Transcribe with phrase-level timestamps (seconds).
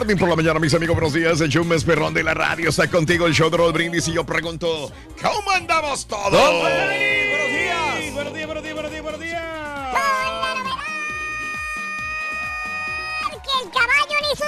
[0.00, 1.42] Morning por la mañana, mis amigos, buenos días.
[1.42, 4.08] El show más perrón de la radio está contigo, el show de Raúl Brindis.
[4.08, 6.30] Y yo pregunto, ¿cómo andamos todos?
[6.30, 8.14] Buenos días.
[8.14, 9.42] Buenos días, buenos días, buenos días, buenos días.
[13.44, 14.46] ¡Que el caballo ni sus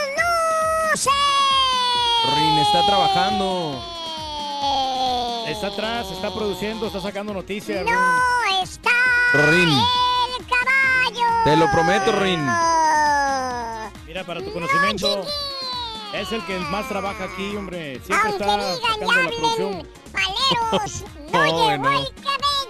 [0.95, 1.13] luces!
[2.35, 3.85] Rin está trabajando.
[5.49, 7.85] Está atrás, está produciendo, está sacando noticias.
[7.85, 8.91] ¡No está
[9.35, 9.69] Rin.
[9.69, 11.45] el caballo!
[11.45, 12.41] Te lo prometo, Rin.
[14.13, 15.25] Mira, para tu conocimiento,
[16.13, 18.01] es el que más trabaja aquí, hombre.
[18.05, 22.62] Siempre Aunque está digan y hablen paleros, no No, llegó el cabello.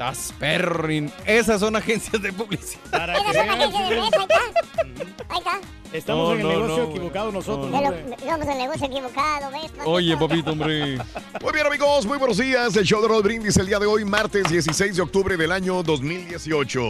[0.00, 1.12] Estás perrin.
[1.26, 2.80] Esas son agencias de publicidad.
[2.90, 5.24] Para que Pero son vean, paquetes de ves, ahí está.
[5.28, 5.60] Ahí está.
[5.92, 8.16] Estamos No, en el no, negocio no, equivocado nosotros, hombre.
[8.24, 9.70] Vamos al negocio equivocado, ¿ves?
[9.84, 10.96] Oye, papito, hombre.
[11.42, 12.74] Muy bien, amigos, muy buenos días.
[12.76, 15.82] El show de Raúl Brindis el día de hoy, martes 16 de octubre del año
[15.82, 16.80] 2018.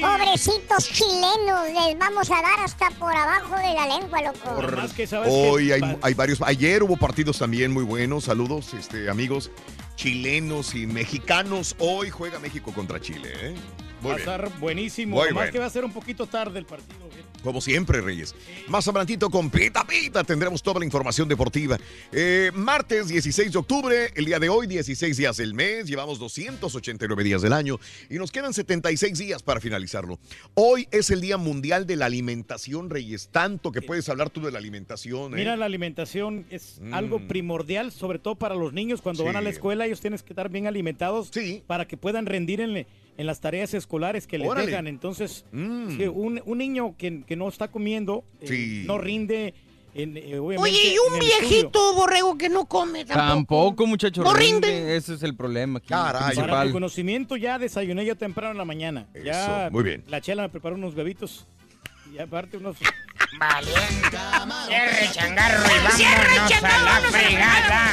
[0.00, 4.62] Pobrecitos chilenos, les vamos a dar hasta por abajo de la lengua, loco.
[4.76, 6.42] Más que sabes Hoy que- hay, hay varios.
[6.42, 8.24] Ayer hubo partidos también muy buenos.
[8.24, 9.52] Saludos, este, amigos
[9.96, 11.74] chilenos y mexicanos.
[11.78, 13.30] Hoy juega México contra Chile.
[13.34, 13.54] ¿eh?
[14.00, 15.16] Muy Va a estar buenísimo.
[15.16, 15.52] Muy Más bueno.
[15.52, 16.98] que va a ser un poquito tarde el partido.
[17.44, 18.34] Como siempre, Reyes.
[18.68, 21.76] Más adelantito con Pita Pita tendremos toda la información deportiva.
[22.10, 27.22] Eh, martes 16 de octubre, el día de hoy, 16 días del mes, llevamos 289
[27.22, 27.78] días del año
[28.08, 30.18] y nos quedan 76 días para finalizarlo.
[30.54, 33.28] Hoy es el Día Mundial de la Alimentación, Reyes.
[33.30, 35.34] Tanto que puedes hablar tú de la alimentación.
[35.34, 35.36] ¿eh?
[35.36, 36.94] Mira, la alimentación es Mm.
[36.94, 39.02] algo primordial, sobre todo para los niños.
[39.02, 39.26] Cuando Sí.
[39.26, 41.30] van a la escuela, ellos tienen que estar bien alimentados
[41.66, 44.66] para que puedan rendir en, en las tareas escolares que les Órale.
[44.66, 44.86] dejan.
[44.86, 45.96] Entonces, Mm.
[45.96, 48.82] sí, un, un niño que, que no está comiendo eh, Sí.
[48.86, 49.54] no rinde.
[49.96, 51.48] En, eh, obviamente, Oye, y un el estudio.
[51.50, 53.28] viejito borrego que no come tampoco.
[53.28, 54.24] Tampoco, muchacho.
[54.24, 54.66] No rinde.
[54.68, 54.96] rinde.
[54.96, 55.90] Ese es el problema aquí.
[55.90, 56.72] Para tu principal.
[56.72, 59.06] conocimiento, ya desayuné yo temprano en la mañana.
[59.24, 60.02] ya muy bien.
[60.08, 61.46] La chela me preparó unos bebitos.
[62.14, 62.76] Y aparte unos...
[64.68, 67.90] Cierre changarro y vámonos a la fregada.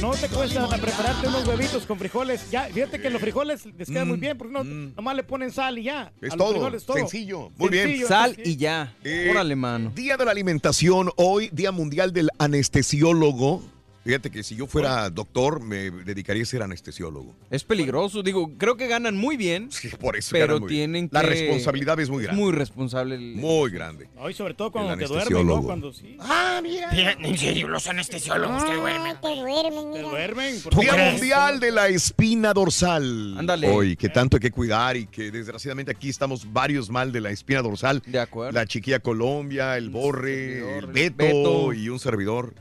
[0.00, 2.50] No te cuesta prepararte unos huevitos con frijoles.
[2.50, 5.78] Ya, fíjate que los frijoles les queda muy bien, porque no, nomás le ponen sal
[5.78, 6.12] y ya.
[6.20, 6.98] Es todo, frijoles, todo.
[6.98, 8.06] sencillo, muy bien.
[8.06, 8.94] Sal y ya.
[9.04, 9.92] Eh, Órale, mano.
[9.94, 13.62] Día de la Alimentación, hoy Día Mundial del Anestesiólogo.
[14.04, 17.36] Fíjate que si yo fuera doctor, me dedicaría a ser anestesiólogo.
[17.50, 18.22] Es peligroso.
[18.24, 19.68] Digo, creo que ganan muy bien.
[20.00, 20.90] por eso Pero ganan muy bien.
[20.92, 21.14] tienen que.
[21.14, 22.42] La responsabilidad es muy grande.
[22.42, 23.14] Muy responsable.
[23.14, 24.08] el- Muy grande.
[24.16, 25.38] Hoy sobre todo cuando El te duermen, ¿no?
[25.38, 25.66] anestesiólogo.
[25.66, 26.16] Cuando sí.
[26.20, 26.90] Ah, mira.
[27.12, 29.16] En serio, los anestesiólogos te duermen.
[29.20, 30.08] Te duermen, Te mira.
[30.10, 30.54] duermen.
[30.80, 33.38] Día Mundial de la Espina Dorsal.
[33.38, 33.68] Ándale.
[33.68, 37.30] Hoy, que tanto hay que cuidar y que desgraciadamente aquí estamos varios mal de la
[37.30, 38.02] espina dorsal.
[38.06, 38.52] De acuerdo.
[38.52, 41.72] La chiquilla Colombia, el Borre, servidor, el el Beto, Beto.
[41.72, 42.54] y un servidor.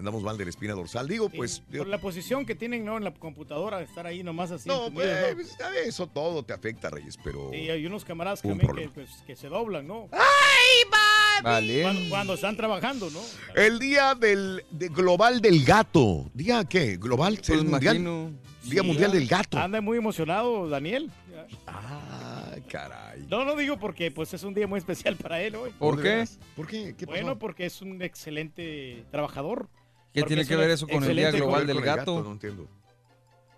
[0.00, 1.06] Andamos mal de la espina dorsal.
[1.06, 1.60] Digo, pues.
[1.60, 2.96] Por la posición que tienen, ¿no?
[2.96, 4.66] En la computadora, de estar ahí nomás así.
[4.66, 5.34] No, pues, ¿no?
[5.34, 5.88] pues, ¿sabes?
[5.88, 7.52] eso todo te afecta, Reyes, pero.
[7.52, 10.08] Y hay unos camaradas Un también que, pues, que se doblan, ¿no?
[11.42, 11.82] Vale.
[11.82, 13.20] Cuando, cuando están trabajando, ¿no?
[13.54, 16.30] El día del de global del gato.
[16.32, 16.96] ¿Día qué?
[16.96, 17.34] ¿Global?
[17.36, 17.96] Pues ¿Es mundial?
[17.96, 18.32] imagino.
[18.62, 19.58] Día Mundial del Gato.
[19.58, 21.10] Anda muy emocionado, Daniel.
[21.66, 23.26] Ah, caray.
[23.28, 25.70] No, no digo porque pues es un día muy especial para él hoy.
[25.78, 26.28] ¿Por ¿De qué?
[26.54, 26.94] ¿Por qué?
[26.96, 27.18] ¿Qué pasó?
[27.18, 29.68] Bueno, porque es un excelente trabajador.
[30.12, 32.22] ¿Qué tiene que ver eso con el Día Global del el Gato?
[32.22, 32.68] No entiendo.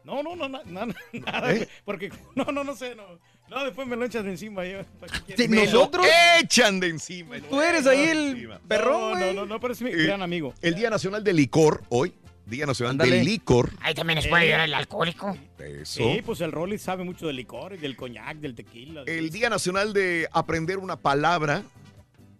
[0.04, 1.52] No, no, no, na- na- nada.
[1.54, 1.68] ¿Eh?
[1.84, 3.04] Porque, no, no, no sé, no.
[3.48, 4.64] No, después me lo echas de encima.
[4.64, 6.04] Yo, ¿para qué Sí, ¿Nosotros?
[6.04, 6.12] lo
[6.42, 7.36] echan de encima.
[7.48, 8.60] Tú eres ahí el Encima.
[8.66, 10.54] perrón, No, no, no, no, pero es mi Eh, gran amigo.
[10.62, 12.14] El Día Nacional del Licor, hoy.
[12.46, 13.16] Día Nacional Ándale.
[13.16, 13.70] del Licor.
[13.80, 15.36] Ahí también les puede ayudar el alcohólico.
[15.58, 16.02] Eso.
[16.02, 19.04] Sí, pues el Rolly sabe mucho del licor, y del coñac, del tequila.
[19.06, 21.62] El Día Nacional de aprender una palabra.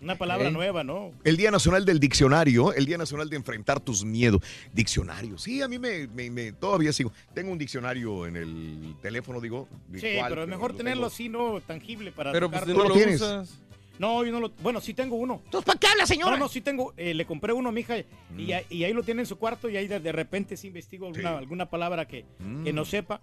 [0.02, 1.12] Una palabra nueva, ¿no?
[1.22, 2.72] El Día Nacional del Diccionario.
[2.74, 4.40] El Día Nacional de enfrentar tus miedos.
[4.72, 5.38] Diccionario.
[5.38, 7.12] Sí, a mí me, me- me- todavía sigo.
[7.34, 9.68] Tengo un diccionario en el teléfono, digo.
[9.94, 11.06] Sí, virtual, pero es mejor lo tenerlo tengo.
[11.14, 12.74] así, no tangible para Pero pues tocarlo.
[12.74, 13.20] tú no lo lo tienes.
[13.20, 13.58] usas.
[13.98, 14.50] No, yo no lo...
[14.62, 15.42] Bueno, sí tengo uno.
[15.44, 16.32] ¿Entonces para qué habla, señora?
[16.32, 16.92] No, no, sí tengo...
[16.96, 17.98] eh, le compré uno a mi hija
[18.36, 20.68] y, ahí- y ahí lo tiene en su cuarto y ahí de, de repente sí
[20.68, 21.36] investigo alguna, Sí.
[21.36, 22.64] alguna palabra que, Mm.
[22.64, 23.20] que no sepa.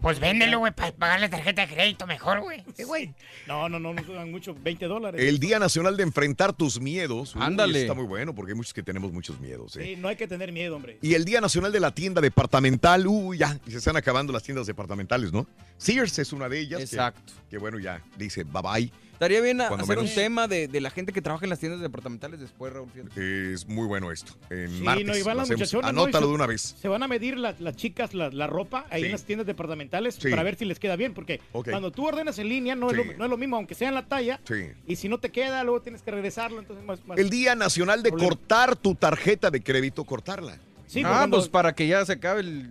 [0.00, 2.62] Pues véndelo, güey, para pagar la tarjeta de crédito mejor, güey.
[2.76, 3.14] Sí, güey.
[3.48, 5.20] No, no, no, no suban mucho, 20 dólares.
[5.20, 7.34] El Día Nacional de enfrentar tus miedos.
[7.34, 7.80] Uy, Ándale.
[7.82, 9.76] Está muy bueno porque hay muchos que tenemos muchos miedos.
[9.76, 9.84] ¿eh?
[9.84, 10.98] Sí, no hay que tener miedo, hombre.
[11.02, 14.42] Y el Día Nacional de la Tienda Departamental, uy, ya, y se están acabando las
[14.42, 15.46] tiendas departamentales, ¿no?
[15.78, 16.78] Sears es una de ellas.
[16.78, 17.32] que- Exacto.
[17.48, 18.92] Que, bueno, ya dice bye bye.
[19.20, 20.04] Estaría bien hacer menos.
[20.04, 22.88] un tema de, de la gente que trabaja en las tiendas departamentales después, Raúl.
[22.90, 23.52] fíjate.
[23.52, 24.32] Es muy bueno esto.
[24.48, 25.60] En Sí, martes no, y van lo las hacemos.
[25.60, 26.02] muchachonas, ¿no?
[26.04, 26.76] Anótalo Y se- de una vez.
[26.80, 29.06] Se van a medir la- las chicas la, la ropa ahí Sí.
[29.06, 30.30] en las tiendas departamentales Sí.
[30.30, 32.96] para ver si les queda bien, porque cuando tú ordenas en línea no, Sí.
[32.98, 34.54] es lo, no es lo mismo, aunque sea en la talla, Sí.
[34.86, 37.06] y si no te queda, luego tienes que regresarlo, entonces más...
[37.06, 38.30] más- El Día Nacional de Problema.
[38.30, 40.56] cortar tu tarjeta de crédito, cortarla.
[40.86, 42.70] Sí, ah, cuando- pues para que ya se acabe el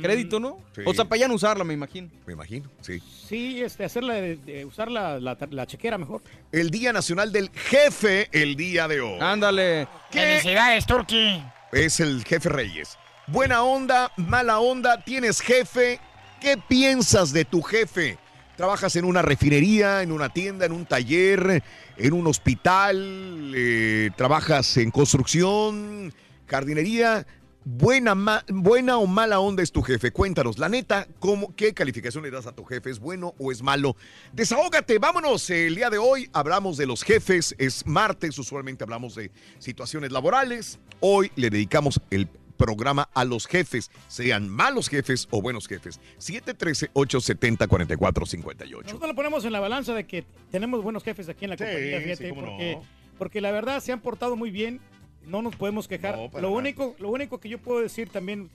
[0.00, 0.58] crédito, ¿no?
[0.74, 0.82] Sí.
[0.86, 2.08] O sea, para ya no usarla, me imagino.
[2.26, 3.02] Me imagino, sí.
[3.28, 6.22] Sí, este, hacerla de usar la, la, la chequera mejor.
[6.52, 9.18] El Día Nacional del Jefe, el día de hoy.
[9.20, 9.88] Ándale.
[10.10, 10.20] ¿Qué?
[10.20, 11.42] Felicidades, Turki.
[11.72, 12.96] Es el jefe Reyes.
[13.26, 16.00] Buena onda, mala onda, tienes jefe.
[16.40, 18.18] ¿Qué piensas de tu jefe?
[18.56, 21.62] ¿Trabajas en una refinería, en una tienda, en un taller,
[21.96, 23.52] en un hospital?
[23.56, 26.12] eh, ¿Trabajas en construcción,
[26.46, 27.26] jardinería?
[27.64, 30.10] Buena, ma- buena o mala onda es tu jefe.
[30.10, 32.90] Cuéntanos, la neta, ¿cómo, ¿qué calificación le das a tu jefe?
[32.90, 33.94] ¿Es bueno o es malo?
[34.32, 35.48] Desahógate, vámonos.
[35.50, 37.54] El día de hoy hablamos de los jefes.
[37.58, 40.80] Es martes, usualmente hablamos de situaciones laborales.
[41.00, 42.26] Hoy le dedicamos el
[42.56, 46.00] programa a los jefes, sean malos jefes o buenos jefes.
[46.18, 48.82] 713-870-4458.
[48.84, 51.64] Nosotros lo ponemos en la balanza de que tenemos buenos jefes aquí en la Sí,
[51.64, 52.82] compañía, sí, fíjate, no.
[53.18, 54.80] porque la verdad se han portado muy bien,
[55.26, 56.16] no nos podemos quejar.
[56.16, 58.50] No, lo, único, lo único que yo puedo decir también,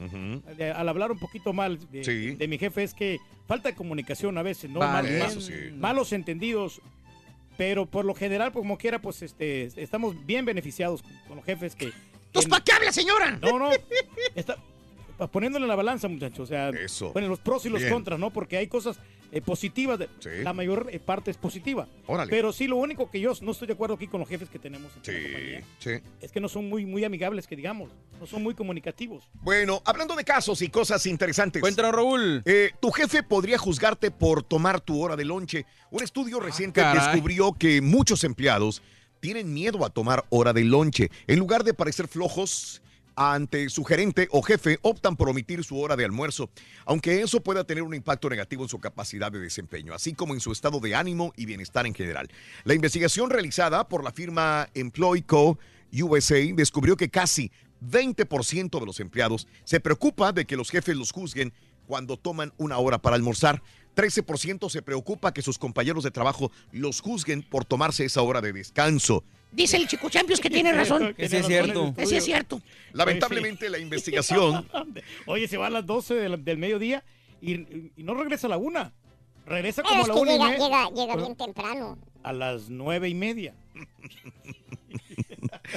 [0.75, 2.35] al hablar un poquito mal de, Sí.
[2.35, 4.79] de mi jefe, es que falta de comunicación a veces, ¿no?
[4.79, 5.19] Vale.
[5.19, 5.53] Mal- Eso mal- sí.
[5.77, 6.81] malos entendidos.
[7.57, 11.45] Pero por lo general, pues, como quiera, pues este, estamos bien beneficiados con, con los
[11.45, 11.85] jefes que...
[11.85, 13.31] ¿Entonces que- para qué habla, señora?
[13.41, 13.71] no, no.
[14.35, 14.57] Está
[15.31, 16.39] poniéndole en la balanza, muchachos.
[16.41, 17.11] O sea, Eso.
[17.13, 17.91] bueno, los pros y los Bien.
[17.93, 18.29] contras, ¿no?
[18.31, 18.99] Porque hay cosas
[19.31, 19.99] eh, positivas.
[19.99, 20.29] de- Sí.
[20.43, 21.87] La mayor eh, parte es positiva.
[22.07, 22.29] Órale.
[22.29, 24.59] Pero sí, lo único que yo no estoy de acuerdo aquí con los jefes que
[24.59, 25.91] tenemos en la Sí, compañía sí.
[26.21, 27.91] es que no son muy, muy amigables, que digamos.
[28.19, 29.23] No son muy comunicativos.
[29.41, 31.61] Bueno, hablando de casos y cosas interesantes.
[31.61, 32.41] Cuéntanos, Raúl.
[32.45, 35.65] Eh, tu jefe podría juzgarte por tomar tu hora de lonche.
[35.91, 37.11] Un estudio reciente caray.
[37.13, 38.81] descubrió que muchos empleados
[39.19, 41.09] tienen miedo a tomar hora de lonche.
[41.27, 42.81] En lugar de parecer flojos
[43.17, 46.51] ante su gerente o jefe, optan por omitir su hora de almuerzo,
[46.85, 50.39] aunque eso pueda tener un impacto negativo en su capacidad de desempeño, así como en
[50.39, 52.29] su estado de ánimo y bienestar en general.
[52.63, 55.57] La investigación realizada por la firma Employee Co.
[55.91, 61.11] USA descubrió que casi 20% de los empleados se preocupa de que los jefes los
[61.11, 61.53] juzguen
[61.87, 63.63] cuando toman una hora para almorzar.
[63.95, 68.53] 13% se preocupa que sus compañeros de trabajo los juzguen por tomarse esa hora de
[68.53, 69.23] descanso.
[69.51, 71.15] Dice el chico Champions que tiene razón.
[71.17, 71.93] Ese es razón cierto.
[71.97, 72.61] Ese es cierto.
[72.93, 74.67] Lamentablemente la investigación
[75.25, 77.03] Oye, se va a las 12 del, del mediodía
[77.41, 77.53] y,
[77.95, 78.93] y no regresa a la una.
[79.45, 81.97] Regresa como a Es la que una llega bien temprano.
[82.23, 83.53] A las nueve y media.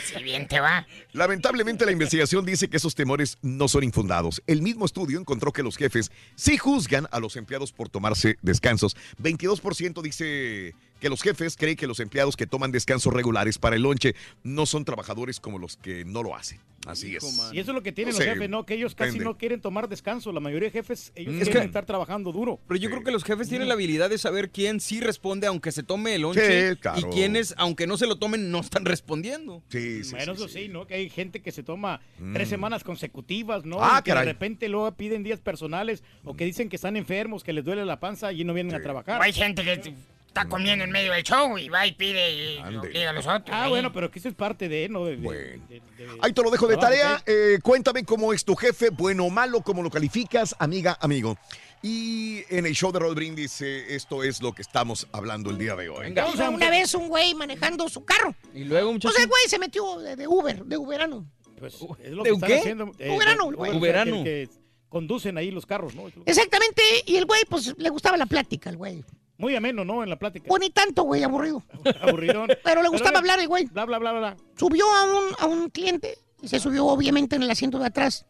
[0.02, 0.86] Si bien te va.
[1.12, 4.42] Lamentablemente la investigación dice que esos temores no son infundados.
[4.46, 8.96] El mismo estudio encontró que los jefes sí juzgan a los empleados por tomarse descansos.
[9.20, 13.82] 22% dice que los jefes creen que los empleados que toman descansos regulares para el
[13.82, 14.14] lonche
[14.44, 16.60] no son trabajadores como los que no lo hacen.
[16.86, 17.36] Así Hijo, es.
[17.36, 17.54] man.
[17.54, 18.64] Y eso es lo que tienen No los sé, jefes, ¿no?
[18.64, 19.24] Que ellos casi depende.
[19.26, 20.32] no quieren tomar descanso.
[20.32, 22.58] La mayoría de jefes, ellos Es quieren que- estar trabajando duro.
[22.66, 22.92] Pero yo Sí.
[22.92, 26.14] creo que los jefes tienen la habilidad de saber quién sí responde aunque se tome
[26.14, 26.98] el lonche Sí, claro.
[27.00, 29.62] y quiénes, aunque no se lo tomen, no están respondiendo.
[29.68, 30.62] Sí, sí, bueno, sí, eso sí.
[30.64, 30.86] sí, ¿no?
[30.86, 32.32] Que hay gente que se toma Mm.
[32.32, 33.76] tres semanas consecutivas, ¿no?
[33.82, 37.44] Ah, Y que de repente luego piden días personales o que dicen que están enfermos,
[37.44, 39.20] que les duele la panza y no vienen a trabajar.
[39.20, 39.92] O hay gente que
[40.30, 43.50] está comiendo en medio del show y va y pide y obliga a los otros.
[43.50, 43.70] Ah, ahí.
[43.70, 45.04] bueno, pero que eso es parte de, ¿no?
[45.04, 45.40] De- Bueno.
[45.68, 47.16] de- de- Ahí te lo dejo de tarea.
[47.16, 47.22] ¿ok?
[47.26, 51.36] Eh, cuéntame cómo es tu jefe, bueno o malo, cómo lo calificas, amiga, amigo.
[51.82, 55.58] Y en el show de Rod Brindis, eh, esto es lo que estamos hablando el
[55.58, 56.04] día de hoy.
[56.06, 56.22] Venga.
[56.24, 58.34] Vamos a- Iba una vez un güey manejando su carro.
[58.54, 58.96] Y luego.
[59.00, 61.26] Pues el güey se metió de, de Uber, de Uberano.
[61.58, 62.58] Pues es lo ¿De que están qué?
[62.60, 62.92] haciendo.
[62.98, 63.70] eh, Uberano, güey.
[63.70, 64.24] o sea, Uberano.
[64.24, 66.04] Que, que conducen ahí los carros, ¿no?
[66.26, 69.04] Exactamente, y el güey, pues le gustaba la plática, el güey.
[69.40, 70.02] Muy ameno, ¿no?
[70.02, 70.46] En la plática.
[70.46, 71.62] Pues ni tanto, güey, aburrido.
[72.02, 72.48] Aburridón.
[72.64, 73.64] Pero le gustaba hablar el güey.
[73.64, 74.36] Bla, bla, bla, bla.
[74.56, 78.26] Subió a un, a un cliente y se subió obviamente en el asiento de atrás.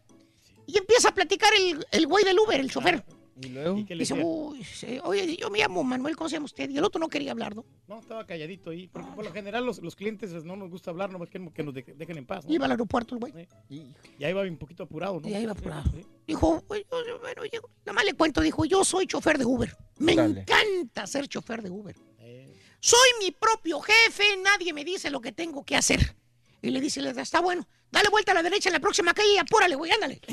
[0.67, 3.05] Y empieza a platicar el, el güey del Uber, el chofer.
[3.43, 3.79] Y luego.
[3.79, 6.69] ¿Y qué le Dice, uy, sí, oye, yo me llamo Manuel, ¿cómo se llama usted?
[6.69, 7.65] Y el otro no quería hablar, ¿no?
[7.89, 8.89] No, estaba calladito ahí.
[8.89, 11.73] Porque por lo general los, los clientes no nos gusta hablar, nomás queremos que nos
[11.75, 12.45] de- dejen en paz.
[12.45, 12.53] ¿no?
[12.53, 13.49] Iba al aeropuerto el güey.
[13.71, 15.29] Y ahí va un poquito apurado, ¿no?
[15.29, 15.91] Y ahí Sí, apurado.
[15.91, 16.05] sí.
[16.27, 19.75] Dijo, "Oye, oye, bueno, oye, nada más le cuento, dijo, yo soy chofer de Uber.
[19.99, 20.41] Me Dale.
[20.43, 21.97] encanta ser chofer de Uber.
[22.19, 26.15] Eh, Soy mi propio jefe, nadie me dice lo que tengo que hacer.
[26.63, 29.15] Y le dice, le da, está bueno, dale vuelta a la derecha en la próxima
[29.15, 30.21] calle y apúrale, güey, ándale.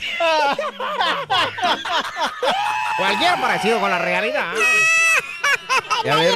[2.97, 4.53] Cualquier parecido con la realidad.
[6.03, 6.35] Ya ves,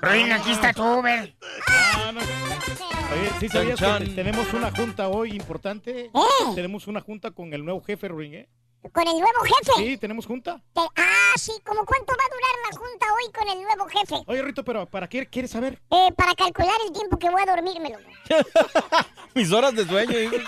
[0.00, 1.34] Rin, aquí está tu Uber.
[1.68, 2.20] ah, no.
[2.20, 6.06] Oye, ¿sí sabías Chan, que tenemos una junta hoy importante?
[6.06, 6.10] ¿Eh?
[6.54, 8.48] Tenemos una junta con el nuevo jefe, Ring, ¿eh?
[8.92, 9.72] ¿Con el nuevo jefe?
[9.76, 10.60] Sí, tenemos junta.
[10.74, 14.22] Te- Ah, sí, ¿cómo cuánto va a durar la junta hoy con el nuevo jefe?
[14.26, 15.80] Oye, Rito, pero ¿para qué quieres saber?
[15.90, 17.98] Eh, para calcular el tiempo que voy a dormírmelo.
[19.34, 20.12] Mis horas de sueño.
[20.16, 20.38] este.
[20.38, 20.44] Sí,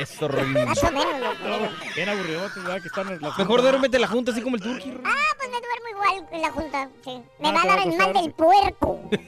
[0.00, 0.52] Eso, Rin.
[0.64, 1.48] más o menos, loco.
[1.48, 1.58] No,
[1.94, 2.80] bien aburrido, ¿verdad?
[2.82, 4.90] Que están en la Mejor duérmete la junta así como el turqui.
[5.04, 6.88] Ah, pues me duermo igual en la junta.
[7.04, 7.22] Sí.
[7.40, 9.00] Me Ah, va a dar el mal del puerco.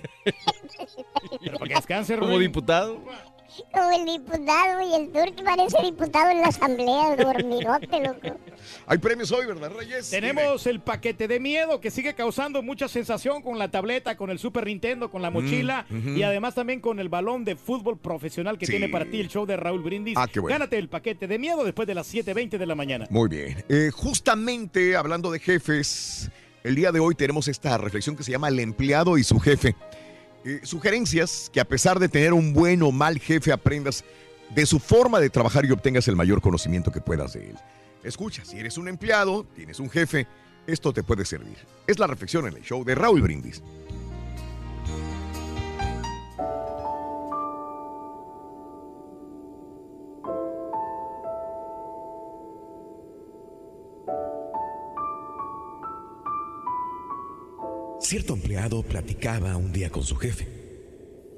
[1.43, 2.99] Pero para que descanse, Como diputado.
[3.73, 5.09] Como el diputado y el
[5.45, 8.38] parece diputado en la asamblea, dormidote, loco.
[8.87, 10.11] Hay premios hoy, ¿verdad, Reyes?
[10.11, 14.38] Tenemos el paquete de miedo que sigue causando mucha sensación con la tableta, con el
[14.38, 18.66] Super Nintendo, con la mochila y además también con el balón de fútbol profesional que
[18.66, 18.73] Sí.
[18.73, 20.16] tiene para ti el show de Raúl Brindis.
[20.16, 20.54] Ah, qué bueno.
[20.54, 23.07] Gánate el paquete de miedo después de las 7.20 de la mañana.
[23.11, 23.64] Muy bien.
[23.69, 26.30] Eh, justamente hablando de jefes,
[26.62, 29.75] el día de hoy tenemos esta reflexión que se llama El empleado y su jefe.
[30.44, 34.04] Eh, sugerencias que a pesar de tener un buen o mal jefe aprendas
[34.54, 37.56] de su forma de trabajar y obtengas el mayor conocimiento que puedas de él.
[38.02, 40.26] Escucha, si eres un empleado, tienes un jefe,
[40.66, 41.59] esto te puede servir.
[41.87, 43.62] Es la reflexión en el show de Raúl Brindis.
[58.00, 60.49] Cierto empleado platicaba un día con su jefe,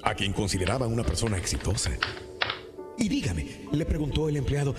[0.01, 1.91] a quien consideraba una persona exitosa.
[2.97, 4.73] Y dígame, le preguntó el empleado,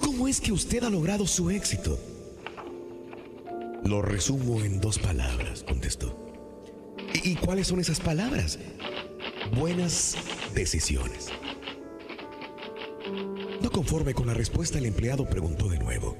[0.00, 1.98] ¿cómo es que usted ha logrado su éxito?
[3.84, 6.16] Lo resumo en dos palabras, contestó.
[7.12, 8.58] ¿Y, cuáles son esas palabras?
[9.56, 10.16] Buenas
[10.54, 11.30] decisiones.
[13.60, 16.16] No conforme con la respuesta, el empleado preguntó de nuevo.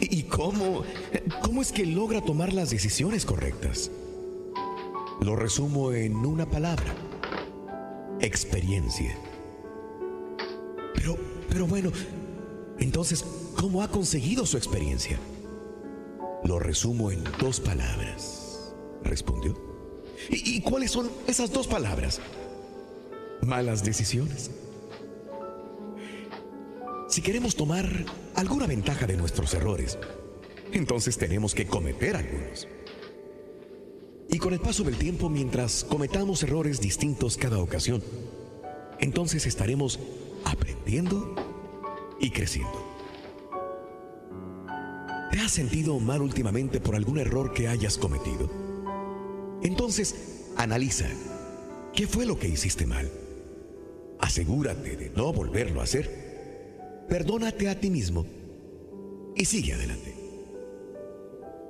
[0.00, 0.84] ¿Y y cómo?
[1.42, 3.90] ¿Cómo es que logra tomar las decisiones correctas?
[5.22, 6.92] Lo resumo en una palabra.
[8.18, 9.16] Experiencia.
[10.94, 11.16] Pero,
[11.48, 11.92] pero bueno,
[12.80, 13.24] entonces,
[13.56, 15.20] ¿cómo ha conseguido su experiencia?
[16.42, 18.74] Lo resumo en dos palabras,
[19.04, 19.56] respondió.
[20.28, 22.20] ¿Y, y cuáles son esas dos palabras?
[23.42, 24.50] Malas decisiones.
[27.08, 27.88] Si queremos tomar
[28.34, 29.98] alguna ventaja de nuestros errores,
[30.72, 32.66] entonces tenemos que cometer algunos.
[34.32, 38.02] Y con el paso del tiempo, mientras cometamos errores distintos cada ocasión,
[38.98, 40.00] entonces estaremos
[40.44, 41.34] aprendiendo
[42.18, 42.92] y creciendo.
[45.30, 48.50] ¿Te has sentido mal últimamente por algún error que hayas cometido?
[49.62, 50.14] Entonces,
[50.56, 51.10] analiza
[51.94, 53.10] qué fue lo que hiciste mal.
[54.18, 57.04] Asegúrate de no volverlo a hacer.
[57.06, 58.24] Perdónate a ti mismo
[59.36, 60.11] y sigue adelante.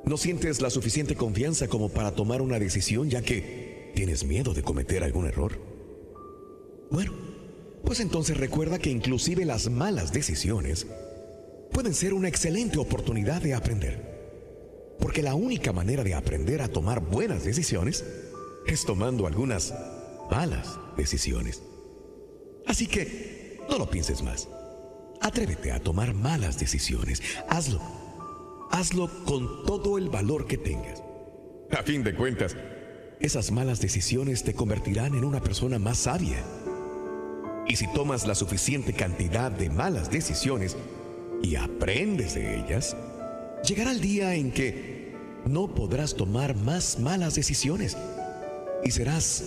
[0.05, 4.63] No sientes la suficiente confianza como para tomar una decisión ya que tienes miedo de
[4.63, 5.59] cometer algún error.
[6.91, 7.13] Bueno,
[7.85, 10.87] pues entonces recuerda que inclusive las malas decisiones
[11.73, 14.13] pueden ser una excelente oportunidad de aprender.
[14.99, 18.05] Porque la única manera de aprender a tomar buenas decisiones
[18.67, 19.75] es tomando algunas
[20.31, 21.63] malas decisiones.
[22.67, 24.49] Así que no lo pienses más.
[25.21, 27.23] Atrévete a tomar malas decisiones.
[27.49, 28.02] Hazlo.
[28.73, 31.03] Hazlo con todo el valor que tengas.
[31.71, 32.57] A fin de cuentas,
[33.21, 36.43] esas malas decisiones te convertirán en una persona más sabia.
[37.69, 40.77] Y si tomas la suficiente cantidad de malas decisiones
[41.43, 42.97] y aprendes de ellas,
[43.63, 45.15] llegará el día en que
[45.45, 47.97] no podrás tomar más malas decisiones
[48.85, 49.45] y serás,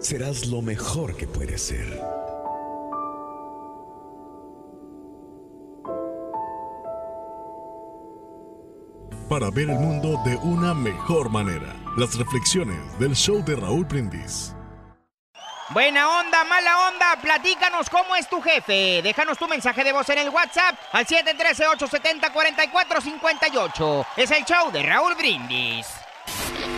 [0.00, 2.13] serás lo mejor que puedes ser.
[9.34, 14.54] Para ver el mundo de una mejor manera, las reflexiones del show de Raúl Brindis.
[15.70, 19.02] Buena onda, mala onda, platícanos cómo es tu jefe.
[19.02, 24.06] Déjanos tu mensaje de voz en el WhatsApp al 713-870-4458.
[24.18, 26.03] Es el show de Raúl Brindis.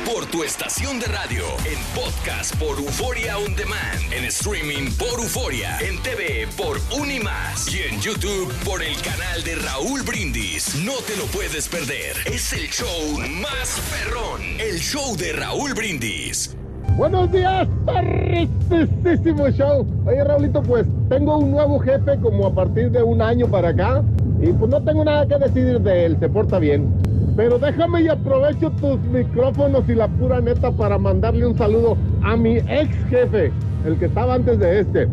[0.07, 5.79] Por tu estación de radio, en podcast por Euforia On Demand, en streaming por Euforia,
[5.81, 10.81] en TV por Unimás y en YouTube por el canal de Raúl Brindis.
[10.85, 12.15] No te lo puedes perder.
[12.25, 14.43] Es el show más perrón.
[14.61, 16.57] El show de Raúl Brindis.
[16.97, 19.85] Buenos días, perrísimo show.
[20.07, 24.05] Oye, Raulito, pues tengo un nuevo jefe como a partir de un año para acá.
[24.41, 27.16] Y pues no tengo nada que decidir de él, se porta bien.
[27.37, 32.35] Pero déjame y aprovecho tus micrófonos y la pura neta para mandarle un saludo a
[32.35, 33.53] mi ex jefe,
[33.85, 35.09] el que estaba antes de este.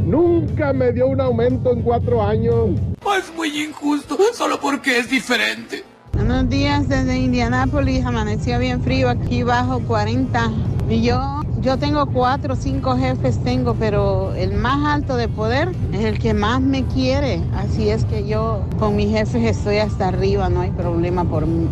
[0.00, 2.70] Nunca me dio un aumento en cuatro años.
[3.18, 5.82] Es muy injusto, solo porque es diferente.
[6.12, 10.52] Buenos días desde Indianápolis, amaneció bien frío, aquí bajo 40.
[10.88, 15.72] Y yo, yo tengo cuatro o cinco jefes, tengo, pero el más alto de poder
[15.92, 17.42] es el que más me quiere.
[17.54, 21.68] Así es que yo con mis jefes estoy hasta arriba, no hay problema por mí.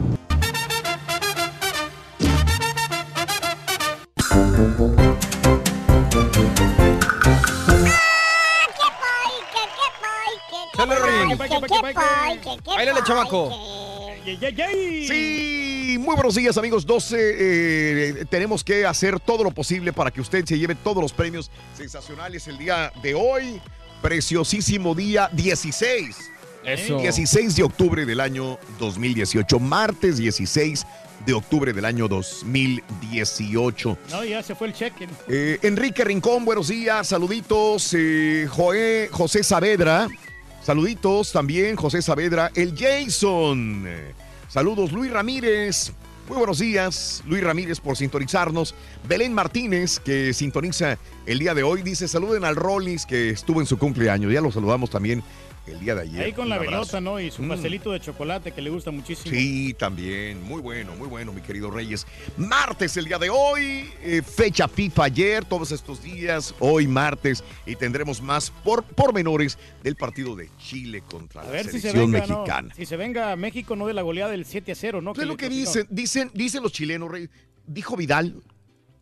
[12.66, 13.50] Báilale, chamaco.
[14.24, 15.65] Sí,
[15.98, 17.16] muy buenos días amigos 12.
[17.18, 21.50] eh, tenemos que hacer todo lo posible para que usted se lleve todos los premios
[21.76, 23.60] sensacionales el día de hoy.
[24.02, 26.16] Preciosísimo día 16.
[26.64, 26.98] Eso.
[26.98, 29.58] 16 de octubre del año 2018.
[29.60, 30.84] Martes 16
[31.24, 33.98] de octubre del año 2018.
[34.10, 35.08] No, ya se fue el cheque.
[35.28, 37.94] Eh, Enrique Rincón, buenos días, saluditos.
[37.96, 40.08] eh, Joé, José Saavedra,
[40.62, 42.50] saluditos también, José Saavedra.
[42.54, 43.86] El Jason,
[44.56, 45.92] saludos, Luis Ramírez.
[46.30, 48.74] Muy buenos días, Luis Ramírez, por sintonizarnos.
[49.06, 53.66] Belén Martínez, que sintoniza el día de hoy, dice: Saluden al Rollins, que estuvo en
[53.66, 54.32] su cumpleaños.
[54.32, 55.22] Ya lo saludamos también
[55.66, 56.22] el día de ayer.
[56.24, 57.18] Ahí con la velota, ¿no?
[57.20, 57.48] Y su Mm.
[57.48, 59.34] pastelito de chocolate que le gusta muchísimo.
[59.34, 60.42] Sí, también.
[60.42, 62.06] Muy bueno, muy bueno, mi querido Reyes.
[62.36, 67.76] Martes, el día de hoy, eh, fecha FIFA ayer, todos estos días, hoy martes, y
[67.76, 72.12] tendremos más por pormenores del partido de Chile contra A la ver si se selección
[72.12, 72.38] venga, ¿no?
[72.40, 72.74] mexicana.
[72.76, 75.12] Si se venga a México, no de la goleada del 7 a 0, ¿no?
[75.14, 75.86] ¿Qué es lo que dicen?
[75.90, 77.30] Dicen, dicen los chilenos, Reyes.
[77.66, 78.34] Dijo Vidal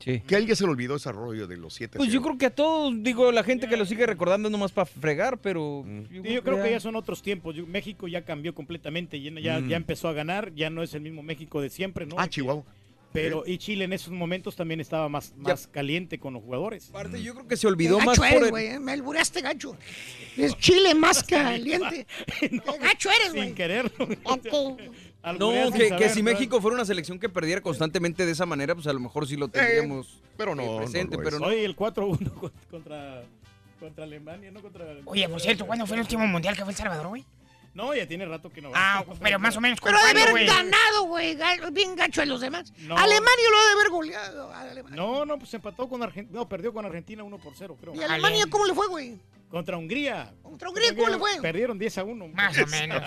[0.05, 1.99] que a él ya se le olvidó ese rollo de los siete.
[1.99, 4.73] Pues yo creo que a todos, digo, la gente que lo sigue recordando es nomás
[4.73, 5.85] para fregar, pero...
[6.11, 7.55] Sí, yo creo que ya son otros tiempos.
[7.57, 9.21] Yo- México ya cambió completamente.
[9.21, 9.69] Ya, ya, Mm.
[9.69, 10.53] ya empezó a ganar.
[10.55, 12.17] Ya no es el mismo México de siempre, ¿no?
[12.19, 12.65] Ah, Chihuahua.
[13.13, 16.89] Pero, y Chile en esos momentos también estaba más, más caliente con los jugadores.
[16.91, 18.79] Aparte, yo creo que se olvidó Qué más gacho por eres, el- güey.
[18.81, 19.77] Me albureaste gacho.
[20.37, 22.09] Es Chile más caliente.
[22.41, 22.49] Qué
[22.81, 23.45] gacho eres, güey.
[23.47, 23.93] Sin querer.
[25.33, 28.87] No, que, que si México fuera una selección que perdiera constantemente de esa manera, pues
[28.87, 31.47] a lo mejor sí lo tendríamos pero no, eh, presente, no pero no.
[31.47, 33.23] Oye, el 4-1 con- contra,
[33.81, 34.61] contra Alemania, ¿no?
[34.61, 37.25] Contra, Oye, por cierto, ¿cuándo fue el último mundial que fue El Salvador, güey?
[37.75, 38.77] No, ya tiene rato que no va.
[38.79, 39.81] Ah, pero más o menos.
[39.83, 41.37] Pero ha de haber ganado, güey.
[41.73, 42.73] Bien gacho de los demás.
[42.79, 42.97] No.
[42.97, 44.53] Alemania lo ha de haber goleado.
[44.53, 44.97] a Alemania.
[44.97, 46.39] No, no, pues empató con Argentina.
[46.39, 47.95] No, perdió con Argentina 1 por 0, creo.
[47.97, 49.19] ¿Y a Alemania cómo le fue, güey?
[49.55, 50.35] Contra Hungría.
[50.43, 51.31] ¿Contra Hungría cómo le fue?
[51.41, 52.29] Perdieron 10 a 1.
[52.35, 53.01] Más o menos.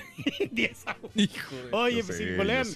[0.50, 1.10] 10 a 1.
[1.72, 2.66] Oye, Yo pues sé, si golean.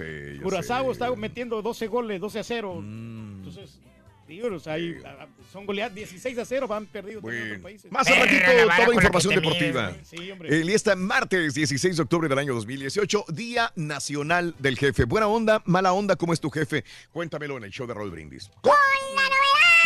[0.42, 2.74] Curazao está metiendo 12 goles, 12 a 0.
[2.82, 3.36] Mm.
[3.38, 3.80] Entonces,
[4.28, 7.90] digo, o sea, ahí, ah, son goleadas 16 a 0, van perdidos otros países.
[7.90, 9.90] Más al ratito, la toda con la información deportiva.
[9.90, 10.26] mides, güey.
[10.26, 10.60] Sí, hombre.
[10.60, 15.04] El día está martes 16 de octubre del año 2018, Día Nacional del Jefe.
[15.04, 16.84] Buena onda, mala onda, ¿cómo es tu jefe?
[17.10, 18.50] Cuéntamelo en el show de Roll Brindis.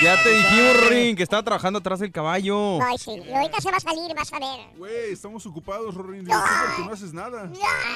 [0.01, 2.81] Ya te dijimos, Ring, que estaba trabajando atrás del caballo.
[2.81, 3.11] Ay, sí.
[3.27, 4.77] Y ahorita se va a salir, vas a ver.
[4.77, 7.51] Güey, estamos ocupados, porque no haces nada.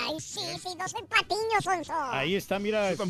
[0.09, 1.93] Ay, sí, sí, no soy patiño, Sonso.
[2.11, 2.91] Ahí está, mira.
[2.91, 3.05] este,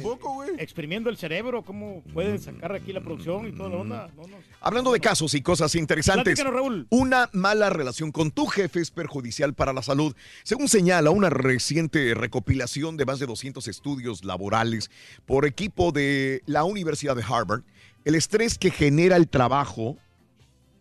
[0.59, 4.11] Exprimiendo el cerebro, cómo pueden sacar aquí la producción y toda la onda.
[4.15, 4.37] No, no.
[4.61, 6.87] Hablando de casos y cosas interesantes, Raúl.
[6.91, 10.15] una mala relación con tu jefe es perjudicial para la salud.
[10.43, 14.91] Según señala una reciente recopilación de más de 200 estudios laborales
[15.25, 17.63] por equipo de la Universidad de Harvard,
[18.05, 19.97] el estrés que genera el trabajo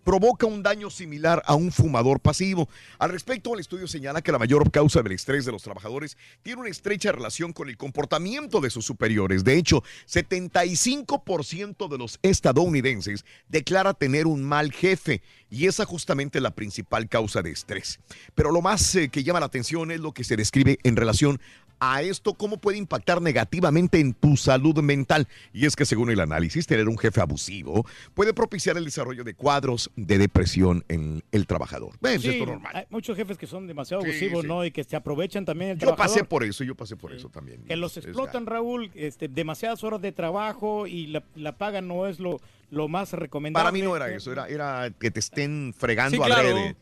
[0.03, 2.69] provoca un daño similar a un fumador pasivo.
[2.99, 6.61] Al respecto, el estudio señala que la mayor causa del estrés de los trabajadores tiene
[6.61, 9.43] una estrecha relación con el comportamiento de sus superiores.
[9.43, 16.55] De hecho, 75% de los estadounidenses declara tener un mal jefe y esa justamente la
[16.55, 17.99] principal causa de estrés.
[18.35, 21.41] Pero lo más eh, que llama la atención es lo que se describe en relación
[21.83, 25.27] a esto, ¿cómo puede impactar negativamente en tu salud mental?
[25.51, 29.33] Y es que según el análisis, tener un jefe abusivo puede propiciar el desarrollo de
[29.33, 31.95] cuadros de depresión en el trabajador.
[31.99, 32.21] ¿Ves?
[32.21, 32.75] Sí, Esto es normal.
[32.75, 34.47] Hay muchos jefes que son demasiado Sí, abusivos, sí.
[34.47, 34.63] ¿no?
[34.63, 36.27] Y que se aprovechan también el Yo pasé trabajador.
[36.27, 37.63] por eso, yo pasé por eso también.
[37.63, 42.19] Que los explotan, Raúl, este, demasiadas horas de trabajo y la, la paga no es
[42.19, 42.39] lo,
[42.69, 43.63] lo más recomendable.
[43.63, 46.75] Para mí no era eso, era, era que te estén fregando Sí, claro.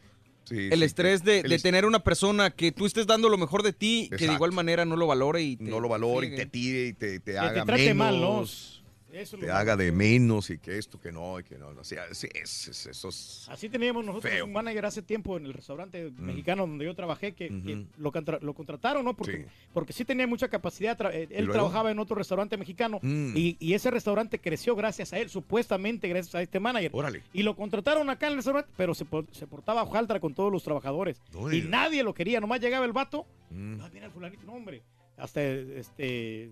[0.49, 3.29] Sí, el sí, estrés de, el de est- tener una persona que tú estés dando
[3.29, 5.87] lo mejor de ti, que de igual manera no lo valore y te no lo
[5.87, 7.97] valore y te tire y te, te te haga trate menos.
[7.97, 8.78] mal, ¿no?
[9.11, 11.69] Eso es te haga de menos y que esto, que no, y que no.
[11.69, 14.45] O sea, sí, es, es- eso es- Así teníamos nosotros Feo.
[14.45, 18.39] un manager hace tiempo en el restaurante mexicano donde yo trabajé que, que lo, contra-
[18.41, 19.15] lo contrataron, ¿no?
[19.15, 19.45] Porque Sí.
[19.73, 20.97] porque sí tenía mucha capacidad.
[20.97, 23.33] tra- eh, Él trabajaba en otro restaurante mexicano Mm.
[23.35, 26.91] y, y ese restaurante creció gracias a él, supuestamente gracias a este manager.
[26.93, 27.23] Órale.
[27.33, 30.63] Y lo contrataron acá en el restaurante, pero se, se portaba hojaldra con todos los
[30.63, 31.21] trabajadores.
[31.33, 33.25] No y nadie lo quería, nomás llegaba el vato.
[33.49, 33.81] Mm.
[33.81, 34.83] Ah, mira el fulanito, no, hombre.
[35.17, 36.49] Hasta este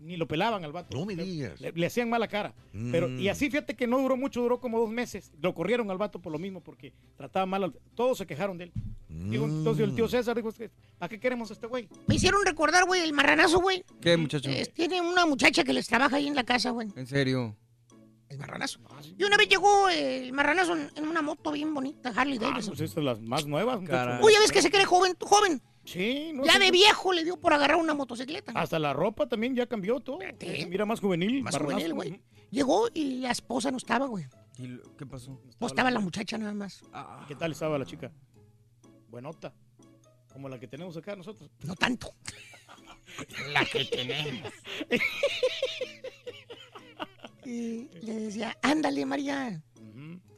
[0.00, 0.96] ni lo pelaban al vato.
[0.98, 1.60] No me Le- digas.
[1.60, 2.54] Le, le hacían mala cara.
[2.90, 3.30] Pero, y Mm.
[3.30, 5.30] así fíjate que no duró mucho, duró como dos meses.
[5.40, 8.64] Lo corrieron al vato por lo mismo, porque trataba mal al- Todos se quejaron de
[8.64, 8.72] él.
[9.08, 10.08] Digo, entonces el tío Mm.
[10.08, 10.50] César dijo,
[11.00, 11.88] ¿a qué queremos a este güey?
[12.06, 13.84] Me hicieron recordar, güey, el marranazo, güey.
[14.00, 14.48] ¿Qué, muchacho?
[14.50, 16.88] Eh, tiene una muchacha que les trabaja ahí en la casa, güey.
[16.96, 17.56] En serio.
[18.28, 18.78] El marranazo.
[19.18, 22.70] Y una vez llegó el marranazo en, una moto bien bonita, Harley Ah, Davidson.
[22.74, 23.80] pues estas son las más nuevas.
[23.80, 25.60] Uy, ya ves que se cree joven, joven.
[25.84, 26.58] Sí, no Ya sé.
[26.60, 28.52] de viejo le dio por agarrar una motocicleta.
[28.54, 30.18] Hasta la ropa también ya cambió todo.
[30.68, 31.42] Mira más juvenil.
[31.42, 32.20] Más juvenil, güey.
[32.50, 34.26] Llegó y la esposa no estaba, güey.
[34.58, 35.40] ¿Y lo- qué pasó?
[35.58, 36.82] No estaba la muchacha nada más.
[37.22, 38.12] ¿Y ¿Qué tal estaba la chica?
[39.08, 39.52] Buenota.
[40.32, 41.50] Como la que tenemos acá nosotros.
[41.64, 42.12] No tanto.
[43.52, 44.52] La que tenemos.
[47.44, 49.60] Y le decía, ándale, María.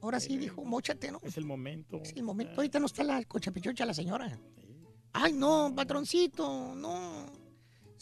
[0.01, 1.21] Ahora sí, dijo, móchate, ¿no?
[1.23, 2.01] Es el momento.
[2.03, 2.55] Es el momento.
[2.57, 4.39] Ahorita no está la cochapichocha, la señora.
[5.13, 7.27] Ay, no, patroncito, no.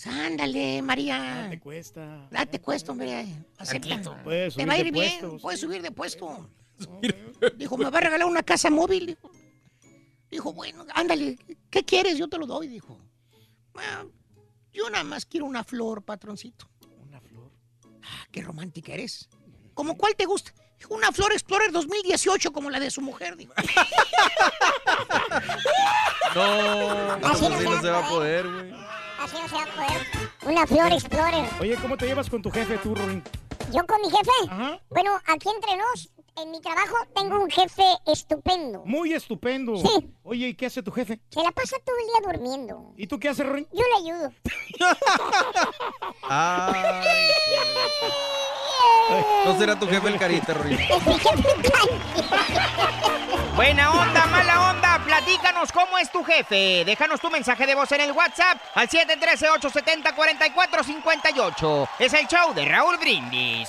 [0.06, 1.48] Ándale, María.
[1.50, 2.26] Te cuesta.
[2.30, 3.26] Date cuesta, hombre.
[3.58, 4.22] Acepta.
[4.22, 5.38] Puedes Te va a de ir bien.
[5.38, 6.48] Puedes subir de puesto.
[7.56, 9.06] Dijo, me va a regalar una casa móvil.
[9.06, 9.30] Dijo,
[10.30, 11.36] Dijo, bueno, ándale,
[11.70, 12.16] ¿qué quieres?
[12.16, 12.96] Yo te lo doy, dijo.
[13.74, 14.04] "Ah,
[14.72, 16.70] yo nada más quiero una flor, patroncito.
[17.02, 17.50] Una flor.
[18.02, 19.28] Ah, qué romántica eres.
[19.74, 20.52] ¿Cómo cuál te gusta?
[20.88, 23.52] Una Flor Explorer 2018 como la de su mujer, dijo.
[26.34, 28.48] No, Así no se no va se a va a poder.
[28.48, 28.72] güey.
[29.20, 30.06] Así no se va a poder.
[30.46, 31.48] Una Flor Explorer.
[31.60, 33.22] Oye, ¿cómo te llevas con tu jefe, tú, Rorín?
[33.72, 34.80] ¿Yo con mi jefe?
[34.88, 38.82] Bueno, aquí entre nos, en mi trabajo, tengo un jefe estupendo.
[38.84, 39.76] Muy estupendo.
[39.76, 40.10] Sí.
[40.24, 41.20] Oye, ¿y qué hace tu jefe?
[41.30, 42.92] Se la pasa todo el día durmiendo.
[42.96, 43.68] ¿Y tú qué haces, Rorín?
[43.72, 44.32] Yo le ayudo.
[49.44, 50.78] No será tu jefe el carita, Rorín.
[53.56, 56.84] Buena onda, mala onda, platícanos cómo es tu jefe.
[56.84, 61.88] Déjanos tu mensaje de voz en el WhatsApp al 713-870-4458.
[61.98, 63.68] Es el show de Raúl Brindis.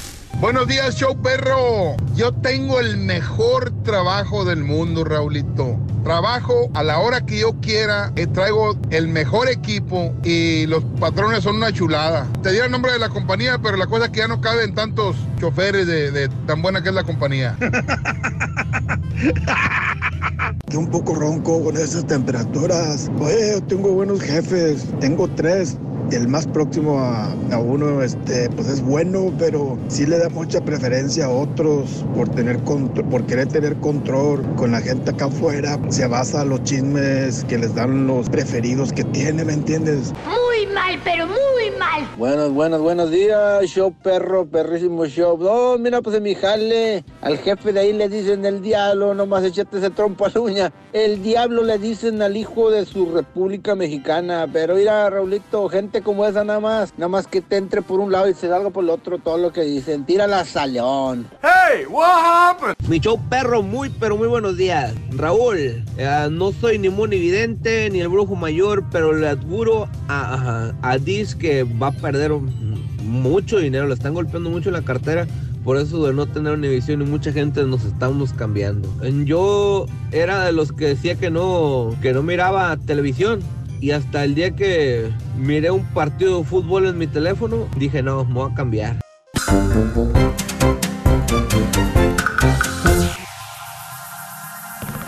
[0.41, 1.95] Buenos días, show perro.
[2.15, 5.77] Yo tengo el mejor trabajo del mundo, Raulito.
[6.03, 11.43] Trabajo a la hora que yo quiera, eh, traigo el mejor equipo y los patrones
[11.43, 12.25] son una chulada.
[12.41, 14.73] Te di el nombre de la compañía, pero la cosa es que ya no caben
[14.73, 17.55] tantos choferes de, de tan buena que es la compañía.
[20.69, 23.11] Yo un poco ronco con esas temperaturas.
[23.19, 25.77] Oye, tengo buenos jefes, tengo tres.
[26.11, 30.59] El más próximo a, a uno, este, pues es bueno, pero sí le da mucha
[30.59, 35.79] preferencia a otros por tener contro- por querer tener control con la gente acá afuera.
[35.89, 40.11] Se basa en los chismes que les dan los preferidos que tiene, ¿me entiendes?
[40.25, 42.05] Muy mal, pero muy mal.
[42.17, 45.37] Buenos, buenos, buenos días, show perro, perrísimo show.
[45.37, 49.45] No, mira, pues en mi jale, al jefe de ahí le dicen el diablo, nomás
[49.45, 50.73] echate ese trompo a la uña.
[50.91, 54.45] El diablo le dicen al hijo de su República Mexicana.
[54.51, 58.11] Pero mira, Raulito, gente como esa nada más, nada más que te entre por un
[58.11, 60.05] lado y se salga por el otro, todo lo que dicen.
[60.05, 61.27] Tírala a León.
[61.41, 62.75] Hey, what happened?
[62.87, 64.93] Mi show perro, muy pero muy buenos días.
[65.11, 65.57] Raúl,
[65.97, 70.91] eh, no soy ni muy evidente ni el brujo mayor, pero le adjuro a, a,
[70.91, 72.31] a Diz que va a perder
[73.03, 75.27] mucho dinero, le están golpeando mucho la cartera.
[75.63, 78.89] Por eso de no tener Univision y mucha gente nos estamos cambiando.
[79.25, 83.41] Yo era de los que decía que no, que no miraba televisión.
[83.81, 88.23] Y hasta el día que miré un partido de fútbol en mi teléfono, dije, no,
[88.25, 88.97] me voy a cambiar.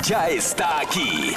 [0.05, 1.33] ya está aquí.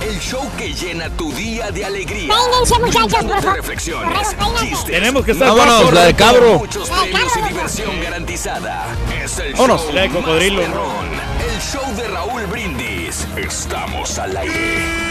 [0.00, 2.32] El show que llena tu día de alegría.
[2.34, 3.56] Peínense, muchachos, por favor.
[3.56, 6.58] reflexiones, chistes, Tenemos que estar Vámonos, la de cabro.
[6.60, 8.86] muchos premios y diversión garantizada.
[9.22, 9.82] Es el Vámonos.
[9.82, 10.62] show La de cocodrilo.
[10.62, 11.06] perrón.
[11.52, 13.26] El show de Raúl Brindis.
[13.36, 15.09] Estamos al aire.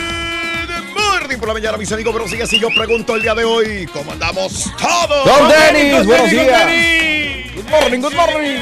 [1.29, 2.11] Good morning por la mañana, mis amigos.
[2.11, 2.51] Buenos días.
[2.53, 5.25] Y yo pregunto el día de hoy, ¿cómo andamos todos?
[5.25, 6.59] Don morning, buenos días.
[6.59, 7.53] morning.
[7.55, 8.59] Good morning, good morning.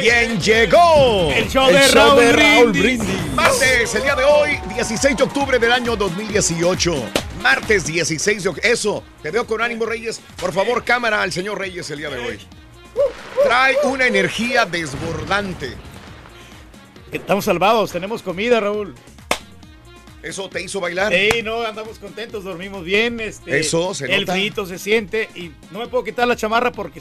[0.00, 1.30] ¿Quién llegó?
[1.30, 2.98] El show El de show Raúl de Raúl Brindis.
[2.98, 3.34] Brindis.
[3.36, 6.94] Martes, el día de hoy, 16 de octubre del año 2018.
[7.40, 8.68] Martes 16 de octubre.
[8.68, 10.20] Eso, te veo con ánimo, Reyes.
[10.40, 12.40] Por favor, cámara al señor Reyes el día de hoy.
[13.44, 15.74] Trae una energía desbordante.
[17.12, 18.96] Estamos salvados, tenemos comida, Raúl.
[20.22, 21.12] ¿Eso te hizo bailar?
[21.12, 23.20] Sí, no, andamos contentos, dormimos bien.
[23.20, 24.32] Este, Eso, se El nota.
[24.32, 27.00] frío se siente y no me puedo quitar la chamarra porque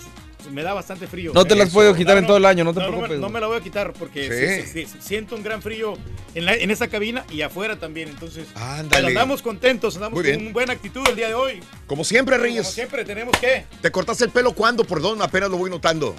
[0.51, 1.31] me da bastante frío.
[1.33, 1.73] No te las Eso.
[1.73, 3.19] puedo quitar No, en no, todo el año, no te no, me- preocupes.
[3.19, 4.29] No, me la voy a quitar porque
[4.63, 4.67] Sí.
[4.71, 5.93] sí, sí, sí, siento un gran frío
[6.35, 8.09] en, la, en esa cabina y afuera también.
[8.09, 9.07] Entonces, Ándale.
[9.07, 11.61] andamos contentos, andamos con buena actitud el día de hoy.
[11.87, 12.67] Como siempre, Como Reyes.
[12.67, 13.65] siempre, tenemos que.
[13.81, 14.83] ¿Te cortaste el pelo cuándo?
[14.83, 16.15] Perdón, apenas lo voy notando.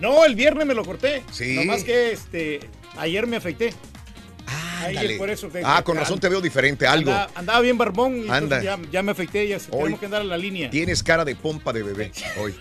[0.00, 1.22] No, el viernes me lo corté.
[1.30, 1.54] Sí.
[1.54, 2.60] Nomás que este,
[2.96, 3.74] ayer me afeité.
[4.86, 5.16] Ándale.
[5.16, 7.10] por eso Ah, con razón te veo diferente, algo.
[7.10, 8.62] Andaba, andaba bien barbón y Anda.
[8.62, 10.70] ya, ya me afeité y Hoy- tenemos que andar a la línea.
[10.70, 12.54] Tienes cara de pompa de bebé hoy.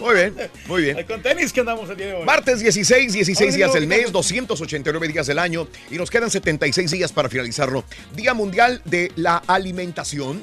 [0.00, 0.34] Muy bien,
[0.66, 1.04] muy bien.
[1.06, 2.24] Con tenis que andamos el día de hoy.
[2.24, 4.10] Martes 16, 16 Ahora días del mes, no.
[4.12, 7.84] 289 días del año y nos quedan 76 días para finalizarlo.
[8.16, 10.40] Día Mundial de la Alimentación.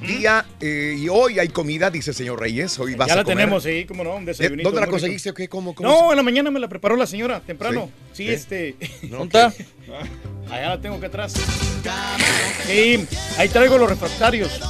[0.00, 2.78] Día, eh, y hoy hay comida, dice el señor Reyes.
[2.78, 3.38] Hoy vas ya a la comer.
[3.38, 4.26] tenemos, sí, cómo no, un ¿Eh?
[4.26, 4.68] desayunito.
[4.68, 5.48] ¿Dónde la conseguiste qué?
[5.48, 7.90] ¿Cómo, cómo No, se- en la mañana me la preparó la señora, temprano.
[8.12, 8.32] Sí, Sí.
[8.32, 8.76] este.
[9.08, 9.54] No, ¿Dónde está?
[10.54, 11.34] Allá la tengo acá atrás.
[12.66, 13.06] Sí,
[13.38, 14.60] ahí traigo los refractarios.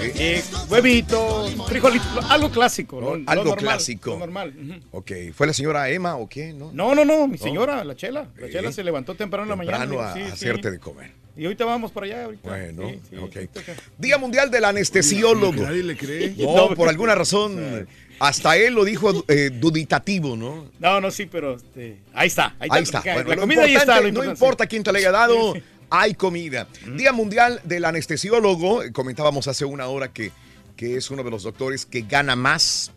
[0.00, 3.00] Eh, huevito, frijolito, algo clásico.
[3.00, 3.16] ¿no?
[3.16, 4.10] Lo algo normal, clásico.
[4.10, 4.54] lo normal.
[4.56, 4.80] ujú.
[4.98, 6.52] Ok, ¿fue la señora Emma o qué?
[6.52, 7.42] No, No, no, no, mi No.
[7.42, 8.28] señora, la chela.
[8.36, 9.78] La chela se levantó temprano en la mañana.
[9.80, 10.30] Temprano a sí, sí.
[10.32, 11.10] hacerte de comer.
[11.36, 12.24] Y ahorita vamos para allá.
[12.24, 12.48] Ahorita.
[12.48, 13.36] Bueno, Sí, sí, ok.
[13.36, 13.74] ahorita acá.
[13.96, 15.62] Día Mundial del Anestesiólogo.
[15.62, 16.34] Nadie le cree.
[16.38, 17.86] No, por alguna razón,
[18.18, 20.66] hasta él lo dijo eh, duditativo, ¿no?
[20.80, 22.56] No, no, sí, pero este, ahí está.
[22.58, 23.00] Ahí, Ahí está.
[23.02, 24.00] Bueno, la comida ahí está.
[24.00, 25.64] no importante, importa quién te la haya dado, Sí, sí.
[25.90, 26.68] Hay comida.
[26.96, 28.82] Día Mundial del Anestesiólogo.
[28.82, 30.32] eh, Comentábamos hace una hora que,
[30.76, 32.92] que es uno de los doctores que gana más,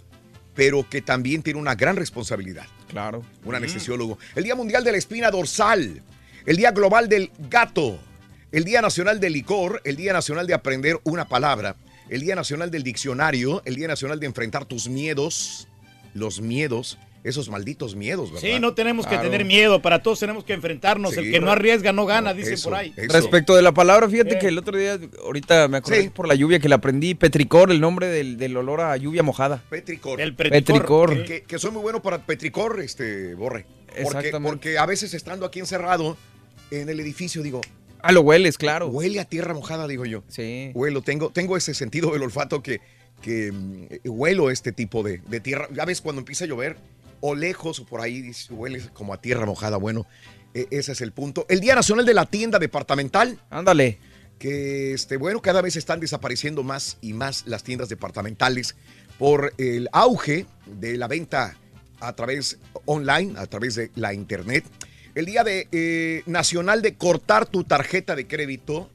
[0.55, 2.65] pero que también tiene una gran responsabilidad.
[2.89, 3.23] Claro.
[3.45, 4.17] Un anestesiólogo.
[4.35, 6.01] El Día Mundial de la Espina Dorsal.
[6.45, 7.99] El Día Global del Gato.
[8.51, 9.81] El Día Nacional del Licor.
[9.85, 11.77] El Día Nacional de Aprender una Palabra.
[12.09, 13.61] El Día Nacional del Diccionario.
[13.63, 15.69] El Día Nacional de Enfrentar tus miedos.
[16.13, 16.97] Los miedos.
[17.23, 18.47] Esos malditos miedos, ¿verdad?
[18.47, 19.79] Sí, no tenemos que tener miedo.
[19.81, 21.13] Para todos tenemos que enfrentarnos.
[21.13, 21.19] Sí.
[21.19, 22.93] el que no arriesga no gana, dicen Eso, por ahí.
[22.97, 23.13] eso.
[23.13, 24.39] Respecto de la palabra, fíjate Eh.
[24.39, 26.09] que el otro día, ahorita me acordé Sí.
[26.09, 29.63] por la lluvia que la aprendí, petricor, el nombre del, del olor a lluvia mojada.
[29.69, 30.19] Petricor.
[30.19, 31.09] El Petricor.
[31.09, 31.25] preticor.
[31.25, 33.65] Que, que soy muy bueno para Petricor, este, Borre.
[33.85, 34.49] Porque, Exactamente.
[34.49, 36.17] porque a veces estando aquí encerrado
[36.71, 37.61] en el edificio, digo,
[38.01, 38.87] Ah, lo hueles, claro.
[38.87, 40.23] huele a tierra mojada, digo yo.
[40.27, 40.71] Sí.
[40.73, 42.81] Huelo, tengo, tengo ese sentido del olfato que,
[43.21, 45.67] que mm, huelo este tipo de, de tierra.
[45.71, 46.77] Ya ves, cuando empieza a llover,
[47.21, 49.77] o lejos o por ahí, dices, huele como a tierra mojada.
[49.77, 50.05] Bueno,
[50.53, 51.45] e- ese es el punto.
[51.49, 53.99] El Día Nacional de la Tienda Departamental, Ándale.
[54.39, 58.75] que, este, bueno, cada vez están desapareciendo más y más las tiendas departamentales
[59.17, 61.55] por el auge de la venta
[61.99, 64.65] a través online, a través de la internet.
[65.13, 68.89] El Día de, eh, Nacional de cortar tu tarjeta de crédito.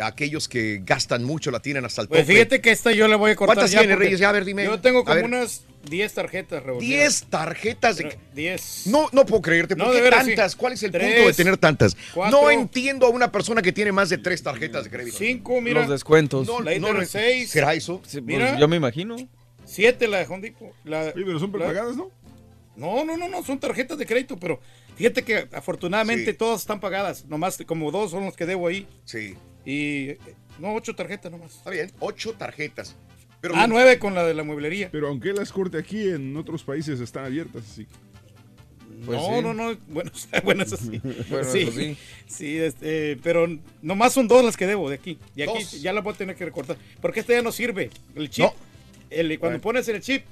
[0.00, 2.18] Aquellos que gastan mucho la tienen hasta el tope.
[2.22, 3.56] Pues fíjate que esta yo le voy a cortar.
[3.56, 4.20] ¿Cuántas ya tiene, porque Reyes?
[4.20, 4.64] Ya, a ver, dime.
[4.64, 6.80] Yo tengo como unas 10 tarjetas, Raúl.
[6.80, 8.04] 10 tarjetas de...
[8.04, 8.86] Pero 10.
[8.88, 9.76] No, no puedo creerte.
[9.76, 10.52] ¿Por No, qué de veras, tantas?
[10.52, 10.58] sí.
[10.58, 11.96] ¿Cuál es el Tres, punto de tener tantas?
[12.14, 12.40] cuatro.
[12.42, 15.16] no entiendo a una persona que tiene más de tres tarjetas de crédito.
[15.18, 15.80] 5, mira.
[15.80, 16.46] Los descuentos.
[16.46, 17.46] No, la no, ITR6.
[17.46, 18.00] ¿Será eso?
[18.06, 18.58] Sí, pues, mira.
[18.58, 19.16] yo me imagino.
[19.64, 20.72] 7 la de Depot.
[20.84, 22.10] La, pero son prepagadas, ¿no?
[22.76, 24.60] No, no, no, no, son tarjetas de crédito, pero
[24.96, 26.36] fíjate que afortunadamente Sí.
[26.36, 27.24] todas están pagadas.
[27.26, 28.86] Nomás como dos son los que debo ahí.
[29.04, 29.34] Sí.
[29.64, 30.18] Y eh,
[30.58, 31.56] no, ocho tarjetas nomás.
[31.56, 32.94] Está bien, ocho tarjetas.
[33.40, 34.88] Pero ah, nueve con la de la mueblería.
[34.90, 37.86] Pero aunque las corte aquí, en otros países están abiertas, así.
[39.06, 39.42] Pues no, sí.
[39.42, 40.10] no, no, bueno,
[40.44, 41.00] bueno, eso sí.
[41.30, 41.96] Bueno, sí, eso sí.
[42.26, 43.46] sí, este, pero
[43.80, 45.18] nomás son dos las que debo de aquí.
[45.36, 45.80] Y aquí Dos.
[45.82, 46.76] ya las voy a tener que recortar.
[47.00, 47.90] Porque este ya no sirve.
[48.16, 48.54] El chip, No.
[49.10, 49.62] el, cuando Bueno.
[49.62, 50.24] pones el chip,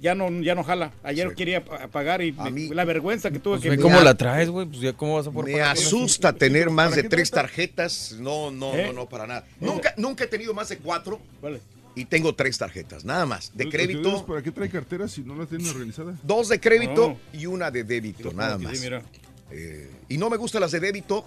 [0.00, 0.92] ya no, ya no jala.
[1.02, 1.34] Ayer Sí.
[1.34, 3.70] quería pa- pagar y A me- mí- la vergüenza que tuve Pues que...
[3.70, 4.64] ve cómo la traes, güey.
[4.66, 8.16] Pues ya cómo vas a poder Me pagar asusta tener más ¿Para de tres tarjetas.
[8.18, 8.86] No, no, ¿Eh?
[8.86, 9.44] no, no, para nada.
[9.60, 11.60] Nunca, nunca he tenido más de cuatro Vale.
[12.00, 13.50] Y tengo tres tarjetas, nada más.
[13.56, 16.18] De crédito, ¿Para qué trae carteras si no las tiene organizadas?
[16.22, 17.38] dos de crédito No.
[17.40, 18.80] y una de débito, nada Sí, más.
[18.80, 19.02] mira.
[19.50, 21.24] Eh, y no me gustan las de débito,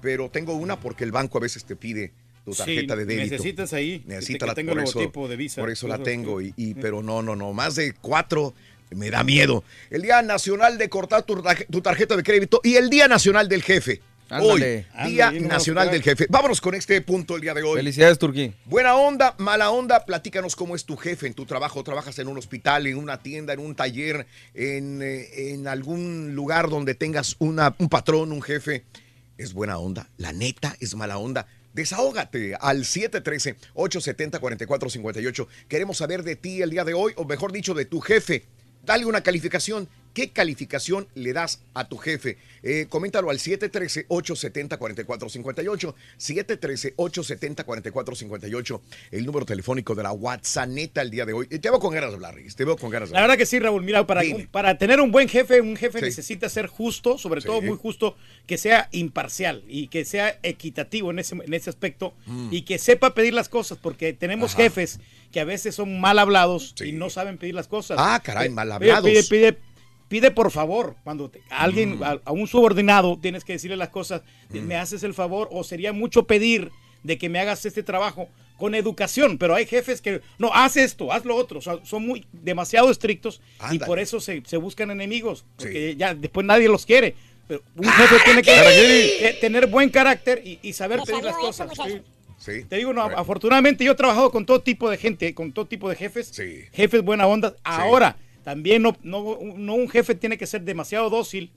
[0.00, 2.12] pero tengo una porque el banco a veces te pide
[2.44, 3.30] tu Sí, tarjeta de débito.
[3.32, 5.60] necesitas ahí, Necesita que la por eso, logotipo de Visa.
[5.60, 8.54] Por eso la tengo, y, pero no, no, no, más de cuatro
[8.90, 9.64] Me da miedo.
[9.90, 14.00] El Día Nacional de cortar tu tarjeta de crédito y el Día Nacional del Jefe.
[14.28, 14.86] Ándale.
[14.98, 16.26] Hoy, Día Ándale, Nacional del Jefe.
[16.28, 17.76] Vámonos con este punto el día de hoy.
[17.76, 18.52] Felicidades, Turquí.
[18.64, 21.84] Buena onda, mala onda, platícanos cómo es tu jefe en tu trabajo.
[21.84, 26.68] ¿Trabajas en un hospital, en una tienda, en un taller, en, eh, en algún lugar
[26.68, 28.84] donde tengas una, un patrón, un jefe?
[29.38, 30.08] ¿Es buena onda?
[30.16, 31.46] ¿La neta es mala onda?
[31.72, 35.46] Desahógate al 713-870-4458.
[35.68, 38.46] Queremos saber de ti el día de hoy, o mejor dicho, de tu jefe.
[38.82, 39.90] Dale una calificación.
[40.16, 42.38] ¿Qué calificación le das a tu jefe?
[42.62, 45.94] Eh, coméntalo al 713-870-4458.
[46.18, 48.80] 713-870-4458.
[49.10, 51.46] El número telefónico de la WhatsApp neta el día de hoy.
[51.48, 52.34] Te veo con ganas de hablar.
[52.56, 53.28] Te veo con ganas de La hablar.
[53.30, 53.82] verdad que sí, Raúl.
[53.82, 54.48] Mira, para, Dime.
[54.50, 56.04] para tener un buen jefe, un jefe Sí.
[56.06, 61.18] necesita ser justo, sobre todo muy justo, que sea imparcial y que sea equitativo en
[61.18, 62.48] ese, en ese aspecto Mm.
[62.52, 64.62] y que sepa pedir las cosas, porque tenemos Ajá.
[64.62, 64.98] jefes
[65.30, 67.98] que a veces son mal hablados y no saben pedir las cosas.
[68.00, 69.04] Ah, caray, mal hablados.
[69.04, 69.65] Pide, pide, pide
[70.34, 72.02] por favor, cuando te- a alguien, Mm.
[72.02, 75.64] a, a un subordinado, tienes que decirle las cosas, de, me haces el favor, o
[75.64, 76.70] sería mucho pedir
[77.02, 81.12] de que me hagas este trabajo con educación, pero hay jefes que, no, haz esto,
[81.12, 83.86] haz lo otro, o sea, son muy demasiado estrictos y Ándale.
[83.86, 87.14] por eso se, se buscan enemigos, porque ya después nadie los quiere.
[87.48, 91.70] Pero un jefe tiene que, tener buen carácter y, y saber pedir las cosas.
[91.86, 92.00] Sí.
[92.38, 92.64] Sí.
[92.68, 95.88] Te digo, no, afortunadamente yo he trabajado con todo tipo de gente, con todo tipo
[95.88, 96.32] de jefes,
[96.72, 97.54] jefes buena onda.
[97.64, 101.50] Ahora, también no, no, no un jefe tiene que ser demasiado dócil,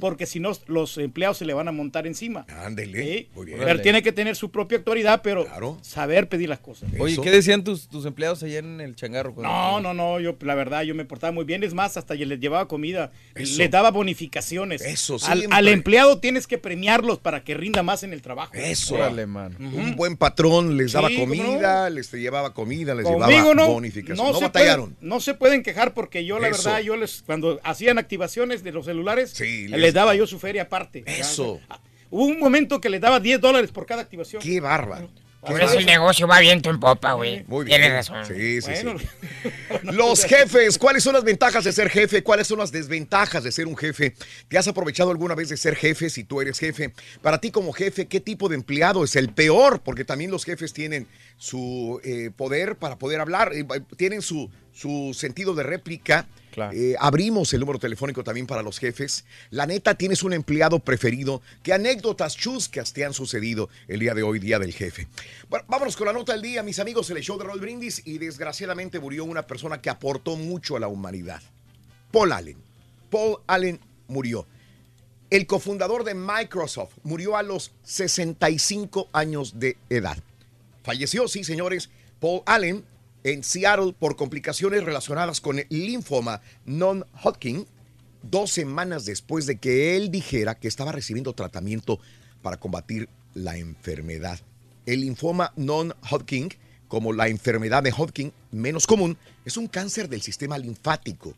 [0.00, 2.46] porque si no los empleados se le van a montar encima.
[2.48, 3.02] Ándele.
[3.02, 3.28] Sí.
[3.34, 3.58] Muy bien.
[3.58, 5.46] Pero tiene que tener su propia autoridad, pero
[5.82, 6.90] saber pedir las cosas.
[6.98, 9.34] Oye, ¿qué decían tus, tus empleados allá en el changarro?
[9.36, 12.40] No, no, no, yo la verdad yo me portaba muy bien, es más, hasta les
[12.40, 13.58] llevaba comida, Eso.
[13.58, 14.80] les daba bonificaciones.
[14.82, 18.52] Eso, al, al empleado tienes que premiarlos para que rinda más en el trabajo.
[18.54, 18.94] Eso.
[18.94, 19.56] Órale, mano.
[19.58, 23.68] Un buen patrón les daba Sí, ¿cómo comida, les llevaba comida, les Conmigo llevaba no,
[23.72, 24.26] bonificación.
[24.26, 24.92] No, se batallaron.
[24.94, 26.64] pueden, no se pueden quejar porque yo la Eso.
[26.64, 29.34] verdad yo les cuando hacían activaciones de los celulares
[29.68, 31.04] les- les, daba yo su feria aparte.
[31.06, 31.60] Eso.
[31.68, 34.40] Ya, Hubo un momento que les daba 10 dólares por cada activación.
[34.40, 35.10] Qué bárbaro.
[35.44, 37.44] Por eso el negocio va viento en popa, güey.
[37.46, 37.80] Muy bien.
[37.80, 38.24] Tienes razón.
[38.26, 38.98] Sí, sí, Bueno.
[38.98, 39.06] sí.
[39.82, 42.22] Los jefes, ¿cuáles son las ventajas de ser jefe?
[42.22, 44.14] ¿Cuáles son las desventajas de ser un jefe?
[44.48, 46.92] ¿Te has aprovechado alguna vez de ser jefe si tú eres jefe?
[47.20, 49.82] Para ti como jefe, ¿qué tipo de empleado es el peor?
[49.82, 51.06] Porque también los jefes tienen
[51.36, 56.26] su eh, poder para poder hablar, eh, tienen su, su sentido de réplica.
[56.72, 59.24] Eh, abrimos el número telefónico también para los jefes.
[59.50, 61.42] La neta, tienes un empleado preferido.
[61.62, 65.08] ¿Qué anécdotas chuscas te han sucedido el día de hoy, día del jefe?
[65.48, 68.02] Bueno, vámonos con la nota del día, mis amigos, el show de Roll Brindis.
[68.04, 71.42] Y desgraciadamente murió una persona que aportó mucho a la humanidad.
[72.10, 72.58] Paul Allen.
[73.10, 74.46] Paul Allen murió.
[75.30, 80.18] El cofundador de Microsoft murió a los 65 años de edad.
[80.84, 82.84] Falleció, sí, señores, Paul Allen
[83.24, 87.66] en Seattle por complicaciones relacionadas con el linfoma non-Hodgkin,
[88.22, 91.98] dos semanas después de que él dijera que estaba recibiendo tratamiento
[92.42, 94.38] para combatir la enfermedad.
[94.86, 96.50] El linfoma non-Hodgkin,
[96.86, 101.34] como la enfermedad de Hodgkin menos común, es un cáncer del sistema linfático.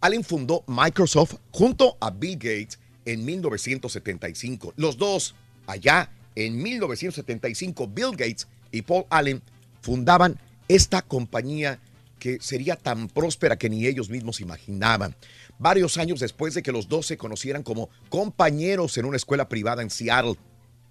[0.00, 4.74] Allen fundó Microsoft junto a Bill Gates en 1975.
[4.76, 5.34] Los dos,
[5.66, 9.42] allá en 1975, Bill Gates y Paul Allen
[9.80, 11.80] fundaban esta compañía
[12.18, 15.14] que sería tan próspera que ni ellos mismos imaginaban.
[15.58, 19.82] Varios años después de que los dos se conocieran como compañeros en una escuela privada
[19.82, 20.36] en Seattle,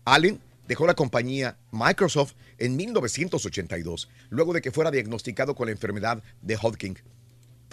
[0.05, 6.23] Allen dejó la compañía Microsoft en 1982, luego de que fuera diagnosticado con la enfermedad
[6.41, 6.97] de Hodgkin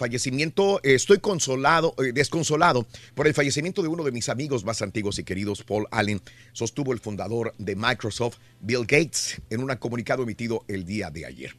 [0.01, 4.81] fallecimiento, eh, estoy consolado, eh, desconsolado por el fallecimiento de uno de mis amigos más
[4.81, 6.19] antiguos y queridos, Paul Allen,
[6.53, 11.55] sostuvo el fundador de Microsoft, Bill Gates, en un comunicado emitido el día de ayer.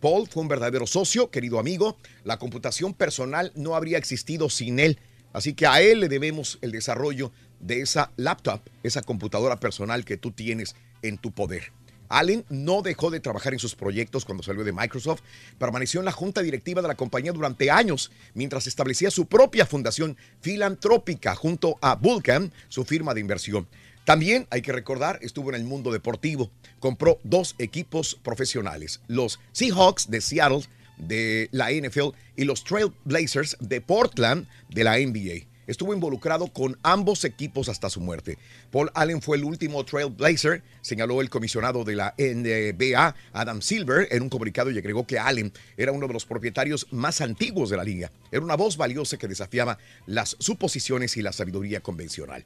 [0.00, 1.96] Paul fue un verdadero socio, querido amigo.
[2.24, 4.98] La computación personal no habría existido sin él.
[5.32, 10.16] Así que a él le debemos el desarrollo de esa laptop, esa computadora personal que
[10.16, 11.72] tú tienes en tu poder.
[12.08, 15.22] Allen no dejó de trabajar en sus proyectos cuando salió de Microsoft,
[15.58, 20.16] permaneció en la junta directiva de la compañía durante años mientras establecía su propia fundación
[20.40, 23.68] filantrópica junto a Vulcan, su firma de inversión.
[24.06, 26.48] También, hay que recordar, estuvo en el mundo deportivo.
[26.78, 30.62] Compró dos equipos profesionales, los Seahawks de Seattle
[30.96, 35.48] de la NFL y los Trail Blazers de Portland de la NBA.
[35.66, 38.38] Estuvo involucrado con ambos equipos hasta su muerte.
[38.70, 44.22] Paul Allen fue el último Trailblazer, señaló el comisionado de la NBA, Adam Silver, en
[44.22, 47.82] un comunicado y agregó que Allen era uno de los propietarios más antiguos de la
[47.82, 48.12] liga.
[48.30, 52.44] Era una voz valiosa que desafiaba las suposiciones y la sabiduría convencional.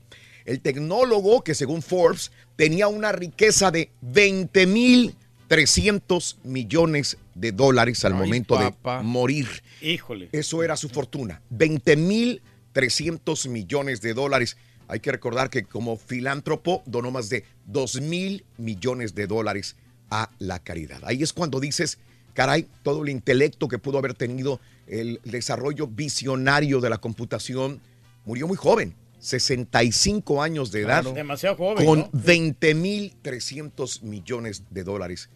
[0.50, 5.14] El tecnólogo que según Forbes tenía una riqueza de 20 mil
[5.46, 8.72] 300 millones de dólares al Ay, momento de
[9.04, 9.46] morir.
[9.80, 10.28] Híjole.
[10.32, 11.40] Eso era su fortuna.
[11.50, 12.42] 20 mil
[12.72, 14.56] 300 millones de dólares.
[14.88, 19.76] Hay que recordar que como filántropo donó más de 2 mil millones de dólares
[20.10, 21.00] a la caridad.
[21.04, 21.98] Ahí es cuando dices,
[22.34, 27.80] caray, todo el intelecto que pudo haber tenido el desarrollo visionario de la computación
[28.24, 31.12] murió muy joven, 65 años de edad, Claro.
[31.12, 32.10] Demasiado joven, con ¿no?
[32.12, 35.30] 20 mil 300 millones de dólares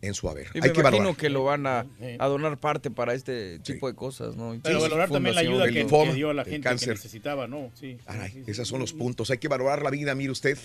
[0.00, 0.46] en su haber.
[0.54, 1.16] Y Hay me que imagino valorar.
[1.16, 1.86] que lo van a,
[2.18, 4.58] a donar parte para este tipo de cosas, ¿no?
[4.62, 7.46] Pero sí, valorar también la ayuda que, linfoma, que dio a la gente que necesitaba,
[7.48, 7.70] ¿no?
[7.74, 7.98] Sí.
[8.06, 9.30] Caray, esos son los puntos.
[9.30, 10.56] Hay que valorar la vida, mire usted.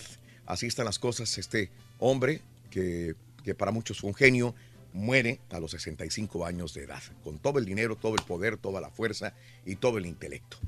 [0.46, 1.36] Así están las cosas.
[1.38, 4.54] Este hombre, que, que para muchos fue un genio,
[4.92, 8.80] muere a los 65 años de edad, con todo el dinero, todo el poder, toda
[8.80, 9.34] la fuerza
[9.66, 10.58] y todo el intelecto.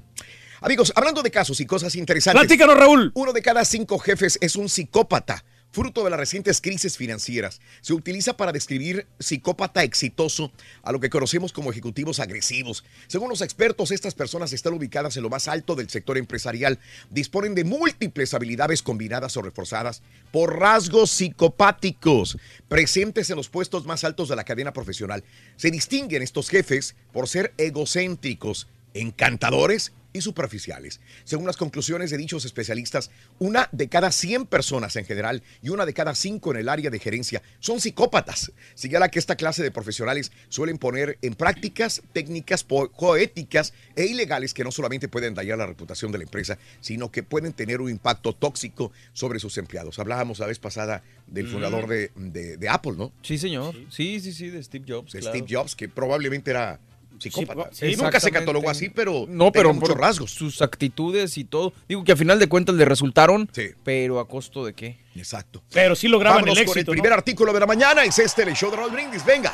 [0.61, 2.41] Amigos, hablando de casos y cosas interesantes.
[2.41, 3.13] Platícanos, Raúl.
[3.15, 5.45] Uno de cada cinco jefes es un psicópata.
[5.71, 10.51] Fruto de las recientes crisis financieras, se utiliza para describir psicópata exitoso
[10.83, 12.83] a lo que conocemos como ejecutivos agresivos.
[13.09, 16.79] Según los expertos, estas personas están ubicadas en lo más alto del sector empresarial,
[17.11, 20.01] disponen de múltiples habilidades combinadas o reforzadas
[20.33, 22.39] por rasgos psicopáticos
[22.69, 25.25] presentes en los puestos más altos de la cadena profesional.
[25.57, 31.01] Se distinguen estos jefes por ser egocéntricos, encantadores y superficiales.
[31.25, 35.87] Según las conclusiones de dichos especialistas, una de cada 100 personas en general y una
[35.87, 38.53] de cada 5 en el área de gerencia son psicópatas.
[38.75, 44.65] Señala que esta clase de profesionales suelen poner en prácticas técnicas poéticas e ilegales que
[44.65, 48.33] no solamente pueden dañar la reputación de la empresa, sino que pueden tener un impacto
[48.33, 49.99] tóxico sobre sus empleados.
[49.99, 51.53] Hablábamos la vez pasada del Mm.
[51.53, 53.13] fundador de, de- de Apple, ¿no?
[53.23, 53.75] Sí, señor.
[53.91, 55.13] Sí, sí, sí, de Steve Jobs.
[55.13, 55.37] De claro.
[55.37, 56.81] Steve Jobs, que probablemente era
[57.19, 57.71] psicópata.
[57.73, 60.31] Sí, Sí, nunca se catalogó así, pero no, pero muchos por rasgos.
[60.31, 61.73] sus actitudes y todo.
[61.89, 63.49] Digo que a final de cuentas le resultaron,
[63.85, 64.99] pero a costo de qué.
[65.15, 65.63] Exacto.
[65.73, 67.03] Pero sí lograban Vámonos el con éxito, el ¿no?
[67.03, 68.05] primer artículo de la mañana.
[68.05, 69.25] Es este, el show de Raúl Brindis.
[69.25, 69.53] Venga.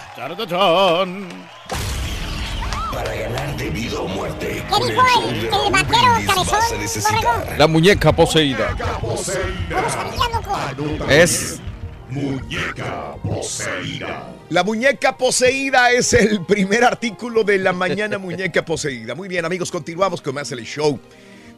[2.92, 4.62] Para ganar de vida o muerte.
[4.68, 7.58] ¿Qué dijo el, el vaquero cabezón?
[7.58, 8.76] La muñeca poseída.
[11.08, 11.60] Es
[12.10, 14.28] Muñeca poseída.
[14.52, 19.14] La muñeca poseída es el primer artículo de la mañana muñeca poseída.
[19.14, 21.00] Muy bien, amigos, continuamos con más el show.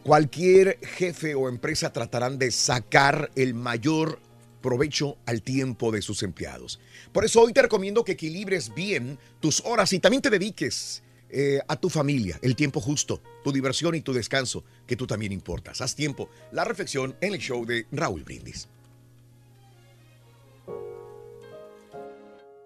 [0.04, 4.20] Cualquier jefe o empresa tratarán de sacar el mayor
[4.62, 6.78] provecho al tiempo de sus empleados.
[7.10, 11.58] Por eso hoy te recomiendo que equilibres bien tus horas y también te dediques eh,
[11.66, 15.80] a tu familia, el tiempo justo, tu diversión y tu descanso, que tú también importas.
[15.80, 16.30] Haz tiempo.
[16.52, 18.68] La reflexión en el show de Raúl Brindis.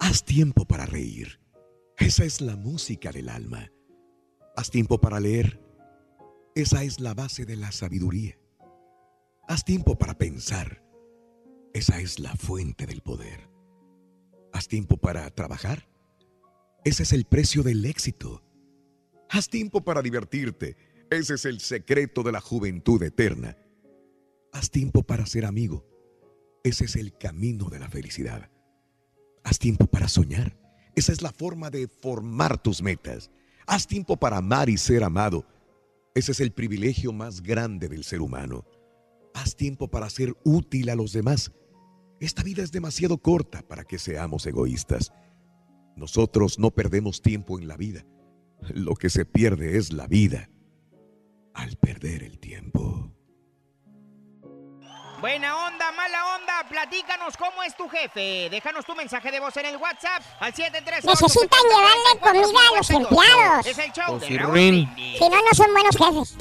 [0.01, 1.41] Haz tiempo para reír.
[1.97, 3.73] Esa es la música del alma.
[4.57, 5.61] Haz tiempo para leer.
[6.55, 8.39] Esa es la base de la sabiduría.
[9.49, 10.85] Haz tiempo para pensar.
[11.75, 13.49] Esa es la fuente del poder.
[14.53, 15.89] Haz tiempo para trabajar.
[16.85, 18.43] Ese es el precio del éxito.
[19.29, 20.77] Haz tiempo para divertirte.
[21.11, 23.57] Ese es el secreto de la juventud eterna.
[24.53, 25.87] Haz tiempo para ser amigo.
[26.63, 28.51] Ese es el camino de la felicidad.
[29.49, 30.55] Haz tiempo para soñar.
[30.95, 33.31] Esa es la forma de formar tus metas.
[33.67, 35.47] Haz tiempo para amar y ser amado.
[36.15, 38.67] Ese es el privilegio más grande del ser humano.
[39.33, 41.51] Haz tiempo para ser útil a los demás.
[42.21, 45.15] Esta vida es demasiado corta para que seamos egoístas.
[45.97, 48.05] Nosotros no perdemos tiempo en la vida.
[48.75, 50.51] Lo que se pierde es la vida
[51.55, 53.18] al perder el tiempo.
[55.21, 58.49] Buena onda, mala onda, platícanos cómo es tu jefe.
[58.51, 61.09] Déjanos tu mensaje de voz en el WhatsApp al 738.
[61.11, 63.67] Necesitan llevarle comida a los empleados.
[63.67, 64.53] Es el show de Raúl.
[64.53, 65.19] Brindis.
[65.19, 66.37] Si no, no son buenos jefes.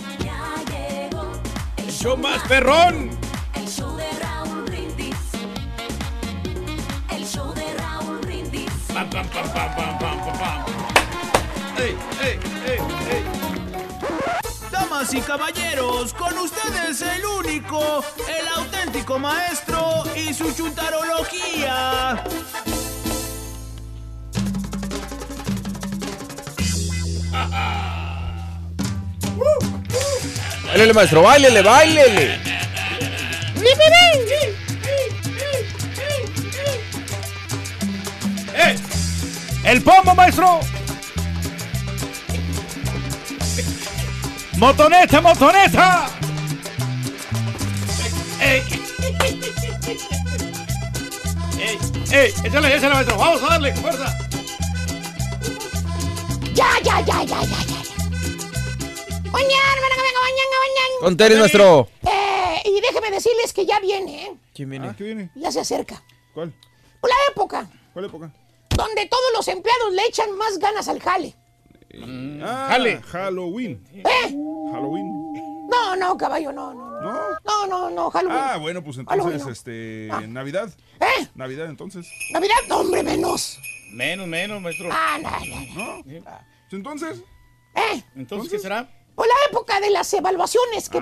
[1.78, 3.10] El show más perrón.
[3.56, 5.16] El show de Raúl Brindis.
[7.10, 8.72] El show de Raúl Brindis.
[8.94, 10.66] Pam, pam, pam, pam, pam, pam, pam,
[11.80, 12.57] ey, ey.
[15.08, 22.24] Damas y caballeros, con ustedes el único, el auténtico maestro y su chuntarología.
[30.66, 32.40] Báilele, maestro, báilele, báilele.
[38.56, 38.76] ¡Eh!
[39.64, 40.77] ¡El pombo, maestro!
[44.58, 46.10] ¡Motoneta, motoneta!
[48.42, 48.62] ¡Ey!
[51.60, 51.78] ¡Ey!
[52.12, 52.34] ¡Ey!
[52.44, 53.18] ¡Échale, échale, maestro!
[53.18, 53.76] ¡Vamos a darle!
[53.76, 54.18] ¡Fuerza!
[56.54, 57.80] Ya, ya, ya, ya, ya, ya.
[59.32, 60.96] Mañana, mañana, mañana.
[61.02, 61.88] Con Teres, maestro.
[62.04, 64.34] Eh, y déjeme decirles que ya viene, ¿eh?
[64.54, 64.96] ¿Quién viene?
[64.98, 65.30] ¿Qué viene?
[65.36, 66.04] Ya se acerca.
[66.34, 66.54] ¿Cuál?
[67.04, 67.70] La época.
[67.94, 68.32] ¿Cuál época?
[68.78, 71.36] donde todos los empleados le echan más ganas al jale.
[72.44, 73.02] Ah, Jale.
[73.02, 73.82] Halloween.
[73.94, 74.04] ¿Eh?
[74.72, 75.68] Halloween.
[75.70, 77.02] No, no, caballo, no, no.
[77.02, 77.14] ¿No?
[77.46, 78.40] No, no, no, Halloween.
[78.42, 79.52] Ah, bueno, pues entonces, Halloween, no.
[79.52, 80.22] este, Ah.
[80.28, 80.70] Navidad.
[81.00, 81.28] ¿Eh?
[81.36, 82.08] Navidad, entonces.
[82.32, 83.60] Navidad, no, hombre, menos.
[83.92, 84.90] Menos, menos, maestro.
[84.92, 86.04] Ah, no, no, no.
[86.04, 86.40] ¿No?
[86.72, 87.22] Entonces,
[87.76, 88.04] ¿Eh?
[88.16, 88.90] Entonces, ¿qué será?
[89.16, 91.02] Pues la época de las evaluaciones, que,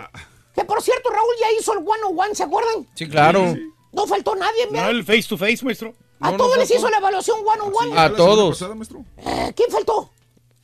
[0.53, 2.88] que por cierto, Raúl ya hizo el one on one, ¿se acuerdan?
[2.93, 3.55] Sí, claro.
[3.91, 4.89] No faltó nadie, No, ¿verdad?
[4.91, 5.93] el face to face, maestro.
[6.19, 7.99] A no, todos no les hizo la evaluación one on one.
[7.99, 8.57] A todos.
[8.57, 9.03] pasada, maestro?
[9.17, 10.11] Eh, ¿Quién faltó?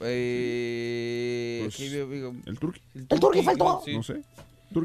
[0.04, 2.34] Eh, Pues, ¿qué digo?
[2.45, 2.82] ¿El turqui?
[3.10, 3.82] ¿El Turqui faltó?
[3.86, 3.93] Sí.
[3.95, 4.22] No sé.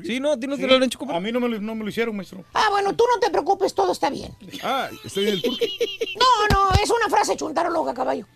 [0.05, 1.14] Sí, no, a ti no te lo han hecho comer.
[1.14, 2.45] A mí no me, lo, no me lo hicieron, maestro.
[2.55, 4.35] Ah, bueno, tú no te preocupes, todo está bien.
[4.64, 5.67] Ah, está bien el turqui.
[6.19, 8.27] No, no, es una frase chuntarologa, caballo.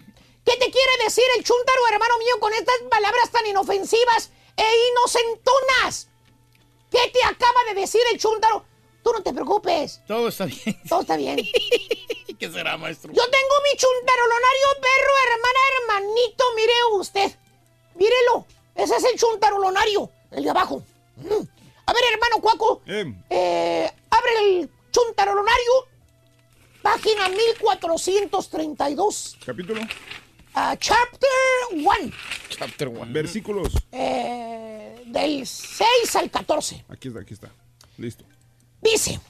[0.44, 4.62] ¿Qué te quiere decir el chuntaro, hermano mío, con estas palabras tan inofensivas e
[4.92, 6.08] inocentonas?
[6.90, 8.64] ¿Qué te acaba de decir el chuntaro?
[9.02, 10.60] Tú no te preocupes, Todo está bien.
[10.88, 11.38] todo está bien.
[12.40, 13.12] ¿Qué será, maestro?
[13.12, 17.30] Yo tengo mi chuntarolonario perro, hermana, hermanito, mire usted.
[17.96, 20.82] Mírelo, ese es el chuntarolonario, el de abajo.
[21.16, 21.42] Mm.
[21.86, 25.72] A ver, hermano Cuaco, Eh, eh, abre el chuntarolonario,
[26.82, 29.82] página 1432, capítulo.
[30.54, 31.28] ah, chapter
[31.72, 31.88] 1,
[32.48, 33.12] Chapter 1.
[33.12, 33.72] Versículos.
[33.92, 36.84] eh, del 6 al 14.
[36.88, 37.50] Aquí está, aquí está.
[37.98, 38.24] Listo.
[38.80, 39.20] Dice,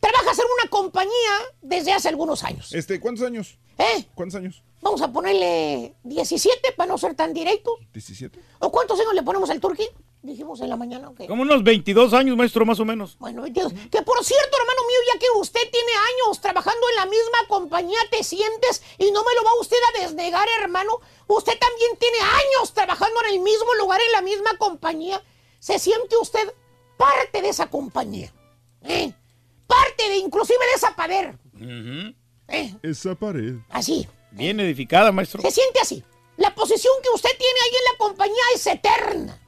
[0.00, 1.12] trabajas en una compañía
[1.62, 2.72] desde hace algunos años.
[2.72, 3.58] Este, ¿cuántos años?
[3.78, 4.06] ¿Eh?
[4.14, 4.62] ¿Cuántos años?
[4.82, 7.74] Vamos a ponerle 17 para no ser tan directos.
[7.94, 8.32] ¿17?
[8.60, 9.86] ¿O cuántos años le ponemos al turqui?
[10.22, 11.26] Dijimos en la mañana, ok.
[11.28, 13.16] Como unos 22 años, maestro, más o menos.
[13.18, 13.72] Bueno, 22.
[13.72, 17.98] Que por cierto, hermano mío, ya que usted tiene años trabajando en la misma compañía,
[18.10, 20.92] te sientes y no me lo va usted a desnegar, hermano.
[21.26, 25.22] Usted también tiene años trabajando en el mismo lugar, en la misma compañía.
[25.58, 26.52] ¿Se siente usted
[26.98, 28.32] parte de esa compañía?
[28.82, 29.14] ¿Eh?
[29.70, 31.34] Parte de, inclusive de esa pared.
[32.48, 32.74] ¿Eh?
[32.82, 33.54] Esa pared.
[33.70, 34.06] Así.
[34.32, 35.40] Bien edificada, maestro.
[35.42, 36.02] Se siente así.
[36.36, 39.40] La posición que usted tiene ahí en la compañía es eterna.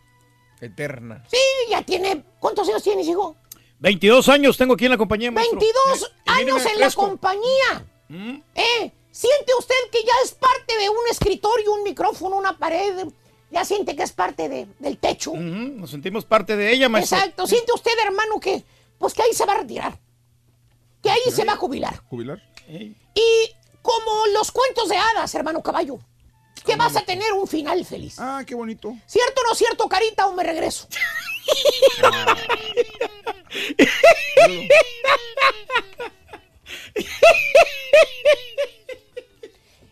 [0.60, 1.24] Eterna.
[1.30, 1.38] Sí,
[1.70, 2.24] ya tiene...
[2.38, 3.36] ¿Cuántos años tienes, hijo?
[3.80, 5.58] 22 años tengo aquí en la compañía, maestro.
[5.58, 7.84] 22 Eh, años en la compañía.
[8.08, 8.36] Mm.
[8.54, 8.92] ¿Eh?
[9.10, 13.06] ¿Siente usted que ya es parte de un escritorio, un micrófono, una pared?
[13.50, 15.32] Ya siente que es parte de- del techo.
[15.34, 17.18] Nos sentimos parte de ella, maestro.
[17.18, 17.46] Exacto.
[17.46, 18.62] ¿Siente usted, hermano, que
[18.98, 19.98] pues que ahí se va a retirar?
[21.02, 22.02] Que ahí se va a jubilar.
[22.08, 22.40] ¿Jubilar?
[22.68, 25.98] Y como los cuentos de hadas, hermano caballo,
[26.64, 28.16] que vas a tener un final feliz.
[28.18, 28.96] Ah, qué bonito.
[29.06, 30.86] ¿Cierto o no cierto, carita, o me regreso?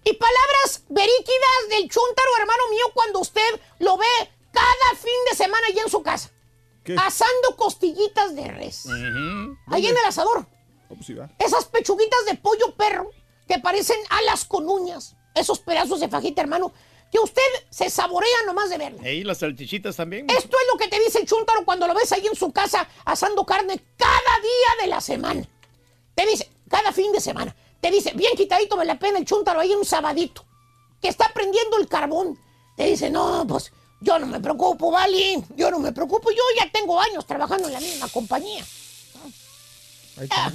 [0.05, 4.07] y palabras veríquidas del chúntaro, hermano mío, cuando usted lo ve
[4.53, 6.31] cada fin de semana allá en su casa.
[6.85, 6.95] ¿Qué?
[6.97, 8.87] Asando costillitas de res.
[9.67, 10.47] Ahí en el asador.
[10.97, 11.31] Pues va.
[11.39, 13.11] Esas pechuguitas de pollo perro
[13.47, 15.17] que parecen alas con uñas.
[15.35, 16.73] Esos pedazos de fajita, hermano,
[17.11, 18.99] que usted se saborea nomás de verlo.
[19.03, 20.29] Ey, las salchichitas también.
[20.31, 22.89] Esto es lo que te dice el chúntaro cuando lo ves ahí en su casa
[23.05, 25.47] asando carne cada día de la semana.
[26.15, 27.55] Te dice, cada fin de semana.
[27.81, 30.45] Te dice, bien quitadito me la pena el chúntaro ahí en un sabadito.
[31.01, 32.39] Que está prendiendo el carbón.
[32.77, 35.43] Te dice, no, pues yo no me preocupo, ¿vale?
[35.57, 36.31] Yo no me preocupo.
[36.31, 38.65] Yo ya tengo años trabajando en la misma compañía.
[40.29, 40.53] Ya,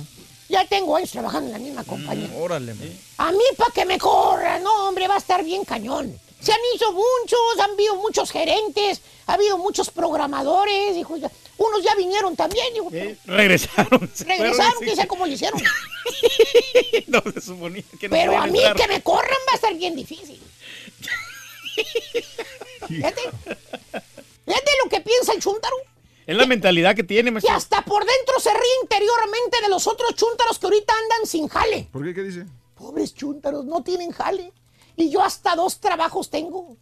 [0.50, 2.28] ya tengo años trabajando en la misma compañía.
[2.28, 3.00] Mm, órale, man.
[3.18, 6.20] A mí para que me corra, no, hombre, va a estar bien cañón.
[6.40, 11.82] Se han hecho muchos, han habido muchos gerentes, ha habido muchos programadores, dijo, ya- unos
[11.84, 14.12] ya vinieron también, dijo, pero Regresaron.
[14.28, 15.62] regresaron, quién sabe cómo lo hicieron.
[17.08, 18.76] No, se suponía que no Pero a mí entrar.
[18.76, 20.40] que me corran va a estar bien difícil.
[22.88, 23.22] Fíjate.
[24.46, 25.76] Fíjate lo que piensa el chúntaro.
[26.28, 27.54] Es la mentalidad que tiene, Que maestro.
[27.56, 31.88] hasta por dentro se ríe interiormente de los otros chúntaros que ahorita andan sin jale.
[31.92, 32.14] ¿Por qué?
[32.14, 32.46] ¿Qué dice?
[32.76, 34.52] Pobres chúntaros, no tienen jale.
[34.96, 36.78] Y yo hasta dos trabajos tengo.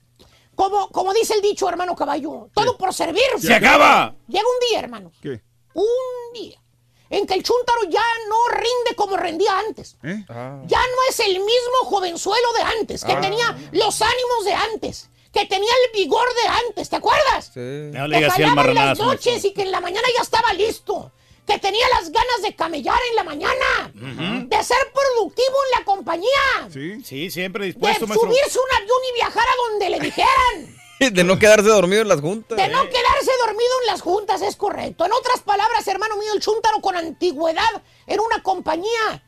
[0.55, 3.23] Como, como dice el dicho, hermano caballo, todo por servir.
[3.39, 4.15] ¡Se acaba!
[4.27, 5.41] Llega un día, hermanos, ¿Qué?
[5.73, 6.61] un día,
[7.09, 9.97] en que el chúntaro ya no rinde como rendía antes.
[10.03, 10.23] ¿Eh?
[10.27, 13.19] Ya no es el mismo jovenzuelo de antes, que Ah.
[13.21, 17.51] tenía los ánimos de antes, que tenía el vigor de antes, ¿te acuerdas?
[17.53, 17.59] Sí.
[17.91, 21.11] No que le jalaba en las noches y que en la mañana ya estaba listo.
[21.47, 23.91] Que tenía las ganas de camellar en la mañana.
[23.93, 26.69] De ser productivo en la compañía.
[26.71, 27.03] ¿Sí?
[27.03, 28.29] Sí, siempre De dispuesto, maestro.
[28.29, 30.77] subirse un avión y viajar a donde le dijeran.
[31.13, 32.55] De no quedarse dormido en las juntas.
[32.57, 35.05] De no quedarse dormido en las juntas, es correcto.
[35.05, 39.21] En otras palabras, hermano mío, el chúntaro con antigüedad en una compañía,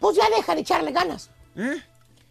[0.00, 1.28] pues ya deja de echarle ganas.
[1.56, 1.82] ¿Eh?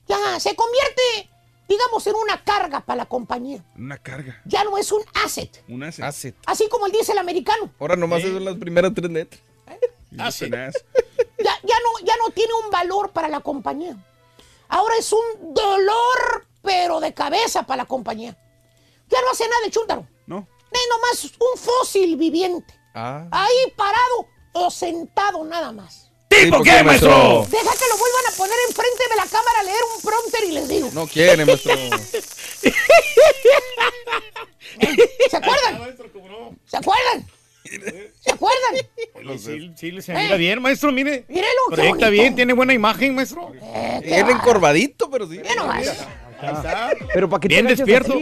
[0.08, 1.30] Ya se convierte,
[1.72, 3.64] digamos, en una carga para la compañía.
[3.78, 4.42] Una carga.
[4.46, 5.64] Ya no es un asset.
[5.70, 6.04] Un asset.
[6.04, 6.36] Asset.
[6.46, 7.72] Así como el dice el americano.
[7.80, 9.42] Ahora nomás son las primeras tres letras.
[10.32, 10.50] Sí.
[10.50, 13.96] Ya, ya no, ya no tiene un valor para la compañía.
[14.68, 18.38] ahora es un dolor, pero de cabeza para la compañía.
[19.10, 20.06] Ya no hace nada el chúntaro.
[20.28, 20.46] No.
[20.72, 22.74] Es nomás un fósil viviente.
[22.94, 23.28] Ah.
[23.32, 26.11] Ahí parado o sentado nada más.
[26.40, 27.46] ¿Tipo qué, maestro?
[27.50, 30.52] Deja que lo vuelvan a poner enfrente de la cámara a leer un prompter y
[30.54, 30.90] les digo.
[30.94, 31.74] No quiere, maestro.
[35.30, 35.96] ¿Se acuerdan?
[36.66, 37.28] ¿Se acuerdan?
[38.22, 38.76] ¿Se acuerdan?
[39.16, 40.16] Oye, sí, sí, se Eh.
[40.16, 41.26] mira bien, maestro, mire.
[41.28, 43.52] Mírelo, Proyecta bien, tiene buena imagen, maestro.
[44.04, 45.40] Era encorvadito, pero sí.
[47.14, 48.14] Pero para que Bien despierto.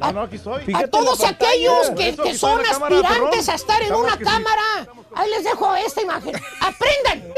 [0.00, 0.62] A, No, no, aquí estoy.
[0.74, 4.24] a todos aquellos que, Eso, que son cámara, aspirantes a estar en Estamos una que
[4.24, 4.30] sí.
[4.30, 4.62] cámara,
[5.14, 6.34] ahí les dejo esta imagen.
[6.60, 7.32] ¡Aprendan!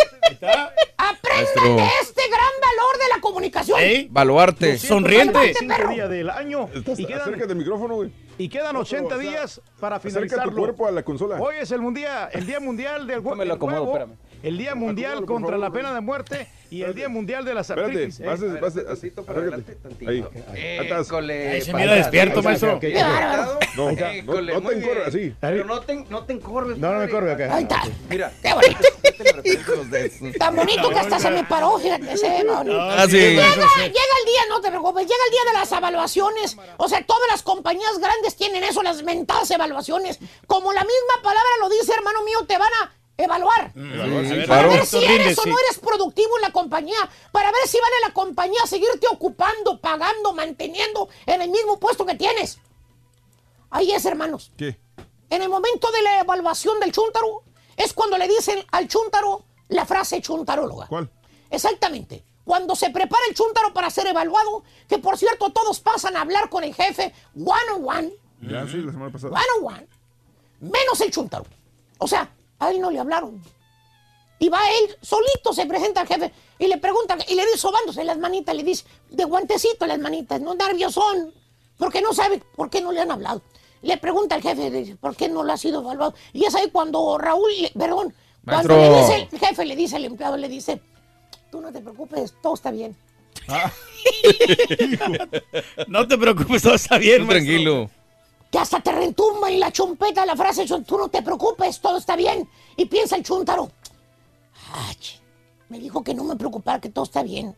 [0.99, 1.77] ¡Aprendan Maestro.
[1.77, 3.81] de este gran valor de la comunicación!
[4.11, 4.79] Baluarte.
[4.79, 5.55] Sonriente.
[5.69, 5.91] perro.
[5.91, 8.13] día del año y quedan, Acércate al micrófono, güey.
[8.39, 10.57] y quedan 80 días para Acerca tu finalizarlo.
[10.59, 11.37] cuerpo a la consola.
[11.41, 14.17] Hoy es el mundial, el día mundial del hue- me lo del acomodo, huevo, espérame.
[14.43, 17.71] El día mundial contra favor, la pena de muerte y el día mundial de las
[17.71, 18.21] Espérate, artritis.
[18.21, 18.25] ¿eh?
[18.25, 19.77] pases, pases, así, acércate.
[20.07, 20.25] Ahí.
[21.51, 22.81] Ahí se mira despierto, maestro.
[23.77, 24.99] No, te encorres bien.
[25.07, 25.35] así.
[25.41, 26.79] Pero no te, no te encorves.
[26.79, 27.55] No, no me corre acá.
[27.55, 27.83] Ahí está.
[28.09, 28.33] Mira.
[28.43, 28.79] ¡Qué bonito!
[29.91, 30.37] dedos.
[30.39, 32.11] Tan bonito que hasta se me paró, fíjate.
[32.11, 33.17] Ah, sí.
[33.17, 36.57] Llega, llega el día, no te preocupes, llega el día de las evaluaciones.
[36.77, 40.19] O sea, todas las compañías grandes tienen eso, las mentadas evaluaciones.
[40.47, 43.73] Como la misma palabra lo dice, hermano mío, te van a evaluar.
[43.75, 46.99] Sí, Para ver si eres o no eres productivo en la compañía.
[47.33, 52.15] Para ver si vale la compañía seguirte ocupando, pagando, manteniendo en el mismo puesto que
[52.15, 52.59] tienes.
[53.71, 54.53] Ahí es, hermanos.
[54.57, 54.79] ¿Qué?
[55.31, 57.43] En el momento de la evaluación del chúntaro,
[57.77, 60.87] es cuando le dicen al chúntaro la frase chuntaróloga.
[60.87, 61.11] ¿Cuál?
[61.51, 62.25] Exactamente.
[62.45, 66.49] Cuando se prepara el chúntaro para ser evaluado, que por cierto todos pasan a hablar
[66.49, 69.33] con el jefe one on one, Ya, sí, la semana pasada.
[69.35, 69.87] one on one,
[70.61, 71.45] menos el chúntaro.
[71.99, 73.43] O sea, a él no le hablaron.
[74.39, 78.05] Y va él, solito se presenta al jefe y le pregunta, y le dice, sobándose
[78.05, 81.33] las manitas, le dice, de guantecito las manitas, no nerviosón,
[81.79, 83.41] porque no sabe por qué no le han hablado.
[83.83, 86.15] Le pregunta al jefe, le dice, ¿por qué no lo ha sido evaluado?
[86.35, 88.79] Y es ahí cuando Raúl, le- perdón, cuando Maestro.
[88.79, 90.81] le dice el jefe, le dice al empleado, le dice,
[91.51, 92.95] tú no te preocupes, todo está bien.
[95.89, 97.91] No te preocupes, todo está bien, tranquilo.
[98.51, 102.17] Que hasta te retumba en la chompeta la frase, tú no te preocupes, todo está
[102.17, 102.49] bien.
[102.77, 103.71] Y piensa el chúntaro,
[104.73, 105.21] "Ah, ch,
[105.69, 107.57] me dijo que no me preocupara, que todo está bien.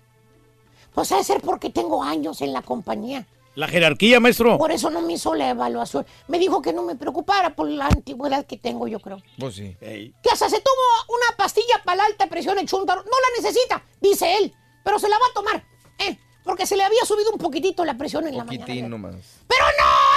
[0.95, 3.27] Pues ha de ser porque tengo años en la compañía.
[3.55, 4.57] La jerarquía, maestro.
[4.57, 6.07] Por eso no me hizo la evaluación.
[6.29, 9.21] Me dijo que no me preocupara por la antigüedad que tengo, yo creo.
[9.39, 9.77] Pues sí.
[9.81, 13.03] Que hasta se tomó una pastilla para la alta presión el chúntaro.
[13.03, 15.65] No la necesita, dice él, pero se la va a tomar.
[15.99, 16.17] ¿eh?
[16.45, 18.65] Porque se le había subido un poquitito la presión en la mañana.
[18.65, 19.17] Poquitín nomás.
[19.49, 20.08] Pero no.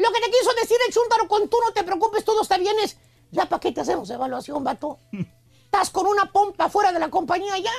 [0.00, 2.74] Lo que te quiso decir el chúntaro con tú no te preocupes, todo está bien
[2.82, 2.96] es,
[3.30, 4.98] ya para qué te hacemos evaluación, vato.
[5.64, 7.72] Estás con una pompa fuera de la compañía ya.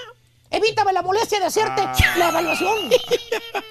[0.51, 1.81] Evítame la molestia de hacerte
[2.17, 2.77] la evaluación.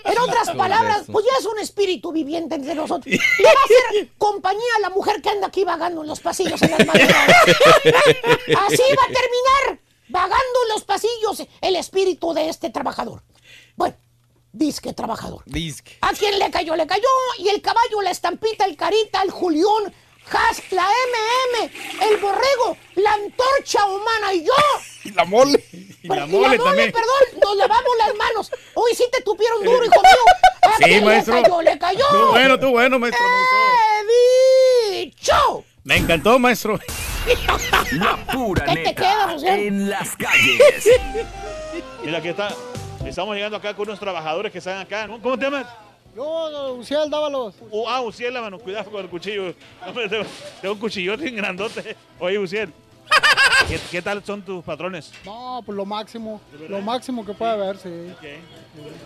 [0.05, 3.07] En otras palabras, pues ya es un espíritu viviente entre nosotros.
[3.39, 6.61] Le va a hacer compañía a la mujer que anda aquí vagando en los pasillos
[6.63, 7.37] en las madrugadas.
[7.47, 13.23] Así va a terminar vagando en los pasillos el espíritu de este trabajador.
[13.77, 13.95] Bueno,
[14.53, 15.43] disque trabajador.
[15.47, 15.97] Disque.
[16.01, 17.09] A quien le cayó, le cayó.
[17.39, 19.93] Y el caballo, la estampita, el carita, el Julión,
[20.33, 21.71] Has, la MM,
[22.09, 24.53] el borrego, la antorcha humana y yo.
[25.03, 25.65] Y la mole.
[25.73, 26.93] Y la mole también.
[26.93, 28.53] perdón, nos lavamos las manos.
[28.75, 30.25] Hoy sí te tupieron duro, hijo mío.
[30.63, 31.35] A Sí, maestro.
[31.37, 32.05] le cayó, le cayó.
[32.11, 33.25] Tú bueno, tú bueno, maestro.
[34.93, 35.65] ¡He dicho!
[35.85, 36.79] Me encantó, maestro.
[37.93, 39.03] La pura ¿Qué te neta.
[39.03, 39.67] queda, José?
[39.67, 40.89] En las calles.
[42.05, 42.55] Mira, aquí está.
[43.05, 45.07] Estamos llegando acá con unos trabajadores que están acá.
[45.07, 45.21] ¿no?
[45.21, 45.67] ¿Cómo te llamas?
[46.15, 47.55] Yo, Uciel, dávalos.
[47.71, 49.55] Uh, ah, Uciel, mano, cuidado con el cuchillo.
[50.61, 51.97] Tengo, un cuchillote bien grandote.
[52.19, 52.73] Oye, Uciel,
[53.69, 55.13] ¿qué, qué tal son tus patrones?
[55.25, 56.41] No, pues lo máximo.
[56.69, 57.89] Lo máximo que puede haber, sí.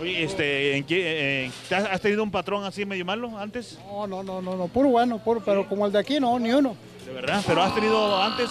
[0.00, 3.78] Oye, este, ¿en qué, eh, ¿te has has tenido un patrón así medio malo antes?
[3.86, 6.52] No, no, no, no, no, puro bueno, puro, pero como el de aquí, no, ni
[6.52, 6.74] uno.
[7.04, 8.50] De verdad, pero has tenido antes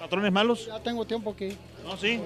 [0.00, 0.66] patrones malos.
[0.66, 1.56] Ya tengo tiempo aquí.
[1.84, 2.20] No, sí.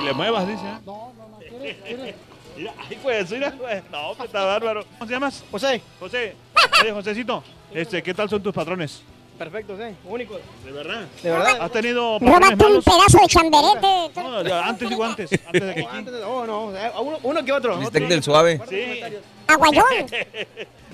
[0.00, 0.64] Y le muevas, dice.
[0.64, 0.78] ¿eh?
[0.86, 1.76] No, no, no, ¿quieres?
[1.84, 2.14] ¿Quieres?
[2.56, 3.82] Mira, ay, pues, mira, pues.
[3.92, 4.82] No, pues, está bárbaro.
[4.98, 5.44] ¿Cómo te llamas?
[5.50, 5.82] José.
[6.00, 6.34] José.
[6.80, 9.02] Oye, Josecito, este, ¿qué tal son tus patrones?
[9.36, 10.40] Perfecto, sí, únicos.
[10.64, 11.04] ¿De verdad?
[11.22, 11.58] ¿De verdad?
[11.60, 14.10] ¿Has tenido patrones un pedazo de chamberete.
[14.48, 17.44] No, antes digo antes, antes de que No, antes de- oh, no, eh, uno, uno
[17.44, 17.76] que otro.
[17.76, 18.58] Bistec del suave.
[18.66, 19.02] Sí.
[19.46, 19.84] Aguayón.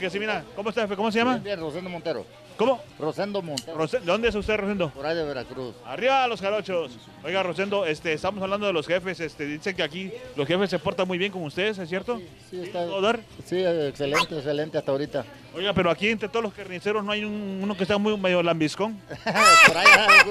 [0.03, 0.97] porque sí, mira, ¿cómo está, jefe?
[0.97, 1.35] ¿Cómo se llama?
[1.35, 2.27] Bien, bien, Rosendo Montero.
[2.57, 2.81] ¿Cómo?
[2.99, 3.79] Rosendo Montero.
[3.79, 4.91] Rose- ¿De dónde es usted, Rosendo?
[4.91, 5.77] Por ahí de Veracruz.
[5.87, 6.91] Arriba los jarochos.
[7.23, 9.21] Oiga, Rosendo, este, estamos hablando de los jefes.
[9.21, 12.21] Este, dicen que aquí los jefes se portan muy bien con ustedes, ¿es cierto?
[12.51, 13.21] Sí, está, ¿Puedo dar?
[13.47, 15.25] sí, excelente, excelente hasta ahorita.
[15.55, 18.43] Oiga, pero aquí entre todos los carniceros no hay un- uno que está muy medio
[18.43, 19.01] lambiscón.
[19.67, 20.25] Por ahí hay que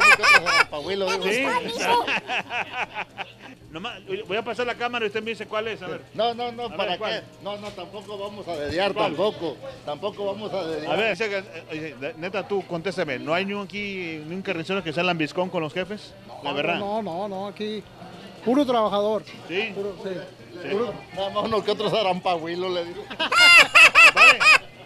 [0.97, 1.23] digo.
[1.23, 1.45] Sí.
[3.71, 5.81] Nomás, voy a pasar la cámara y usted me dice cuál es.
[5.81, 6.01] A ver.
[6.13, 7.21] No, no, no, ¿para qué?
[7.41, 9.05] No, no, tampoco vamos a dediar, ¿Cuál?
[9.07, 9.55] tampoco.
[9.85, 10.91] Tampoco vamos a dediar.
[10.93, 13.19] A ver, dice que, eh, neta, tú, contéstame.
[13.19, 16.13] ¿No hay ni un aquí, ni un carnicero que sea lambiscón con los jefes?
[16.43, 16.77] La verdad.
[16.77, 17.83] No, no, no, aquí
[18.45, 19.23] puro trabajador.
[19.47, 19.71] Sí.
[19.75, 20.09] Puro, sí.
[20.61, 20.67] Sí.
[20.69, 23.03] Puro- Nada más uno que otro zarampagüilo, le digo.
[24.15, 24.39] Vale.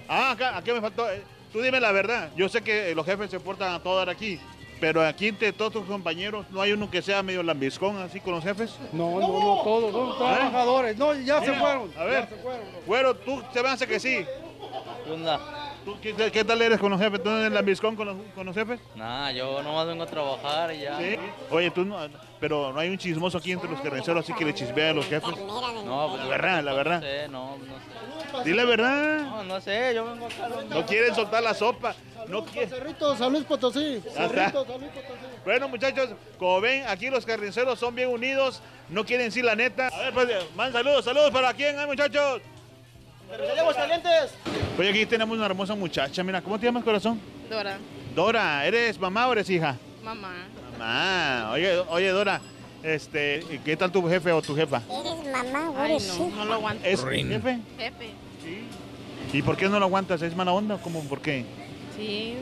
[0.07, 1.09] Ah, acá, aquí me faltó.
[1.09, 1.21] eh,
[1.51, 2.29] Tú dime la verdad.
[2.35, 4.39] Yo sé que eh, los jefes se portan a todo dar aquí.
[4.81, 8.33] Pero aquí entre todos tus compañeros, ¿no hay uno que sea medio lambiscón así con
[8.33, 8.75] los jefes?
[8.91, 10.97] No, no, no, todos son trabajadores.
[10.97, 11.89] No, ya se fueron.
[11.97, 12.61] A ver, Ya se fueron.
[12.85, 14.25] güero, tú se me hace que sí.
[15.85, 17.21] ¿Tú qué, qué tal eres con los jefes?
[17.21, 18.79] ¿Tú eres lambiscón con los, con los jefes?
[18.95, 20.97] Nah, yo nomás vengo a trabajar y ya.
[20.97, 21.15] Sí.
[21.51, 21.97] Oye, tú no,
[22.39, 25.05] pero no hay un chismoso aquí entre los carniceros así que le chismea a los
[25.05, 25.37] jefes.
[25.37, 27.01] No, pues La verdad, la verdad.
[27.01, 28.43] No sé, no, no sé.
[28.43, 29.19] Dile la verdad.
[29.21, 30.49] No, no sé, yo vengo acá.
[30.69, 31.95] No quieren soltar la sopa.
[32.27, 32.69] No quieren.
[32.69, 34.01] Cerrito, San Luis Potosí.
[34.03, 34.27] Ya está.
[34.27, 35.25] Cerrito, San Luis Potosí.
[35.45, 36.09] Bueno, muchachos,
[36.39, 38.61] como ven, aquí los carniceros son bien unidos.
[38.89, 39.87] No quieren decir la neta.
[39.89, 42.41] A ver, pues, man, saludos, saludos para quién, ¿eh, muchachos.
[43.75, 44.33] Calientes!
[44.77, 46.23] Oye, aquí tenemos una hermosa muchacha.
[46.23, 47.19] Mira, ¿cómo te llamas, corazón?
[47.49, 47.77] Dora,
[48.15, 49.77] Dora, ¿eres mamá o eres hija?
[50.03, 50.33] mamá.
[50.77, 51.51] Mamá.
[51.51, 52.41] Oye, oye, Dora,
[52.83, 54.81] este, ¿qué tal tu jefe o tu jefa?
[54.89, 56.35] Eres mamá, o Ay, no, hija.
[56.35, 56.85] no lo aguanto.
[56.85, 57.59] ¿Es jefe?
[57.77, 58.09] Jefe.
[59.33, 60.21] ¿Y por qué no lo aguantas?
[60.21, 60.77] ¿Es mala onda?
[60.77, 61.01] ¿Cómo?
[61.03, 61.45] ¿Por qué?
[61.97, 62.35] Sí,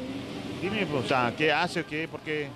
[0.62, 2.08] Dime, pues, o sea, ¿qué hace o qué?
[2.08, 2.48] ¿Por qué?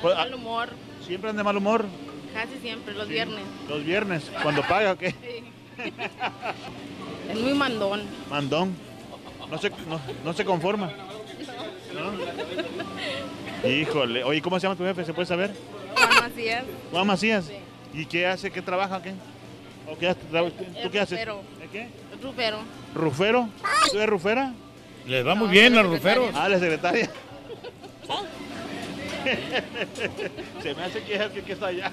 [0.00, 0.68] Pues, mal humor.
[0.72, 1.84] ah, ¿Siempre anda de mal humor?
[2.32, 3.12] Casi siempre, los Sí.
[3.12, 3.42] viernes.
[3.68, 5.10] Los viernes, cuando paga o qué?
[5.80, 5.92] Sí.
[7.30, 8.02] es muy mandón.
[8.28, 8.74] Mandón.
[9.50, 10.92] No se, no, no se conforma.
[11.94, 13.68] ¿No?
[13.68, 14.24] Híjole.
[14.24, 15.04] Oye, ¿cómo se llama tu jefe?
[15.04, 15.52] ¿Se puede saber?
[15.96, 16.64] Juan Macías.
[16.90, 17.50] Juan Macías.
[17.92, 18.50] ¿Y qué hace?
[18.50, 19.02] ¿Qué trabaja?
[19.02, 19.12] ¿Qué?
[19.88, 20.20] ¿O qué hace?
[20.82, 21.18] ¿Tú qué haces?
[21.18, 21.42] rufero.
[21.60, 21.88] ¿De qué?
[22.14, 22.58] Es rufero.
[22.94, 23.48] ¿Rufero?
[23.90, 24.54] ¿Tú eres rufera?
[25.06, 26.30] Les va muy bien a los ruferos.
[26.34, 27.10] Ah, la secretaria.
[30.62, 31.90] Se me hace que es el que, que está allá.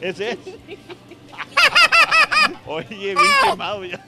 [0.00, 0.38] Ese es.
[2.66, 4.04] Oye, bien quemado ya.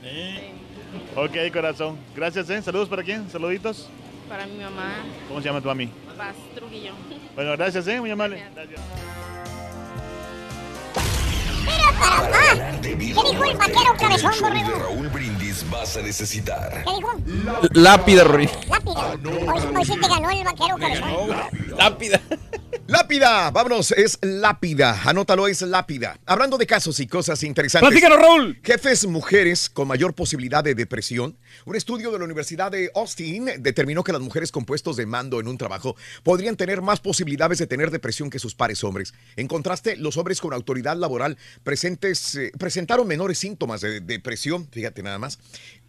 [1.17, 1.99] Ok, corazón.
[2.15, 2.63] Gracias, ¿eh?
[2.63, 3.29] Saludos para quién?
[3.31, 3.89] Saluditos.
[4.29, 5.89] Para mi mamá, ¿Cómo se llama tu mami?
[6.17, 6.93] Paz Trujillo.
[7.35, 8.01] Bueno, gracias, ¿eh?
[8.01, 8.43] Muy amable.
[8.55, 8.81] Gracias.
[12.83, 14.71] ¿Qué dijo el vaquero cabezón, borrego?
[14.79, 17.69] Raúl Brindis vas a necesitar ¿Qué dijo?
[17.73, 18.49] Lápida, Rory.
[18.69, 19.17] Lápida.
[19.53, 21.09] Hoy, hoy sí te ganó el vaquero cabezón.
[21.77, 22.21] Lápida.
[22.89, 24.99] Lápida, vámonos, es lápida.
[25.05, 26.19] Anótalo, es lápida.
[26.25, 27.87] Hablando de casos y cosas interesantes.
[27.87, 28.59] Platícanos, Raúl.
[28.65, 31.37] Jefes mujeres con mayor posibilidad de depresión.
[31.67, 35.39] Un estudio de la Universidad de Austin determinó que las mujeres con puestos de mando
[35.39, 39.13] en un trabajo podrían tener más posibilidades de tener depresión que sus pares hombres.
[39.37, 45.03] En contraste, los hombres con autoridad laboral presentes, eh, presentaron menores síntomas de depresión, fíjate
[45.03, 45.39] nada más,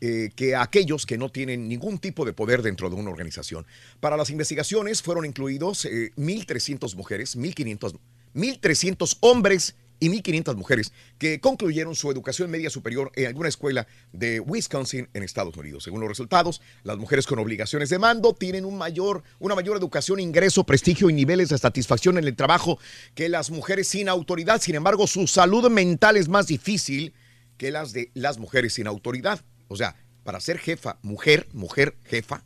[0.02, 3.66] eh, que aquellos que no tienen ningún tipo de poder dentro de una organización.
[4.00, 8.00] Para las investigaciones fueron incluidos eh, 1.300 mujeres, 1.500
[8.36, 14.40] 1.300 hombres y 1.500 mujeres que concluyeron su educación media superior en alguna escuela de
[14.40, 15.84] Wisconsin en Estados Unidos.
[15.84, 20.20] Según los resultados, las mujeres con obligaciones de mando tienen un mayor, una mayor educación,
[20.20, 22.80] ingreso, prestigio y niveles de satisfacción en el trabajo
[23.16, 24.62] que las mujeres sin autoridad.
[24.62, 27.14] Sin embargo, su salud mental es más difícil
[27.58, 29.42] que las de las mujeres sin autoridad.
[29.68, 32.44] O sea, para ser jefa, mujer, mujer, jefa,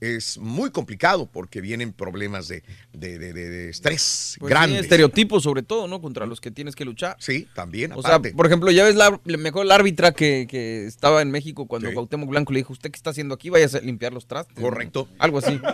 [0.00, 4.80] es muy complicado porque vienen problemas de, de- de- estrés Pues sí, grandes.
[4.82, 6.00] estereotipos sobre todo, ¿no?
[6.00, 7.16] Contra los que tienes que luchar.
[7.18, 7.92] Sí, también.
[7.92, 8.28] O aparte.
[8.30, 11.92] sea, por ejemplo, ya ves la, mejor la árbitra que, que estaba en México cuando
[11.92, 13.50] Cuauhtémoc Blanco le dijo, ¿usted qué está haciendo aquí?
[13.50, 14.56] Vaya a limpiar los trastes.
[14.56, 14.62] ¿no?".
[14.62, 15.08] Correcto.
[15.18, 15.60] Algo así.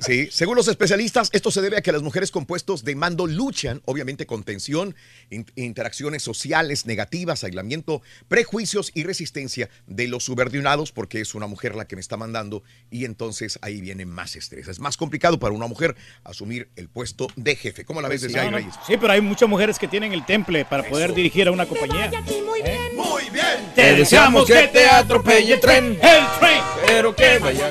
[0.00, 3.28] Sí, según los especialistas, esto se debe a que las mujeres con puestos de mando
[3.28, 4.96] luchan, obviamente, con tensión,
[5.30, 11.76] in- interacciones sociales negativas, aislamiento, prejuicios y resistencia de los subordinados, porque es una mujer
[11.76, 14.68] la que me está mandando, y entonces ahí viene más estrés.
[14.68, 17.84] Es más complicado para una mujer asumir el puesto de jefe.
[17.84, 18.74] ¿Cómo la ves desde ahí, no, Reyes?
[18.86, 22.10] Sí, pero hay muchas mujeres que tienen el temple para poder dirigir a una compañía.
[22.46, 22.96] Muy bien.
[22.96, 23.72] Muy bien.
[23.74, 25.84] Te deseamos que te atropelle el tren.
[25.86, 25.98] El
[26.38, 26.60] tren.
[26.86, 27.70] Pero que vaya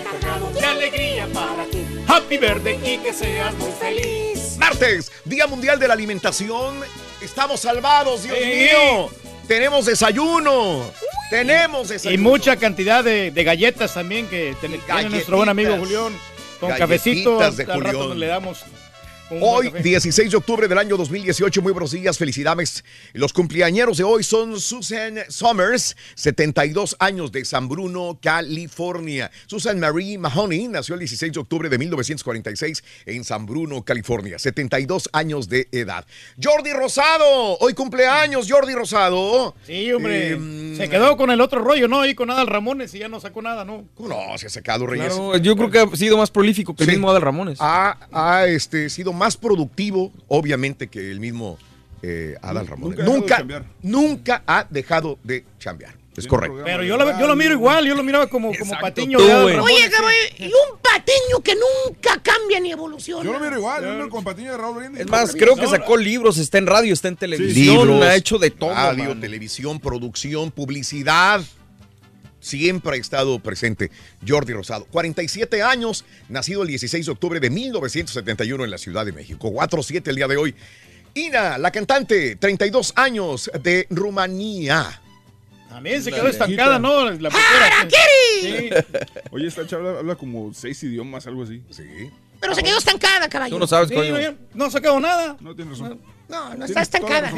[0.53, 1.85] de alegría para ti.
[2.07, 4.57] Happy Verde y que seas muy feliz.
[4.57, 6.79] Martes, Día Mundial de la Alimentación.
[7.21, 8.45] Estamos salvados, Dios Sí.
[8.45, 9.09] mío.
[9.47, 10.91] Tenemos desayuno.
[11.29, 12.29] Tenemos Y desayuno.
[12.29, 15.77] mucha cantidad de, de galletas también que tiene nuestro buen amigo.
[15.77, 16.13] Julián.
[16.59, 18.19] Con Galletitas cafecito, de Julián.
[18.19, 18.65] le damos.
[19.31, 19.83] Hoy, café.
[19.83, 22.83] 16 de octubre del año 2018, muy buenos días, felicidades.
[23.13, 29.29] Los cumpleañeros de hoy son Susan Summers, 72 años de San Bruno, California.
[29.45, 35.09] Susan Marie Mahoney nació el 16 de octubre de 1946 en San Bruno, California, 72
[35.13, 36.07] años de edad.
[36.41, 39.53] Jordi Rosado, hoy cumpleaños, Jordi Rosado.
[39.63, 40.33] Sí, hombre.
[40.33, 42.01] Eh, se quedó con el otro rollo, ¿no?
[42.01, 43.85] Ahí con Adal Ramones y ya no sacó nada, ¿no?
[43.99, 45.13] No, se ha sacado Reyes.
[45.13, 47.59] Claro, yo creo que ha sido más prolífico que el mismo Adal Ramones.
[47.61, 51.57] Ha, ha, este, sido más productivo, obviamente, que el mismo
[52.01, 52.99] eh, Adal Ramones.
[53.05, 55.99] nunca ha dejado de Nunca, ha dejado de chambear.
[56.17, 56.61] Es correcto.
[56.65, 59.17] Pero yo lo, yo lo miro igual, yo lo miraba como, como patiño.
[59.19, 59.89] tú, de Oye,
[60.37, 63.23] y un patiño que nunca cambia ni evoluciona.
[63.23, 65.01] Yo lo miro igual, yo miro con patiño de Raúl Brindis.
[65.01, 68.37] Es más, creo que sacó libros, está en radio, está en televisión, Libros, ha hecho
[68.37, 68.73] de todo.
[68.73, 69.21] Radio, mano.
[69.21, 71.41] televisión, producción, publicidad.
[72.49, 73.91] Siempre ha estado presente
[74.27, 74.85] Jordi Rosado.
[74.91, 79.51] 47 años, nacido el 16 de octubre de 1971 en la Ciudad de México.
[79.51, 80.55] 4-7 el día de hoy.
[81.13, 84.99] Ina, la cantante, 32 años de Rumanía.
[85.69, 86.79] También se La quedó estancada.
[86.79, 87.11] ¿no?
[87.11, 87.29] La.
[88.41, 88.69] Sí.
[89.29, 91.61] Oye, esta chava habla como seis idiomas, algo así.
[91.69, 91.83] Sí.
[92.39, 93.53] Pero se quedó estancada, caballo.
[93.55, 94.13] Tú no sabes, Sí, coño.
[94.19, 95.37] no, no ha sacado nada.
[95.39, 96.01] No tienes razón.
[96.27, 97.31] No, no está estancada.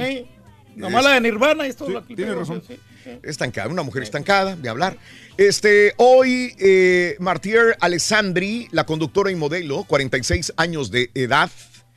[0.76, 1.86] Nomás la de Nirvana y esto.
[2.08, 2.64] Sí, tienes razón.
[2.66, 3.20] sí, sí.
[3.24, 4.98] Estancada, una mujer estancada, de hablar.
[5.38, 11.50] Este, hoy, eh, Martier Alessandri, la conductora y modelo, 46 años de edad.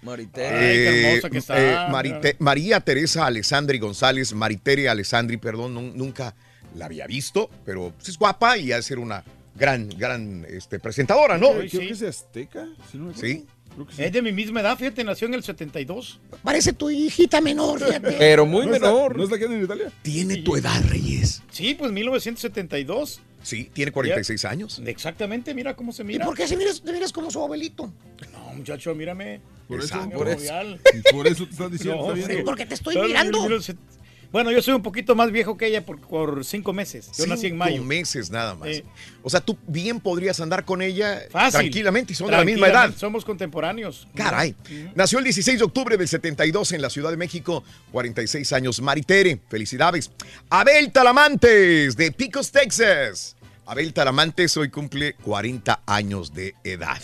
[0.03, 0.47] Marité.
[0.47, 1.59] Ay, qué Eh, hermosa que está.
[1.59, 6.35] eh, Marite- María Teresa Alessandri González, Maritere Alessandri, perdón, nun- nunca
[6.75, 9.25] la había visto, pero pues, es guapa y ha de ser una
[9.55, 11.53] gran, gran este, presentadora, ¿no?
[11.53, 11.79] Creo sí.
[11.79, 12.67] que es azteca.
[12.91, 13.27] Si no me equivoco.
[13.27, 13.47] Sí.
[13.75, 14.03] Creo que sí.
[14.05, 16.21] Es de mi misma edad, fíjate, nació en el 72.
[16.43, 18.13] Parece tu hijita menor, fíjate.
[18.19, 19.17] Pero muy ¿No está- menor.
[19.17, 19.91] ¿No está aquí en Italia?
[20.03, 21.43] Tiene tu edad, Reyes.
[21.51, 23.21] Sí, pues 1972.
[23.43, 24.81] Sí, tiene 46 años.
[24.87, 26.25] Exactamente, mira cómo se ¿Y mira.
[26.25, 27.93] por qué se miras, te miras como su abuelito?
[28.33, 29.41] No, muchacho, mírame.
[29.69, 30.17] Por eso, Exacto.
[30.19, 30.53] por eso.
[31.13, 32.07] Por eso te estás diciendo.
[32.09, 32.45] No, está.
[32.45, 33.47] Porque te estoy mirando.
[34.35, 37.09] Bueno, yo soy un poquito más viejo que ella por, por cinco meses.
[37.17, 37.85] Yo nací en Cinco mayo.
[37.85, 38.69] meses nada más.
[39.23, 41.61] O sea, tú bien podrías andar con ella Fácil.
[41.61, 42.93] tranquilamente y son de la misma edad.
[42.97, 44.09] Somos contemporáneos.
[44.13, 44.57] Caray.
[44.97, 47.63] Nació el 16 de octubre del 72 en la Ciudad de México,
[47.93, 48.83] 46 años.
[48.83, 50.11] Maritere, felicidades.
[50.51, 53.37] Abel Talamantes, de Picos, Texas.
[53.67, 57.01] Abel Talamantes hoy cumple 40 años de edad.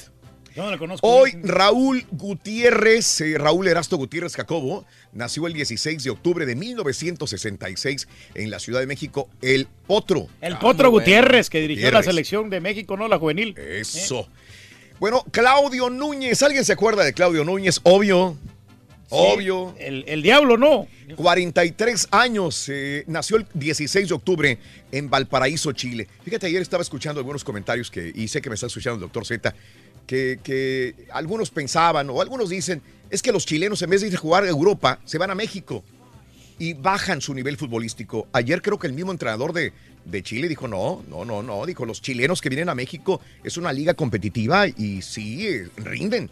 [0.57, 1.07] No la conozco.
[1.07, 8.09] Hoy Raúl Gutiérrez, eh, Raúl Erasto Gutiérrez Jacobo, nació el 16 de octubre de 1966
[8.35, 10.29] en la Ciudad de México, El Potro.
[10.41, 11.05] El Ah, Potro bueno.
[11.05, 13.07] Gutiérrez, que dirigió la selección de México, ¿no?
[13.09, 13.55] La juvenil.
[13.59, 14.29] Eso.
[14.99, 17.81] Bueno, Claudio Núñez, ¿alguien se acuerda de Claudio Núñez?
[17.85, 18.37] Obvio.
[19.13, 19.75] Obvio.
[19.79, 20.87] El, el diablo, no.
[21.17, 24.59] 43 años, eh, nació el 16 de octubre
[24.93, 26.07] en Valparaíso, Chile.
[26.25, 29.27] Fíjate, ayer estaba escuchando algunos comentarios que, y sé que me está escuchando el doctor
[29.27, 29.53] Z,
[30.11, 34.19] que, algunos pensaban o algunos dicen, es que los chilenos en vez de ir a
[34.19, 35.85] jugar a Europa, se van a México
[36.59, 38.27] y bajan su nivel futbolístico.
[38.33, 39.73] Ayer creo que el mismo entrenador de,
[40.05, 43.57] de Chile dijo, no, no, no, no, dijo, los chilenos que vienen a México es
[43.57, 46.29] una liga competitiva y sí, eh, rinden.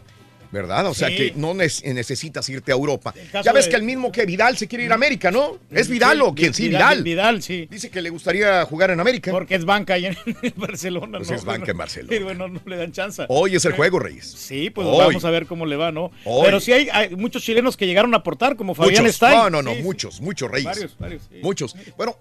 [0.50, 0.86] ¿Verdad?
[0.86, 3.12] O sea que no nes- necesitas irte a Europa.
[3.44, 5.58] Ya ves de- que el mismo que Vidal se quiere ir a América, ¿no?
[5.70, 6.54] ¿Es Vidal o quién?
[6.54, 7.02] Sí, Vidal.
[7.02, 7.68] Vidal, sí.
[7.70, 9.30] Dice que le gustaría jugar en América.
[9.30, 10.16] Porque es banca ahí en,
[10.56, 11.18] Barcelona.
[11.18, 11.36] Pues ¿no?
[11.36, 12.24] es banca en Barcelona.
[12.24, 13.24] Bueno, no le dan chance.
[13.28, 14.24] Hoy es el juego, Reyes.
[14.26, 14.98] Sí, pues Hoy.
[14.98, 16.10] vamos a ver cómo le va, ¿no?
[16.24, 16.46] Hoy.
[16.46, 19.12] Pero sí hay, hay muchos chilenos que llegaron a aportar, como Fabián.
[19.12, 19.34] Stein.
[19.36, 19.82] No, no, no, sí.
[19.82, 20.64] muchos, muchos Reyes.
[20.64, 21.22] Varios, varios.
[21.30, 21.38] sí.
[21.42, 21.76] Muchos.
[21.96, 22.16] Bueno,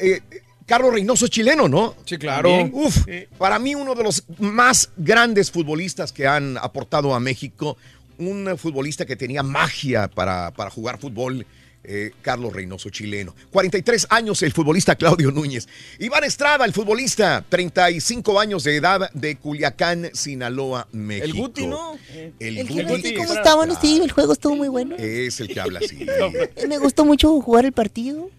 [0.00, 0.20] eh,
[0.66, 1.94] Carlos Reynoso es chileno, ¿no?
[2.04, 2.50] Sí, claro.
[2.72, 3.26] Uf, Sí.
[3.38, 7.76] para mí uno de los más grandes futbolistas que han aportado a México,
[8.18, 11.46] un futbolista que tenía magia para, para jugar fútbol.
[11.88, 13.32] eh, Carlos Reynoso, chileno.
[13.52, 15.68] 43 años el futbolista Claudio Núñez.
[16.00, 21.26] Iván Estrada, el futbolista, 35 años de edad de Culiacán, Sinaloa, México.
[21.26, 21.96] El Guti, ¿no?
[22.40, 22.82] El, El Guti.
[22.82, 23.54] Guti, ¿cómo está?
[23.54, 24.96] Bueno, sí, el juego estuvo muy bueno.
[24.98, 26.04] Es el que habla así.
[26.68, 28.30] Me gustó mucho jugar el partido.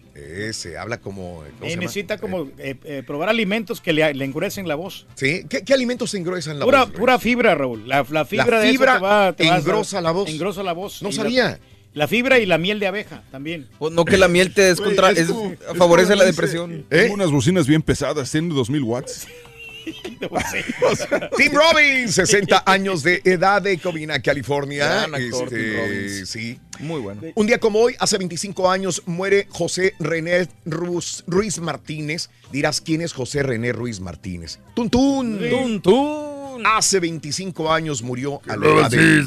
[0.48, 1.36] Ese, habla como...
[1.36, 1.82] ¿cómo se Eh, llama?
[1.82, 5.06] necesita como eh, eh, probar alimentos que le, le engurecen la voz.
[5.14, 5.44] ¿Sí?
[5.48, 6.94] ¿Qué, qué alimentos engruesan la Pura, voz?
[6.94, 7.88] pura fibra, Raúl.
[7.88, 10.28] La, la fibra, de eso fibra te va, te va a- engrosa la voz.
[10.28, 11.02] Engrosa la voz.
[11.02, 11.58] No sabía.
[11.94, 13.66] La, fibra y la miel de abeja también.
[13.80, 16.72] No que la miel te descontra, Güey, es es- como- es favorece la dice, depresión.
[16.90, 17.02] ¿Eh?
[17.02, 19.26] Tengo unas bocinas bien pesadas, tienen 2000 watts.
[21.36, 24.86] Tim Robbins, 60 años de edad de Covina, California.
[24.86, 26.28] Gran actor, Este, Tim Robbins.
[26.28, 26.60] Sí.
[26.80, 27.22] Muy bueno.
[27.34, 32.30] Un día como hoy, hace 25 años, muere José René Ruiz, Ruiz Martínez.
[32.52, 34.58] Dirás, ¿quién es José René Ruiz Martínez?
[34.74, 35.40] Tuntún.
[35.50, 36.66] Tun, tun.
[36.66, 39.22] Hace 25 años murió a la edad de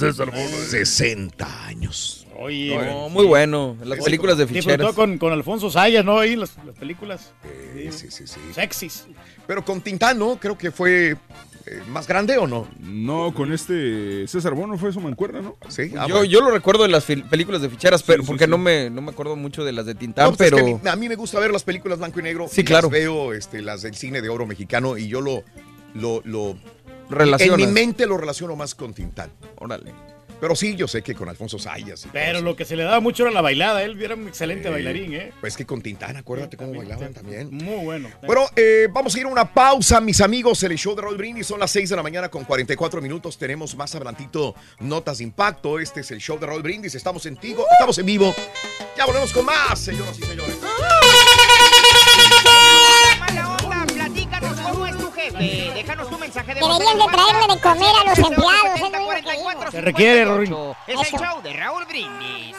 [0.69, 2.20] 60 años.
[2.39, 3.75] Oye, No, muy bueno.
[3.81, 4.95] En las películas de disfrutó ficheras.
[4.95, 6.19] con, con Alfonso Sayas, ¿no?
[6.19, 7.31] Ahí las, las películas
[7.75, 8.39] Eh, sí, sí, sí.
[8.53, 9.05] sexys.
[9.47, 10.37] Pero con Tintán, ¿no?
[10.39, 12.67] Creo que fue eh, más grande o no?
[12.79, 15.57] No, con este César Bono fue su mancuerna, ¿no?
[15.67, 15.91] Sí.
[15.97, 19.01] Ah, yo, yo lo recuerdo de las películas de ficheras, pero porque no me no
[19.01, 20.95] me acuerdo mucho de las de Tintán, No, pues es pero que a, mí, a
[20.95, 22.47] mí me gusta ver las películas blanco y negro.
[22.49, 22.87] Sí, y claro.
[22.87, 25.43] Las veo este, las del cine de oro mexicano y yo lo,
[25.93, 26.55] lo, lo
[27.09, 27.59] Relacionas.
[27.59, 29.29] En mi mente lo relaciono más con Tintán.
[29.57, 29.91] Órale.
[30.41, 32.07] Pero sí, yo sé que con Alfonso Sayas.
[32.11, 33.83] Pero lo que se le daba mucho era la bailada.
[33.83, 35.31] Él era un excelente bailarín, ¿eh?
[35.39, 37.49] Pues que con Tintán, acuérdate cómo bailaban también.
[37.51, 38.09] Muy bueno.
[38.25, 40.63] Bueno, eh, vamos a ir a una pausa, mis amigos.
[40.63, 43.37] El show de Raúl Brindis son las 6 de la mañana con 44 minutos.
[43.37, 45.79] Tenemos más adelantito notas de impacto.
[45.79, 46.95] Este es el show de Raúl Brindis.
[46.95, 48.33] Estamos en Tigo, estamos en vivo.
[48.97, 50.57] Ya volvemos con más, señoras y señores.
[53.19, 54.87] Mala onda, platícanos cómo
[55.21, 55.71] jefe.
[55.73, 56.59] Déjanos tu mensaje de.
[56.61, 59.71] Deberían de traerle de comer a los empleados, es lo único que digo.
[59.71, 60.55] Se requiere, Rorín.
[60.87, 62.55] Es el show de Raúl Brindis.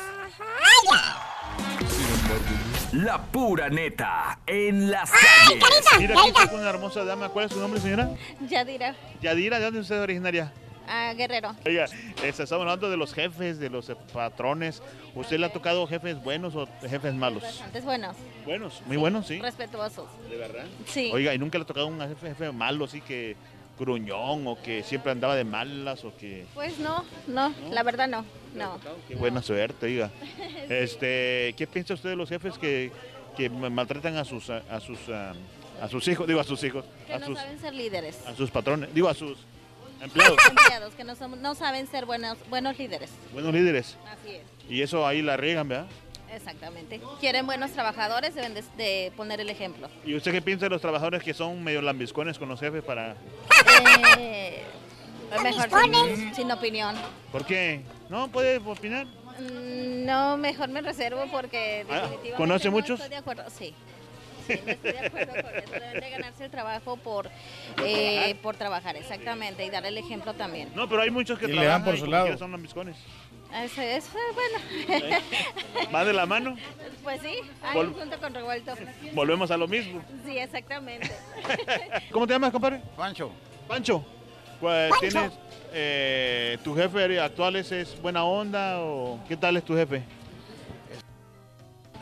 [2.93, 5.65] La pura neta en las ¡Ay, calles.
[5.65, 5.99] carita!
[5.99, 7.31] Mira, aquí está con una hermosa dama.
[7.31, 8.11] ¿Cuál es su nombre, señora?
[8.47, 10.53] Yadira, Yadira, ¿de dónde es usted originaria?
[10.89, 11.55] Ah, Guerrero.
[11.67, 11.85] Oiga,
[12.23, 14.83] este, estamos hablando de los jefes, de los eh, patrones.
[15.15, 17.43] ¿Usted le ha tocado jefes buenos o jefes malos?
[17.43, 18.17] Bastantes buenos.
[18.45, 19.41] Buenos, muy buenos, sí.
[19.41, 20.09] Respetuosos.
[20.31, 20.65] ¿De verdad?
[20.87, 21.11] Sí.
[21.13, 23.37] Oiga, ¿y nunca le ha tocado un jefe, jefe malo, así que
[23.79, 26.45] gruñón o que siempre andaba de malas o que...
[26.55, 28.25] Pues no, no, la verdad no.
[28.55, 28.79] No.
[29.09, 30.11] Qué buena suerte, oiga.
[30.69, 32.93] Este, ¿Qué piensa usted de los jefes que,
[33.37, 35.33] que ma- maltratan a sus, a, a sus, ah,
[35.81, 38.25] a sus hijos, digo a sus hijos, Que a no sus, saben ser líderes.
[38.27, 39.39] a sus patrones, digo a sus
[40.03, 43.11] empleados, Empleados que no, son- no saben ser buenos, buenos líderes.
[43.33, 43.97] buenos líderes?
[44.07, 44.43] Así es.
[44.69, 45.87] Y eso ahí la riegan, ¿verdad?
[46.35, 46.99] Exactamente.
[47.21, 49.89] Quieren buenos trabajadores, deben de, de poner el ejemplo.
[50.05, 53.17] ¿Y usted qué piensa de los trabajadores que son medio lambiscones con los jefes para...
[54.19, 54.63] Eh,
[55.43, 55.69] mejor
[56.15, 56.95] sin, sin opinión.
[57.31, 57.83] ¿Por qué?
[58.09, 59.07] ¿No puede opinar?
[59.39, 62.99] Mm, No, mejor me reservo porque Ah, definitivamente ¿conoce no muchos?
[63.01, 63.75] estoy de acuerdo, sí.
[64.47, 65.71] Sí, no estoy de acuerdo con eso.
[65.73, 67.31] Deben de ganarse el trabajo por,
[67.85, 70.71] eh, por trabajar, exactamente, y dar el ejemplo también.
[70.75, 72.39] No, pero hay muchos que Y le dan trabajan por y su lado.
[72.39, 72.97] son lambiscones.
[73.65, 75.17] Eso es, eh, bueno.
[75.95, 76.57] ¿Va de la mano?
[77.03, 77.35] Pues sí,
[77.75, 78.73] Vol- un junto con revuelto.
[79.13, 80.03] Volvemos a lo mismo.
[80.25, 81.11] Sí, exactamente.
[82.11, 82.81] ¿Cómo te llamas, compadre?
[82.97, 83.31] Pancho.
[83.69, 84.05] Pancho.
[84.59, 85.07] Pues Pancho.
[85.11, 85.33] tienes...
[85.73, 90.03] eh, ¿Tu jefe actual es buena onda o qué tal es tu jefe?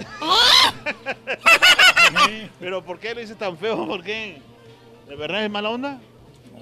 [2.60, 3.86] ¿Pero por qué lo dices tan feo?
[3.86, 4.38] ¿Por qué?
[5.08, 6.00] ¿De verdad es mala onda?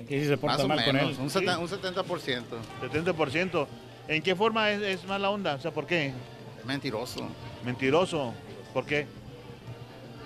[0.00, 1.16] Aquí sí se porta Más o mal con él.
[1.18, 2.42] un, seten- un 70%.
[2.82, 3.66] 70%.
[4.08, 5.54] ¿En qué forma es, es mala onda?
[5.54, 6.12] O sea, ¿por qué?
[6.64, 7.28] Mentiroso.
[7.64, 8.34] Mentiroso.
[8.72, 9.06] ¿Por qué?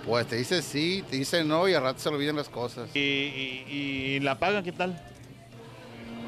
[0.05, 2.89] Pues te dice sí, te dice no y al rato se le olvidan las cosas.
[2.93, 5.01] ¿Y, y- y la paga qué tal?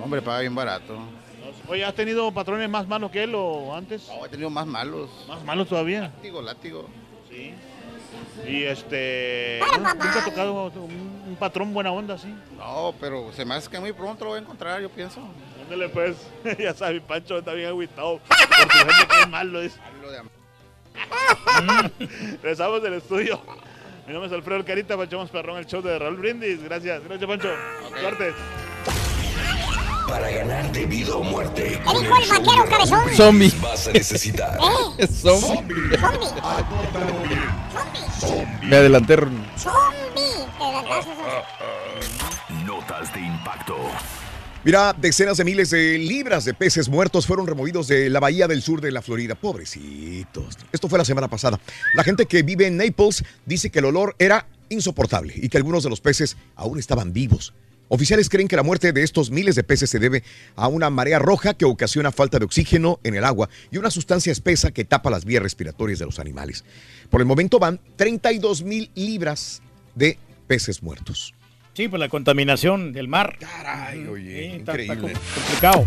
[0.02, 0.98] Hombre, paga bien barato.
[1.68, 4.08] Oye, ¿has tenido patrones más malos que él o antes?
[4.08, 5.10] No, he tenido más malos.
[5.28, 6.02] ¿Más malos todavía?
[6.16, 6.90] Látigo, látigo.
[7.30, 7.54] Sí.
[8.48, 9.60] Y este...
[9.72, 12.34] ¿no- ¿Nunca ha tocado un, un patrón buena onda así?
[12.58, 15.22] No, pero se me hace que muy pronto lo voy a encontrar, yo pienso.
[15.64, 16.16] Ándale pues,
[16.60, 18.20] ya sabes, Pancho está bien agüitado.
[18.28, 19.62] Por su gente que es malo.
[19.62, 19.80] Es.
[22.42, 23.42] Regresamos del estudio.
[24.06, 26.62] Mi nombre es Alfredo Carita, Pancho Perrón, el show de Raúl Brindis.
[26.64, 27.50] Gracias, gracias Pancho.
[28.00, 28.34] Suerte.
[30.08, 31.82] Para ganar de vida o muerte.
[31.84, 33.10] ¿Qué dijo el vaquero cabezón?
[33.16, 33.52] Zombie.
[33.62, 34.58] Vas a necesitar.
[34.98, 35.08] ¿Eh?
[35.08, 35.76] Zombie.
[38.20, 38.68] Zombie.
[38.68, 39.16] Me adelanté.
[39.16, 39.36] Zombie.
[40.58, 41.06] Te das
[42.66, 43.76] Notas de impacto.
[44.64, 48.64] Mira, decenas de miles de libras de peces muertos fueron removidos de la bahía del
[48.64, 49.36] sur de la Florida.
[49.36, 50.58] Pobrecitos.
[50.72, 51.60] Esto fue la semana pasada.
[51.94, 55.84] La gente que vive en Naples dice que el olor era insoportable y que algunos
[55.84, 57.54] de los peces aún estaban vivos.
[57.88, 60.24] Oficiales creen que la muerte de estos miles de peces se debe
[60.56, 64.32] a una marea roja que ocasiona falta de oxígeno en el agua y una sustancia
[64.32, 66.64] espesa que tapa las vías respiratorias de los animales.
[67.12, 69.62] Por el momento van 32 mil libras
[69.94, 70.18] de
[70.48, 71.34] peces muertos.
[71.74, 73.38] Sí, pues la contaminación del mar.
[73.40, 75.14] Caray, oye, Sí, está- está increíble.
[75.14, 75.86] com- complicado.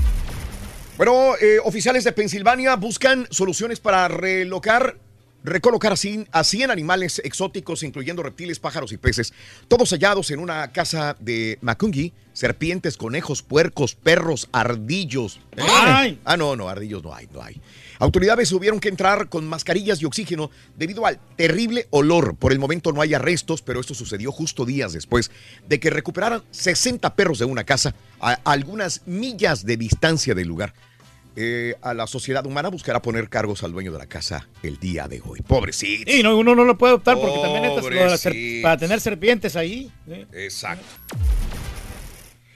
[0.96, 4.96] Bueno, eh, oficiales de Pensilvania buscan soluciones para relocar,
[5.45, 9.32] recolocar a 100, a 100 animales exóticos, incluyendo reptiles, pájaros y peces,
[9.68, 15.41] todos hallados en una casa de Macungi, serpientes, conejos, puercos, perros, ardillos.
[15.57, 15.62] ¿Eh?
[15.68, 16.20] ¡Ay!
[16.24, 17.61] Ah, no, no, ardillos no hay, no hay.
[17.99, 22.36] Autoridades tuvieron que entrar con mascarillas y oxígeno debido al terrible olor.
[22.36, 25.32] Por el momento no hay arrestos, pero esto sucedió justo días después
[25.68, 30.74] de que recuperaran 60 perros de una casa a algunas millas de distancia del lugar.
[31.41, 35.07] Eh, a la sociedad humana buscará poner cargos al dueño de la casa el día
[35.07, 35.41] de hoy.
[35.41, 36.11] Pobrecito.
[36.11, 39.89] Y no, uno no lo puede optar porque también estas- para tener serpientes ahí.
[40.09, 40.26] ¿eh?
[40.32, 40.84] Exacto.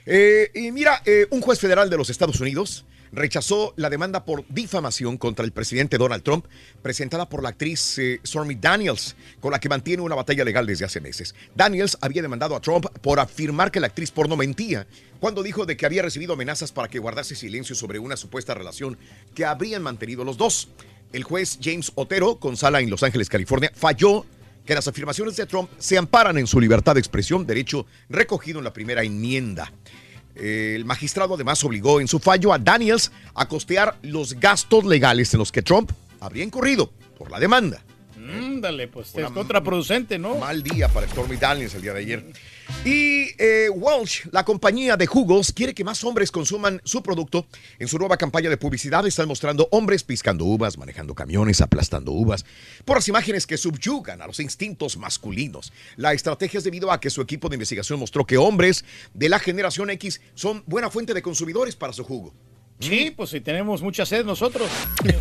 [0.05, 4.43] Eh, y mira, eh, un juez federal de los Estados Unidos rechazó la demanda por
[4.49, 6.45] difamación contra el presidente Donald Trump
[6.81, 10.85] presentada por la actriz eh, Stormy Daniels, con la que mantiene una batalla legal desde
[10.85, 11.35] hace meses.
[11.55, 14.87] Daniels había demandado a Trump por afirmar que la actriz porno mentía
[15.19, 18.97] cuando dijo de que había recibido amenazas para que guardase silencio sobre una supuesta relación
[19.33, 20.69] que habrían mantenido los dos.
[21.13, 24.25] El juez James Otero, con sala en Los Ángeles, California, falló
[24.65, 28.65] que las afirmaciones de Trump se amparan en su libertad de expresión, derecho recogido en
[28.65, 29.71] la primera enmienda.
[30.35, 35.39] El magistrado además obligó en su fallo a Daniels a costear los gastos legales en
[35.39, 37.83] los que Trump habría incurrido por la demanda.
[38.53, 40.35] Ándale, pues es contraproducente, ¿no?
[40.35, 42.23] Mal día para Stormy Daniels el día de ayer.
[42.85, 47.47] Y eh, Welch, la compañía de jugos, quiere que más hombres consuman su producto.
[47.79, 52.45] En su nueva campaña de publicidad están mostrando hombres piscando uvas, manejando camiones, aplastando uvas,
[52.85, 55.73] por las imágenes que subyugan a los instintos masculinos.
[55.95, 58.85] La estrategia es debido a que su equipo de investigación mostró que hombres
[59.15, 62.33] de la generación X son buena fuente de consumidores para su jugo.
[62.79, 64.69] Sí, pues si tenemos mucha sed nosotros.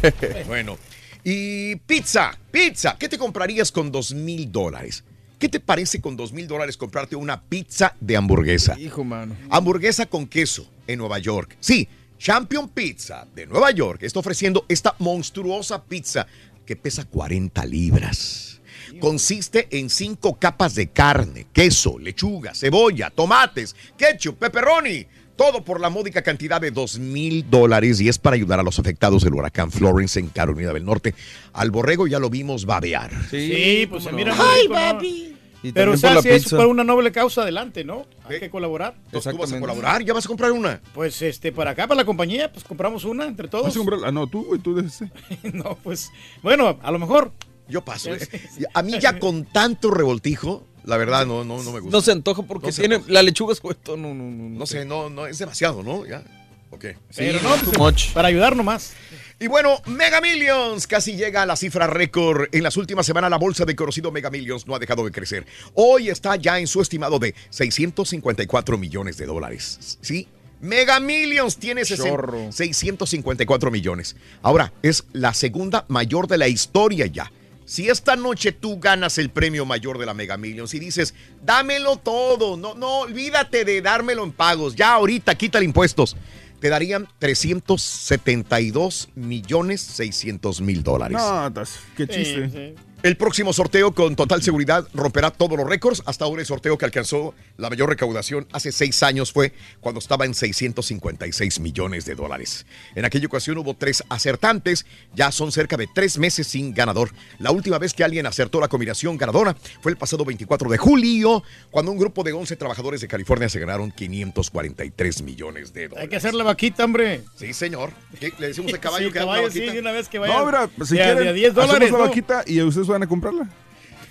[0.46, 0.78] bueno,
[1.24, 5.04] y pizza, pizza, ¿qué te comprarías con dos mil dólares?
[5.38, 8.78] ¿Qué te parece con dos mil dólares comprarte una pizza de hamburguesa?
[8.78, 9.36] Hijo, mano.
[9.50, 11.56] Hamburguesa con queso en Nueva York.
[11.60, 16.26] Sí, Champion Pizza de Nueva York está ofreciendo esta monstruosa pizza
[16.64, 18.60] que pesa 40 libras.
[19.00, 25.06] Consiste en cinco capas de carne, queso, lechuga, cebolla, tomates, ketchup, pepperoni.
[25.42, 28.78] Todo por la módica cantidad de dos mil dólares y es para ayudar a los
[28.78, 31.16] afectados del huracán Florence en Carolina del Norte.
[31.52, 33.10] Al borrego ya lo vimos babear.
[33.28, 35.36] Sí, pues se mira muy ¡Ay, papi!
[35.64, 38.06] Y Pero o sea, si es para una noble causa, adelante, ¿no?
[38.22, 38.94] Hay que colaborar.
[39.06, 40.04] Entonces, ¿tú vas a colaborar?
[40.04, 40.80] ¿Ya vas a comprar una?
[40.94, 43.64] Pues este, para acá, para la compañía, pues compramos una entre todos.
[43.64, 43.98] ¿Vas a comprar?
[44.04, 45.10] Ah, no, tú, güey, tú de ese.
[45.52, 46.12] no, pues,
[46.44, 47.32] bueno, a lo mejor.
[47.68, 48.14] Yo paso.
[48.14, 48.28] ¿eh?
[48.74, 51.96] A mí ya con tanto revoltijo, la verdad no, no, no me gusta.
[51.96, 53.12] No se antoja porque No se tiene antoja.
[53.12, 53.96] la lechuga suelto.
[53.96, 54.58] No, no, no.
[54.58, 56.06] No sé, no, no, es demasiado, ¿no?
[56.06, 56.22] Ya.
[56.70, 56.86] Ok.
[57.14, 58.92] Pero no, pues, para ayudar nomás.
[59.38, 62.48] Y bueno, Mega Millions casi llega a la cifra récord.
[62.52, 65.46] En las últimas semanas la bolsa de conocido Mega Millions no ha dejado de crecer.
[65.74, 69.98] Hoy está ya en su estimado de 654 millones de dólares.
[70.00, 70.28] ¿Sí?
[70.60, 72.52] Mega Millions tiene Chorro.
[72.52, 74.16] 654 millones.
[74.42, 77.30] Ahora, es la segunda mayor de la historia ya.
[77.64, 81.96] Si esta noche tú ganas el premio mayor de la Mega Millions y dices, dámelo
[81.96, 86.16] todo, no, no, olvídate de dármelo en pagos, ya ahorita quítale impuestos,
[86.60, 91.18] te darían 372 millones 600 mil dólares.
[91.18, 91.52] No,
[91.96, 92.74] qué chiste.
[93.02, 96.04] El próximo sorteo con total seguridad romperá todos los récords.
[96.06, 100.24] Hasta ahora el sorteo que alcanzó la mayor recaudación hace seis años fue cuando estaba
[100.24, 102.64] en 656 millones de dólares.
[102.94, 104.86] En aquella ocasión hubo tres acertantes,
[105.16, 107.10] ya son cerca de tres meses sin ganador.
[107.40, 111.42] La última vez que alguien acertó la combinación ganadora fue el pasado 24 de julio,
[111.72, 116.02] cuando un grupo de 11 trabajadores de California se ganaron 543 millones de dólares.
[116.04, 117.22] Hay que hacer la vaquita, hombre.
[117.34, 117.90] Sí, señor.
[118.20, 118.32] ¿Qué?
[118.38, 119.80] Le decimos al caballo Sí, que haga una sí, vaquita?
[119.80, 120.38] una vez que vaya.
[120.38, 122.04] No, mira, si de quieren, de a 10 hacemos dólares, la ¿no?
[122.04, 123.46] vaquita y ustedes van a comprarla.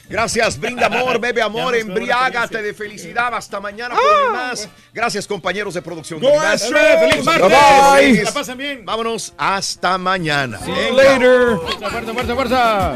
[0.10, 3.34] Gracias, brinda amor, bebe amor, embriágate de felicidad.
[3.34, 4.32] Hasta mañana por Ah.
[4.50, 4.68] más.
[4.94, 6.20] Gracias, compañeros de producción.
[6.20, 6.64] Go más.
[6.68, 8.24] ¡Feliz martes!
[8.26, 8.84] La pasen bien.
[8.86, 10.60] Vámonos, hasta mañana.
[10.94, 11.58] Later.
[11.58, 12.94] Fuerza, fuerza, fuerza, fuerza.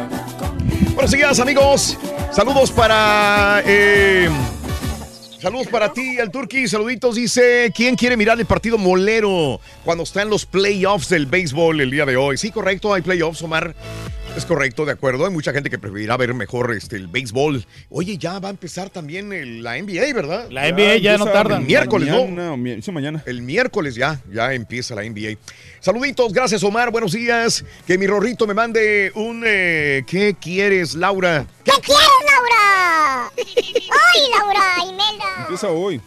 [0.93, 1.97] Buenos días, amigos.
[2.31, 3.61] Saludos para.
[3.65, 4.29] eh,
[5.41, 6.67] saludos para ti, el Turqui.
[6.67, 7.15] Saluditos.
[7.15, 12.05] Dice: ¿Quién quiere mirar el partido molero cuando están los playoffs del béisbol el día
[12.05, 12.37] de hoy?
[12.37, 13.75] Sí, correcto, hay playoffs, Omar.
[14.35, 15.25] Es correcto, de acuerdo.
[15.25, 17.65] Hay mucha gente que preferirá ver mejor este, el béisbol.
[17.89, 20.47] Oye, ya va a empezar también el- la NBA, ¿verdad?
[20.49, 21.55] La NBA ya no tarda.
[21.57, 22.91] El miércoles, ¿no?
[22.91, 23.23] mañana.
[23.25, 25.37] El miércoles ya, ya empieza la NBA.
[25.79, 27.63] Saluditos, gracias Omar, buenos días.
[27.87, 29.41] Que mi Rorrito me mande un...
[29.47, 31.45] eh, ¿Qué quieres, Laura?
[31.63, 32.54] ¿Qué quieres, Laura?
[33.37, 34.75] ¡Ay, Laura!
[34.83, 35.25] Imelda.
[35.41, 36.01] Empieza hoy.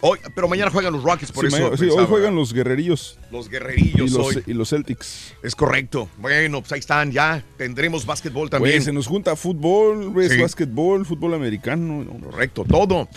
[0.00, 1.56] Hoy, pero mañana juegan los Rockets, por Sí, eso.
[1.56, 4.44] mañana- sí, hoy juegan los guerrerillos Los y guerrerillos los, hoy.
[4.46, 5.34] y los Celtics.
[5.42, 6.08] Es correcto.
[6.18, 8.76] Bueno, pues ahí están, ya tendremos básquetbol también.
[8.76, 10.40] Güey, se nos junta fútbol, ves, Sí.
[10.40, 12.04] básquetbol, fútbol americano.
[12.04, 13.08] no, Correcto, todo.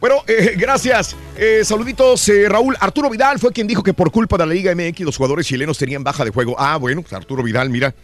[0.00, 1.14] Bueno, eh, gracias.
[1.36, 2.76] Eh, saluditos, eh, Raúl.
[2.80, 5.78] Arturo Vidal fue quien dijo que por culpa de la Liga MX los jugadores chilenos
[5.78, 6.56] tenían baja de juego.
[6.58, 7.94] Ah, bueno, pues Arturo Vidal, mira.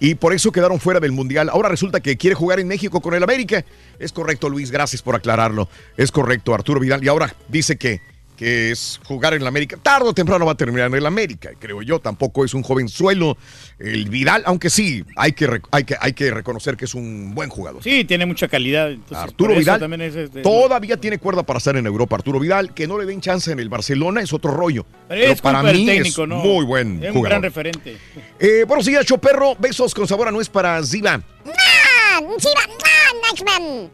[0.00, 1.48] Y por eso quedaron fuera del Mundial.
[1.48, 3.64] Ahora resulta que quiere jugar en México con el América.
[3.98, 5.68] Es correcto, Luis, gracias por aclararlo.
[5.96, 7.04] Es correcto, Arturo Vidal.
[7.04, 8.00] Y ahora dice que,
[8.36, 9.76] que es jugar en el América.
[9.82, 12.00] Tarde o temprano va a terminar en el América, creo yo.
[12.00, 13.36] Tampoco es un joven suelo
[13.78, 17.48] el Vidal, aunque sí, hay que, hay que, hay que reconocer que es un buen
[17.48, 17.82] jugador.
[17.82, 18.90] Sí, tiene mucha calidad.
[18.90, 22.16] entonces, Arturo Vidal también es, este, todavía tiene cuerda para estar en Europa.
[22.16, 24.86] Arturo Vidal, que no le den chance en el Barcelona es otro rollo.
[25.08, 26.36] Pero, es para mí técnico, es ¿no?
[26.36, 27.28] muy buen Es un jugador.
[27.28, 27.96] gran referente.
[28.38, 29.54] Eh, buenos días, Choperro.
[29.56, 31.04] Besos con sabor a nuez para Ziva.
[31.04, 31.24] man.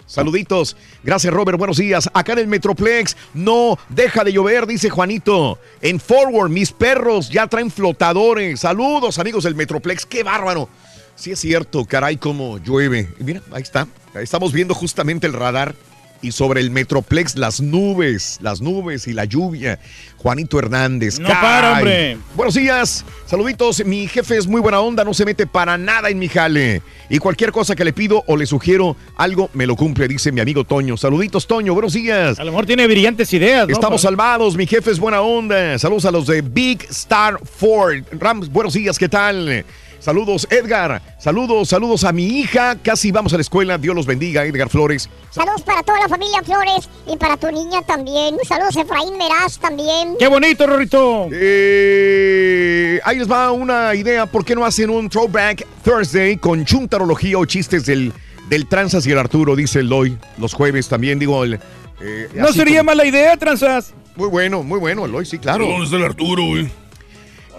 [0.07, 0.77] Saluditos.
[1.03, 1.59] Gracias, Robert.
[1.59, 2.11] Buenos días.
[2.13, 5.59] Acá en el Metroplex no deja de llover, dice Juanito.
[5.81, 8.61] En Forward, mis perros ya traen flotadores.
[8.61, 10.07] Saludos, amigos del Metroplex.
[10.07, 10.69] Qué bárbaro.
[11.17, 13.11] Sí es cierto, caray, cómo llueve.
[13.19, 13.87] Mira, ahí está.
[14.15, 15.75] Estamos viendo justamente el radar
[16.23, 19.79] y sobre el Metroplex las nubes, las nubes y la lluvia.
[20.19, 21.19] Juanito Hernández.
[21.19, 22.19] No para, hombre.
[22.35, 23.83] Buenos días, saluditos.
[23.87, 26.83] Mi jefe es muy buena onda, no se mete para nada en mi jale.
[27.09, 30.41] Y cualquier cosa que le pido o le sugiero algo, me lo cumple, dice mi
[30.41, 30.97] amigo Toño.
[30.99, 32.39] Saluditos, Toño, buenos días.
[32.39, 33.73] A lo mejor tiene brillantes ideas, ¿no?
[33.73, 35.79] Estamos Para- salvados, mi jefe es buena onda.
[35.79, 38.03] Saludos a los de Big Star Ford.
[38.13, 39.65] Rams, buenos días, ¿qué tal?
[40.01, 41.01] Saludos, Edgar.
[41.19, 42.77] Saludos, saludos a mi hija.
[42.83, 43.77] Casi vamos a la escuela.
[43.79, 45.09] Dios los bendiga, Edgar Flores.
[45.31, 48.37] Saludos para toda la familia Flores y para tu niña también.
[48.49, 50.17] Saludos Efraín Meraz también.
[50.19, 51.29] ¡Qué bonito, Rorrito!
[51.33, 54.27] Eh, ahí les va una idea.
[54.27, 58.13] ¿Por qué no hacen un Throwback Thursday con chuntarología o chistes del,
[58.49, 59.55] del Tranzas y el Arturo?
[59.57, 60.17] Dice Eloy.
[60.39, 61.45] Los jueves también, digo.
[61.45, 61.61] el,
[62.01, 63.93] eh, No sería como- mala idea, Tranzas.
[64.17, 65.67] Muy bueno, muy bueno, Eloy, sí, claro.
[65.67, 66.69] ¿Dónde está el Arturo, güey?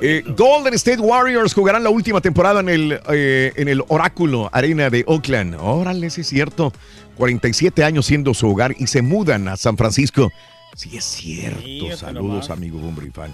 [0.03, 4.89] Eh, Golden State Warriors jugarán la última temporada en el, eh, en el Oráculo Arena
[4.89, 5.55] de Oakland.
[5.59, 6.73] Órale, sí es cierto.
[7.17, 10.31] 47 años siendo su hogar y se mudan a San Francisco.
[10.75, 11.95] Sí es cierto.
[11.95, 13.31] Saludos, amigo Bumbri fan.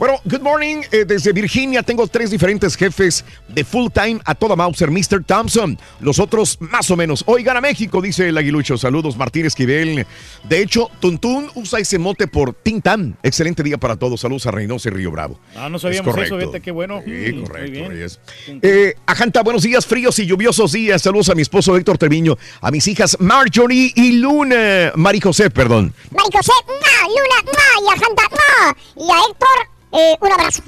[0.00, 0.80] Bueno, good morning.
[0.92, 4.90] eh, desde Virginia tengo tres diferentes jefes de full time a toda Mauser.
[4.90, 5.22] Mr.
[5.22, 7.22] Thompson, los otros más o menos.
[7.26, 8.78] Oigan a México, dice el aguilucho.
[8.78, 10.06] Saludos, Martín Esquivel.
[10.48, 13.18] De hecho, Tuntún usa ese mote por Tintan.
[13.22, 14.22] Excelente día para todos.
[14.22, 15.38] Saludos a Reynosa y Río Bravo.
[15.54, 16.38] Ah, no Es sabíamos correcto.
[16.38, 17.02] eso, vete, qué bueno.
[17.04, 18.60] Sí, Mm, muy correcto, bien.
[18.62, 21.02] Eh, Ajanta, buenos días, fríos y lluviosos días.
[21.02, 24.92] Saludos a mi esposo Héctor Treviño, a mis hijas Marjorie y Luna.
[24.94, 25.92] Mari José, perdón.
[26.10, 27.06] Mari José, ¡mua!
[27.06, 27.84] Luna, ¡mua!
[27.84, 28.76] y a Janta, ¡mua!
[28.96, 30.62] y a Héctor, eh, un abrazo.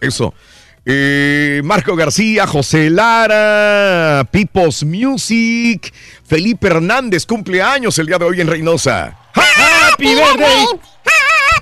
[0.00, 0.34] Eso.
[0.84, 5.92] Eh, Marco García, José Lara, Pipos Music,
[6.24, 9.18] Felipe Hernández, cumpleaños el día de hoy en Reynosa.
[9.34, 10.64] ¡Happy birthday!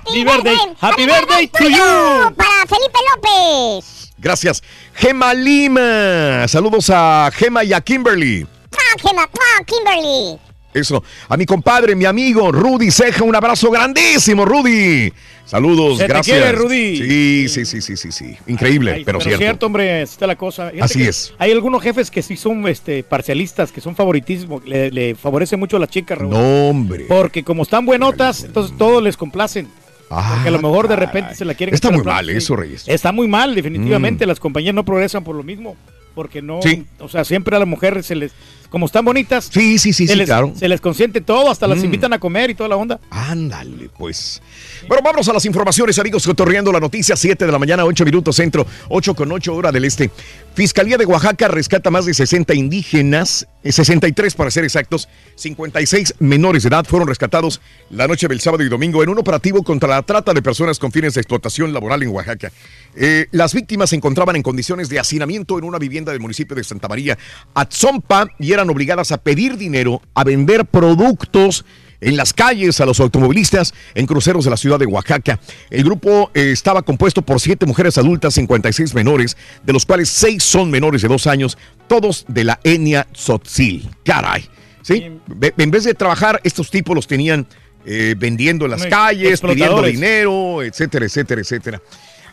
[0.05, 0.57] ¡Happy birthday!
[0.79, 2.35] ¡Happy birthday to you!
[2.35, 4.13] Para Felipe López.
[4.17, 4.63] Gracias.
[4.93, 6.47] Gema Lima.
[6.47, 8.47] Saludos a Gema y a Kimberly.
[8.71, 9.23] ¡Ah, Gemma!
[9.23, 10.39] ¡Ah, Kimberly!
[10.77, 11.03] Eso.
[11.29, 15.11] A mi compadre, mi amigo Rudy Ceja, un abrazo grandísimo, Rudy.
[15.45, 16.37] Saludos, Se te gracias.
[16.37, 16.97] quiere, Rudy.
[16.97, 18.37] Sí, sí, sí, sí, sí, sí.
[18.47, 19.65] Increíble, Ay, pero, cierto.
[19.67, 20.69] hombre, así está la cosa.
[20.71, 21.33] Fíjate Así es.
[21.37, 25.77] Hay algunos jefes que sí son este, parcialistas, que son favoritismo, le, le favorece mucho
[25.77, 26.31] a las chicas, Raúl.
[26.31, 27.05] No, hombre.
[27.07, 29.67] Porque como están buenotas, entonces todos les complacen.
[30.09, 32.83] Porque a lo mejor de repente se la quieren Ah, Está muy mal eso, Reyes.
[32.87, 34.25] Está muy mal, definitivamente.
[34.25, 35.75] Las compañías no progresan por lo mismo.
[36.15, 36.83] Porque no, Sí.
[36.99, 38.31] o sea, siempre a las mujeres se les,
[38.69, 40.53] como están bonitas, sí, sí, sí, se, sí, les, claro.
[40.55, 41.85] se les consiente todo, hasta las Mm.
[41.85, 42.99] invitan a comer y toda la onda.
[43.09, 44.41] Ándale, pues.
[44.87, 46.25] Bueno, vámonos a las informaciones, amigos.
[46.25, 49.85] Cotorreando la noticia, 7 de la mañana, 8 minutos centro, 8 con 8 hora del
[49.85, 50.09] este.
[50.55, 56.63] Fiscalía de Oaxaca rescata más de 60 indígenas, eh, 63 para ser exactos, 56 menores
[56.63, 57.61] de edad fueron rescatados
[57.91, 60.91] la noche del sábado y domingo en un operativo contra la trata de personas con
[60.91, 62.51] fines de explotación laboral en Oaxaca.
[62.95, 66.63] Eh, las víctimas se encontraban en condiciones de hacinamiento en una vivienda del municipio de
[66.63, 67.17] Santa María,
[67.53, 71.65] Atzompa, y eran obligadas a pedir dinero, a vender productos
[72.01, 75.39] en las calles a los automovilistas en cruceros de la ciudad de Oaxaca.
[75.69, 80.43] El grupo eh, estaba compuesto por siete mujeres adultas, 56 menores, de los cuales seis
[80.43, 81.57] son menores de dos años,
[81.87, 83.89] todos de la etnia tzotzil.
[84.03, 84.47] Caray.
[84.81, 85.19] ¿Sí?
[85.57, 87.45] En vez de trabajar, estos tipos los tenían
[87.85, 91.81] eh, vendiendo en las calles, pidiendo dinero, etcétera, etcétera, etcétera.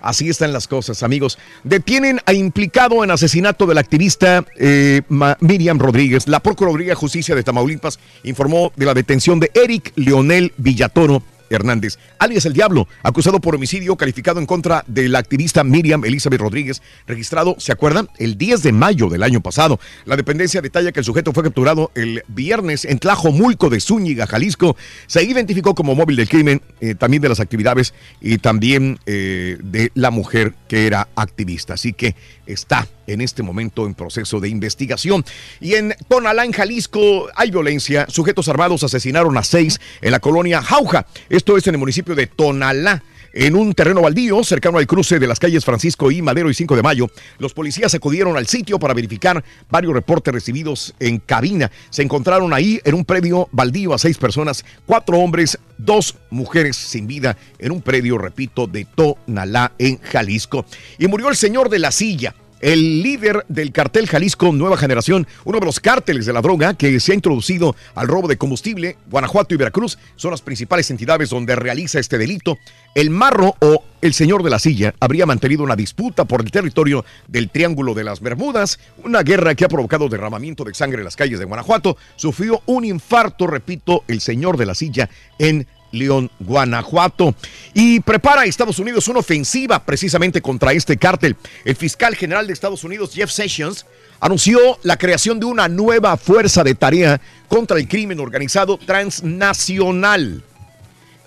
[0.05, 1.39] Así están las cosas, amigos.
[1.63, 5.01] Detienen a implicado en asesinato de la activista eh,
[5.41, 6.29] Miriam Rodríguez.
[6.29, 11.99] La Procuraduría de Justicia de Tamaulipas informó de la detención de Eric Leonel Villatoro Hernández,
[12.19, 16.83] alias El Diablo, acusado por homicidio calificado en contra de la activista Miriam Elizabeth Rodríguez,
[17.07, 18.09] registrado, ¿se acuerdan?
[18.19, 19.81] El 10 de mayo del año pasado.
[20.05, 24.77] La dependencia detalla que el sujeto fue capturado el viernes en Tlajomulco de Zúñiga, Jalisco.
[25.07, 29.91] Se identificó como móvil del crimen, eh, también de las actividades y también eh, de
[29.95, 31.75] la mujer que era activista.
[31.75, 32.15] Así que
[32.47, 35.25] está en este momento en proceso de investigación.
[35.61, 38.07] Y en Tonalá, en Jalisco, hay violencia.
[38.09, 41.07] Sujetos armados asesinaron a seis en la colonia Jauja.
[41.29, 43.03] Esto es en el municipio de Tonalá.
[43.37, 46.77] En un terreno baldío, cercano al cruce de las calles Francisco y Madero y 5
[46.77, 51.69] de Mayo, los policías acudieron al sitio para verificar varios reportes recibidos en cabina.
[51.91, 57.09] Se encontraron ahí en un predio baldío a seis personas, cuatro hombres, dos mujeres sin
[57.09, 60.65] vida, en un predio, repito, de Tonalá, en Jalisco.
[60.99, 62.37] Y murió el señor de la silla.
[62.61, 66.99] El líder del cartel Jalisco Nueva Generación, uno de los cárteles de la droga que
[67.01, 71.57] se ha introducido al robo de combustible, Guanajuato y Veracruz son las principales entidades donde
[71.57, 72.59] realiza este delito.
[72.95, 77.05] El marro o el señor de la silla habría mantenido una disputa por el territorio
[77.27, 81.17] del Triángulo de las Bermudas, una guerra que ha provocado derramamiento de sangre en las
[81.17, 81.97] calles de Guanajuato.
[82.17, 85.09] Sufrió un infarto, repito, el señor de la silla
[85.39, 87.35] en León, Guanajuato.
[87.73, 91.37] Y prepara Estados Unidos una ofensiva precisamente contra este cártel.
[91.65, 93.87] El fiscal general de Estados Unidos, Jeff Sessions,
[94.21, 100.43] anunció la creación de una nueva fuerza de tarea contra el crimen organizado transnacional.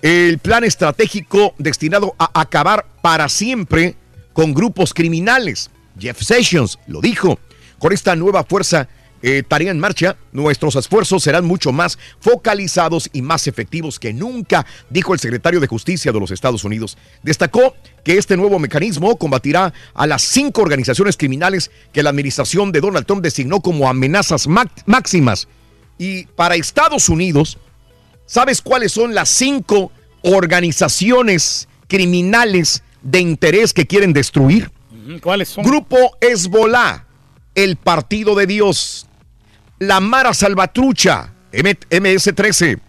[0.02, 3.96] El plan estratégico destinado a acabar para siempre
[4.34, 5.72] con grupos criminales.
[6.00, 7.40] Jeff Sessions lo dijo.
[7.80, 8.88] Con esta nueva fuerza
[9.30, 14.66] eh, tarea en marcha, nuestros esfuerzos serán mucho más focalizados y más efectivos que nunca,
[14.90, 16.98] dijo el secretario de Justicia de los Estados Unidos.
[17.24, 17.76] Destacó
[18.06, 23.06] que este nuevo mecanismo combatirá a las cinco organizaciones criminales que la administración de Donald
[23.06, 24.48] Trump designó como amenazas
[24.86, 25.50] máximas.
[25.98, 27.58] Y para Estados Unidos,
[28.26, 29.92] ¿sabes cuáles son las cinco
[30.22, 34.72] organizaciones criminales de interés que quieren destruir?
[35.22, 35.66] ¿Cuáles son?
[35.66, 37.06] Grupo Hezbollah,
[37.56, 39.07] el Partido de Dios,
[39.80, 42.80] la Mara Salvatrucha, MS-13,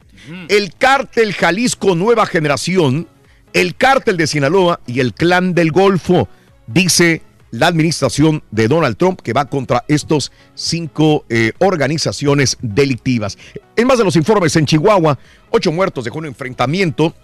[0.48, 3.08] el Cártel Jalisco Nueva Generación,
[3.52, 6.28] el Cártel de Sinaloa y el Clan del Golfo,
[6.66, 13.38] dice la administración de Donald Trump que va contra estos cinco eh, organizaciones delictivas.
[13.76, 15.18] En más de los informes en Chihuahua,
[15.50, 17.14] ocho muertos dejó un enfrentamiento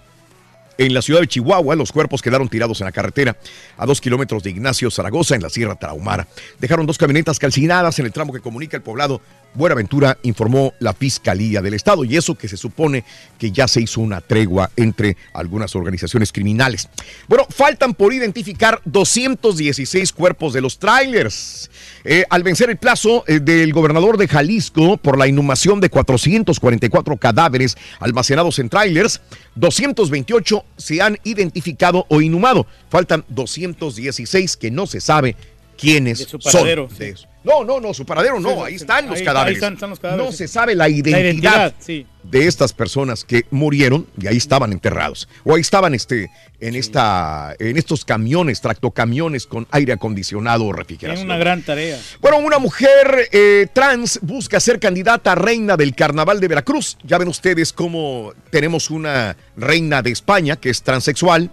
[0.78, 3.36] en la ciudad de Chihuahua, los cuerpos quedaron tirados en la carretera
[3.76, 6.26] a dos kilómetros de Ignacio Zaragoza, en la Sierra Tarahumara.
[6.58, 9.20] Dejaron dos camionetas calcinadas en el tramo que comunica el poblado
[9.54, 12.04] Buenaventura, informó la Fiscalía del Estado.
[12.04, 13.04] Y eso que se supone
[13.38, 16.88] que ya se hizo una tregua entre algunas organizaciones criminales.
[17.28, 21.70] Bueno, faltan por identificar 216 cuerpos de los trailers.
[22.04, 27.16] Eh, al vencer el plazo eh, del gobernador de Jalisco por la inhumación de 444
[27.16, 29.20] cadáveres almacenados en trailers,
[29.54, 32.66] 228 se han identificado o inhumado.
[32.88, 35.36] Faltan 216 que no se sabe
[35.78, 36.98] quiénes De su paradero, son.
[36.98, 37.14] de.
[37.44, 39.56] No, no, no, su paradero no, Sí, ahí están los ahí- cadáveres.
[39.56, 42.06] ahí están- están los cadáveres, No se sabe la identidad, La identidad, sí.
[42.22, 45.28] de estas personas que murieron y ahí estaban enterrados.
[45.44, 46.30] O ahí estaban este,
[46.60, 51.26] en, esta, en estos camiones, tractocamiones con aire acondicionado o refrigeración.
[51.26, 51.98] una gran tarea.
[52.22, 56.96] Bueno, una mujer eh, trans busca ser candidata a reina del carnaval de Veracruz.
[57.04, 61.50] Ya ven ustedes cómo tenemos una reina de España que es transexual.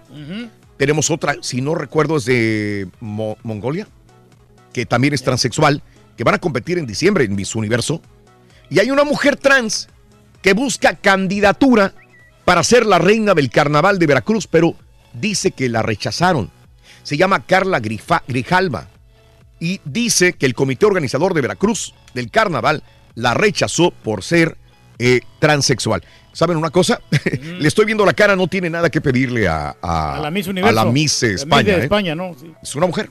[0.77, 3.87] Tenemos otra, si no recuerdo, es de Mo- Mongolia,
[4.73, 5.81] que también es transexual,
[6.17, 8.01] que van a competir en diciembre en Miss Universo.
[8.69, 9.89] Y hay una mujer trans
[10.41, 11.93] que busca candidatura
[12.45, 14.75] para ser la reina del carnaval de Veracruz, pero
[15.13, 16.49] dice que la rechazaron.
[17.03, 18.87] Se llama Carla Grifa- Grijalva
[19.59, 22.83] y dice que el comité organizador de Veracruz del carnaval
[23.15, 24.57] la rechazó por ser
[24.99, 26.03] eh, transexual.
[26.33, 27.01] ¿Saben una cosa?
[27.59, 30.47] Le estoy viendo la cara, no tiene nada que pedirle a, a- A la Miss
[30.47, 30.79] Universo.
[30.79, 31.73] a la Miss, eh, La Miss España.
[31.73, 31.83] de ¿eh?
[31.83, 32.35] España, ¿no?
[32.39, 32.53] Sí.
[32.63, 33.09] Es una mujer.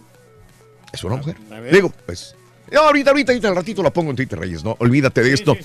[0.93, 1.37] Es una mujer.
[1.71, 2.35] Digo, pues.
[2.73, 4.77] no, ahorita, ahorita, ahorita, al ratito la pongo en Twitter, Reyes, ¿no?
[4.81, 5.57] Olvídate de esto.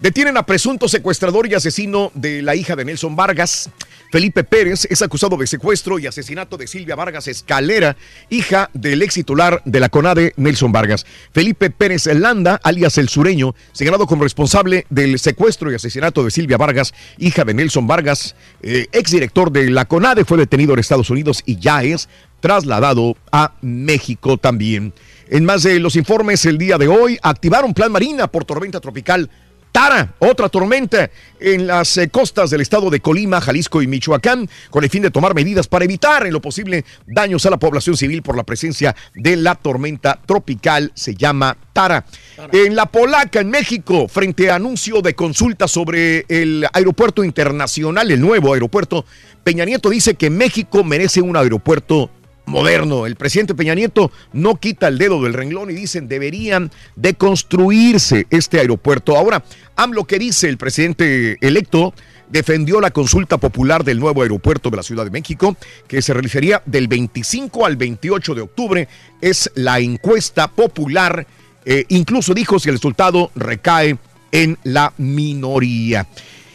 [0.00, 3.70] Detienen a presunto secuestrador y asesino de la hija de Nelson Vargas.
[4.14, 7.96] Felipe Pérez es acusado de secuestro y asesinato de Silvia Vargas Escalera,
[8.30, 11.04] hija del ex titular de la CONADE, Nelson Vargas.
[11.32, 16.58] Felipe Pérez Landa, alias El Sureño, señalado como responsable del secuestro y asesinato de Silvia
[16.58, 21.42] Vargas, hija de Nelson Vargas, eh, exdirector de la CONADE, fue detenido en Estados Unidos
[21.44, 22.08] y ya es
[22.44, 24.92] trasladado a México también.
[25.30, 29.30] En más de los informes el día de hoy, activaron plan Marina por tormenta tropical
[29.74, 31.10] Tara, otra tormenta
[31.40, 35.10] en las eh, costas del estado de Colima, Jalisco y Michoacán, con el fin de
[35.10, 38.94] tomar medidas para evitar en lo posible daños a la población civil por la presencia
[39.16, 42.04] de la tormenta tropical, se llama Tara.
[42.52, 48.20] En La Polaca, en México, frente a anuncio de consulta sobre el aeropuerto internacional, el
[48.20, 49.04] nuevo aeropuerto,
[49.42, 52.10] Peña Nieto dice que México merece un aeropuerto
[52.46, 53.06] moderno.
[53.06, 58.26] El presidente Peña Nieto no quita el dedo del renglón y dicen deberían de construirse
[58.30, 59.16] este aeropuerto.
[59.16, 59.44] Ahora,
[59.76, 61.94] AMLO que dice el presidente electo
[62.28, 65.56] defendió la consulta popular del nuevo aeropuerto de la Ciudad de México,
[65.86, 68.88] que se realizaría del 25 al 28 de octubre.
[69.20, 71.26] Es la encuesta popular.
[71.64, 73.96] Eh, incluso dijo si el resultado recae
[74.32, 76.06] en la minoría.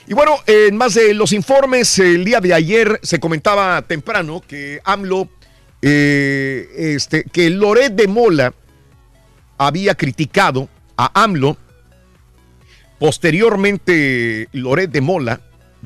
[0.08, 4.82] Y bueno, en más de los informes, el día de ayer se comentaba temprano que
[4.84, 5.30] AMLO
[5.82, 8.54] eh, este, que Loret de Mola
[9.58, 11.58] había criticado a AMLO.
[13.00, 15.42] Posteriormente, Loret de Mola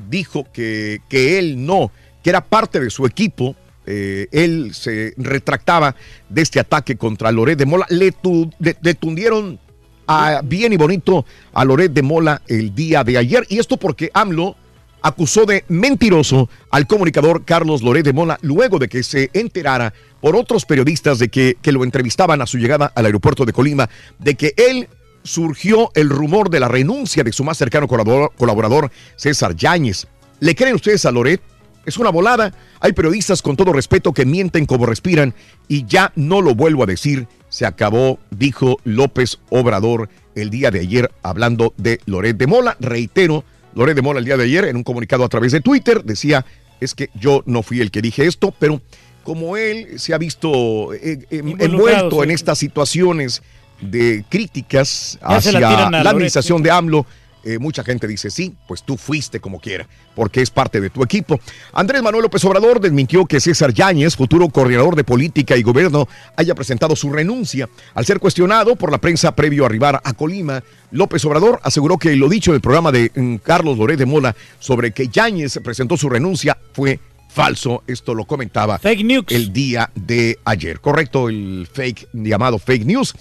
[0.08, 1.92] dijo que, que él no,
[2.22, 3.54] que era parte de su equipo
[3.86, 5.94] eh, él se retractaba
[6.30, 7.86] de este ataque contra Loret de Mola.
[7.90, 8.50] Le, tu-
[8.98, 9.60] tundieron
[10.06, 13.44] a- bien y bonito a Loret de Mola el día de ayer.
[13.50, 14.56] Y esto porque AMLO
[15.04, 20.34] acusó de mentiroso al comunicador Carlos Loret de Mola luego de que se enterara por
[20.34, 24.34] otros periodistas de que, que lo entrevistaban a su llegada al aeropuerto de Colima, de
[24.34, 24.88] que él
[25.22, 30.06] surgió el rumor de la renuncia de su más cercano colaborador, colaborador César Yáñez.
[30.40, 31.42] ¿Le creen ustedes a Loret?
[31.84, 32.54] Es una volada.
[32.80, 35.34] Hay periodistas con todo respeto que mienten como respiran
[35.68, 37.28] y ya no lo vuelvo a decir.
[37.50, 42.78] Se acabó, dijo López Obrador el día de ayer hablando de Loret de Mola.
[42.80, 43.44] Reitero,
[43.74, 46.44] Loret de Mola el día de ayer en un comunicado a través de Twitter decía,
[46.80, 48.80] es que yo no fui el que dije esto, pero
[49.22, 53.42] como él se ha visto eh, eh, envuelto en estas situaciones
[53.80, 57.06] de críticas Ya la hacia la Loret, administración de AMLO,
[57.44, 61.02] eh, mucha gente dice, sí, pues tú fuiste como quiera, porque es parte de tu
[61.02, 61.38] equipo.
[61.72, 66.54] Andrés Manuel López Obrador desmintió que César Yáñez, futuro coordinador de política y gobierno, haya
[66.54, 67.68] presentado su renuncia.
[67.94, 72.16] Al ser cuestionado por la prensa previo a arribar a Colima, López Obrador aseguró que
[72.16, 75.96] lo dicho en el programa de mm, Carlos Loret de Mola sobre que Yáñez presentó
[75.96, 77.00] su renuncia fue
[77.34, 77.82] falso.
[77.86, 80.80] Esto lo comentaba el día de ayer.
[80.80, 83.14] Correcto, el fake llamado fake news.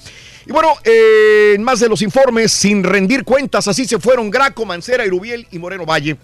[0.46, 4.66] Y bueno, eh, en más de los informes, sin rendir cuentas, así se fueron Graco,
[4.66, 6.18] Mancera, Irubiel y Moreno Valle.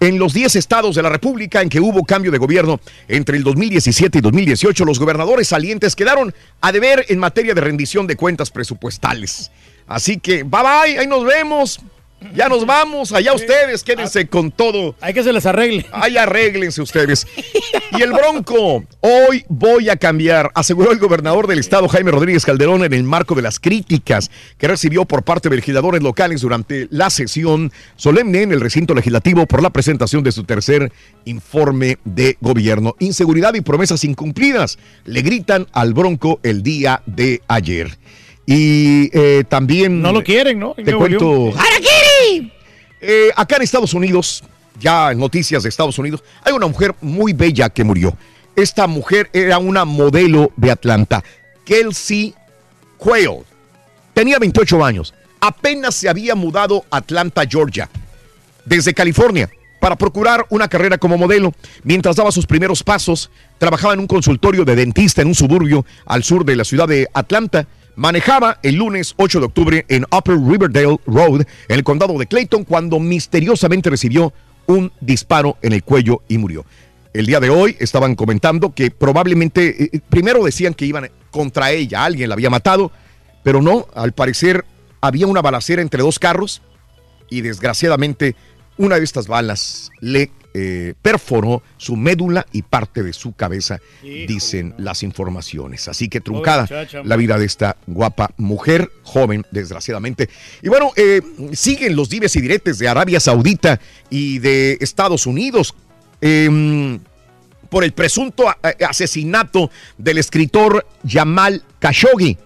[0.00, 3.44] En los 10 estados de la República en que hubo cambio de gobierno entre el
[3.44, 8.50] 2017 y 2018, los gobernadores salientes quedaron a deber en materia de rendición de cuentas
[8.50, 9.50] presupuestales.
[9.86, 11.80] Así que, bye bye, ahí nos vemos.
[12.32, 14.94] Ya nos vamos, allá ustedes, quédense con todo.
[15.00, 15.86] Hay que se les arregle.
[15.92, 17.26] Ahí arréglense ustedes.
[17.96, 22.82] Y el Bronco, hoy voy a cambiar, aseguró el gobernador del estado Jaime Rodríguez Calderón
[22.82, 27.08] en el marco de las críticas que recibió por parte de legisladores locales durante la
[27.08, 30.90] sesión solemne en el recinto legislativo por la presentación de su tercer
[31.24, 32.96] informe de gobierno.
[32.98, 37.96] Inseguridad y promesas incumplidas le gritan al Bronco el día de ayer.
[38.46, 40.02] Y eh, también...
[40.02, 40.74] No lo quieren, ¿no?
[40.76, 41.52] En Te cuento...
[43.06, 44.42] Eh, acá en Estados Unidos,
[44.80, 48.16] ya en noticias de Estados Unidos, hay una mujer muy bella que murió.
[48.56, 51.22] Esta mujer era una modelo de Atlanta,
[51.64, 52.34] Kelsey
[52.96, 53.44] Quayle.
[54.14, 55.12] Tenía 28 años.
[55.40, 57.90] Apenas se había mudado a Atlanta, Georgia,
[58.64, 59.50] desde California,
[59.80, 61.52] para procurar una carrera como modelo.
[61.82, 66.24] Mientras daba sus primeros pasos, trabajaba en un consultorio de dentista en un suburbio al
[66.24, 67.66] sur de la ciudad de Atlanta.
[67.96, 72.64] Manejaba el lunes 8 de octubre en Upper Riverdale Road, en el condado de Clayton,
[72.64, 74.32] cuando misteriosamente recibió
[74.66, 76.64] un disparo en el cuello y murió.
[77.12, 82.04] El día de hoy estaban comentando que probablemente, eh, primero decían que iban contra ella,
[82.04, 82.90] alguien la había matado,
[83.44, 84.64] pero no, al parecer
[85.00, 86.62] había una balacera entre dos carros
[87.30, 88.34] y desgraciadamente
[88.76, 94.72] una de estas balas le eh, perforó su médula y parte de su cabeza, dicen
[94.78, 95.88] las informaciones.
[95.88, 96.68] Así que truncada
[97.02, 100.28] la vida de esta guapa mujer, joven, desgraciadamente.
[100.62, 101.22] Y bueno, eh,
[101.54, 103.80] siguen los dives y diretes de Arabia Saudita
[104.10, 105.74] y de Estados Unidos.
[106.20, 107.00] em,
[107.68, 108.44] por el presunto
[108.88, 109.68] asesinato
[109.98, 112.38] del escritor Jamal Khashoggi.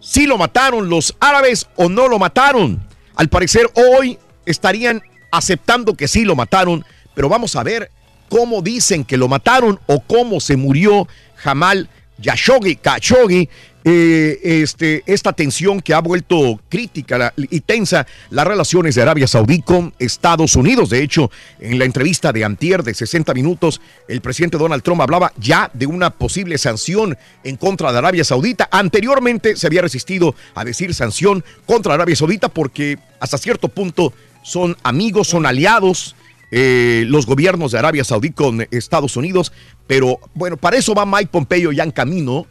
[0.00, 2.82] Si lo mataron los árabes o no lo mataron.
[3.14, 6.84] Al parecer hoy estarían aceptando que sí lo mataron,
[7.14, 7.90] pero vamos a ver
[8.28, 11.88] cómo dicen que lo mataron o cómo se murió Jamal
[12.22, 13.48] Khashoggi, Khashoggi,
[13.82, 19.62] eh, este, esta tensión que ha vuelto crítica y tensa las relaciones de Arabia Saudí
[19.62, 20.90] con Estados Unidos.
[20.90, 25.32] De hecho, en la entrevista de Antier de 60 minutos, el presidente Donald Trump hablaba
[25.38, 28.68] ya de una posible sanción en contra de Arabia Saudita.
[28.70, 34.12] Anteriormente se había resistido a decir sanción contra Arabia Saudita porque hasta cierto punto
[34.42, 36.16] son amigos, son aliados
[36.50, 39.52] eh, los gobiernos de Arabia Saudí con Estados Unidos,
[39.86, 42.46] pero bueno, para eso va Mike Pompeo ya en camino.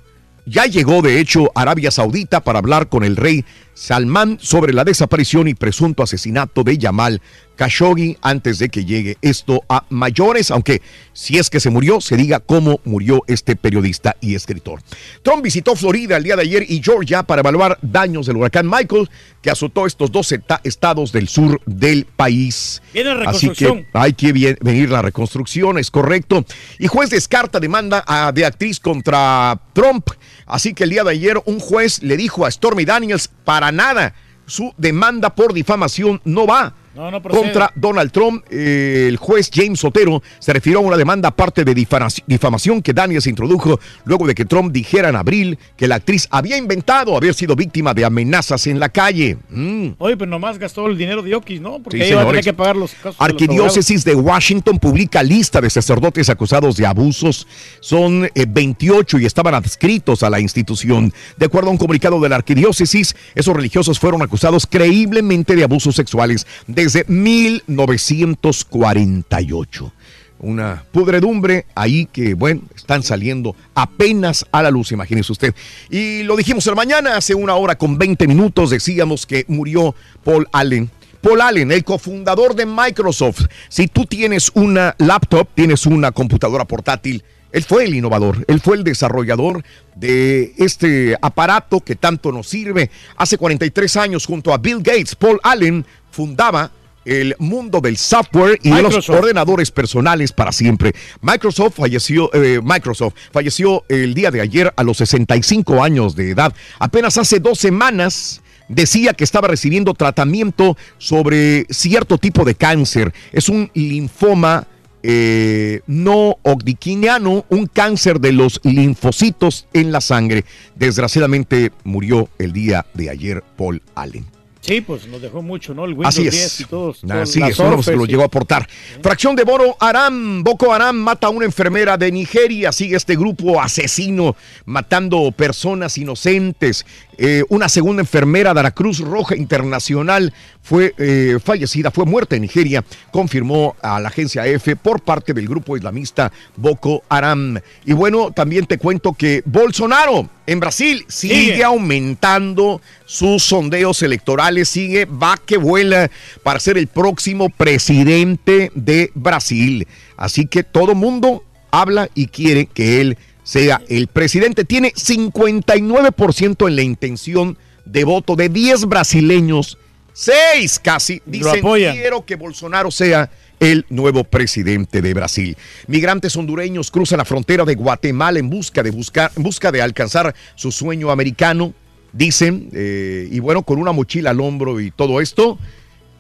[0.45, 3.45] Ya llegó, de hecho, a Arabia Saudita para hablar con el rey
[3.79, 7.21] Salman sobre la desaparición y presunto asesinato de Yamal
[7.55, 10.81] Khashoggi antes de que llegue esto a mayores, aunque
[11.13, 14.81] si es que se murió, se diga cómo murió este periodista y escritor.
[15.23, 19.09] Trump visitó Florida el día de ayer y Georgia para evaluar daños del huracán Michael
[19.41, 20.33] que azotó estos dos
[20.63, 22.81] estados del sur del país.
[22.93, 23.85] Viene la Así que reconstrucción.
[23.93, 26.45] hay que venir la reconstrucción, es correcto.
[26.79, 30.09] Y juez descarta demanda a- de actriz contra Trump.
[30.49, 34.15] Así que el día de ayer un juez le dijo a Stormy Daniels, para nada,
[34.47, 36.73] su demanda por difamación no va.
[36.99, 37.43] No, no procede.
[37.43, 38.43] contra Donald Trump.
[38.49, 42.91] Eh, el juez James Otero se refirió a una demanda aparte de difamaci- difamación que
[42.91, 47.33] Daniels introdujo luego de que Trump dijera en abril que la actriz había inventado haber
[47.33, 49.37] sido víctima de amenazas en la calle.
[49.49, 49.91] Mm.
[49.97, 51.79] Oye, pero nomás gastó el dinero de Oquis, ¿no?
[51.81, 53.17] Porque Sí, ella que pagar los casos.
[53.17, 53.29] de los.
[53.29, 57.47] Arquidiócesis de Washington publica lista de sacerdotes acusados de abusos.
[57.79, 61.13] Son eh, 28 y estaban adscritos a la institución.
[61.37, 65.95] De acuerdo a un comunicado de la arquidiócesis, esos religiosos fueron acusados creíblemente de abusos
[65.95, 66.45] sexuales
[66.93, 69.93] desde 1948.
[70.39, 75.53] Una pudredumbre ahí que, bueno, están saliendo apenas a la luz, imagínese usted.
[75.91, 79.93] Y lo dijimos en la mañana, hace una hora con 20 minutos, decíamos que murió
[80.23, 80.89] Paul Allen.
[81.21, 83.45] Paul Allen, el cofundador de Microsoft.
[83.67, 88.77] Si tú tienes una laptop, tienes una computadora portátil, él fue el innovador, él fue
[88.77, 89.63] el desarrollador
[89.95, 92.89] de este aparato que tanto nos sirve.
[93.15, 96.71] Hace 43 años, junto a Bill Gates, Paul Allen fundaba
[97.09, 100.93] el mundo del software y de los ordenadores personales para siempre.
[101.21, 106.53] Microsoft falleció, eh, Microsoft falleció el día de ayer a los 65 años de edad.
[106.77, 113.11] Apenas hace dos semanas decía que estaba recibiendo tratamiento sobre cierto tipo de cáncer.
[113.31, 114.67] Es un linfoma
[115.01, 120.45] eh, no hodgkiniano, un cáncer de los linfocitos en la sangre.
[120.75, 124.38] Desgraciadamente murió el día de ayer Paul Allen.
[124.61, 125.85] Sí, pues nos dejó mucho, ¿no?
[125.85, 126.59] El Windows Así 10 es.
[126.59, 127.03] y todos.
[127.09, 128.67] Así es, uno se lo llegó a aportar.
[129.01, 130.43] Fracción de Boko Haram.
[130.43, 132.71] Boko Haram mata a una enfermera de Nigeria.
[132.71, 136.85] Sigue este grupo asesino matando personas inocentes.
[137.21, 142.43] Eh, una segunda enfermera de la Cruz Roja Internacional fue eh, fallecida, fue muerta en
[142.43, 142.81] Nigeria,
[143.11, 147.59] confirmó a la agencia EFE por parte del grupo islamista Boko Haram.
[147.83, 151.63] Y bueno, también te cuento que Bolsonaro en Brasil sigue, Sigue.
[151.65, 156.09] aumentando sus sondeos electorales, sigue, va que vuela
[156.41, 159.85] para ser el próximo presidente de Brasil.
[160.15, 163.17] Así que todo mundo habla y quiere que él
[163.49, 164.63] sea el presidente.
[164.63, 169.79] Tiene 59% en la intención de voto de 10 brasileños,
[170.13, 175.57] 6 casi, dicen quiero que Bolsonaro sea el nuevo presidente de Brasil.
[175.87, 180.35] Migrantes hondureños cruzan la frontera de Guatemala en busca de, buscar, en busca de alcanzar
[180.53, 181.73] su sueño americano,
[182.13, 185.57] dicen, eh, y bueno, con una mochila al hombro y todo esto.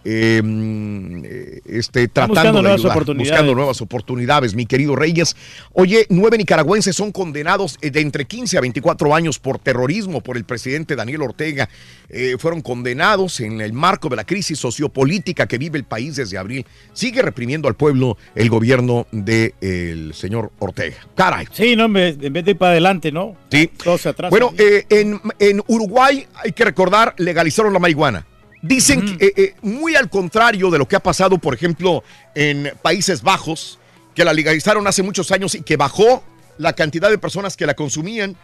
[0.05, 3.31] Eh, mm, eh, este, tratando buscando de nuevas ayudar, oportunidades.
[3.31, 5.35] buscando nuevas oportunidades, mi querido Reyes.
[5.73, 10.37] Oye, nueve nicaragüenses son condenados eh, de entre 15 a 24 años por terrorismo por
[10.37, 11.69] el presidente Daniel Ortega.
[12.09, 16.37] Eh, fueron condenados en el marco de la crisis sociopolítica que vive el país desde
[16.37, 16.65] abril.
[16.93, 20.95] Sigue reprimiendo al pueblo el gobierno del señor Ortega.
[21.15, 21.47] Caray.
[21.51, 23.35] Sí, no, en vez, en vez de ir para adelante, ¿no?
[23.51, 23.69] Sí.
[23.83, 24.29] Todo se atrasa.
[24.29, 28.25] Bueno, eh, en, en Uruguay, hay que recordar, legalizaron la marihuana.
[28.61, 32.03] Dicen que, eh, eh, muy al contrario de lo que ha pasado, por ejemplo,
[32.35, 33.79] en Países Bajos,
[34.13, 36.23] que la legalizaron hace muchos años y que bajó
[36.57, 38.35] la cantidad de personas que la consumían,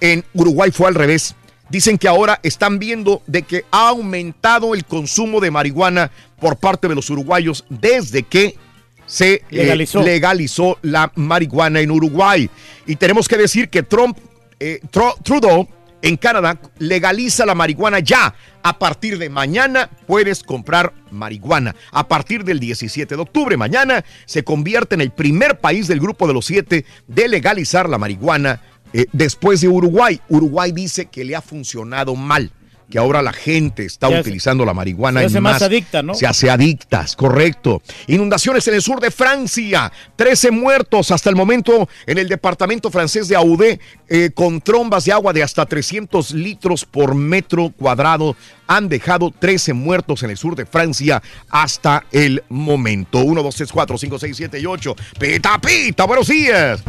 [0.00, 1.34] en Uruguay fue al revés.
[1.68, 6.10] Dicen que ahora están viendo de que ha aumentado el consumo de marihuana
[6.40, 8.56] por parte de los uruguayos desde que
[9.04, 10.02] se eh, Legalizó.
[10.02, 12.48] legalizó la marihuana en Uruguay.
[12.86, 14.16] Y tenemos que decir que Trump,
[14.58, 15.68] Tru- Trudeau
[16.02, 18.34] en Canadá legaliza la marihuana ya.
[18.62, 21.74] A partir de mañana puedes comprar marihuana.
[21.92, 26.26] A partir del 17 de octubre, mañana se convierte en el primer país del grupo
[26.26, 28.60] de los siete de legalizar la marihuana
[28.92, 30.20] eh, después de Uruguay.
[30.28, 32.50] Uruguay dice que le ha funcionado mal.
[32.90, 36.02] Que ahora la gente está Se hace- utilizando la marihuana se hace en más adicta,
[36.04, 36.14] ¿no?
[36.14, 37.82] Se hace adictas, correcto.
[38.06, 43.26] Inundaciones en el sur de Francia, 13 muertos hasta el momento en el departamento francés
[43.26, 48.36] de Audé, eh, con trombas de agua de hasta 300 litros por metro cuadrado.
[48.68, 53.18] Han dejado 13 muertos en el sur de Francia hasta el momento.
[53.18, 54.94] 1, 2, 3, 4, 5, 6, 7 y 8.
[55.18, 56.82] Pita, pita, buenos días.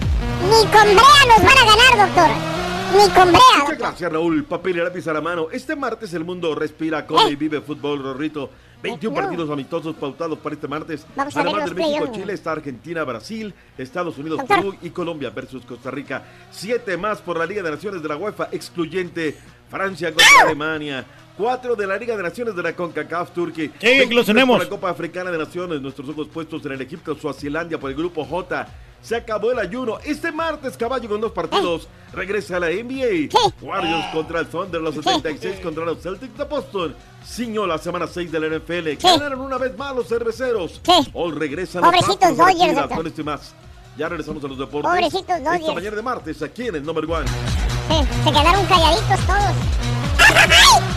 [0.44, 2.66] Ni con brea nos van a ganar, doctor.
[2.93, 3.41] Ni con brea.
[3.61, 4.43] Muchas gracias, Raúl.
[4.45, 5.47] Papel y lápiz a la mano.
[5.51, 8.49] Este martes el mundo respira, come y vive fútbol, Rorrito.
[8.81, 11.05] 21 partidos amistosos pautados para este martes.
[11.15, 12.19] Vamos Además los de México, playoffs.
[12.19, 14.57] Chile, está Argentina, Brasil, Estados Unidos, Doctor.
[14.57, 16.23] Perú y Colombia versus Costa Rica.
[16.51, 19.35] Siete más por la Liga de Naciones de la UEFA, excluyente
[19.69, 21.05] Francia contra Alemania.
[21.35, 23.72] Cuatro de la Liga de Naciones de la CONCACAF Turquía.
[23.80, 24.57] Sí, los tenemos.
[24.57, 27.97] Por la Copa Africana de Naciones, nuestros ojos puestos en el de Suazilandia por el
[27.97, 28.68] grupo J.
[29.08, 30.00] Se acabó el ayuno.
[30.04, 31.88] Este martes, caballo con dos partidos.
[32.12, 33.30] Regresa a la NBA.
[33.62, 36.94] Warriors contra el Thunder, los 76 contra los Celtics de Boston.
[37.26, 39.02] Ciñó la semana 6 de la NFL.
[39.02, 40.82] Ganaron una vez más los cerveceros.
[41.14, 43.56] Hoy regresan los Pobrecitos Dodgers, con esto y más.
[43.98, 44.92] Ya regresamos a los deportes.
[44.92, 45.74] Pobrecitos Esta Dodgers.
[45.74, 47.28] mañana de martes, aquí en el Number One.
[47.30, 50.97] Se, se quedaron calladitos todos.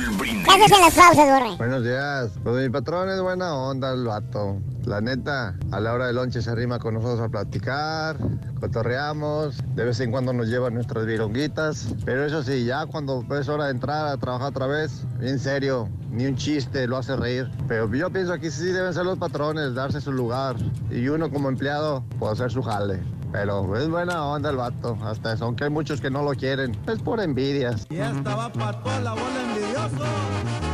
[0.43, 1.57] ¿Qué haces en las?
[1.57, 2.31] Buenos días.
[2.43, 4.57] Pues mi patrón es buena onda, el vato.
[4.85, 8.17] La neta, a la hora del lonche se arrima con nosotros a platicar,
[8.59, 11.93] cotorreamos, de vez en cuando nos lleva nuestras vironguitas.
[12.05, 15.87] Pero eso sí, ya cuando es hora de entrar a trabajar otra vez, en serio,
[16.09, 17.49] ni un chiste lo hace reír.
[17.67, 20.55] Pero yo pienso que sí deben ser los patrones, darse su lugar.
[20.89, 22.99] Y uno como empleado puede hacer su jale.
[23.31, 26.77] Pero es buena onda el vato, hasta eso, aunque hay muchos que no lo quieren.
[26.87, 27.87] Es por envidias.
[27.89, 30.70] Ya estaba para toda la bola envidioso.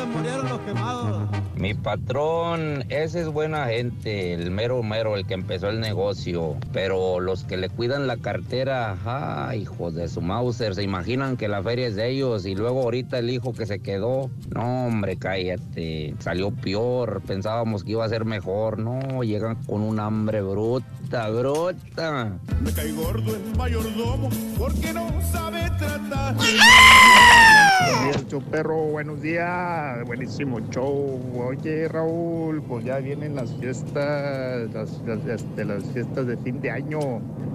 [0.00, 1.28] Se murieron los quemados.
[1.56, 6.56] Mi patrón, ese es buena gente, el mero mero, el que empezó el negocio.
[6.72, 11.48] Pero los que le cuidan la cartera, ay, hijos de su Mauser, se imaginan que
[11.48, 14.30] la feria es de ellos y luego ahorita el hijo que se quedó.
[14.54, 16.14] No, hombre, cállate.
[16.18, 18.78] Salió peor, pensábamos que iba a ser mejor.
[18.78, 22.38] No, llegan con un hambre bruta, bruta.
[22.62, 26.36] Me cae gordo el mayordomo porque no sabe tratar.
[27.80, 31.20] Buenos días, show perro, buenos días, buenísimo show.
[31.48, 36.70] Oye, Raúl, pues ya vienen las fiestas, las, las- de las fiestas de fin de
[36.70, 36.98] año.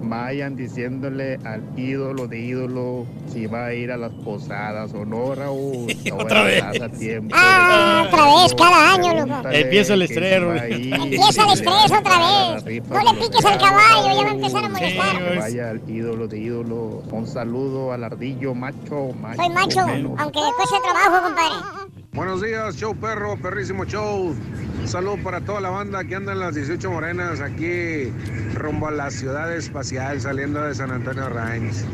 [0.08, 5.34] Vayan diciéndole al ídolo de ídolo si va a ir a las posadas o no,
[5.34, 5.86] Raúl.
[6.06, 6.62] No Otra vez.
[6.64, 7.34] estás a tiempo.
[7.36, 9.48] Ah, otra vez, cada año, loco.
[9.50, 10.42] Empieza el estrés,
[10.76, 12.18] si Empieza el estrés otra
[12.54, 12.64] vez.
[12.64, 15.28] rifa No le piques al caballo, ya va a empezar a molestar.
[15.28, 17.02] Que vaya al ídolo de ídolo.
[17.10, 19.42] Un saludo al ardillo macho, macho.
[19.42, 21.85] Soy macho, aunque le cueste trabajo, compadre.
[22.16, 24.34] Buenos días, show perro, perrísimo show.
[24.80, 28.10] Un saludo para toda la banda que anda en las 18 morenas aquí
[28.54, 31.84] rumbo a la ciudad espacial saliendo de San Antonio Reims.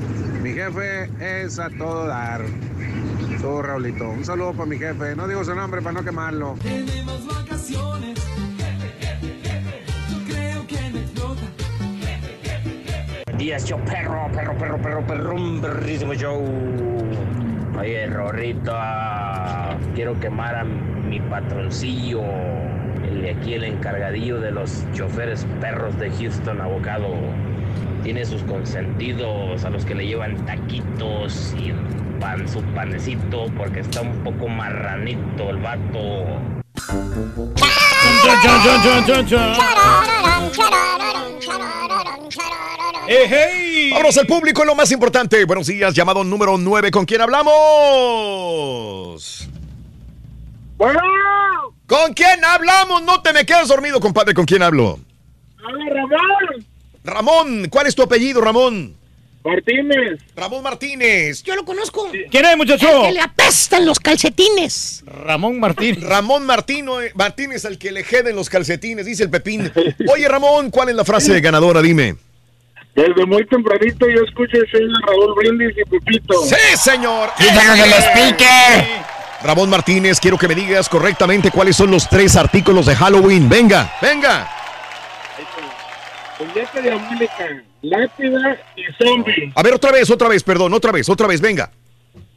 [0.40, 2.40] Mi jefe es a todo dar.
[3.40, 4.10] Todo Raulito.
[4.10, 5.16] Un saludo para mi jefe.
[5.16, 6.54] No digo su nombre para no quemarlo.
[6.62, 8.20] Tenemos vacaciones.
[10.08, 11.42] Yo creo que me explota.
[13.26, 17.41] Buenos días, show perro, perro, perro, perro, perro, perrísimo show.
[17.78, 22.22] Oye, Rorrito, ah, quiero quemar a mi patroncillo,
[23.02, 27.08] el de aquí, el encargadillo de los choferes perros de Houston, abocado.
[28.02, 31.72] Tiene sus consentidos a los que le llevan taquitos y
[32.20, 36.40] pan, su panecito, porque está un poco marranito el vato.
[43.12, 43.90] Chan, chan, chan.
[43.90, 45.44] Vámonos al público, lo más importante.
[45.44, 46.90] Buenos días, llamado número 9.
[46.90, 47.52] ¿Con quién hablamos?
[50.78, 50.98] Bueno.
[51.86, 53.02] ¿Con quién hablamos?
[53.02, 54.32] No te me quedes dormido, compadre.
[54.32, 54.98] ¿Con quién hablo?
[55.62, 56.66] Hola, Ramón.
[57.04, 58.96] Ramón, ¿cuál es tu apellido, Ramón?
[59.44, 60.20] Martínez.
[60.34, 61.42] Ramón Martínez.
[61.42, 62.08] Yo lo conozco.
[62.30, 62.88] ¿Quién es, muchacho?
[63.00, 65.02] El que le apestan los calcetines.
[65.04, 66.00] Ramón Martín.
[66.00, 69.70] Ramón Martino, eh, Martínez, al que le jeden los calcetines, dice el Pepín.
[70.10, 71.82] Oye, Ramón, ¿cuál es la frase ganadora?
[71.82, 72.16] Dime.
[72.94, 76.34] Desde muy tempranito yo escucho el de Raúl Brindis y Pepito.
[76.44, 77.30] ¡Sí, señor!
[77.38, 79.02] Díganos el speaker.
[79.42, 83.48] Ramón Martínez, quiero que me digas correctamente cuáles son los tres artículos de Halloween.
[83.48, 84.48] Venga, venga.
[86.38, 89.52] Muñeca diabólica, lápida y zombie.
[89.54, 91.70] A ver, otra vez, otra vez, perdón, otra vez, otra vez, venga.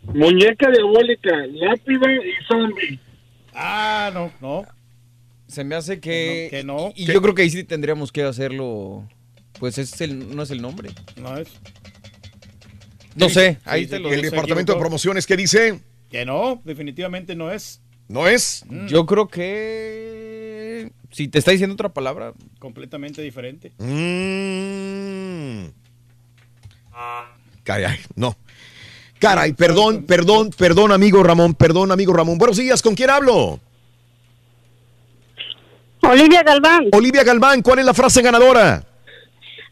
[0.03, 2.99] Muñeca diabólica, lápida y zombie.
[3.53, 4.63] Ah, no, no.
[5.47, 6.47] Se me hace que.
[6.49, 6.91] Que no.
[6.95, 7.13] Y ¿Qué?
[7.13, 9.07] yo creo que ahí sí tendríamos que hacerlo.
[9.59, 10.89] Pues es el, no es el nombre.
[11.15, 11.49] No es.
[13.15, 15.79] No sé, ahí Sí, te lo El departamento de promociones, ¿qué dice?
[16.09, 17.81] Que no, definitivamente no es.
[18.07, 18.65] ¿No es?
[18.87, 20.91] Yo creo que.
[21.11, 22.33] Si te está diciendo otra palabra.
[22.59, 23.71] Completamente diferente.
[23.77, 25.67] Mm.
[27.63, 28.35] Caray, no.
[29.19, 32.37] Caray, perdón, perdón, perdón, amigo Ramón, perdón, amigo Ramón.
[32.37, 33.59] Buenos días, ¿con quién hablo?
[36.01, 36.89] Olivia Galván.
[36.91, 38.85] Olivia Galván, ¿cuál es la frase ganadora?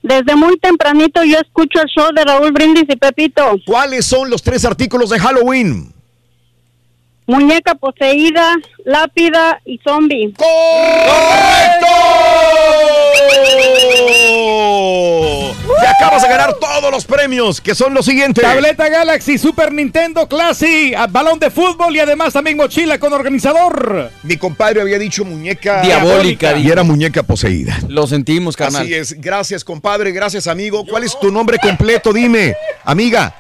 [0.04, 3.56] Desde muy tempranito yo escucho el show de Raúl Brindis y Pepito.
[3.66, 5.94] ¿Cuáles son los tres artículos de Halloween?
[7.26, 8.54] Muñeca poseída,
[8.84, 10.34] lápida y zombie.
[10.34, 10.44] Te
[16.04, 18.44] acabas de ganar todos los premios, que son los siguientes.
[18.44, 24.12] Tableta Galaxy, Super Nintendo Classic, a- balón de fútbol y además también mochila con organizador.
[24.24, 27.78] Mi compadre había dicho muñeca Diabólica, y era muñeca poseída.
[27.88, 28.84] Lo sentimos, carnal.
[28.84, 29.20] Así es.
[29.22, 30.12] Gracias, compadre.
[30.12, 30.86] Gracias, amigo.
[30.86, 32.12] ¿Cuál es tu nombre completo?
[32.14, 33.34] Dime, amiga.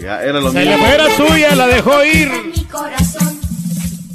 [0.00, 0.86] Ya, era lo Se le mismo.
[0.86, 2.30] la suya, la dejó ir.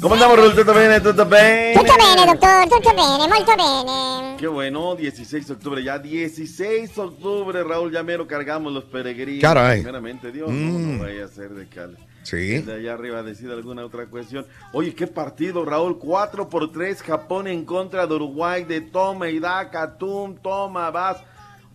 [0.04, 0.54] ¿Cómo andamos, Raúl?
[0.54, 1.02] ¿Todo bien?
[1.02, 1.74] ¿Todo bien?
[1.74, 4.36] Tutto bene, doctor, tutto bene, molto bene.
[4.38, 9.40] Qué bueno, 16 de octubre ya, 16 de octubre, Raúl, ya mero cargamos los peregrinos.
[9.40, 9.78] Caray.
[9.80, 10.98] Primeramente, Dios, no, Mm.
[10.98, 11.96] no vaya a ser de cal.
[12.22, 12.58] Sí.
[12.58, 14.44] De allá arriba decir alguna otra cuestión.
[14.74, 19.38] Oye, qué partido, Raúl, 4 por 3, Japón en contra de Uruguay, de toma y
[19.38, 21.16] daca, tum, toma, vas.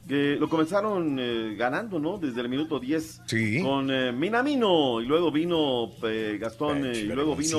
[0.08, 2.18] Que lo comenzaron eh, ganando, ¿no?
[2.20, 3.62] Desde el minuto 10 Sí.
[3.64, 7.58] con eh, Minamino, y luego vino eh, Gastón, eh, y luego vino.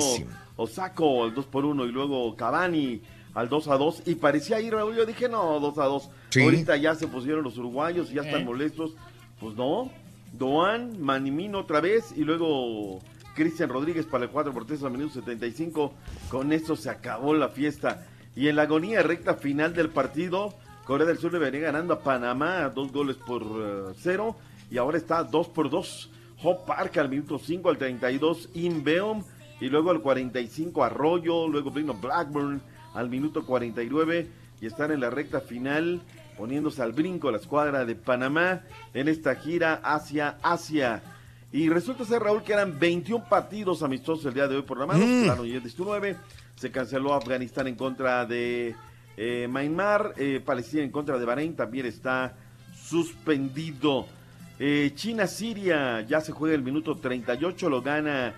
[0.57, 3.01] Osako al 2 por 1 y luego Cavani
[3.33, 6.09] al 2 a 2 y parecía ir Raúl, yo dije no, 2 a 2.
[6.29, 6.41] Sí.
[6.43, 8.45] Ahorita ya se pusieron los uruguayos y ya están Eh.
[8.45, 8.93] molestos.
[9.39, 9.89] Pues no,
[10.33, 12.99] Doan, Manimino otra vez y luego
[13.35, 15.93] Cristian Rodríguez para el 4 por 3 al minuto 75.
[16.29, 18.05] Con eso se acabó la fiesta.
[18.35, 20.53] Y en la agonía recta final del partido,
[20.85, 24.35] Corea del Sur le venía ganando a Panamá dos goles por eh, cero
[24.69, 26.09] y ahora está 2 por 2.
[26.43, 29.23] Hope Park al minuto 5 al 32, Inbeom
[29.61, 32.61] y luego al 45 Arroyo, luego vino Blackburn
[32.93, 34.27] al minuto 49
[34.59, 36.01] y están en la recta final
[36.37, 38.63] poniéndose al brinco la escuadra de Panamá
[38.93, 41.03] en esta gira hacia Asia.
[41.51, 44.87] Y resulta ser, Raúl, que eran 21 partidos amistosos el día de hoy por la
[44.87, 45.05] mano.
[45.05, 45.23] Mm.
[45.23, 46.15] Quedaron ya 19.
[46.55, 48.75] Se canceló Afganistán en contra de
[49.17, 50.13] eh, Myanmar.
[50.17, 52.35] eh, Palestina en contra de Bahrein también está
[52.73, 54.07] suspendido.
[54.57, 57.69] Eh, China-Siria ya se juega el minuto 38.
[57.69, 58.33] Lo gana.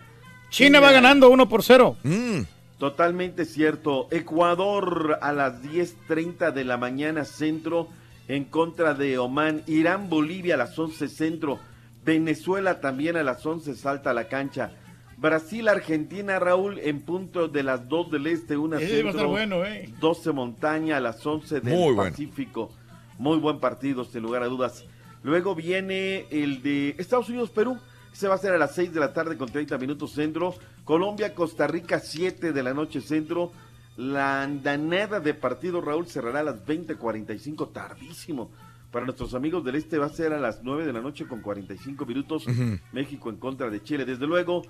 [0.53, 1.97] China va ganando 1 por 0.
[2.03, 2.41] Mm.
[2.77, 4.07] Totalmente cierto.
[4.11, 7.87] Ecuador a las 10.30 de la mañana centro
[8.27, 9.63] en contra de Oman.
[9.65, 11.57] Irán, Bolivia a las 11 centro.
[12.05, 14.69] Venezuela también a las 11 salta a la cancha.
[15.17, 19.29] Brasil, Argentina, Raúl en punto de las 2 del este, una Ese va a centro.
[19.29, 19.91] bueno, eh.
[19.99, 22.11] 12 montaña a las 11 del Muy bueno.
[22.11, 22.71] Pacífico.
[23.17, 24.85] Muy buen partido, sin lugar a dudas.
[25.23, 27.79] Luego viene el de Estados Unidos-Perú.
[28.13, 30.55] Se va a hacer a las 6 de la tarde con 30 minutos centro.
[30.85, 33.51] Colombia-Costa Rica, 7 de la noche centro.
[33.97, 38.51] La andanada de partido, Raúl, cerrará a las 20.45, tardísimo.
[38.91, 41.41] Para nuestros amigos del este va a ser a las 9 de la noche con
[41.41, 42.47] 45 minutos.
[42.47, 42.79] Ujú.
[42.91, 44.05] México en contra de Chile.
[44.05, 44.61] Desde luego,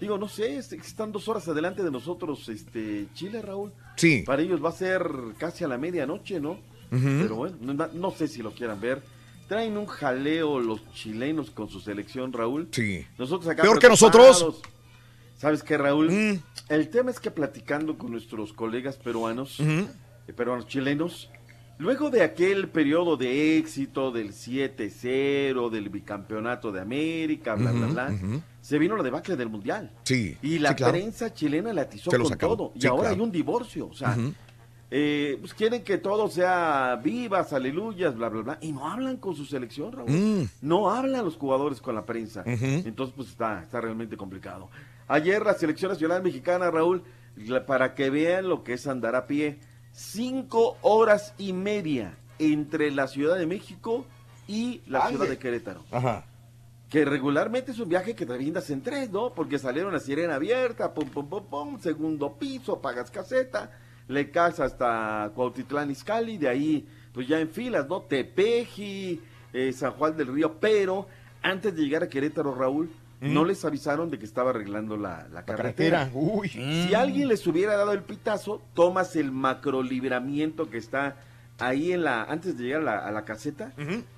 [0.00, 3.72] digo, no sé, es- están dos horas adelante de nosotros, este Chile, Raúl.
[3.96, 4.24] Sí.
[4.26, 5.08] Para ellos va a ser
[5.38, 6.58] casi a la medianoche, ¿no?
[6.90, 9.02] Pero bueno, no, no sé si lo quieran ver.
[9.48, 12.68] Traen un jaleo los chilenos con su selección, Raúl.
[12.70, 13.06] Sí.
[13.16, 14.44] Nosotros acá Peor que nosotros.
[14.44, 14.68] Mm.
[15.38, 16.40] ¿Sabes qué, Raúl?
[16.68, 19.86] El tema es que platicando con nuestros colegas peruanos, eh,
[20.36, 21.30] peruanos chilenos,
[21.78, 28.42] luego de aquel periodo de éxito del 7-0, del bicampeonato de América, bla, bla, bla,
[28.60, 29.92] se vino la debacle del Mundial.
[30.02, 30.36] Sí.
[30.42, 30.92] Y la sí, claro.
[30.92, 32.72] prensa chilena la atizó con todo.
[32.74, 33.14] Y ahora claro.
[33.14, 33.88] hay un divorcio.
[33.88, 34.14] O sea.
[34.90, 38.58] Eh, pues quieren que todo sea vivas, aleluyas, bla, bla, bla.
[38.62, 40.10] Y no hablan con su selección, Raúl.
[40.10, 40.48] Mm.
[40.62, 42.42] No hablan los jugadores con la prensa.
[42.46, 44.68] Entonces, pues está, está realmente complicado.
[45.06, 47.02] Ayer la selección nacional mexicana, Raúl,
[47.36, 49.58] la- para que vean lo que es andar a pie,
[49.92, 54.06] cinco horas y media entre la Ciudad de México
[54.46, 55.16] y la Ande.
[55.16, 55.84] ciudad de Querétaro.
[55.90, 56.24] Ajá.
[56.88, 59.34] Que regularmente es un viaje que te brindas en tres, ¿no?
[59.34, 63.70] Porque salieron a sirena abierta, pum, pum, pum, pum, segundo piso, pagas caseta,
[64.08, 68.02] le caes hasta Cuautitlán Izcalli, de ahí, pues ya en filas, ¿no?
[68.02, 69.20] Tepeji,
[69.52, 71.06] eh, San Juan del Río, pero
[71.42, 72.90] antes de llegar a Querétaro, Raúl,
[73.20, 73.34] Mm.
[73.34, 76.04] no les avisaron de que estaba arreglando la, la La carretera.
[76.06, 76.10] carretera.
[76.14, 76.48] Uy.
[76.50, 81.16] Si alguien les hubiera dado el pitazo, tomas el macrolibramiento que está
[81.58, 83.72] ahí en la, antes de llegar a la, a la caseta,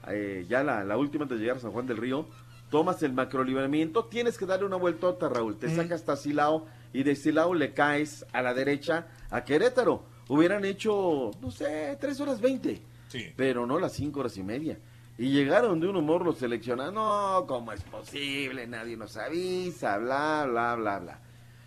[0.09, 2.27] eh, ya la, la última antes de llegar a San Juan del Río,
[2.71, 7.17] tomas el macrolibramiento, tienes que darle una vueltota, Raúl, te sacas hasta Silao y de
[7.17, 10.05] Silao le caes a la derecha a Querétaro.
[10.29, 13.27] Hubieran hecho, no sé, tres horas veinte, Sí.
[13.37, 14.79] pero no las cinco horas y media.
[15.19, 18.67] Y llegaron de un humor los seleccionados, no, ¿cómo es posible?
[18.67, 21.19] Nadie nos avisa, bla, bla, bla, bla.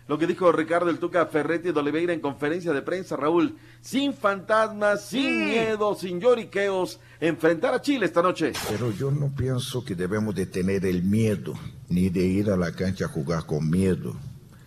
[0.06, 4.12] Lo que dijo Ricardo El Tuca Ferretti de Oliveira en conferencia de prensa, Raúl, sin
[4.12, 8.52] fantasmas, sin miedo, sin lloriqueos, enfrentar a Chile esta noche.
[8.68, 11.54] Pero yo no pienso que debemos de tener el miedo,
[11.88, 14.14] ni de ir a la cancha a jugar con miedo,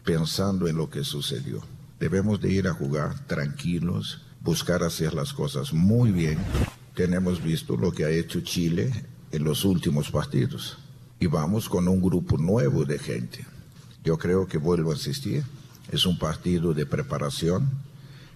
[0.03, 1.61] pensando en lo que sucedió.
[1.99, 6.37] Debemos de ir a jugar tranquilos, buscar hacer las cosas muy bien.
[6.93, 8.91] Tenemos visto lo que ha hecho Chile
[9.31, 10.77] en los últimos partidos
[11.19, 13.45] y vamos con un grupo nuevo de gente.
[14.03, 15.43] Yo creo que vuelvo a insistir,
[15.91, 17.69] es un partido de preparación,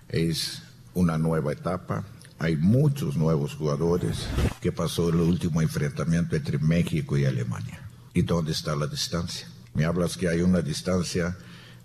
[0.09, 0.63] es
[0.93, 2.03] una nueva etapa,
[2.39, 4.25] Hay muchos nuevos jugadores
[4.61, 7.87] que pasó el último enfrentamiento entre México y Alemania.
[8.15, 9.47] ¿Y dónde está la distancia?
[9.75, 11.37] Me hablas que hay una distancia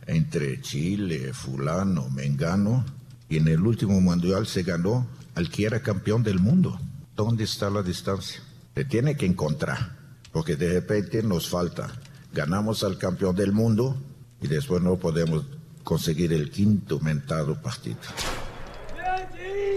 [0.06, 2.84] entre Chile, fulano, mengano,
[3.28, 6.78] y en el último mundial se ganó al que era campeón del mundo.
[7.14, 8.40] ¿Dónde está la distancia?
[8.74, 9.96] Se tiene que encontrar,
[10.32, 11.90] porque de repente nos falta.
[12.32, 13.96] Ganamos al campeón del mundo
[14.40, 15.44] y después no podemos
[15.82, 17.98] conseguir el quinto mentado partido.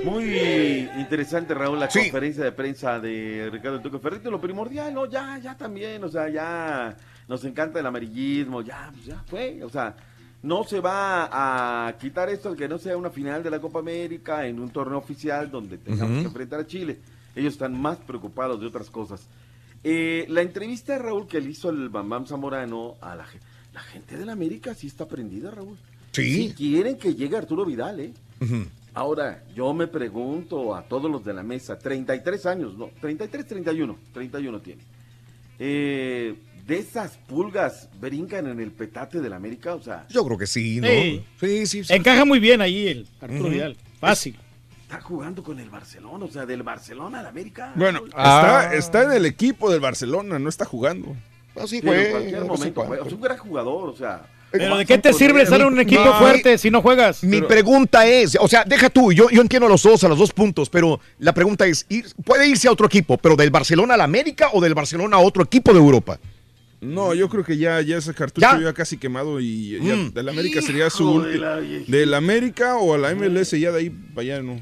[0.04, 4.30] Muy interesante, Raúl, la conferencia de prensa de Ricardo Tuque Ferretti.
[4.30, 5.06] Lo primordial, ¿no?
[5.06, 6.96] Ya, ya también, o sea, ya
[7.28, 9.96] nos encanta el amarillismo, ya, pues ya fue, o sea,
[10.44, 14.46] no se va a quitar esto que no sea una final de la Copa América
[14.48, 17.00] en un torneo oficial donde tengamos que enfrentar a Chile.
[17.36, 19.28] Ellos están más preocupados de otras cosas.
[19.84, 23.42] Eh, la entrevista de Raúl que le hizo el Bambam Zamorano a la, gen-
[23.74, 25.78] la gente de la América sí está prendida, Raúl.
[26.12, 26.48] Sí.
[26.50, 28.14] Si quieren que llegue Arturo Vidal, ¿eh?
[28.94, 33.96] Ahora, yo me pregunto a todos los de la mesa, 33 años, no, 33, 31,
[34.14, 34.82] 31 tiene.
[35.60, 36.36] Eh,
[36.70, 39.74] ¿De esas pulgas brincan en el petate de la América?
[39.76, 40.88] O sea, Yo creo que sí, ¿no?
[40.88, 41.26] Sí.
[41.40, 41.94] Sí, sí, sí.
[41.94, 43.50] Encaja muy bien ahí el Arturo.
[43.50, 43.76] Vidal.
[44.00, 44.38] Fácil.
[44.84, 47.74] está jugando con el Barcelona, o sea, del Barcelona al América.
[47.76, 48.70] Bueno, Ah.
[48.72, 51.16] está, está en el equipo del Barcelona, no está jugando.
[51.60, 53.06] Así Pero en cualquier no sé momento, juega.
[53.08, 54.26] es un gran jugador, o sea.
[54.52, 55.48] Pero ¿de qué te sirve poder.
[55.48, 57.24] ser un equipo No, fuerte si no juegas?
[57.24, 60.08] Mi Pero- pregunta es, o sea, deja tú, yo, yo entiendo a los dos, a
[60.08, 63.52] los dos puntos, pero la pregunta es, ir- ¿puede irse a otro equipo, pero del
[63.52, 66.18] Barcelona al América o del Barcelona a otro equipo de Europa?
[66.82, 68.60] No, yo creo que ya, ya ese cartucho ¿Ya?
[68.62, 70.14] ya, casi quemado y ya Mm.
[70.14, 71.44] del América sería su de último.
[71.46, 71.92] la viejita.
[71.92, 74.62] Del América o a la MLS, ya de ahí para allá no.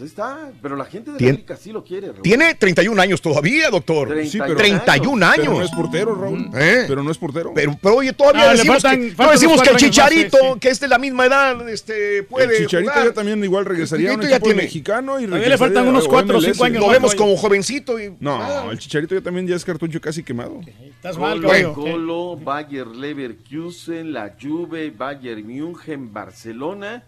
[0.00, 2.22] Pues ahí está, pero la gente de Tien- América sí lo quiere, Raúl.
[2.22, 4.08] Tiene 31 años todavía, doctor.
[4.08, 5.44] 31 31 años.
[5.44, 6.50] Pero no es portero, Raúl.
[6.54, 6.84] ¿Eh?
[6.88, 7.52] Pero no es portero.
[7.54, 9.82] Pero, pero oye, todavía Ah, le decimos, faltan- que, faltan no decimos que el años
[9.82, 10.58] más, Chicharito, sí, sí.
[10.60, 13.06] que es de la misma edad, este, puede el Chicharito jugar.
[13.08, 16.06] ya también igual regresaría a un Chicharito ya equipo tiene- mexicano y le faltan unos
[16.06, 16.52] a cuatro o MLS.
[16.54, 18.14] cinco años Lo vemos como jovencito y...
[18.20, 18.68] No, Ah.
[18.70, 20.60] el Chicharito ya también ya es cartucho casi quemado.
[20.96, 21.74] Estás mal, Colo.
[21.74, 27.04] Colo, Bayer Leverkusen, la Juve, Bayern München, Barcelona.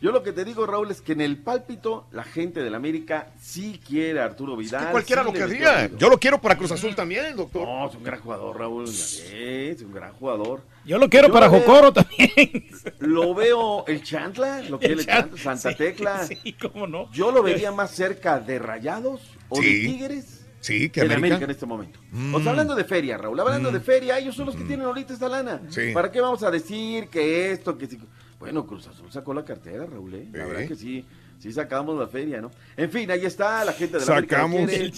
[0.00, 3.28] Yo lo que te digo, Raúl, es que en el pálpito la gente del América
[3.40, 4.86] sí quiere a Arturo Vidal.
[4.86, 5.90] Que cualquiera sí lo querría.
[5.96, 7.66] Yo lo quiero para Cruz Azul también, doctor.
[7.66, 8.84] No, es un gran jugador, Raúl.
[8.86, 10.62] Es un gran jugador.
[10.84, 12.66] Yo lo quiero Yo para lo veo- Jocoro también.
[12.98, 16.24] Lo veo el Chantla, lo quiere el El Chantla, Santa sí, Tecla.
[16.26, 17.10] Sí, cómo no.
[17.12, 19.62] Yo lo vería más cerca de Rayados o de.
[19.68, 21.26] Tigres Sí, que de América.
[21.36, 21.98] América en este momento.
[22.10, 22.34] Mm.
[22.34, 25.12] O sea, hablando de feria, Raúl, hablando de feria, ellos son los que tienen ahorita
[25.12, 25.60] esta lana.
[25.68, 25.92] Sí.
[25.92, 27.98] ¿Para qué vamos a decir que esto, que si...
[28.44, 30.28] Bueno, Cruz Azul sacó la cartera, Raúl, ¿eh?
[30.32, 31.04] La verdad que sí,
[31.38, 32.50] sí sacamos la feria, ¿no?
[32.76, 34.70] En fin, ahí está la gente de la América Sacamos.
[34.70, 34.92] quiere.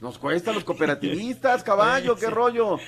[0.00, 2.78] Nos cuesta los cooperativistas, caballo, qué rollo.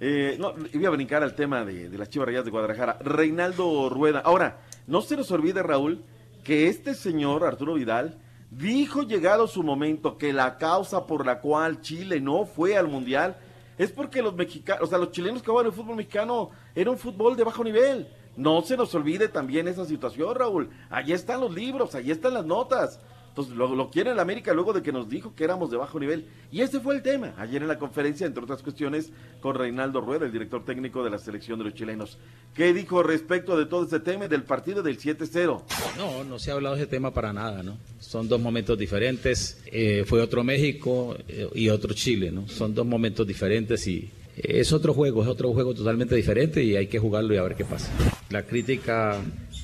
[0.00, 2.98] Eh, no, iba a brincar al tema de, de las Chivas Rayadas de Guadalajara.
[3.00, 4.20] Reinaldo Rueda.
[4.20, 6.04] Ahora, no se nos olvide, Raúl,
[6.42, 8.18] que este señor, Arturo Vidal,
[8.50, 13.36] dijo llegado su momento que la causa por la cual Chile no fue al Mundial
[13.78, 16.98] es porque los mexicanos, o sea, los chilenos que jugaban el fútbol mexicano era un
[16.98, 18.08] fútbol de bajo nivel.
[18.36, 20.70] No se nos olvide también esa situación, Raúl.
[20.90, 23.00] Allí están los libros, allí están las notas.
[23.34, 25.98] Entonces lo, lo quiere el América luego de que nos dijo que éramos de bajo
[25.98, 26.26] nivel.
[26.52, 30.24] Y ese fue el tema ayer en la conferencia, entre otras cuestiones, con Reinaldo Rueda,
[30.24, 32.16] el director técnico de la selección de los chilenos.
[32.54, 35.62] ¿Qué dijo respecto de todo ese tema del partido del 7-0?
[35.96, 37.76] No, no se ha hablado de ese tema para nada, ¿no?
[37.98, 39.60] Son dos momentos diferentes.
[39.66, 42.46] Eh, fue otro México eh, y otro Chile, ¿no?
[42.46, 46.86] Son dos momentos diferentes y es otro juego, es otro juego totalmente diferente y hay
[46.88, 47.90] que jugarlo y a ver qué pasa.
[48.30, 49.16] La crítica,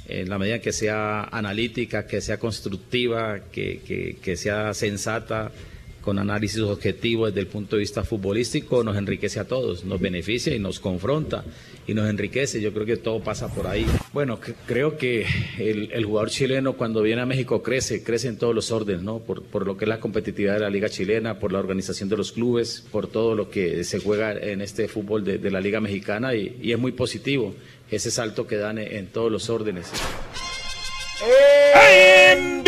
[0.06, 5.50] en la medida que sea analítica, que sea constructiva, que, que- que sea sensata,
[6.00, 10.54] con análisis objetivo desde el punto de vista futbolístico, nos enriquece a todos, nos beneficia
[10.54, 11.44] y nos confronta
[11.86, 12.60] y nos enriquece.
[12.60, 13.86] Yo creo que todo pasa por ahí.
[14.12, 15.26] Bueno, creo que
[15.58, 19.18] el, el jugador chileno cuando viene a México crece, crece en todos los órdenes, ¿no?
[19.18, 22.16] Por, por lo que es la competitividad de la liga chilena, por la organización de
[22.16, 25.80] los clubes, por todo lo que se juega en este fútbol de, de la liga
[25.80, 27.54] mexicana y, y es muy positivo
[27.90, 29.90] ese salto que dan en, en todos los órdenes.
[32.32, 32.64] ¡En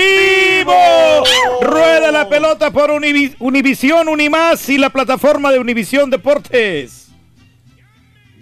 [0.65, 1.25] vivo!
[1.63, 7.02] Rueda la pelota por Univi- Univisión, Unimás y la plataforma de Univisión Deportes.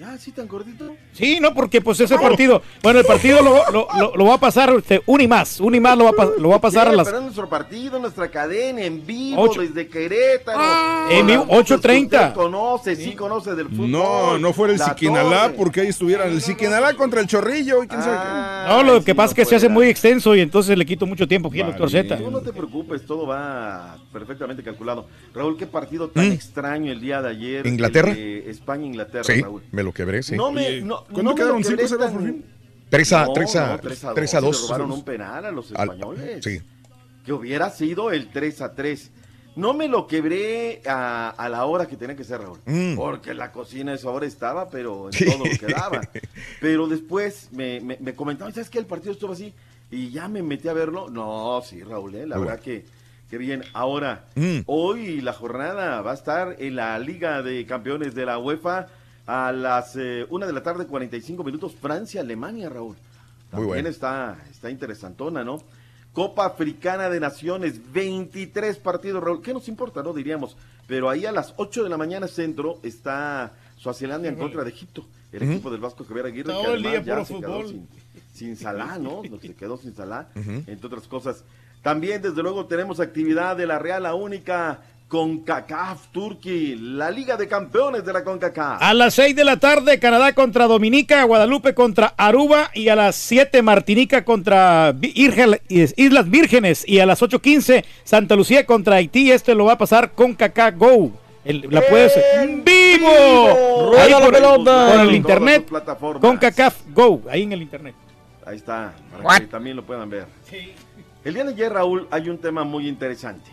[0.00, 0.96] ¿Ya así tan gordito?
[1.12, 4.40] Sí, no, porque pues ese partido, bueno, el partido lo, lo, lo- lo va a
[4.40, 7.50] pasar este, Unimás, Unimás lo va a, lo va a pasar a Sí, las nuestro
[7.50, 9.60] partido, nuestra cadena, en vivo, Ocho.
[9.60, 11.10] desde Querétaro.
[11.10, 12.04] En vivo, Con las voces que 8:30.
[12.04, 13.90] usted Conoce, sí conoce del fútbol.
[13.90, 18.00] No, no fuera el Siquinalá porque ahí estuvieran el Siquinalá contra el Chorrillo y quién
[18.00, 20.86] sabe Ah, No, lo que pasa es que se hace muy extenso y entonces le
[20.86, 22.16] quito mucho tiempo aquí al doctor Z.
[22.16, 25.06] Tú no te preocupes, todo va perfectamente calculado.
[25.34, 26.32] Raúl, qué partido tan Mm.
[26.32, 27.66] extraño el día de ayer.
[27.66, 28.12] ¿Inglaterra?
[28.12, 29.62] España-Inglaterra, Sí, Raúl.
[29.72, 30.36] me lo quebré, sí.
[30.36, 31.62] No me, Oye, no, ¿cuándo no me quedaron?
[31.62, 32.44] lo quebré 5-0 tan- por fin?
[32.90, 34.50] 3 a, No, 3 a, no, 3 a 3 a 2.
[34.50, 34.60] 2.
[34.62, 36.44] Le robaron un penal a los Al- españoles.
[36.44, 36.60] sí.
[37.24, 39.10] que hubiera sido el 3 a 3.
[39.56, 42.58] No me lo quebré a, a la hora que tenía que ser, Raúl.
[42.66, 42.94] Mm.
[42.96, 46.00] Porque la cocina a esa hora estaba, pero en todo lo que daba.
[46.60, 48.78] Pero después me, me, me comentaban, ¿sabes qué?
[48.78, 49.52] El partido estuvo así.
[49.90, 51.10] Y ya me metí a verlo.
[51.10, 52.26] No, sí, Raúl, ¿eh?
[52.26, 52.86] la Muy verdad que,
[53.28, 53.62] que bien.
[53.72, 54.60] Ahora, Mm.
[54.66, 58.86] hoy la jornada va a estar en la Liga de Campeones de la UEFA
[59.30, 61.74] a las eh, 1 de la tarde, 45 minutos.
[61.80, 62.96] Francia-Alemania, Raúl.
[62.96, 62.96] Muy
[63.50, 63.88] También bueno.
[63.88, 65.62] está, está interesantona, ¿no?
[66.12, 69.40] Copa Africana de Naciones, 23 partidos, Raúl.
[69.42, 70.12] ¿Qué nos importa, no?
[70.12, 70.56] Diríamos.
[70.88, 75.06] Pero ahí a las 8 de la mañana centro está Suazilandia en contra de Egipto.
[75.30, 76.52] El equipo del Vasco Javier Aguirre.
[76.52, 77.68] Todo que el día puro fútbol.
[77.68, 77.88] Sin,
[78.34, 79.22] sin Salah, ¿no?
[79.40, 80.50] Se quedó sin Salah, Ujú.
[80.66, 81.44] entre otras cosas.
[81.82, 87.48] También, desde luego, tenemos actividad de la Real, la única CONCACAF Turkey, la Liga de
[87.48, 88.80] Campeones de la CONCACAF.
[88.80, 93.16] A las 6 de la tarde, Canadá contra Dominica, Guadalupe contra Aruba y a las
[93.16, 99.32] 7 Martinica contra Islas Vírgenes y a las 8.15 Santa Lucía contra Haití.
[99.32, 101.10] Este lo va a pasar con Kaká Go.
[101.44, 103.08] El- la puedes en vivo.
[103.08, 103.94] vivo!
[103.98, 104.92] Ahí ¡Rueda la por, el- pelota!
[104.92, 105.66] por el internet.
[105.66, 106.20] todas las plataformas.
[106.20, 107.94] Con CACAF Go, ahí en el internet.
[108.46, 108.92] Ahí está,
[109.22, 110.26] para que también lo puedan ver.
[111.24, 113.50] El día de ayer, Raúl, hay un tema muy interesante.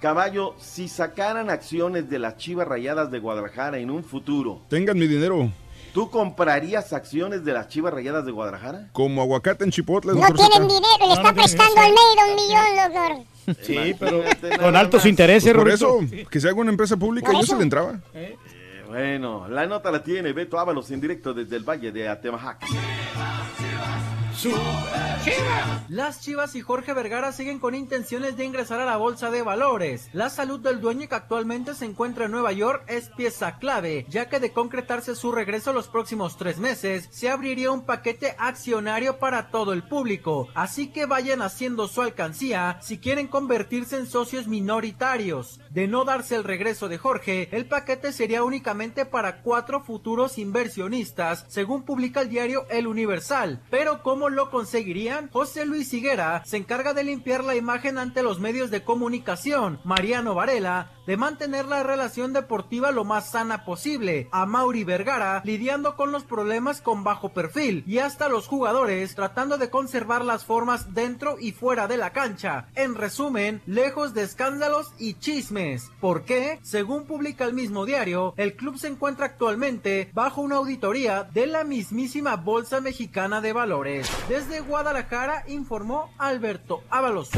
[0.00, 5.06] Caballo, si sacaran acciones de las Chivas Rayadas de Guadalajara en un futuro, Tengan mi
[5.06, 5.50] dinero.
[5.92, 8.88] ¿tú comprarías acciones de las Chivas Rayadas de Guadalajara?
[8.92, 10.14] Como aguacate en Chipotle.
[10.14, 13.56] No tienen dinero, le está prestando al Almeida un millón, doctor.
[13.62, 14.22] Sí, pero
[14.58, 15.98] con altos intereses, Pues por eso,
[16.30, 18.00] que se haga una empresa pública, yo se le entraba.
[18.14, 18.36] Eh,
[18.88, 22.64] bueno, la nota la tiene Beto Ábalos en directo desde el Valle de Atemajac.
[25.88, 30.08] Las Chivas y Jorge Vergara siguen con intenciones de ingresar a la bolsa de valores.
[30.14, 34.30] La salud del dueño que actualmente se encuentra en Nueva York es pieza clave, ya
[34.30, 39.50] que de concretarse su regreso los próximos tres meses, se abriría un paquete accionario para
[39.50, 40.48] todo el público.
[40.54, 45.60] Así que vayan haciendo su alcancía si quieren convertirse en socios minoritarios.
[45.68, 51.44] De no darse el regreso de Jorge, el paquete sería únicamente para cuatro futuros inversionistas,
[51.48, 53.60] según publica el diario El Universal.
[53.70, 55.30] Pero ¿cómo lo conseguirían?
[55.30, 59.80] José Luis Higuera se encarga de limpiar la imagen ante los medios de comunicación.
[59.84, 64.28] Mariano Varela de mantener la relación deportiva lo más sana posible.
[64.30, 69.58] A Mauri Vergara lidiando con los problemas con bajo perfil y hasta los jugadores tratando
[69.58, 72.68] de conservar las formas dentro y fuera de la cancha.
[72.76, 75.90] En resumen, lejos de escándalos y chismes.
[76.00, 76.60] ¿Por qué?
[76.62, 81.64] Según publica el mismo diario, el club se encuentra actualmente bajo una auditoría de la
[81.64, 84.08] mismísima Bolsa Mexicana de Valores.
[84.28, 87.30] Desde Guadalajara informó Alberto Ábalos.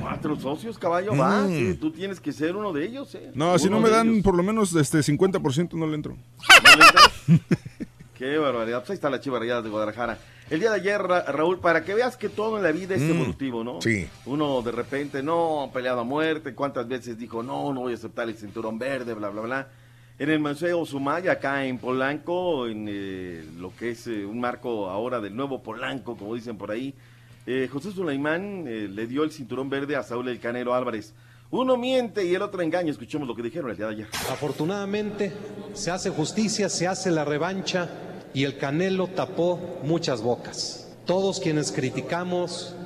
[0.00, 1.42] Cuatro socios, caballo, va.
[1.42, 1.48] Mm.
[1.48, 3.14] sí, tú tienes que ser uno de ellos.
[3.14, 3.30] eh.
[3.34, 4.24] No, si no me dan ellos.
[4.24, 6.16] por lo menos este 50% no le entro.
[8.14, 8.78] Qué barbaridad.
[8.80, 10.18] Pues ahí está la Chivas Rayadas de Guadalajara.
[10.50, 13.00] El día de ayer, Ra- Raúl, para que veas que todo en la vida es
[13.02, 13.80] Mm, evolutivo, ¿no?
[13.80, 14.06] sí.
[14.26, 16.54] Uno de repente, no, peleado a muerte.
[16.54, 19.68] ¿Cuántas veces dijo, no, no voy a aceptar el cinturón verde, bla, bla, bla?
[20.22, 24.88] En el Museo Sumaya, acá en Polanco, en eh, lo que es eh, un marco
[24.88, 26.94] ahora del nuevo Polanco, como dicen por ahí,
[27.44, 31.12] eh, José Sulaimán le dio el cinturón verde a Saúl El Canelo Álvarez.
[31.50, 32.92] Uno miente y el otro engaña.
[32.92, 34.06] Escuchemos lo que dijeron el día de ayer.
[34.30, 35.32] Afortunadamente
[35.72, 37.90] se hace justicia, se hace la revancha
[38.32, 40.88] y el Canelo tapó muchas bocas.
[41.04, 42.76] Todos quienes criticamos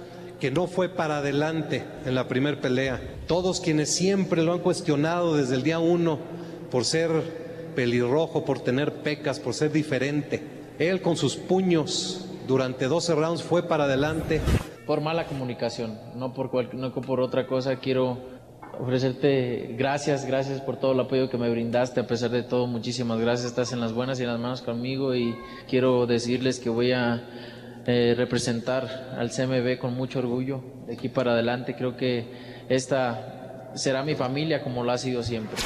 [0.41, 5.37] que no fue para adelante en la primer pelea, todos quienes siempre lo han cuestionado
[5.37, 6.35] desde el día uno
[6.70, 7.10] por ser
[7.74, 10.43] pelirrojo, por tener pecas, por ser diferente,
[10.78, 14.40] él con sus puños durante 12 rounds fue para adelante.
[14.86, 17.76] por mala comunicación, no por, cual- no por otra cosa.
[17.76, 18.18] Quiero
[18.78, 22.01] ofrecerte gracias, gracias por todo el apoyo que me brindaste.
[22.01, 23.48] A pesar de todo, muchísimas gracias.
[23.48, 25.34] Estás en las buenas y en las manos conmigo y
[25.68, 27.20] quiero decirles que voy a
[27.86, 31.74] eh, representar al CMB con mucho orgullo de aquí para adelante.
[31.74, 32.26] Creo que
[32.68, 35.56] esta será mi familia como lo ha sido siempre.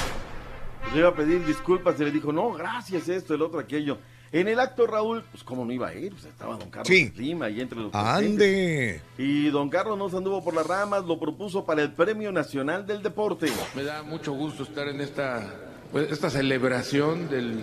[0.93, 3.99] Le iba a pedir disculpas y le dijo, no, gracias, esto, el otro, aquello.
[4.33, 7.13] En el acto, Raúl, pues cómo no iba a ir, pues estaba don Carlos Sí.
[7.17, 8.31] Lima ahí entre los Ande.
[8.37, 9.03] presentes.
[9.19, 12.87] Y don Carlos no se anduvo por las ramas, lo propuso para el Premio Nacional
[12.87, 13.49] del Deporte.
[13.75, 15.53] Me da mucho gusto estar en esta,
[15.91, 17.59] pues, esta celebración del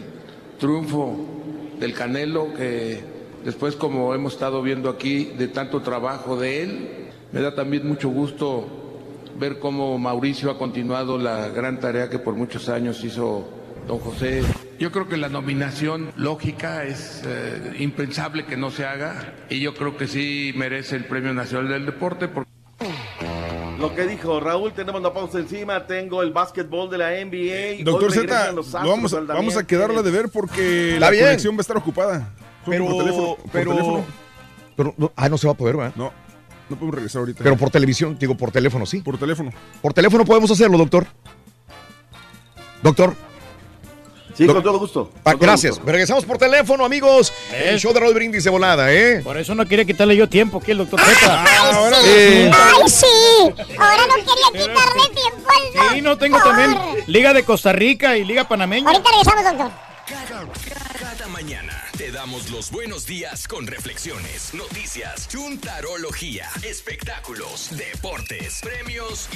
[0.59, 1.15] triunfo
[1.79, 3.01] del Canelo, que
[3.45, 6.89] después, como hemos estado viendo aquí, de tanto trabajo de él,
[7.31, 8.86] me da también mucho gusto
[9.39, 13.47] ver cómo Mauricio ha continuado la gran tarea que por muchos años hizo
[13.87, 14.43] don José.
[14.79, 19.73] Yo creo que la nominación lógica es eh, impensable que no se haga y yo
[19.73, 22.27] creo que sí merece el Premio Nacional del Deporte.
[22.27, 22.49] Porque
[23.79, 27.83] Lo que dijo Raúl, tenemos la pausa encima, tengo el básquetbol de la NBA.
[27.83, 28.51] Doctor Z,
[28.83, 31.23] vamos, a- vamos a quedarla de ver porque Está la bien.
[31.25, 32.29] conexión va a estar ocupada.
[32.65, 34.05] Pero, por teléfono, por pero, teléfono.
[34.75, 35.93] pero no- ah, no se va a poder, ¿verdad?
[35.95, 36.11] No.
[36.69, 37.43] No podemos regresar ahorita.
[37.43, 38.99] Pero por televisión, digo, por teléfono, sí.
[39.01, 39.51] Por teléfono.
[39.81, 41.07] Por teléfono podemos hacerlo, doctor.
[42.83, 43.15] Doctor.
[44.35, 45.09] Sí, con todo gusto.
[45.23, 45.75] Ah, Con todo gracias.
[45.77, 45.91] gusto.
[45.91, 47.33] Regresamos por teléfono, amigos.
[47.51, 49.21] El show de Raúl Brindis de volada, ¿eh?
[49.23, 51.43] Por eso no quería quitarle yo tiempo aquí el doctor Z.
[51.73, 53.05] ahora Eh, ¡Ay, sí!
[53.79, 55.93] Ahora no quería quitarle tiempo al doctor.
[55.95, 56.77] Sí, no tengo también
[57.07, 58.87] Liga de Costa Rica y Liga Panameña.
[58.91, 59.71] Ahorita regresamos, doctor.
[62.27, 69.29] Los buenos días con reflexiones, noticias, chuntarología, espectáculos, deportes, premios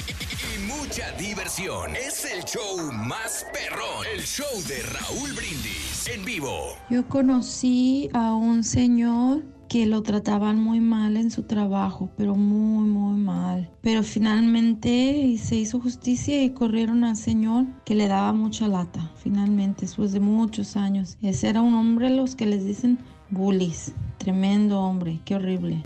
[0.54, 1.96] y mucha diversión.
[1.96, 6.76] Es el show más perrón, el show de Raúl Brindis en vivo.
[6.90, 9.42] Yo conocí a un señor
[9.72, 13.70] que lo trataban muy mal en su trabajo, pero muy, muy mal.
[13.80, 19.10] Pero finalmente se hizo justicia y corrieron al señor que le daba mucha lata.
[19.16, 21.16] Finalmente, después de muchos años.
[21.22, 22.98] Ese era un hombre, los que les dicen
[23.30, 23.94] bullies.
[24.18, 25.82] Tremendo hombre, qué horrible.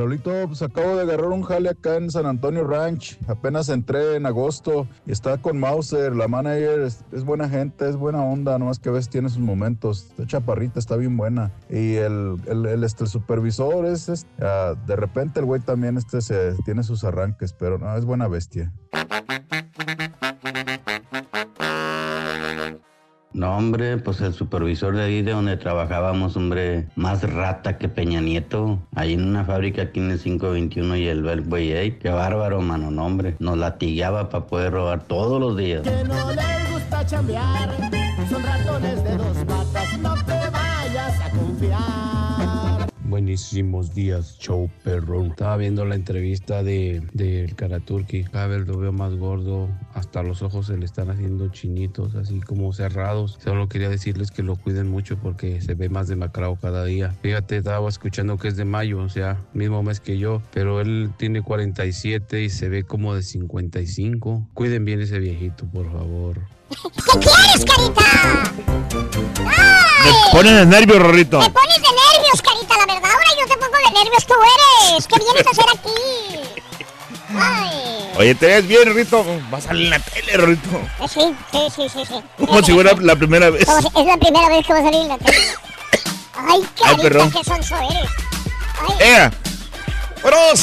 [0.00, 3.18] Raulito, pues acabo de agarrar un jale acá en San Antonio Ranch.
[3.28, 6.16] Apenas entré en agosto y está con Mauser.
[6.16, 9.40] La manager es, es buena gente, es buena onda, nomás que a veces tiene sus
[9.40, 10.06] momentos.
[10.08, 11.52] Está chaparrita, está bien buena.
[11.68, 15.98] Y el, el, el, este, el supervisor es, es, ah, de repente el güey también
[15.98, 18.72] este, se, tiene sus arranques, pero no, es buena bestia.
[23.32, 28.20] No, hombre, pues el supervisor de ahí de donde trabajábamos, hombre, más rata que Peña
[28.20, 28.78] Nieto.
[28.94, 31.96] Ahí en una fábrica aquí en el 521 y el Beltway 8.
[32.02, 33.36] Qué bárbaro, mano, no, hombre.
[33.38, 35.82] Nos latigaba para poder robar todos los días.
[35.82, 37.70] Que no les gusta chambear,
[38.28, 41.99] son ratones de dos patas, no te vayas a confiar.
[43.20, 45.26] Buenísimos días, show perrón.
[45.26, 48.24] Estaba viendo la entrevista de del Karaturki.
[48.24, 49.68] Cada vez lo veo más gordo.
[49.92, 53.38] Hasta los ojos se le están haciendo chinitos, así como cerrados.
[53.44, 57.14] Solo quería decirles que lo cuiden mucho porque se ve más demacrado cada día.
[57.20, 60.40] Fíjate, estaba escuchando que es de mayo, o sea, mismo mes que yo.
[60.54, 64.48] Pero él tiene 47 y se ve como de 55.
[64.54, 66.40] Cuiden bien ese viejito, por favor.
[66.70, 68.54] ¿Qué quieres, carita?
[70.04, 71.40] Me ponen el nervio, Rorrito.
[71.40, 72.74] Te pones de nervios, carita,
[73.40, 74.34] yo te pongo de nervios, tú
[74.90, 75.06] eres.
[75.06, 76.80] ¿Qué vienes a hacer aquí?
[77.38, 78.10] Ay.
[78.18, 79.24] Oye, te ves bien, Rorrito.
[79.50, 80.68] Vas a salir en la tele, Rorrito.
[80.76, 82.22] Eh, Sí, sí, sí, sí, sí.
[82.46, 83.64] Como si fuera la primera vez.
[83.66, 85.38] Como si- es la primera vez que va a salir en la tele.
[86.34, 87.30] Ay, carita, perdón.
[87.32, 88.10] qué sonso eres.
[88.80, 88.94] Ay.
[89.08, 89.32] ¡Ea!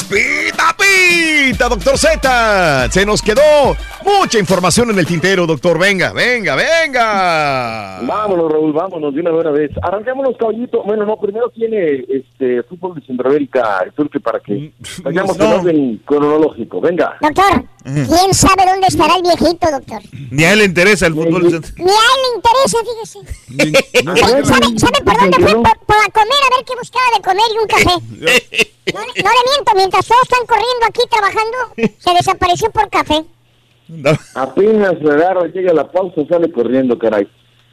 [0.08, 2.88] ¡Pita, pita, doctor Z!
[2.92, 3.76] Se nos quedó
[4.20, 5.78] mucha información en el tintero, doctor.
[5.78, 8.00] Venga, venga, venga.
[8.02, 9.70] Vámonos, Raúl, vámonos de una buena vez.
[9.82, 10.82] Arranquémonos, caballito.
[10.84, 14.72] Bueno, no, primero tiene este fútbol de Centroamérica, el turque, para que
[15.02, 16.80] vayamos en orden cronológico.
[16.80, 17.16] Venga.
[17.20, 20.00] Doctor, ¿quién sabe dónde estará el viejito, doctor?
[20.30, 21.42] Ni a él le interesa el fútbol.
[21.42, 23.18] Ni a él le interesa, fíjese.
[24.20, 25.52] ¿Sabe, sabe- sabe por dónde fue?
[25.54, 28.68] Por, por a comer, a ver qué buscaba de comer y un café.
[28.88, 33.22] No, le- no le miento, mientras todos están corriendo aquí trabajando, se desapareció por café.
[34.34, 37.26] Apenas le agarra, llega la pausa, sale corriendo, caray.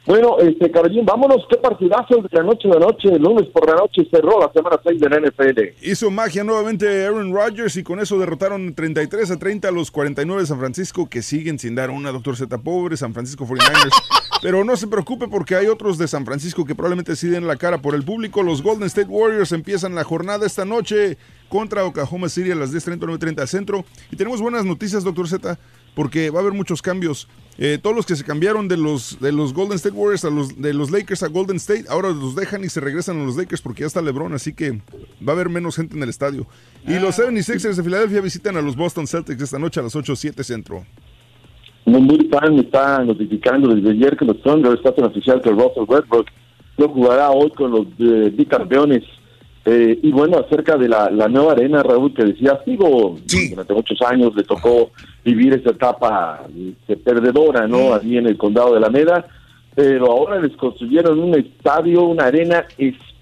[0.06, 1.44] Bueno, este, caballín, vámonos.
[1.50, 3.08] ¿Qué partidazo de la noche de la noche?
[3.08, 5.60] El lunes por la noche cerró la semana 6 de la NFL.
[5.82, 10.42] Hizo magia nuevamente Aaron Rodgers y con eso derrotaron 33 a 30 a los 49
[10.42, 12.56] de San Francisco que siguen sin dar una, doctor Z.
[12.58, 13.90] Pobre San Francisco 49ers.
[14.42, 17.56] Pero no se preocupe porque hay otros de San Francisco que probablemente sí den la
[17.56, 18.44] cara por el público.
[18.44, 21.18] Los Golden State Warriors empiezan la jornada esta noche
[21.48, 23.84] contra Oklahoma City a las 10.30, 9.30 al centro.
[24.12, 25.58] Y tenemos buenas noticias, doctor Z,
[25.96, 27.26] porque va a haber muchos cambios.
[27.58, 30.60] Eh, todos los que se cambiaron de los, de los Golden State Warriors a los
[30.60, 33.62] de los Lakers a Golden State, ahora los dejan y se regresan a los Lakers
[33.62, 34.82] porque ya está LeBron, así que
[35.26, 36.46] va a haber menos gente en el estadio.
[36.86, 40.42] Y los 76ers de Filadelfia visitan a los Boston Celtics esta noche a las 8.07
[40.42, 40.84] centro.
[41.86, 46.26] Muy fan me está notificando desde ayer que los Thunder está oficial que Russell Westbrook
[46.76, 49.02] no jugará hoy con los eh, bicampeones.
[49.68, 53.18] Eh, y bueno, acerca de la, la nueva arena, Raúl, que decía, digo,
[53.50, 54.92] durante muchos años le tocó
[55.24, 56.46] vivir esa etapa
[56.86, 57.92] de perdedora, ¿no?
[57.92, 59.26] Allí en el condado de Alameda,
[59.74, 63.15] pero ahora les construyeron un estadio, una arena espectacular,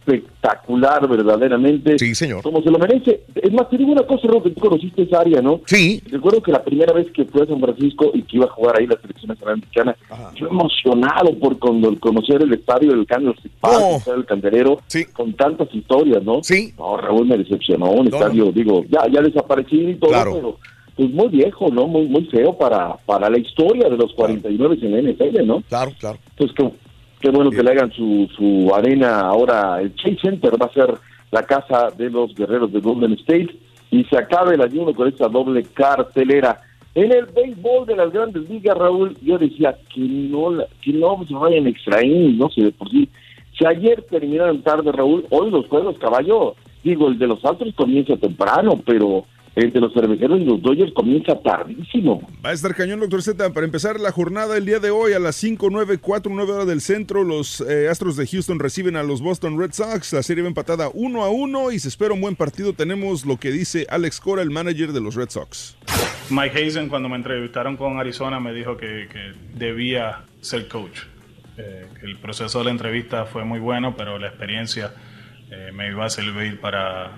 [1.09, 1.99] verdaderamente.
[1.99, 2.43] Sí, señor.
[2.43, 3.23] Como se lo merece.
[3.35, 5.61] Es más, te digo una cosa, Raúl, que tú conociste esa área, ¿no?
[5.67, 6.03] Sí.
[6.11, 8.79] Recuerdo que la primera vez que fui a San Francisco y que iba a jugar
[8.79, 9.97] ahí la selección nacional mexicana,
[10.35, 13.07] yo emocionado por cuando- conocer el estadio del
[13.37, 14.81] City Park, el del Canterero,
[15.13, 16.41] con tantas historias, ¿no?
[16.43, 16.73] Sí.
[16.79, 20.33] No, Raúl me decepcionó, un No, estadio, digo, ya, ya desaparecido y todo, Claro.
[20.35, 20.59] pero
[20.97, 21.89] pues muy viejo, ¿no?
[21.89, 25.61] Muy, muy feo para, para la historia de los 49 en la NFL, ¿no?
[25.69, 26.19] Claro, claro.
[26.37, 26.71] Pues qué,
[27.25, 30.95] qué bueno que le hagan su, su arena ahora, el Chase Center va a ser
[31.31, 33.49] la casa de los guerreros de Golden State
[33.91, 36.61] y se acabe el ayuno con esta doble cartelera.
[36.95, 40.53] En el béisbol de las grandes ligas, Raúl, yo decía que no,
[40.83, 43.09] que no se vayan extra innings, no sé, de por sí.
[43.59, 48.19] Si ayer terminaron tarde, Raúl, hoy los juegos, caballo, digo, el de los Astros comienza
[48.19, 49.25] temprano, pero
[49.55, 52.27] de los cerveceros y los Dodgers comienza tardísimo.
[52.45, 53.53] Va a estar cañón, doctor Z.
[53.53, 56.67] Para empezar la jornada el día de hoy a las 5, 9, 4, 9 horas
[56.67, 60.13] del centro, los eh, Astros de Houston reciben a los Boston Red Sox.
[60.13, 62.73] La serie va empatada 1 a 1 y se espera un buen partido.
[62.73, 65.77] Tenemos lo que dice Alex Cora, el manager de los Red Sox.
[66.31, 71.03] Mike Hazen cuando me entrevistaron con Arizona me dijo que, que debía ser coach.
[71.57, 74.93] Eh, el proceso de la entrevista fue muy bueno, pero la experiencia
[75.51, 77.13] eh, me iba a servir para,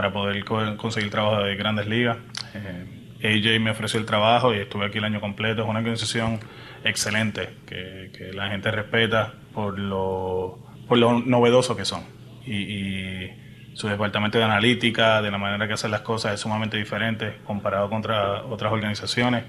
[0.00, 2.16] para poder co- conseguir trabajo de grandes ligas.
[2.54, 2.86] Eh,
[3.22, 5.62] AJ me ofreció el trabajo y estuve aquí el año completo.
[5.62, 6.40] Es una organización
[6.84, 10.58] excelente que, que la gente respeta por lo,
[10.88, 12.02] por lo novedoso que son.
[12.46, 13.30] Y, y
[13.74, 17.90] su departamento de analítica, de la manera que hacen las cosas, es sumamente diferente comparado
[17.90, 19.44] contra otras organizaciones.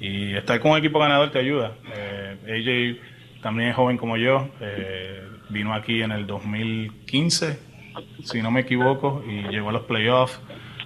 [0.00, 1.74] Y estar con un equipo ganador te ayuda.
[1.94, 2.96] Eh,
[3.38, 7.71] AJ también es joven como yo, eh, vino aquí en el 2015,
[8.22, 10.40] si no me equivoco, y llegó a los playoffs.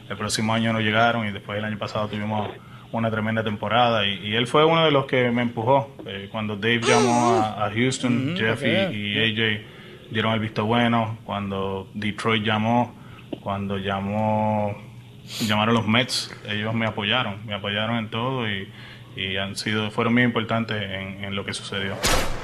[0.08, 2.48] El próximo año no llegaron y después el año pasado tuvimos
[2.92, 5.90] una tremenda temporada y, y él fue uno de los que me empujó.
[6.06, 9.66] Eh, cuando Dave llamó a, a Houston, Ujú, Jeff y, AJ
[10.10, 11.18] dieron el visto bueno.
[11.24, 12.94] Cuando Detroit llamó,
[13.40, 14.76] cuando llamó
[15.46, 18.68] llamaron los Mets, ellos me apoyaron, me apoyaron en todo y,
[19.16, 21.94] y han sido fueron muy importantes en, en lo que sucedió.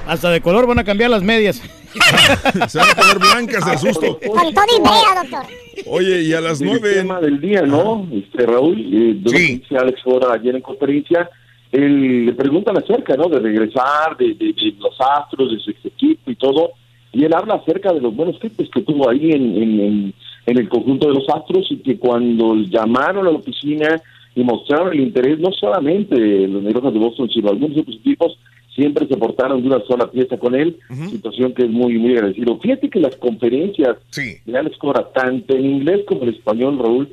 [0.07, 1.57] Hasta de color van a cambiar las medias.
[2.69, 4.19] Se van a poner blancas del susto.
[4.27, 4.83] Con todo y
[5.31, 5.45] doctor.
[5.87, 6.95] Oye, y a las El 9.
[6.95, 8.07] tema del día, ¿no?
[8.13, 11.29] Este, Raúl, eh, de lo dice Alex Fora ayer en conferencia,
[11.71, 13.29] él, le preguntan acerca, ¿no?
[13.29, 16.73] De regresar, de, de- de los astros, de su equipo y todo,
[17.13, 20.15] y él habla acerca de los buenos tipos que tuvo ahí en, en, en-
[20.47, 24.01] en el conjunto de los astros y que cuando llamaron a la oficina
[24.35, 26.17] y mostraron el interés, no solamente
[26.49, 28.39] los negros de Boston, sino algunos otros equipos,
[28.75, 30.79] siempre se portaron de una sola pieza con él,
[31.11, 32.59] situación que es muy, muy agradecido.
[32.59, 37.09] Fíjate que las conferencias de Alex Cora, tanto en inglés como en español, Raúl,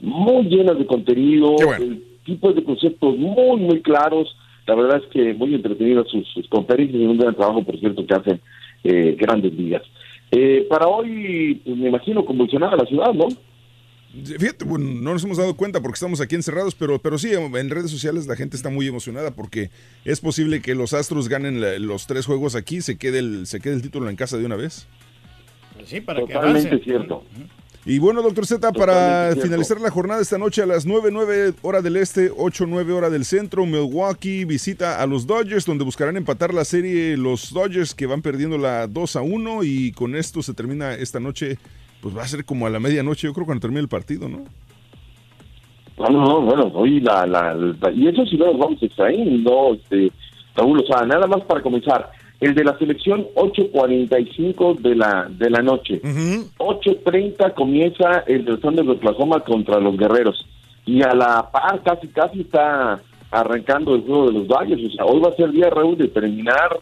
[0.00, 4.36] muy llenas de contenido, el tipo de conceptos muy, muy claros.
[4.66, 8.04] La verdad es que muy entretenidas sus, sus conferencias y un gran trabajo, por cierto,
[8.04, 8.40] que hacen
[8.82, 9.82] eh, grandes ligas.
[10.32, 13.28] Eh, para hoy, pues, me imagino, convulsionada la ciudad, ¿no?
[14.24, 17.70] Fíjate, bueno, no nos hemos dado cuenta porque estamos aquí encerrados, pero, pero sí, en
[17.70, 19.70] redes sociales la gente está muy emocionada porque
[20.04, 23.60] es posible que los Astros ganen la- los tres juegos aquí, se quede el, se
[23.60, 24.86] quede el título en casa de una vez.
[25.84, 26.84] Sí, para que Totalmente avance.
[26.84, 27.24] cierto.
[27.84, 29.42] Y bueno, doctor Z, para Totalmente cierto.
[29.48, 33.10] finalizar la jornada esta noche a las 9, 9 hora del este, 8, 9 hora
[33.10, 38.06] del centro, Milwaukee visita a los Dodgers, donde buscarán empatar la serie los Dodgers que
[38.06, 41.58] van perdiendo la 2 a 1 y con esto se termina esta noche,
[42.00, 44.44] pues va a ser como a la medianoche, yo creo cuando termine el partido, ¿no?
[45.98, 48.86] No, no, no, bueno, hoy la, la, la- y eso sí no nos vamos a
[48.86, 50.12] extraer, no, este,
[50.54, 55.48] Raúl, o sea, nada más para comenzar, el de la selección 8.45 de la, de
[55.48, 56.00] la noche,
[56.58, 60.46] 8.30 comienza el del de Oklahoma contra los Guerreros,
[60.84, 63.00] y a la par casi, casi está
[63.30, 66.08] arrancando el juego de los Dodgers, o sea, hoy va a ser día, Raúl, de
[66.08, 66.78] terminar,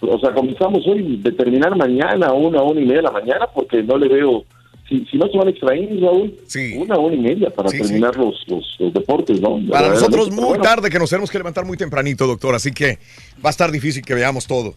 [0.00, 3.46] o sea, comenzamos hoy, de terminar mañana a una, una y media de la mañana,
[3.52, 4.44] porque no le veo,
[4.88, 6.34] si, si no se van a extraer, Raúl,
[6.76, 9.60] una hora y media para Sí, terminar Los, los, los deportes, ¿no?
[9.70, 10.62] Para nosotros muy bueno.
[10.62, 12.98] tarde, que nos tenemos que levantar muy tempranito, doctor, así que
[13.44, 14.74] va a estar difícil que veamos todo.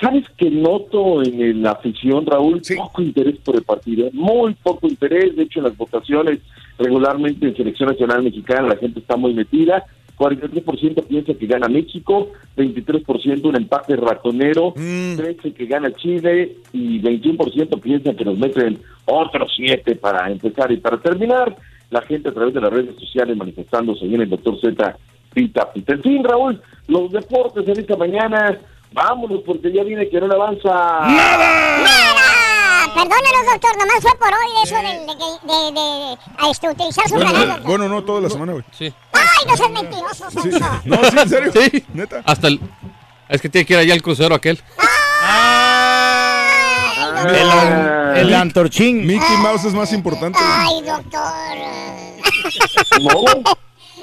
[0.00, 2.62] ¿Sabes que noto en la afición, Raúl?
[2.74, 5.36] Poco interés por el partido, muy poco interés.
[5.36, 6.38] De hecho, en las votaciones
[6.78, 9.84] regularmente en Selección Nacional Mexicana la gente está muy metida.
[10.20, 17.80] 43% piensa que gana México, 23% un empate ratonero, 13% que gana Chile y 21%
[17.80, 21.56] piensa que nos meten otros 7 para empezar y para terminar.
[21.88, 24.96] La gente a través de las redes sociales manifestándose viene el doctor Z
[25.32, 25.94] Pita Pita.
[25.94, 28.58] En fin, Raúl, los deportes en esta mañana,
[28.92, 30.68] vámonos porque ya viene que no le avanza.
[30.68, 32.29] ¡Nada!
[32.94, 34.82] Perdónenos, doctor, nomás fue por hoy eso de,
[35.54, 37.66] de, de, este, utilizar su canal, Bueno, doctor.
[37.66, 38.64] bueno, no toda la semana, güey.
[38.76, 38.92] Sí.
[39.12, 40.50] ¡Ay, no seas mentiroso, Sí.
[40.84, 41.52] No, sí, en serio.
[41.52, 41.84] Sí.
[41.94, 42.22] Neta.
[42.24, 42.60] Hasta el.
[43.28, 44.60] Es que tiene que ir allá al crucero aquel.
[47.26, 49.06] El, el antorchín.
[49.06, 50.38] Mickey Mouse es más importante.
[50.42, 51.56] ¡Ay, doctor!
[53.00, 53.24] No,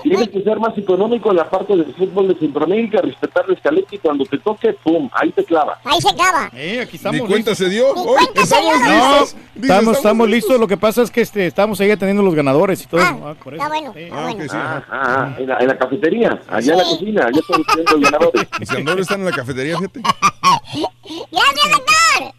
[0.03, 3.87] tienes que ser más económico en la parte del fútbol de Centroamérica, respetar la escaleta
[3.95, 5.09] y cuando te toque, ¡pum!
[5.13, 5.79] Ahí te clava.
[5.83, 6.49] Ahí se acaba.
[6.53, 7.57] Eh, aquí Ni estamos cuenta listos.
[7.57, 7.93] se dio.
[7.95, 8.73] Ni Hoy cuenta estamos.
[8.79, 9.35] No, listos.
[9.55, 10.59] Dice, estamos, estamos listos.
[10.59, 13.01] Lo que pasa es que este, estamos ahí atendiendo los ganadores y todo.
[13.01, 13.63] Ah, por eso.
[13.63, 13.99] Está bueno, Sí.
[14.03, 14.43] está Ah, bueno.
[14.43, 14.49] sí.
[14.53, 18.01] Ah, ah, ah, en, la, en la cafetería, allá en la cocina, allá están los
[18.11, 18.47] ganadores.
[18.59, 20.01] Mis ganadores están en la cafetería, fíjate.
[21.31, 22.33] Gracias, doctor.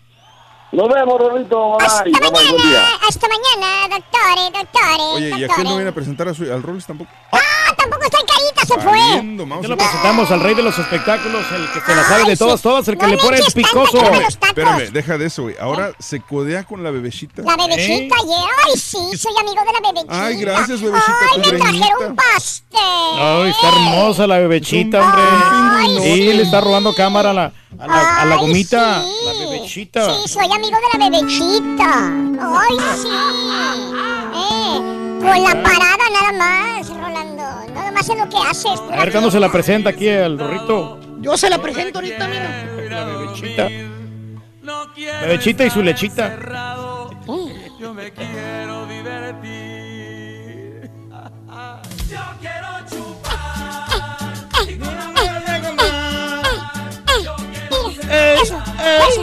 [0.70, 1.76] Nos vemos, Rolito.
[1.78, 2.12] Bye, Hasta bye.
[2.12, 2.80] Bye, bye, buen día.
[2.82, 5.50] mañana, hasta mañana, doctores, doctores, Oye, ¿y doctores.
[5.50, 7.10] aquel no viene a presentar a su, al Rolls tampoco?
[7.32, 8.66] ¡Ah, tampoco está el carita!
[8.66, 9.62] se fue.
[9.62, 12.60] Ya lo presentamos al rey de los espectáculos, el que se la sabe de todas,
[12.60, 13.98] todas, el que No le pone el picoso.
[14.46, 15.54] Espérame, deja de eso, güey.
[15.58, 17.42] Ahora se codea con la bebecita.
[17.42, 18.36] La bebecita, yeah.
[18.66, 20.24] Ay, sí, soy amigo de la bebecita.
[20.26, 22.78] Ay, gracias, bebecita, Ay, me trajeron pastel.
[23.18, 25.22] Ay, está hermosa la bebechita, hombre.
[25.22, 26.32] Ay, Sí, sí.
[26.34, 29.02] le está robando cámara a la, a la, a la gomita.
[29.02, 29.10] sí.
[29.24, 30.14] La bebechita.
[30.14, 32.12] Sí, soy amigo de la bebechita.
[32.60, 33.08] Ay, sí.
[34.34, 34.80] Eh,
[35.20, 36.88] con la parada nada más.
[37.78, 38.80] Nada más es lo que haces.
[38.90, 40.98] A ver cuándo se la presenta aquí al Rorrito.
[41.20, 42.66] Yo se la presento ahorita, mira.
[42.90, 43.68] La bebechita.
[45.22, 46.36] Bebechita y su lechita.
[47.78, 50.90] Yo me quiero divertir.
[52.10, 53.38] Yo quiero chupar.
[58.10, 59.22] Eso, ey,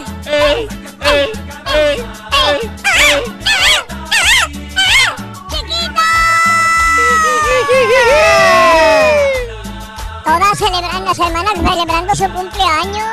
[10.26, 13.08] Todas celebran, las hermanas celebrando su cumpleaños.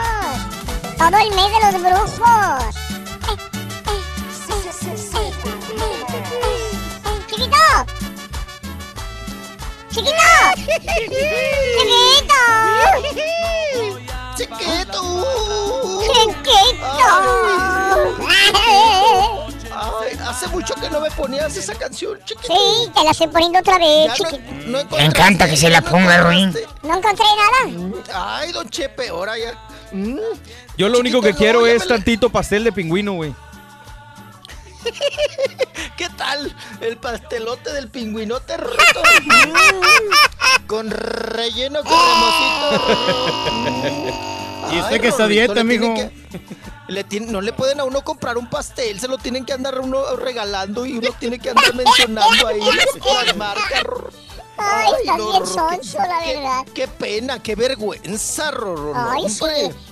[0.97, 2.75] Todo el mes de los brujos.
[7.29, 7.65] ¡Chiquito!
[9.91, 10.33] ¡Chiquito!
[12.25, 12.41] ¡Chiquito!
[14.35, 15.03] ¡Chiquito!
[16.01, 17.43] ¡Chiquito!
[19.83, 22.55] Ay, hace mucho que no me ponías esa canción, chiquito.
[22.55, 24.39] Sí, te la estoy poniendo otra vez, no- chiquito.
[24.67, 26.55] no Me encanta que se la no ponga, Ruin.
[26.83, 28.37] No encontré nada.
[28.39, 29.53] Ay, don Chepe, ahora ya.
[29.93, 30.19] Mm.
[30.77, 33.35] Yo lo único que quiero es la- tantito pastel de pingüino, güey.
[35.97, 36.55] ¿Qué tal?
[36.81, 39.03] El pastelote del pingüinote roto.
[39.23, 40.67] Mm.
[40.67, 42.83] Con relleno cremosito.
[44.71, 45.95] Y usted Ay, que está a dieta, mijo.
[45.95, 46.11] que-
[46.89, 49.79] le tienen- no le pueden a uno comprar un pastel, se lo tienen que andar
[49.81, 53.83] uno regalando y uno tiene que andar mencionando ahí las marcas.
[54.59, 56.65] Ay, estás no, bien sonso, la qué, verdad.
[56.75, 59.41] qué pena, qué vergüenza, no, Ay, sí.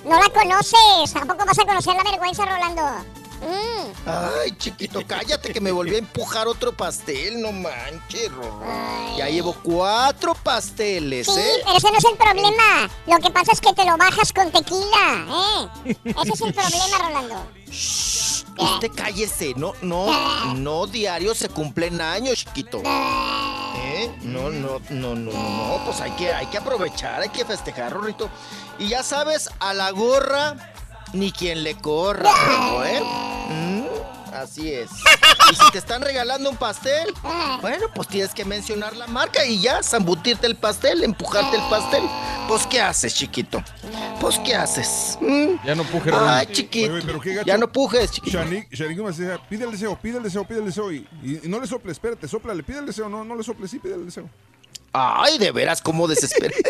[0.05, 1.11] No la conoces.
[1.13, 2.81] Tampoco vas a conocer la vergüenza, Rolando.
[3.41, 4.07] Mm.
[4.07, 8.29] Ay, chiquito, cállate que me volví a empujar otro pastel, no manches.
[9.17, 11.61] Ya llevo cuatro pasteles, Sí, ¿eh?
[11.65, 12.89] pero ese no es el problema.
[13.07, 15.95] Lo que pasa es que te lo bajas con tequila, ¿eh?
[16.05, 17.47] Ese es el problema, Rolando.
[18.57, 22.81] Usted cállese, no, no, no diario se cumplen años, chiquito.
[22.83, 24.11] ¿Eh?
[24.21, 27.93] No, no, no, no, no, no, pues hay que, hay que aprovechar, hay que festejar,
[27.93, 28.29] Rorrito.
[28.77, 30.70] Y ya sabes, a la gorra,
[31.13, 33.01] ni quien le corra, Rorro, ¿eh?
[33.49, 34.89] Mm, así es.
[35.51, 37.13] Y si te están regalando un pastel,
[37.61, 42.03] bueno, pues tienes que mencionar la marca y ya, zambutirte el pastel, empujarte el pastel.
[42.47, 43.63] Pues, ¿qué haces, chiquito?
[44.19, 45.17] Pues, ¿qué haces?
[45.21, 45.65] ¿Mm?
[45.65, 46.93] Ya no puje, Ay, chiquito.
[46.93, 47.47] Oye, pero qué gacho.
[47.47, 48.37] Ya no pujes, chiquito.
[48.43, 50.91] Shanique me decía, pide el deseo, pide el deseo, pide el deseo.
[50.91, 53.07] Y, y- y no le soples, espérate, soplale, pide el deseo.
[53.09, 54.29] No, no le soples, sí, pide el deseo.
[54.93, 56.53] Ay, de veras, cómo desespera.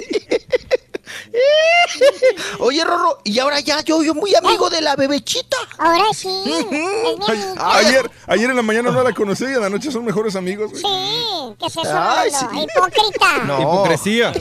[2.59, 5.57] Oye, Rorro, y ahora ya yo, yo muy amigo de la bebechita.
[5.77, 6.29] Ahora sí.
[6.45, 6.79] Es mi
[7.57, 10.71] ayer, ayer en la mañana no la conocí y en la noche son mejores amigos.
[10.71, 10.81] güey.
[10.81, 12.45] Sí, ¿qué es eso, Ay, sí.
[12.45, 13.27] Hipócrita.
[13.45, 13.59] No.
[13.61, 14.33] Hipocresía.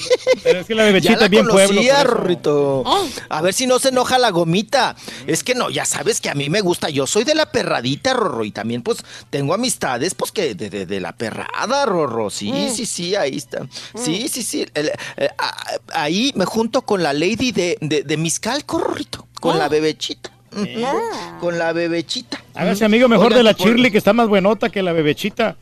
[0.43, 1.69] Pero es que la Ya bebechita la es bien pueblo.
[1.69, 2.05] conocía, eso.
[2.11, 2.85] Rorrito.
[3.29, 4.95] A ver si no se enoja la gomita.
[5.27, 6.91] Es que no, ya sabes que a mí me gusta.
[6.91, 8.45] Yo soy de la perradita, Rorro.
[8.45, 8.99] Y también, pues,
[9.31, 12.31] tengo amistades, pues, que de, de- de la perrada, Rorro.
[12.31, 12.71] Sí, Mm.
[12.75, 13.67] sí, sí, ahí está.
[13.97, 14.67] Sí, sí, sí.
[14.75, 15.57] El- eh, a-
[15.95, 19.27] ahí me junto con la lady de, de, de Miscalco, Rorrito.
[19.41, 20.31] Con la bebechita.
[20.53, 21.41] Ujú.
[21.41, 22.45] Con la bebechita.
[22.55, 25.57] Hágase amigo mejor Oiga, de la Shirley, que está más buenota que la bebechita.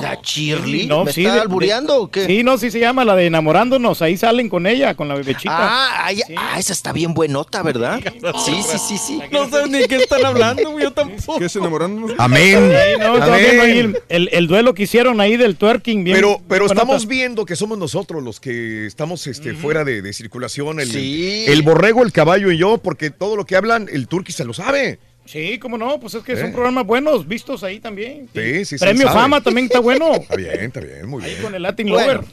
[0.00, 0.86] ¿La Shirley?
[0.86, 2.26] No, ¿Me sí, está de- albureando o qué?
[2.26, 4.02] Sí, no, sí se llama la de enamorándonos.
[4.02, 5.52] Ahí salen con ella, con la bebechita.
[5.52, 8.00] Ah, ay, ah, esa está bien buenota, ¿verdad?
[8.44, 9.20] Sí, sí, sí, sí.
[9.32, 10.84] No sabes ni qué están hablando, güey.
[10.84, 11.38] Yo tampoco.
[11.40, 12.12] ¿Qué es enamorándonos?
[12.18, 12.70] Amén.
[12.70, 13.60] Sí, no, estaba Amén.
[13.60, 16.04] ahí el, el- el duelo que hicieron ahí del twerking.
[16.04, 20.12] Bien, Pero, pero estamos viendo que somos nosotros los que estamos este, fuera de, de
[20.12, 20.78] circulación.
[20.80, 21.44] El, Sí.
[21.48, 24.54] el borrego, el caballo y yo, porque todo lo que hablan, el turqui se lo
[24.54, 24.98] sabe.
[25.24, 26.40] Sí, cómo no, pues es que Eh.
[26.40, 28.28] son programas buenos, vistos ahí también.
[28.34, 29.20] Sí, sí, sí, Premio sabe.
[29.20, 30.12] Fama también está bueno.
[30.14, 31.40] Está bien, está bien, muy bien.
[31.42, 32.12] Con el Latin Bueno.
[32.14, 32.26] Lover.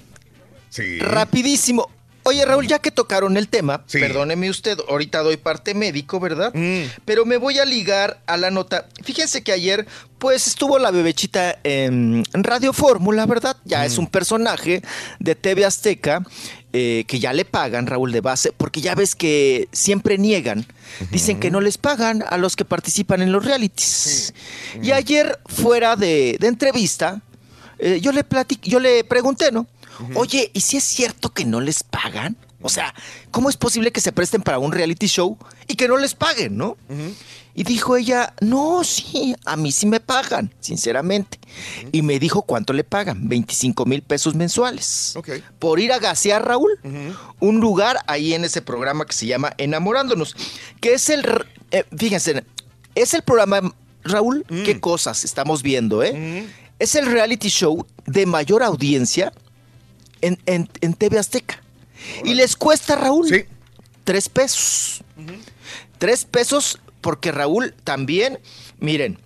[0.70, 1.00] Sí.
[1.00, 1.90] Rapidísimo.
[2.24, 6.52] Oye, Raúl, ya que tocaron el tema, perdóneme usted, ahorita doy parte médico, ¿verdad?
[6.54, 6.84] Mm.
[7.04, 8.88] Pero me voy a ligar a la nota.
[9.04, 9.88] Fíjense que ayer,
[10.20, 13.58] pues, estuvo la bebechita en Radio Fórmula, ¿verdad?
[13.66, 14.84] Ya es un personaje
[15.20, 16.22] de TV Azteca
[16.73, 20.65] eh, que ya le pagan, Raúl, de base, porque ya ves que siempre niegan.
[21.11, 24.34] Dicen que no les pagan a los que participan en los realities.
[24.81, 27.22] Y ayer, fuera de, de entrevista,
[27.80, 29.68] eh, yo le platic- yo le pregunté, ¿no?
[30.15, 32.35] Oye, ¿y si es cierto que no les pagan?
[32.64, 32.93] O sea,
[33.31, 35.38] ¿cómo es posible que se presten para un reality show
[35.68, 36.77] y que no les paguen, no?
[37.53, 41.38] Y dijo ella, no, sí, a mí sí me pagan, sinceramente.
[41.91, 45.14] Y me dijo cuánto le pagan, 25 mil pesos mensuales.
[45.60, 46.80] Por ir a gasear, Raúl,
[47.41, 50.36] un lugar ahí en ese programa que se llama Enamorándonos,
[50.80, 51.26] que es el,
[51.72, 52.44] eh, fíjense,
[52.95, 53.73] es el programa,
[54.03, 56.48] Raúl, qué cosas estamos viendo, ¿eh?
[56.80, 59.32] Es el reality show de mayor audiencia
[60.22, 61.61] en, en- en TV Azteca.
[62.23, 63.28] Y les cuesta, Raúl,
[64.06, 65.03] tres pesos.
[65.99, 68.40] Tres pesos porque Raúl también,
[68.80, 69.18] miren,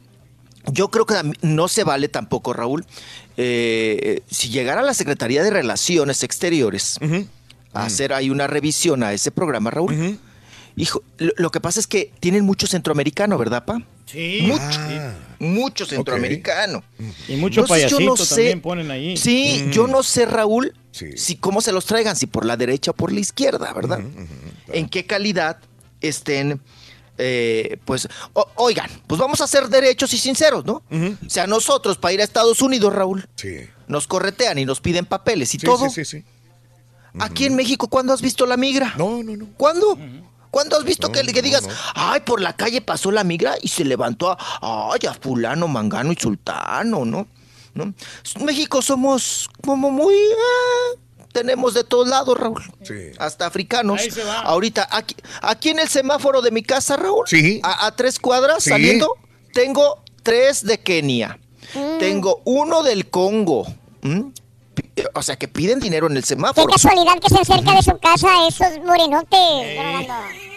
[0.72, 2.85] yo creo que no se vale tampoco, Raúl,
[3.38, 6.97] eh, si llegara a la Secretaría de Relaciones Exteriores
[7.73, 10.18] a hacer ahí una revisión a ese programa, Raúl.
[10.77, 13.81] Hijo, lo, lo que pasa es que tienen mucho centroamericano, ¿verdad, pa?
[14.07, 14.39] Sí.
[14.43, 14.80] Mucho,
[15.39, 16.84] mucho centroamericano.
[17.30, 19.15] Y mucho Entonces, yo payasito no sé- también ponen ahí.
[19.18, 19.72] Sí, Mm.
[19.72, 23.11] yo no sé, Raúl, si cómo se los traigan, si por la derecha o por
[23.14, 24.02] la izquierda, ¿verdad?
[24.73, 25.57] En qué calidad
[26.02, 26.60] estén,
[27.18, 30.84] eh, pues, o- oigan, pues vamos a ser derechos y sinceros, ¿no?
[31.26, 33.28] O sea, nosotros para ir a Estados Unidos, Raúl,
[33.88, 35.90] nos corretean y nos piden papeles y Sí, todo.
[35.90, 36.24] sí, sí, sí.
[37.20, 38.94] Aquí en México, ¿cuándo has visto la migra?
[38.98, 39.48] No, no, no.
[39.56, 39.98] ¿Cuándo?
[40.52, 41.74] ¿Cuándo has visto No, que, que no, digas, no.
[41.96, 44.38] ay, por la calle pasó la migra y se levantó a,
[44.94, 47.28] ay, a fulano, mangano y sultano, ¿no?
[47.74, 47.94] ¿No?
[48.42, 50.14] México somos como muy...
[50.16, 51.00] ah,
[51.36, 52.64] tenemos de todos lados, Raúl.
[53.20, 53.99] Hasta africanos.
[53.99, 54.40] Ahí se va.
[54.40, 57.26] Ahorita, aquí, aquí en el semáforo de mi casa, Raúl,
[57.62, 58.70] a, a tres cuadras Sí.
[58.70, 59.18] saliendo,
[59.53, 61.38] tengo tres de Kenia.
[61.99, 63.68] Tengo uno del Congo.
[64.02, 64.32] ¿m?
[64.74, 66.68] Pi- O sea, que piden dinero en el Qué semáforo.
[66.68, 69.78] casualidad que se acerca de su casa esos morenotes.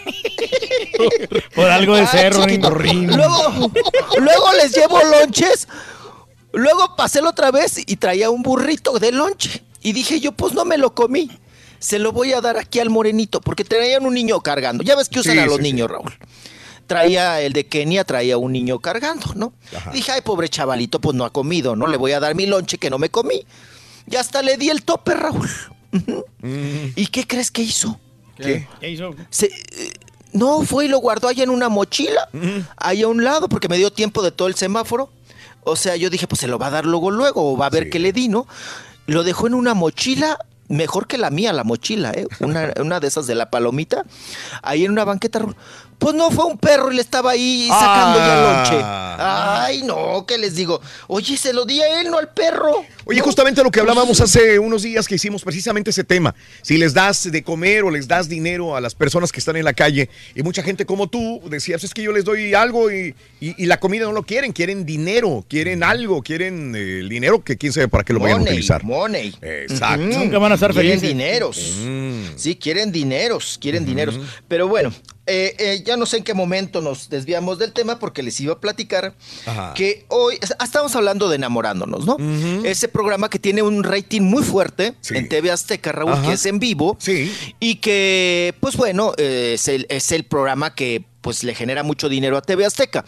[1.55, 2.71] Por algo de chiquito.
[2.71, 3.17] Ringo.
[3.17, 3.71] Luego,
[4.21, 5.67] luego les llevo lonches.
[6.53, 9.63] Luego pasé la otra vez y traía un burrito de lonche.
[9.83, 11.31] Y dije yo, pues no me lo comí.
[11.79, 14.83] Se lo voy a dar aquí al morenito, porque traían un niño cargando.
[14.83, 15.73] Ya ves que usan Sí, a los sí, sí.
[15.73, 16.13] niños, Raúl.
[16.89, 19.53] Traía el de Kenia, traía un niño cargando, ¿no?
[19.93, 21.87] Dije, ay, pobre chavalito, pues no ha comido, ¿no?
[21.87, 23.45] Le voy a dar mi lonche que no me comí.
[24.11, 25.49] Y hasta le di el tope, Raúl.
[26.97, 27.99] ¿Y qué crees que hizo?
[28.37, 28.67] ¿Qué?
[28.81, 29.15] ¿Qué hizo?
[29.31, 29.93] Se- eh,
[30.33, 32.29] no, fue y lo guardó ahí en una mochila,
[32.77, 35.11] ahí a un lado, porque me dio tiempo de todo el semáforo.
[35.65, 37.71] O sea, yo dije, pues se lo va a dar luego, luego, o va a
[37.71, 38.47] ver qué le di, ¿no?
[39.09, 42.27] Lo dejó en una mochila, mejor que la mía, la mochila, ¿eh?
[42.41, 44.05] Una, una de esas de la palomita,
[44.63, 45.47] ahí en una banqueta.
[45.99, 48.85] Pues no, fue un perro y le estaba ahí sacando ya lonche.
[49.21, 50.81] Ay, no, ¿qué les digo?
[51.09, 52.85] Oye, se lo di a él, no al perro.
[53.05, 56.35] Oye, justamente lo que hablábamos hace unos días que hicimos precisamente ese tema.
[56.63, 59.65] Si les das de comer o les das dinero a las personas que están en
[59.65, 63.17] la calle, y mucha gente como tú decías, es que yo les doy algo y,
[63.41, 67.43] y- y la comida no lo quieren, quieren dinero, quieren algo, quieren eh, el dinero
[67.43, 68.85] que quién sabe para qué lo vayan a Money, utilizar.
[68.85, 69.35] money.
[69.43, 70.05] Exacto.
[70.19, 71.09] Nunca van a estar quieren felices.
[71.09, 71.73] dineros.
[71.81, 72.23] Mm.
[72.37, 74.19] Sí, quieren dineros, quieren dineros.
[74.47, 74.93] Pero bueno,
[75.31, 78.55] eh, eh, ya no sé en qué momento nos desviamos del tema porque les iba
[78.55, 79.15] a platicar
[79.45, 79.75] Ajá.
[79.75, 82.17] que hoy ah, estamos hablando de enamorándonos, ¿no?
[82.65, 86.23] Ese programa que tiene un rating muy fuerte en TV Azteca, Raúl, Ajá.
[86.23, 86.97] que es en vivo.
[87.61, 92.09] Y que, pues bueno, eh, es, el, es el programa que pues le genera mucho
[92.09, 93.05] dinero a TV Azteca.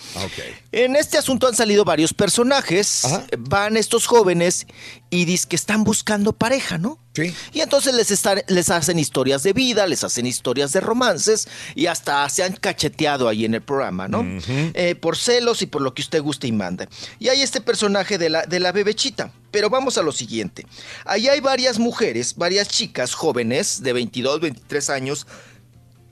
[0.72, 3.02] En este asunto han salido varios personajes.
[3.38, 4.66] Van estos jóvenes
[5.10, 6.98] y dicen que están buscando pareja, ¿no?
[7.14, 7.34] Sí.
[7.52, 11.86] Y entonces les, están- les hacen historias de vida, les hacen historias de romances y
[11.86, 14.24] hasta se han cacheteado ahí en el programa, ¿no?
[14.48, 16.88] Eh, por celos y por lo que usted guste y manda.
[17.18, 19.32] Y hay este personaje de la, de la bebechita.
[19.50, 20.64] Pero vamos a lo siguiente.
[21.04, 25.26] Ahí hay varias mujeres, varias chicas jóvenes de 22, 23 años,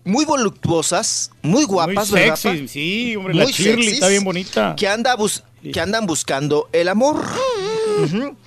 [0.09, 2.69] muy voluptuosas, muy guapas, Muy ¿verdad, sexy, pa?
[2.73, 4.75] sí, hombre, la Shirley está bien bonita.
[4.77, 7.25] Que, anda bus- que andan buscando el amor.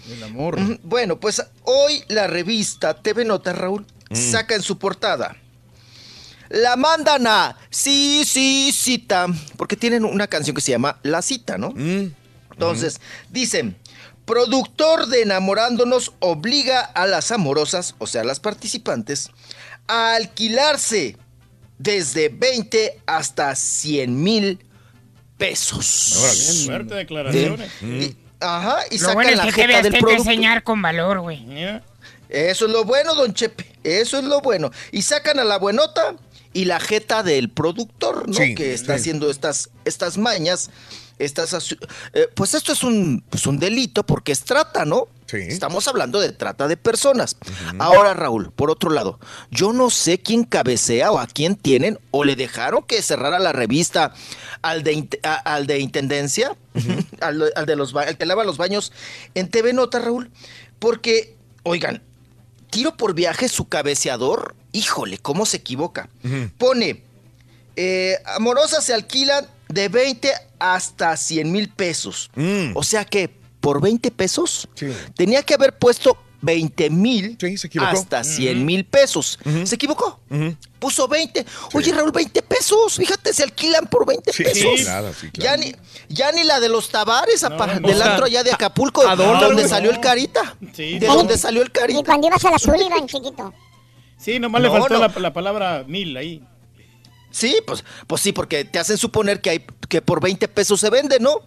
[0.09, 0.57] El amor.
[0.83, 4.15] Bueno, pues hoy la revista TV Nota, Raúl, Mm.
[4.15, 5.37] saca en su portada.
[6.49, 9.27] La mandan a Sí, sí, cita.
[9.57, 11.73] Porque tienen una canción que se llama La cita, ¿no?
[12.51, 13.77] Entonces, dicen,
[14.25, 19.29] productor de Enamorándonos obliga a las amorosas, o sea, las participantes,
[19.87, 21.17] a alquilarse
[21.81, 24.59] desde 20 hasta 100 mil
[25.37, 26.63] pesos.
[26.65, 27.71] Fuerte declaraciones.
[27.81, 30.11] Y- ajá, y Lo bueno sacan es la que jeta del producto.
[30.21, 31.45] enseñar con valor, güey.
[32.29, 33.65] Eso es lo bueno, don Chepe.
[33.83, 34.71] Eso es lo bueno.
[34.91, 36.15] Y sacan a la buenota
[36.53, 38.33] y la jeta del productor, ¿no?
[38.35, 39.01] Sí, que está sí.
[39.01, 40.69] haciendo estas, estas mañas.
[41.19, 41.75] Estas,
[42.13, 45.07] eh, pues esto es un, pues un delito porque es trata, ¿no?
[45.33, 47.37] Estamos hablando de trata de personas.
[47.79, 52.23] Ahora, Raúl, por otro lado, yo no sé quién cabecea o a quién tienen o
[52.23, 54.13] le dejaron que cerrara la revista
[54.61, 56.55] al de, a- al de Intendencia,
[57.21, 58.91] al, al de los, al que lava los baños
[59.35, 60.31] en TV Nota, Raúl,
[60.79, 62.01] porque, oigan,
[62.69, 66.09] tiro por viaje su cabeceador, híjole, cómo se equivoca.
[66.57, 67.03] Pone,
[67.75, 72.29] eh, Amorosa se alquilan de 20 hasta 100 mil pesos.
[72.35, 72.71] Mm.
[72.75, 74.67] O sea que por 20 pesos
[75.15, 77.37] tenía que haber puesto 20 mil
[77.79, 79.37] hasta 100 mil pesos.
[79.63, 80.19] Se equivocó.
[80.79, 81.45] Puso 20.
[81.73, 82.95] Oye, Raúl, 20 pesos.
[82.95, 84.81] Fíjate, se alquilan por 20 Sí, pesos.
[84.81, 85.71] claro, sí, Ya, ni,
[86.09, 89.91] ya ni la de los Tavares, no, del antro allá de Acapulco, a donde salió
[89.91, 90.57] el Carita.
[90.73, 91.17] Sí, de no.
[91.17, 92.03] donde salió el Y Carita.
[92.03, 93.53] cuando ibas a la Sullivan, chiquito.
[94.17, 94.99] Sí, nomás No, le faltó no.
[95.07, 96.43] La, la palabra mil ahí.
[97.31, 100.89] Sí, pues, pues sí, porque te hacen suponer que hay que por 20 pesos se
[100.89, 101.41] vende, ¿no?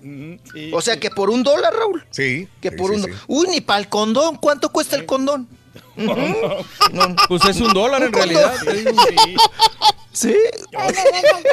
[0.73, 2.05] o sea que por un dólar, Raúl.
[2.11, 2.48] Sí.
[2.61, 4.36] Que por sí, un Uy, ni para el condón.
[4.36, 5.48] ¿Cuánto cuesta el condón?
[7.29, 8.55] Pues es un dólar en realidad.
[10.15, 10.33] Sí.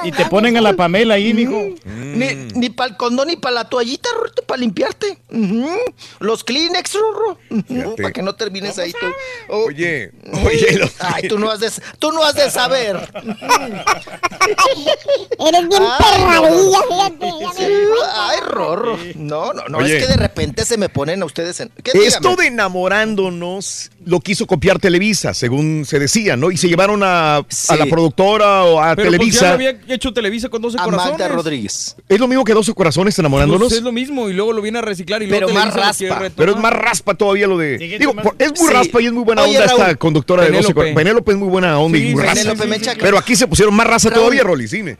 [0.04, 1.60] Y te ponen a la Pamela ahí, mijo.
[1.84, 5.18] Ni, ni para el condón ni para la toallita, Rorrito, para limpiarte.
[5.32, 5.68] Ujú.
[6.20, 7.40] Los Kleenex, Rorro.
[7.98, 9.08] Para que no termines ahí tú.
[9.50, 9.66] Oh.
[9.66, 10.12] Oye,
[10.46, 12.98] oye, lo- Ay, tú no has de, tú no has de saber.
[15.40, 17.32] Eres bien perradilla, fíjate.
[18.52, 18.98] Rorro.
[19.16, 19.78] No, no, no.
[19.80, 19.98] Oye.
[19.98, 21.70] Es que de repente se me ponen a ustedes en.
[21.84, 21.92] ¿Qué?
[22.06, 26.52] Esto de enamorándonos lo quiso copiar Televisa, según se decía, ¿no?
[26.52, 29.48] Y se llevaron a, a la productora o a Pero pues ya Televisa.
[29.50, 31.12] lo había hecho Televisa con 12 A corazones.
[31.20, 31.96] Magda Rodríguez.
[32.10, 33.68] Es lo mismo que 12 corazones enamorándonos.
[33.70, 36.16] Pues es lo mismo y luego lo viene a reciclar y Pero luego más Televisa
[36.20, 36.34] raspa.
[36.36, 37.78] Pero es más raspa todavía lo de.
[37.78, 38.74] Digo, es muy Sí.
[38.74, 39.98] raspa y es muy buena Oye, onda esta Raúl.
[39.98, 40.74] conductora de 12 Penélope.
[40.76, 40.96] corazones.
[40.96, 42.34] Penélope es muy buena onda y muy sí, raspa.
[42.44, 44.20] Penélope Mecha, Pero aquí se pusieron más raza Raúl.
[44.22, 44.98] todavía, Rolis, dime.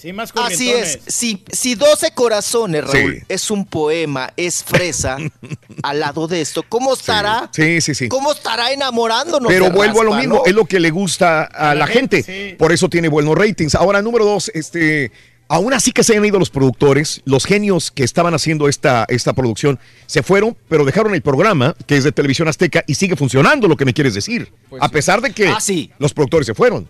[0.00, 1.00] Sí, más Así es.
[1.06, 3.22] Si, si 12 corazones, Raúl, Sí.
[3.28, 5.16] es un poema, es fresa,
[5.82, 7.50] al lado de esto, ¿cómo estará?
[7.52, 8.08] Sí, sí, sí.
[8.08, 9.48] ¿Cómo estará enamorándonos?
[9.48, 10.42] Pero de vuelvo a lo mismo, no?
[10.46, 12.22] es lo que le gusta a, la gente.
[12.22, 12.54] gente, sí.
[12.56, 13.74] Por eso tiene buenos ratings.
[13.74, 15.10] Ahora, número dos, este,
[15.48, 19.32] aún así que se hayan ido los productores, los genios que estaban haciendo esta, esta
[19.32, 23.66] producción, se fueron, pero dejaron el programa, que es de Televisión Azteca, y sigue funcionando,
[23.66, 24.52] lo que me quieres decir.
[24.70, 24.92] Pues a sí.
[24.92, 25.90] pesar de que Ah, sí.
[25.98, 26.88] los productores se fueron.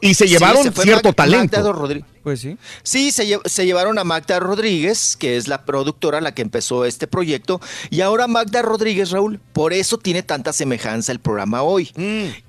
[0.00, 1.56] Y se Sí, llevaron se cierto Mag- talento.
[1.56, 2.04] Magda Rodríguez.
[2.22, 2.56] Pues sí.
[2.82, 6.84] Sí, se, lle- se llevaron a Magda Rodríguez, que es la productora la que empezó
[6.86, 7.60] este proyecto,
[7.90, 11.90] y ahora Magda Rodríguez, Raúl, por eso tiene tanta semejanza el programa hoy.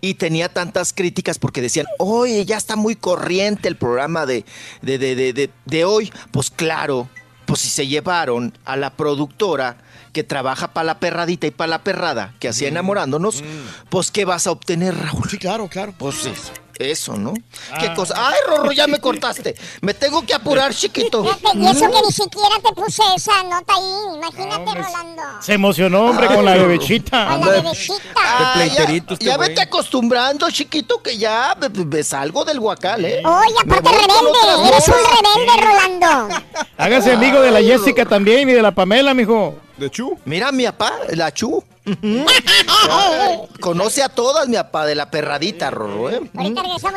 [0.01, 4.45] Y tenía tantas críticas porque decían, oye, ya está muy corriente el programa de,
[4.81, 6.11] de, de, de, de- de hoy.
[6.31, 7.09] Pues claro,
[7.45, 9.77] pues si se llevaron a la productora
[10.13, 13.43] que trabaja para la perradita y para la perrada, que hacía enamorándonos,
[13.89, 15.29] pues ¿qué vas a obtener, Raúl?
[15.29, 15.93] Sí, claro, claro.
[15.97, 17.33] Pues eso, eso, ¿no?
[17.79, 18.15] ¿Qué cosa?
[18.17, 19.55] ¡Ay, Rorro, ya me cortaste!
[19.81, 21.23] Me tengo que apurar, chiquito.
[21.23, 24.15] Fíjate, y eso que ni siquiera te puse esa nota ahí.
[24.15, 25.23] Imagínate, Rolando.
[25.41, 27.27] Se emocionó, hombre, con la bebechita.
[27.29, 28.03] Con la bebecita.
[28.15, 33.21] Ah, ya, ya vete acostumbrando, chiquito, que ya me, me salgo del guacal, ¿eh?
[33.25, 34.67] Oye, aparte rebelde.
[34.67, 36.35] Eres un rebelde, Rolando.
[36.77, 39.55] Hágase amigo de la Jessica también y de la Pamela, mijo.
[39.77, 40.17] ¿De Chu?
[40.25, 41.63] Mira, mi papá, la Chu.
[43.59, 46.21] Conoce a todas, mi papá, de la perradita, Rorro, ¿eh?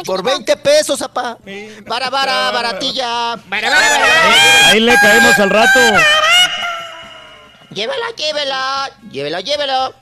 [0.05, 0.23] Por chiquito.
[0.23, 1.39] 20 pesos, papá.
[1.87, 3.35] Para, para, baratilla.
[4.65, 5.81] Ahí le caemos al rato.
[7.71, 8.91] Llévela, llévela.
[9.11, 9.93] Llévela, llévela.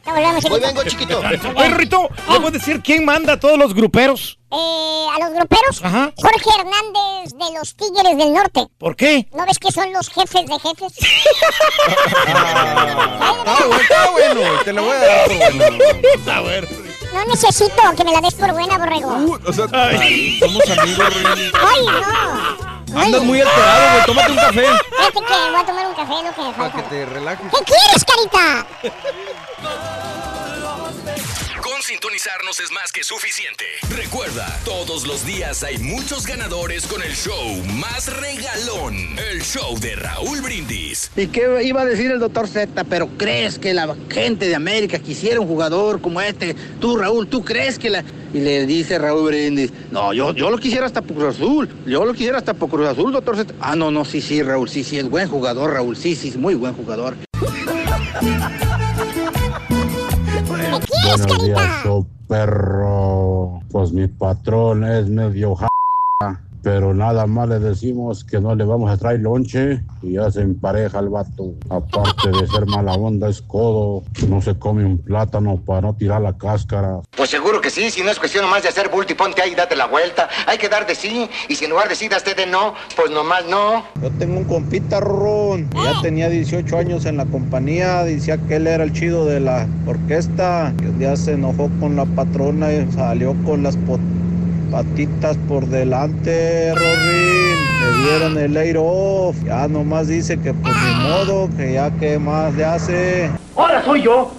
[0.51, 1.21] Hoy vengo, chiquito.
[1.57, 4.39] Oye, Rito, ¿le puedes decir quién manda a todos los gruperos?
[4.53, 6.13] Eh, a los gruperos, Ajá.
[6.17, 8.67] Jorge Hernández de los Tigres del Norte.
[8.79, 9.27] ¿Por qué?
[9.35, 10.93] ¿No ves que son los jefes de jefes?
[13.49, 14.41] Ah, bueno, está bueno.
[14.65, 16.67] Te lo voy a dar por bueno.
[17.13, 19.39] No necesito que me la des por buena, borrego.
[19.47, 20.39] O sea, Ay.
[20.41, 21.51] Somos amigos, Rey.
[21.55, 22.76] ¡Ay, no!
[22.95, 24.07] Andas muy alterado, güey.
[24.07, 24.67] Tómate un café.
[24.67, 26.89] Fíjate que voy a tomar un café, lo que me Para que falta.
[26.89, 27.47] te relajes.
[27.51, 28.67] ¿Qué quieres, carita?
[31.87, 33.65] Sintonizarnos es más que suficiente.
[33.91, 38.97] Recuerda, todos los días hay muchos ganadores con el show más regalón.
[39.31, 41.13] El show de Raúl Brindis.
[41.15, 42.83] ¿Y qué iba a decir el doctor Z?
[42.83, 46.57] ¿Pero crees que la gente de América quisiera un jugador como este?
[46.81, 48.03] Tú, Raúl, ¿tú crees que la...?
[48.35, 51.73] Y le dice Raúl Brindis, no, yo, yo lo quisiera hasta por Cruz Azul.
[51.87, 53.55] Yo lo quisiera hasta por Cruz Azul, doctor Z.
[53.61, 55.97] Ah, no, no, sí, sí, Raúl, sí, sí, es buen jugador, Raúl.
[55.97, 57.17] Sí, sí, es muy buen jugador.
[60.81, 61.83] ¿Qué quieres, Buenos días, carita?
[62.29, 63.61] perro.
[63.71, 65.69] Pues mi patrón es medio ja,
[66.67, 70.41] pero nada más le decimos que no le vamos a traer lonche y ya se
[70.41, 71.55] empareja el vato.
[71.71, 74.03] Aparte de ser mala onda, es codo.
[74.29, 76.99] No se come un plátano para no tirar la cáscara.
[77.17, 79.53] Pues seguro que sí, si no es cuestión nomás de hacer bulto y ponte ahí
[79.53, 80.29] y date la vuelta.
[80.49, 83.13] Hay que dar de sí, y si en lugar de sí das de no, pues
[83.13, 83.85] nomás no.
[84.03, 88.67] Yo tengo un compita, Rorrón, ya tenía 18 años en la compañía, decía que él
[88.67, 90.75] era el chido de la orquesta.
[90.83, 94.01] Y un día se enojó con la patrona y salió con las po-
[94.71, 97.57] patitas por delante, Rorín.
[97.81, 99.37] Le dieron el air off.
[99.45, 103.31] Ya nomás dice que pues ni modo, que ya que más le hace.
[103.55, 104.31] Ahora soy yo.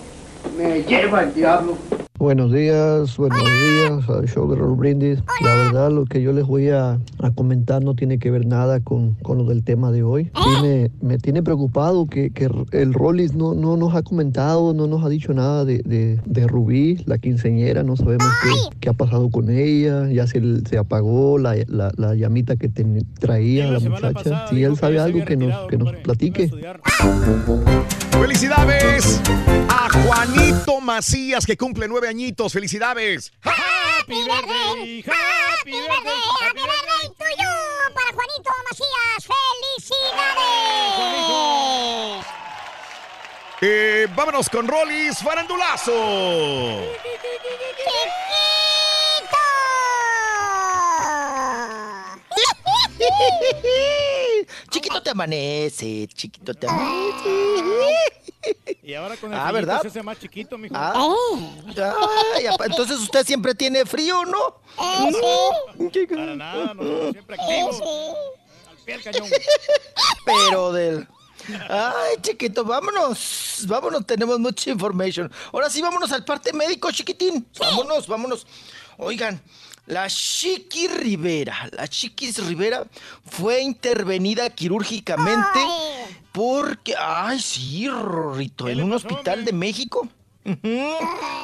[0.57, 1.77] Me lleva el diablo.
[2.19, 5.19] Buenos días, buenos días al show de Raúl Brindis.
[5.43, 8.79] La verdad, lo que yo les voy a, a comentar no tiene que ver nada
[8.79, 10.31] con, con lo del tema de hoy.
[10.61, 15.05] Tiene- me tiene preocupado que, que el Rollis no, no nos ha comentado, no nos
[15.05, 17.83] ha dicho nada de, de, de Rubí, la quinceñera.
[17.83, 18.49] No sabemos qué,
[18.79, 20.09] qué ha pasado con ella.
[20.11, 24.47] Ya se, se apagó la, la, la llamita que ten- traía la muchacha.
[24.49, 26.49] Si él sabe algo, que nos, que nos platique.
[28.19, 29.21] ¡Felicidades
[29.69, 32.53] a Juanito Macías, que cumple nueve añitos!
[32.53, 33.31] ¡Felicidades!
[33.41, 37.53] Happy birthday, happy birthday, happy birthday to you
[37.93, 39.27] para Juanito Macías.
[39.77, 40.77] ¡Felicidades!
[43.59, 45.91] Eh, vámonos con Rollis Farandulazo.
[47.03, 47.47] Chiquito
[55.01, 57.29] te amanece, chiquito te amanece.
[58.83, 59.81] Y ahora con el Ah, frío ¿verdad?
[59.81, 60.73] se hace más chiquito, mijo.
[60.77, 60.93] Ah.
[62.35, 64.61] Ay, apa, entonces usted siempre tiene frío, ¿no?
[64.77, 67.81] Para nada, nosotros siempre activos.
[68.69, 69.29] Al pie del cañón.
[70.25, 71.07] Pero del.
[71.69, 73.63] Ay, chiquito, vámonos.
[73.67, 75.31] Vámonos, tenemos mucha information.
[75.53, 77.45] Ahora sí, vámonos al parte médico, chiquitín.
[77.59, 78.45] Vámonos, vámonos.
[78.97, 79.41] Oigan,
[79.87, 82.85] la Chiqui Rivera, la Chiquis Rivera
[83.25, 85.59] fue intervenida quirúrgicamente
[86.31, 90.07] porque, ay, sí, Rorrito, en un hospital de México.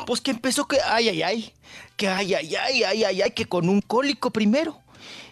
[0.06, 1.54] Pues que empezó que, ay, ay, ay,
[1.98, 4.80] que ay, ay, ay, ay, ay, ay, que con un cólico primero.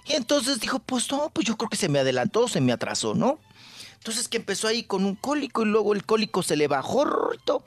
[0.07, 3.13] Y entonces dijo, pues no, pues yo creo que se me adelantó, se me atrasó,
[3.13, 3.39] ¿no?
[4.01, 7.63] Entonces que empezó ahí con un cólico y luego el cólico se le bajó Rorrito,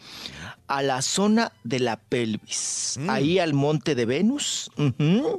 [0.66, 4.68] a la zona de la pelvis, ahí al monte de Venus,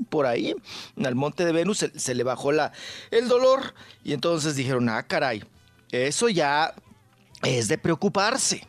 [0.10, 0.56] por ahí,
[1.04, 2.72] al monte de Venus se, se le bajó la,
[3.12, 3.74] el dolor
[4.06, 5.44] y entonces dijeron, ah, caray,
[5.92, 6.74] eso ya
[7.44, 8.66] es de preocuparse.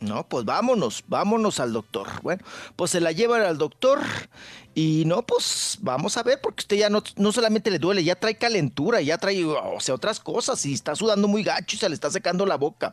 [0.00, 2.08] No, pues vámonos, vámonos al doctor.
[2.22, 2.42] Bueno,
[2.76, 4.00] pues se la llevan al doctor
[4.74, 8.14] y no, pues vamos a ver, porque usted ya no, no solamente le duele, ya
[8.14, 11.88] trae calentura, ya trae, o sea, otras cosas y está sudando muy gacho y se
[11.88, 12.92] le está secando la boca.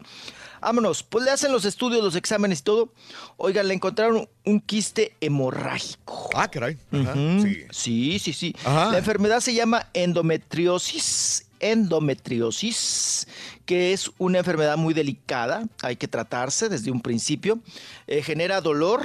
[0.60, 2.92] Vámonos, pues le hacen los estudios, los exámenes y todo.
[3.38, 6.30] Oigan, le encontraron un quiste hemorrágico.
[6.34, 6.78] Ah, caray.
[6.92, 7.66] Ajá, sí.
[7.70, 8.56] Sí, sí, sí.
[8.66, 8.92] Ajá.
[8.92, 11.44] La enfermedad se llama endometriosis.
[11.60, 13.28] Endometriosis,
[13.66, 17.58] que es una enfermedad muy delicada, hay que tratarse desde un principio,
[18.06, 19.02] eh, genera dolor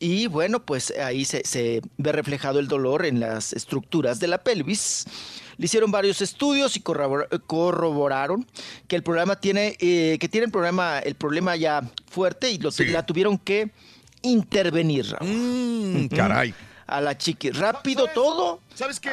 [0.00, 4.38] y bueno, pues ahí se, se ve reflejado el dolor en las estructuras de la
[4.38, 5.04] pelvis.
[5.58, 8.46] Le hicieron varios estudios y corrobor- corroboraron
[8.88, 13.04] que el problema tiene, eh, que tiene el problema, el problema ya fuerte y la
[13.04, 13.70] tuvieron que
[14.22, 15.14] intervenir.
[15.20, 16.08] Ujú.
[16.16, 16.54] caray.
[16.86, 17.50] A la chiqui.
[17.50, 18.60] Rápido todo.
[18.74, 19.10] ¿Sabes qué?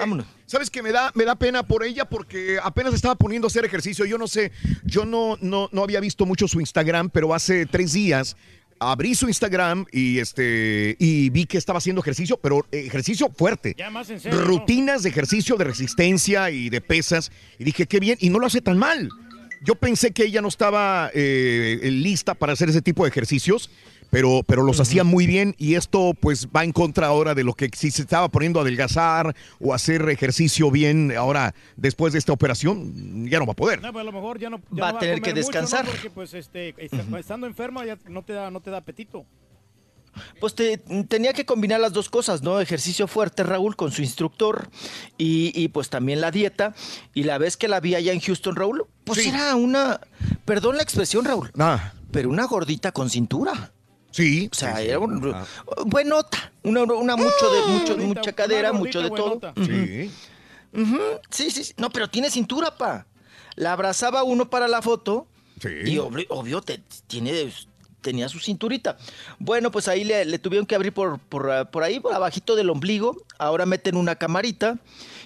[0.48, 0.82] ¿Sabes qué?
[0.82, 4.06] Me da, me da pena por ella porque apenas estaba poniendo a hacer ejercicio.
[4.06, 4.52] Yo no sé,
[4.84, 8.36] yo no, no, no había visto mucho su Instagram, pero hace tres días
[8.80, 13.76] abrí su Instagram y este y vi que estaba haciendo ejercicio, pero eh, ejercicio fuerte.
[13.78, 14.40] Ya más en serio.
[14.40, 14.46] ¿no?
[14.46, 17.32] Rutinas de ejercicio de resistencia y de pesas.
[17.60, 19.10] Y dije, qué bien, y no lo hace tan mal.
[19.62, 23.72] Yo pensé que ella no estaba eh, lista para hacer ese tipo de ejercicios,
[24.10, 27.54] pero, pero los hacía muy bien y esto pues va en contra ahora de lo
[27.54, 32.34] que si se estaba poniendo a adelgazar o hacer ejercicio bien ahora después de esta
[32.34, 33.82] operación, ya no va a poder.
[33.82, 35.48] No, pues a lo mejor ya no ya Va a tener que mucho, ¿no?
[35.48, 35.86] descansar.
[35.86, 36.74] Porque pues este,
[37.20, 39.26] estando enferma ya no te da, no te da apetito.
[40.40, 42.60] Pues te- tenía que combinar las dos cosas, ¿no?
[42.60, 44.68] Ejercicio fuerte, Raúl, con su instructor
[45.16, 46.74] y, y, pues también la dieta.
[47.14, 50.00] Y la vez que la vi allá en Houston, Raúl, pues era una,
[50.44, 53.72] perdón la expresión, Raúl, Ah, pero una gordita con cintura.
[54.18, 54.50] Sí.
[54.52, 55.46] O sea, sí, era un, Ah.
[55.86, 59.54] buenota, una, una mucho de, mucho, Gordita, mucha cadera, gordita mucho de todo.
[59.64, 60.12] Sí.
[61.30, 61.74] Sí, sí, sí.
[61.78, 63.06] No, pero tiene cintura, pa.
[63.56, 65.28] La abrazaba uno para la foto.
[65.62, 65.70] Sí.
[65.86, 67.52] Y obvio, obvio, te- tiene,
[68.02, 68.98] tenía su cinturita.
[69.40, 72.70] Bueno, pues ahí le, le tuvieron que abrir por, por, por ahí, por abajito del
[72.70, 73.18] ombligo.
[73.40, 74.78] Ahora meten una camarita.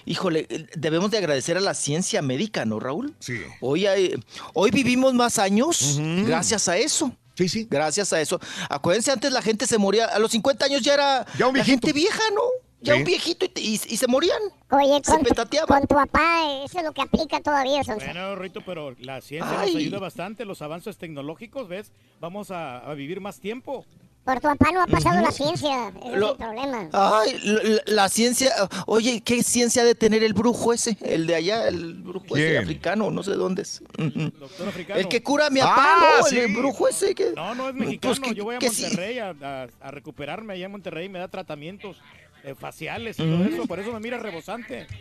[0.06, 3.14] Híjole, eh, debemos de agradecer a la ciencia médica, ¿no, Raúl?
[3.20, 3.40] Sí.
[3.60, 4.14] Hoy, hay-
[4.54, 7.14] hoy vivimos más años gracias a eso.
[7.34, 7.66] Sí, sí.
[7.70, 8.38] Gracias a eso.
[8.68, 11.64] Acuérdense, antes la gente se moría, a los 50 años ya era Ya un la
[11.64, 12.42] gente vieja, ¿no?
[12.84, 12.98] Ya Sí.
[12.98, 14.40] un viejito y, te- y- y se morían.
[14.70, 15.22] Oye, Se con,
[15.68, 18.04] con tu papá, eso es lo que aplica todavía, Sonsa.
[18.06, 19.68] Bueno, Rito, pero la ciencia Ay.
[19.72, 21.92] nos ayuda bastante, los avances tecnológicos, ¿ves?
[22.20, 23.84] Vamos a, a vivir más tiempo.
[24.24, 26.88] Por tu papá no ha pasado la ciencia, ese Lo- es el problema.
[26.92, 28.52] Ay, la, la- ciencia.
[28.86, 30.96] Oye, ¿qué ciencia ha de tener el brujo ese?
[31.02, 33.82] El de allá, el brujo ese africano, no sé dónde es.
[33.98, 34.30] Ujú.
[34.38, 35.00] Doctor africano.
[35.00, 36.24] El que cura a mi Ah, papá, ¿no?
[36.26, 36.38] sí.
[36.38, 37.32] El brujo ese que.
[37.34, 38.14] No, no es mexicano.
[38.14, 38.82] Pues que- Yo voy a que sí.
[38.84, 41.08] Monterrey a, a- a recuperarme allá en Monterrey.
[41.08, 41.96] Me da tratamientos
[42.44, 43.66] eh, faciales y todo eso.
[43.66, 44.86] Por eso me mira rebosante.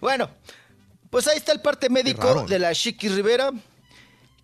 [0.00, 0.30] Bueno,
[1.10, 3.50] pues ahí está el parte médico de la Chiqui Rivera.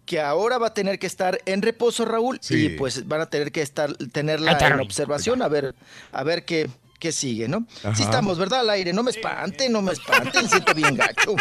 [0.06, 2.66] Que ahora va a tener que estar en reposo, Raúl, Sí.
[2.66, 5.74] y pues van a tener que estar tenerla en observación a ver
[6.12, 7.66] a ver qué qué sigue, ¿no?
[7.84, 7.94] Ajá.
[7.94, 8.60] Sí estamos, ¿verdad?
[8.60, 11.34] Al aire, no me espanten, no me espanten, siento bien gacho.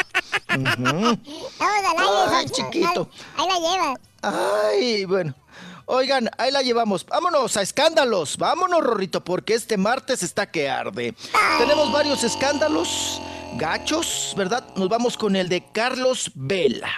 [0.49, 3.09] Al aire, Ay, chiquito.
[3.37, 3.93] Ahí la lleva.
[4.21, 5.33] Ay, bueno.
[5.87, 7.05] Oigan, ahí la llevamos.
[7.05, 8.37] Vámonos a escándalos.
[8.37, 11.13] Vámonos, Rorrito, porque este martes está que arde.
[11.59, 13.21] Tenemos varios escándalos
[13.57, 14.65] gachos, ¿verdad?
[14.75, 16.89] Nos vamos con el de Carlos Vela.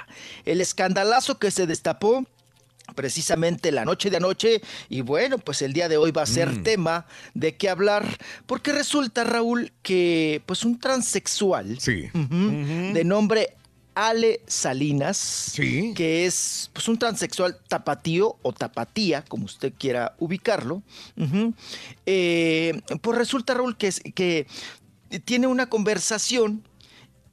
[0.46, 2.26] El escandalazo que se destapó
[2.96, 4.62] precisamente la noche de anoche.
[4.90, 8.06] Y bueno, pues el día de hoy va a ser tema de qué hablar.
[8.46, 11.80] Porque resulta Raúl que pues un transexual
[12.14, 13.54] ujú, de nombre
[13.94, 15.52] Ale Salinas,
[15.96, 20.84] que es pues, un transexual tapatío o tapatía, como usted quiera ubicarlo,
[22.06, 24.46] eh, pues resulta, Raúl, que, es- que
[25.26, 26.64] tiene una conversación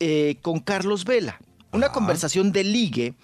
[0.01, 1.41] eh, con Carlos Vela,
[1.73, 3.15] una conversación de ligue,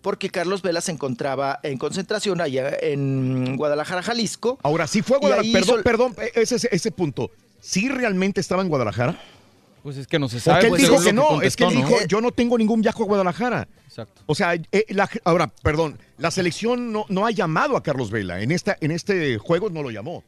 [0.00, 4.58] porque Carlos Vela se encontraba en concentración allá en Guadalajara, Jalisco.
[4.62, 5.52] Ahora, sí fue a Guadalajara.
[5.52, 7.30] Perdón, hizo- perdón, eh, ese, ese, punto.
[7.60, 9.20] ¿Sí realmente estaba en Guadalajara?
[9.82, 10.60] Pues es que no se sabe.
[10.60, 13.02] Porque él pues, dijo que no, es que él dijo, yo no tengo ningún viaje
[13.02, 13.68] a Guadalajara.
[13.86, 14.22] Exacto.
[14.26, 18.40] O sea, eh, la- ahora, perdón, la selección no, no ha llamado a Carlos Vela.
[18.42, 20.24] En, esta, en este juego no lo llamó.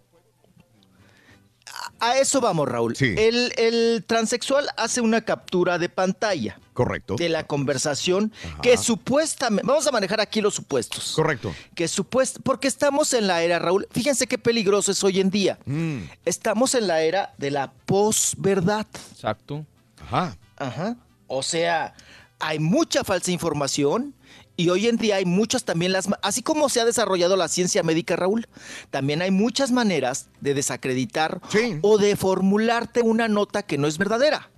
[2.01, 2.95] A eso vamos, Raúl.
[3.01, 6.59] El, el transexual hace una captura de pantalla.
[6.73, 7.15] Correcto.
[7.17, 9.67] De la conversación que supuestamente.
[9.67, 11.13] Vamos a manejar aquí los supuestos.
[11.15, 11.55] Correcto.
[11.75, 13.87] Que supuest, porque estamos en la era, Raúl.
[13.91, 15.59] Fíjense qué peligroso es hoy en día.
[15.67, 15.99] Mm.
[16.25, 18.87] Estamos en la era de la posverdad.
[19.13, 19.65] Exacto.
[20.05, 20.37] Ajá.
[20.57, 20.97] Ajá.
[21.29, 21.95] O sea,
[22.41, 24.15] hay mucha falsa información
[24.57, 26.09] y hoy en día hay muchas también las...
[26.23, 28.47] Así como se ha desarrollado la ciencia médica, Raúl,
[28.91, 31.41] también hay muchas maneras de desacreditar
[31.83, 34.51] o de formularte una nota que no es verdadera.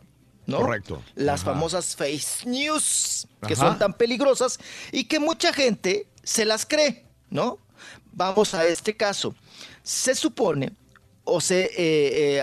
[0.46, 0.58] ¿no?
[0.58, 1.02] Correcto.
[1.14, 1.52] Las Ajá.
[1.52, 3.68] famosas face news, que Ajá.
[3.68, 4.58] son tan peligrosas
[4.92, 7.58] y que mucha gente se las cree, ¿no?
[8.12, 9.34] Vamos a este caso.
[9.82, 10.72] Se supone,
[11.24, 12.42] o se, eh, eh,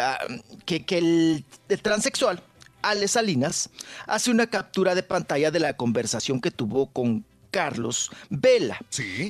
[0.65, 2.43] que, que el, el transexual,
[2.82, 3.69] Ale Salinas,
[4.06, 8.80] hace una captura de pantalla de la conversación que tuvo con Carlos Vela.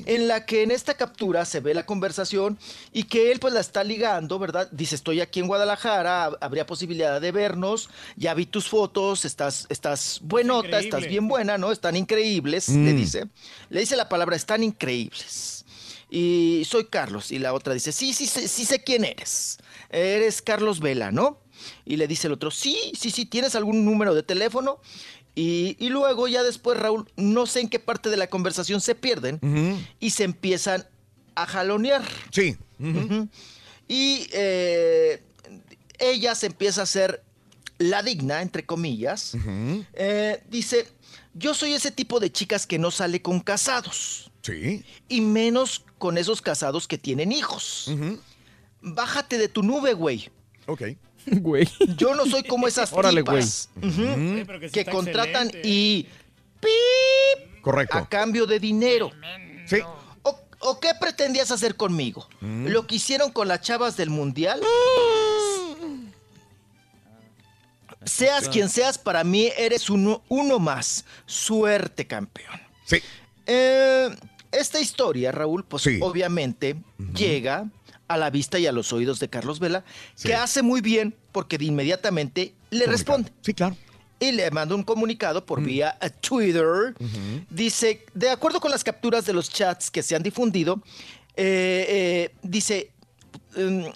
[0.06, 2.58] En la que en esta captura se ve la conversación
[2.92, 4.66] y que él pues la está ligando, ¿verdad?
[4.72, 9.66] Dice, estoy aquí en Guadalajara, hab- habría posibilidad de vernos, ya vi tus fotos, estás,
[9.68, 10.88] estás buenota, increíble.
[10.88, 11.70] estás bien buena, ¿no?
[11.70, 12.84] Están increíbles, Mm.
[12.86, 13.24] le dice.
[13.68, 15.64] Le dice la palabra, están increíbles.
[16.10, 17.30] Y soy Carlos.
[17.30, 19.58] Y la otra dice, sí, sí, sí, sí sé quién eres.
[19.90, 21.40] Eres Carlos Vela, ¿no?
[21.84, 24.80] Y le dice el otro, sí, sí, sí, ¿tienes algún número de teléfono?
[25.34, 28.94] Y, y luego ya después, Raúl, no sé en qué parte de la conversación se
[28.94, 29.40] pierden
[29.98, 30.86] y se empiezan
[31.34, 32.04] a jalonear.
[32.30, 32.56] Sí.
[33.88, 35.22] Y eh,
[35.98, 37.22] ella se empieza a hacer
[37.78, 39.36] la digna, entre comillas.
[39.94, 40.86] Eh, dice,
[41.34, 44.30] yo soy ese tipo de chicas que no sale con casados.
[44.42, 44.84] Sí.
[45.08, 47.90] Y menos con esos casados que tienen hijos.
[48.80, 50.30] Bájate de tu nube, güey.
[50.66, 50.82] Ok.
[51.40, 51.68] Güey.
[51.96, 53.90] Yo no soy como esas Órale, tipas güey.
[53.92, 54.42] ujú, Ujú.
[54.46, 55.68] pero que sí que está contratan excelente.
[55.68, 56.08] y
[56.60, 57.62] ¡pip!
[57.62, 57.96] Correcto.
[57.98, 59.10] a cambio de dinero.
[59.66, 59.78] Sí.
[60.22, 62.28] ¿O, o qué pretendías hacer conmigo?
[62.40, 62.66] Mm.
[62.68, 64.60] ¿Lo que hicieron con las chavas del mundial?
[68.04, 71.06] Seas quien seas, para mí eres uno, uno más.
[71.24, 72.60] Suerte, campeón.
[72.84, 72.98] Sí.
[73.46, 74.14] Eh,
[74.52, 76.76] esta historia, Raúl, pues obviamente
[77.14, 77.66] llega
[78.08, 79.84] a la vista y a los oídos de Carlos Vela,
[80.22, 83.32] que hace muy bien porque de inmediatamente le responde.
[83.42, 83.76] Sí, claro.
[84.20, 86.94] Y le manda un comunicado por vía a Twitter.
[87.50, 90.82] Dice, de acuerdo con las capturas de los chats que se han difundido,
[91.36, 92.92] eh, eh, dice,
[93.56, 93.86] mm,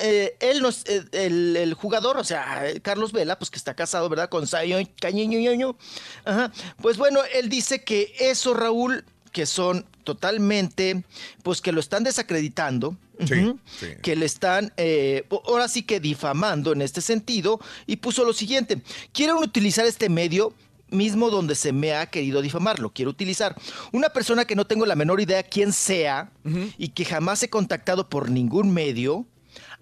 [0.00, 3.74] eh, él nos, eh, el, el jugador, o sea, eh, Carlos Vela, pues que está
[3.74, 4.28] casado, ¿verdad?
[4.28, 5.76] Con Sayo Cañiño.
[6.24, 6.52] Ajá.
[6.80, 11.04] Pues bueno, él dice que eso, Raúl, que son totalmente,
[11.42, 12.96] pues que lo están desacreditando.
[13.24, 13.86] Sí, ujú, sí.
[14.02, 18.82] que le están eh, ahora sí que difamando en este sentido y puso lo siguiente,
[19.12, 20.52] quieren utilizar este medio
[20.90, 23.56] mismo donde se me ha querido difamar, lo quiero utilizar.
[23.92, 26.32] Una persona que no tengo la menor idea quién sea
[26.78, 29.26] y que jamás he contactado por ningún medio,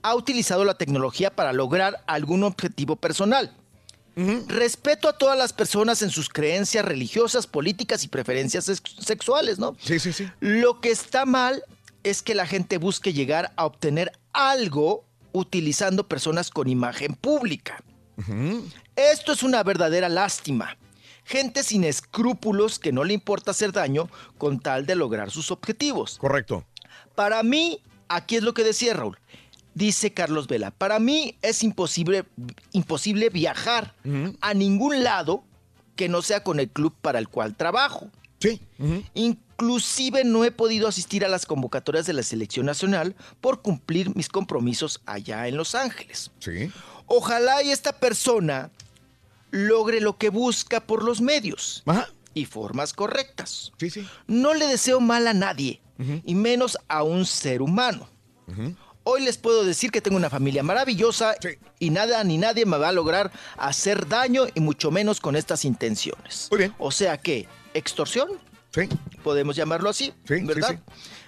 [0.03, 3.57] ha utilizado la tecnología para lograr algún objetivo personal.
[4.15, 9.77] Respeto a todas las personas en sus creencias religiosas, políticas y preferencias sex- sexuales, ¿no?
[9.81, 10.29] Sí, sí, sí.
[10.41, 11.65] Lo que está mal
[12.03, 17.83] es que la gente busque llegar a obtener algo utilizando personas con imagen pública.
[18.97, 20.77] Esto es una verdadera lástima.
[21.25, 26.19] Gente sin escrúpulos que no le importa hacer daño con tal de lograr sus objetivos.
[26.19, 26.65] Correcto.
[27.15, 29.19] Para mí, aquí es lo que decía Raúl.
[29.75, 32.25] Dice Carlos Vela, para mí es imposible,
[32.73, 33.95] imposible viajar
[34.41, 35.45] a ningún lado
[35.97, 38.11] que no sea con el club para el cual trabajo.
[38.39, 38.61] Sí.
[39.15, 44.29] Inclusive no he podido asistir a las convocatorias de la selección nacional por cumplir mis
[44.29, 46.31] compromisos allá en Los Ángeles.
[46.41, 46.71] Sí.
[47.07, 48.71] Ojalá y esta persona
[49.51, 51.85] logre lo que busca por los medios
[52.35, 53.73] y formas correctas.
[53.79, 54.07] Sí, sí.
[54.27, 55.81] No le deseo mal a nadie,
[56.25, 58.09] y menos a un ser humano.
[59.05, 61.35] Hoy les puedo decir que tengo una familia maravillosa
[61.79, 65.65] y nada ni nadie me va a lograr hacer daño y mucho menos con estas
[65.65, 66.49] intenciones.
[66.79, 68.29] O sea que, extorsión,
[68.75, 68.89] Sí.
[69.23, 70.81] podemos llamarlo así, ¿verdad?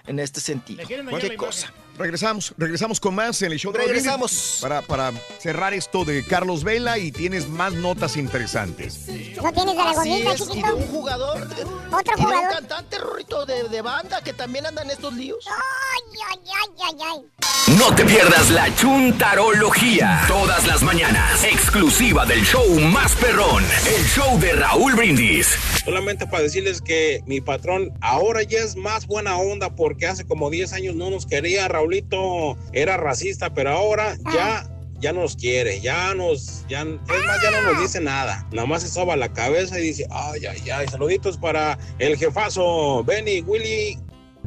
[0.07, 0.86] En este sentido.
[0.86, 1.73] ¿Qué cosa?
[1.97, 4.31] Regresamos, regresamos con más en el show de Raúl Regresamos.
[4.33, 9.07] Brindis Para, para cerrar esto de Carlos Vela y tienes más notas interesantes.
[9.41, 10.76] ¿No tienes de la Así gomita, es, y de chiquito?
[10.76, 11.78] un jugador, Otro y de un
[12.16, 12.52] jugador.
[12.52, 15.47] cantante, Rorrito, de, de banda que también anda en estos líos.
[15.49, 17.76] Ay, ay, ay, ay, ay.
[17.78, 20.24] No te pierdas la chuntarología.
[20.26, 21.44] Todas las mañanas.
[21.44, 23.65] Exclusiva del show más perrón.
[23.86, 25.57] El show de Raúl Brindis.
[25.84, 30.50] Solamente para decirles que mi patrón ahora ya es más buena onda porque hace como
[30.50, 31.68] 10 años no nos quería.
[31.68, 34.68] Raulito era racista, pero ahora ya
[35.05, 36.86] ya nos quiere, ya nos, ya, es
[37.26, 38.47] más, ya no nos dice nada.
[38.52, 43.05] Nada más se soba la cabeza y dice, ay, ay, ay, saluditos para el jefazo,
[43.05, 43.98] Benny, Willy,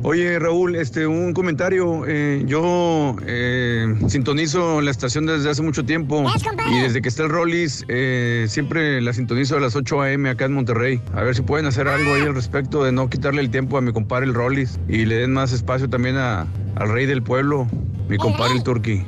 [0.04, 2.04] Oye, Raúl, este, un comentario.
[2.08, 6.24] Eh, yo eh, sintonizo la estación desde hace mucho tiempo
[6.72, 10.30] y desde que está el Rollis eh, siempre la sintonizo a las 8 a.m.
[10.30, 11.02] acá en Monterrey.
[11.14, 13.82] A ver si pueden hacer algo ahí al respecto de no quitarle el tiempo a
[13.82, 16.46] mi compadre el Rollis y le den más espacio también a-
[16.76, 17.68] al rey del pueblo,
[18.08, 19.04] mi compadre el Turqui.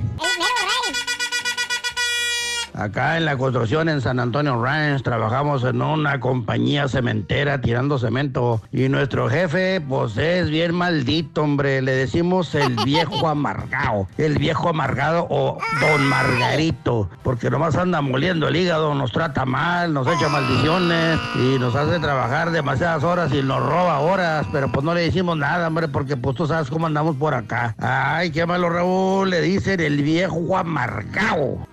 [2.80, 8.62] Acá en la construcción en San Antonio Ranch trabajamos en una compañía cementera tirando cemento
[8.72, 11.82] y nuestro jefe pues es bien maldito, hombre.
[11.82, 18.48] Le decimos el viejo amargado, el viejo amargado o don Margarito, porque nomás anda moliendo
[18.48, 23.42] el hígado, nos trata mal, nos echa maldiciones y nos hace trabajar demasiadas horas y
[23.44, 26.88] nos roba horas, pero pues no le decimos nada, hombre, porque pues tú sabes cómo
[26.88, 27.76] andamos por acá.
[27.78, 31.68] Ay, qué malo Raúl, le dicen el viejo amargado.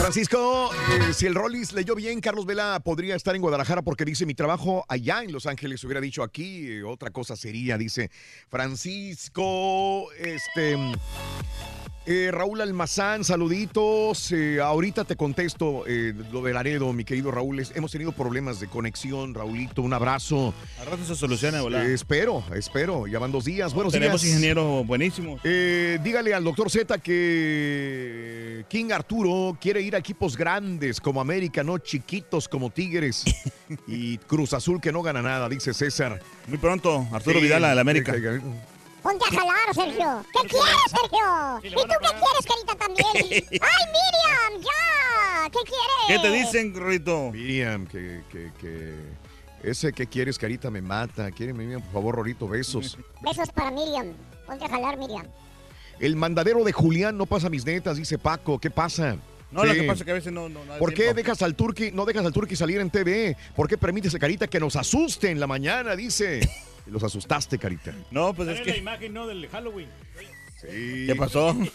[0.00, 0.70] Francisco,
[1.12, 4.84] si el Rollis leyó bien, Carlos Vela podría estar en Guadalajara porque dice mi trabajo
[4.88, 5.82] allá en Los Ángeles.
[5.84, 8.10] Hubiera dicho aquí, otra cosa sería, dice
[8.48, 10.10] Francisco.
[10.12, 10.76] Este.
[12.06, 14.30] Eh, Raúl Almazán, saluditos.
[14.32, 17.60] Eh, ahorita te contesto eh, lo de Laredo, mi querido Raúl.
[17.60, 19.82] Es- hemos tenido problemas de conexión, Raulito.
[19.82, 20.54] Un abrazo.
[20.80, 21.60] Al rato se soluciona.
[21.62, 23.06] Eh, espero, espero.
[23.06, 23.74] Ya van dos días.
[23.74, 24.34] Buenos Tenemos días.
[24.34, 25.42] ingenieros buenísimos.
[25.42, 31.78] Dígale al doctor Z que King Arturo quiere ir a equipos grandes como América, no
[31.78, 33.24] chiquitos como Tigres
[33.86, 36.20] y Cruz Azul que no gana nada, dice César.
[36.46, 38.14] Muy pronto, Arturo Vidal a la América.
[39.06, 40.26] Ponte a jalar, Sergio.
[40.32, 41.60] ¿Qué quieres, Sergio?
[41.62, 43.44] ¿Y tú qué quieres, Carita, también?
[43.52, 44.62] ¡Ay, Miriam!
[44.64, 45.48] ¡Ya!
[45.48, 46.06] ¿Qué quieres?
[46.08, 47.30] ¿Qué te dicen, Rorito?
[47.30, 48.94] Miriam, que, que, que
[49.62, 51.30] ese que quieres, Carita, me mata.
[51.30, 52.98] Quiere, Miriam, por favor, Rorito, besos.
[53.22, 54.12] Besos para Miriam.
[54.44, 55.24] Ponte a jalar, Miriam.
[56.00, 58.58] El mandadero de Julián no pasa mis netas, dice Paco.
[58.58, 59.18] ¿Qué pasa?
[59.52, 60.48] No, lo que pasa es que a veces no...
[60.48, 63.36] no, no ¿Por qué dejas al turqui, no dejas al turqui salir en TV?
[63.54, 65.94] ¿Por qué permites a Carita que nos asuste en la mañana?
[65.94, 66.40] Dice.
[66.86, 67.92] Los asustaste, Carita.
[68.10, 68.78] No, pues es la que...
[68.78, 69.26] imagen, ¿no?
[69.26, 69.88] Del Halloween.
[70.60, 71.06] Sí.
[71.06, 71.56] ¿Qué pasó?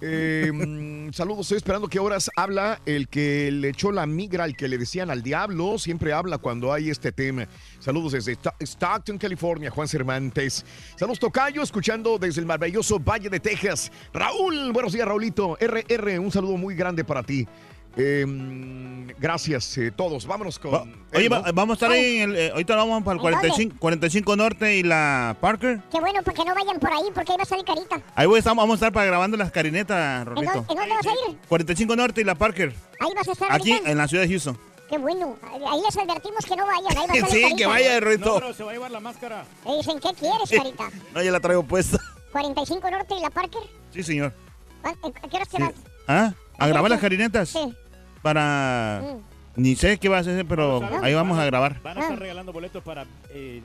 [0.00, 4.56] Eh, mm, saludos, estoy esperando qué horas habla el que le echó la migra al
[4.56, 5.76] que le decían al diablo.
[5.78, 7.48] Siempre habla cuando hay este tema.
[7.80, 10.64] Saludos desde Stockton, California, Juan Cervantes.
[10.96, 13.90] Saludos, Tocayo, escuchando desde el maravilloso Valle de Texas.
[14.12, 15.58] Raúl, buenos días, Raulito.
[15.60, 17.48] RR, un saludo muy grande para ti.
[17.96, 18.24] Eh,
[19.18, 20.26] gracias, eh, todos.
[20.26, 20.74] Vámonos con.
[20.74, 21.52] Oye, él, va- ¿no?
[21.52, 23.48] vamos a estar ahí, en el, eh, ahorita vamos para el ¿En dónde?
[23.48, 25.80] 45, 45 Norte y la Parker.
[25.90, 28.00] Qué bueno, para que no vayan por ahí, porque ahí va a salir Carita.
[28.14, 30.52] Ahí voy, estamos, vamos a estar para grabando las carinetas, ¿En Rorrito.
[30.52, 31.36] dónde, en dónde vas a ir?
[31.48, 32.74] 45 Norte y la Parker.
[33.00, 33.90] Ahí vas a estar Aquí, ahorita.
[33.90, 34.58] en la ciudad de Houston.
[34.88, 35.36] Qué bueno.
[35.70, 36.96] Ahí les advertimos que no vayan.
[36.96, 37.56] Ahí va a salir Sí, Carita.
[37.56, 38.24] que vaya, Rorrito.
[38.34, 39.44] No, pero se va a llevar la máscara.
[39.66, 40.88] Le dicen, ¿qué quieres, Carita?
[41.14, 41.98] No, ya la traigo puesta.
[42.32, 43.62] 45 Norte y la Parker.
[43.92, 44.32] Sí, señor.
[44.84, 44.94] ¿A a
[45.28, 45.62] qué horas te Sí.
[45.62, 45.72] vas?
[46.06, 46.32] ¿Ah?
[46.58, 47.48] ¿A grabar las carinetas?
[47.50, 47.74] Sí.
[48.22, 49.00] Para...
[49.02, 49.20] Mm.
[49.62, 51.80] Ni sé qué va a hacer, pero a- ahí vamos a grabar.
[51.82, 53.62] Van a estar regalando boletos para eh,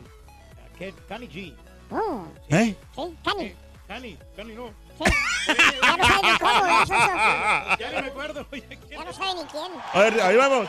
[0.80, 1.54] Kenny G.
[1.92, 2.76] Oh, ¿Eh?
[2.96, 3.54] sí, Cani.
[3.88, 4.72] Cani, Cani no.
[5.00, 7.80] Ya no sabe ni.
[7.80, 8.48] Ya no me acuerdo.
[8.90, 9.72] Ya no sabe ni quién.
[9.94, 10.68] A ver, ahí vamos.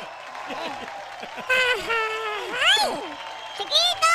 [0.49, 0.55] ¡Ay!
[3.57, 4.09] ¡Chiquito!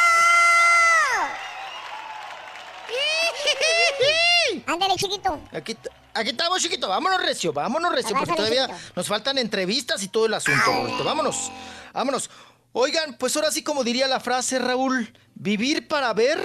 [4.68, 5.40] Ándale, chiquito.
[5.52, 6.88] Aquí, t- aquí estamos, chiquito.
[6.88, 7.54] Vámonos, Recio.
[7.54, 11.04] Vámonos, Recio, porque todavía nos faltan entrevistas y todo el asunto.
[11.04, 11.52] Vámonos.
[11.94, 12.30] Vámonos.
[12.72, 16.40] Oigan, pues ahora sí, como diría la frase, Raúl, vivir para ver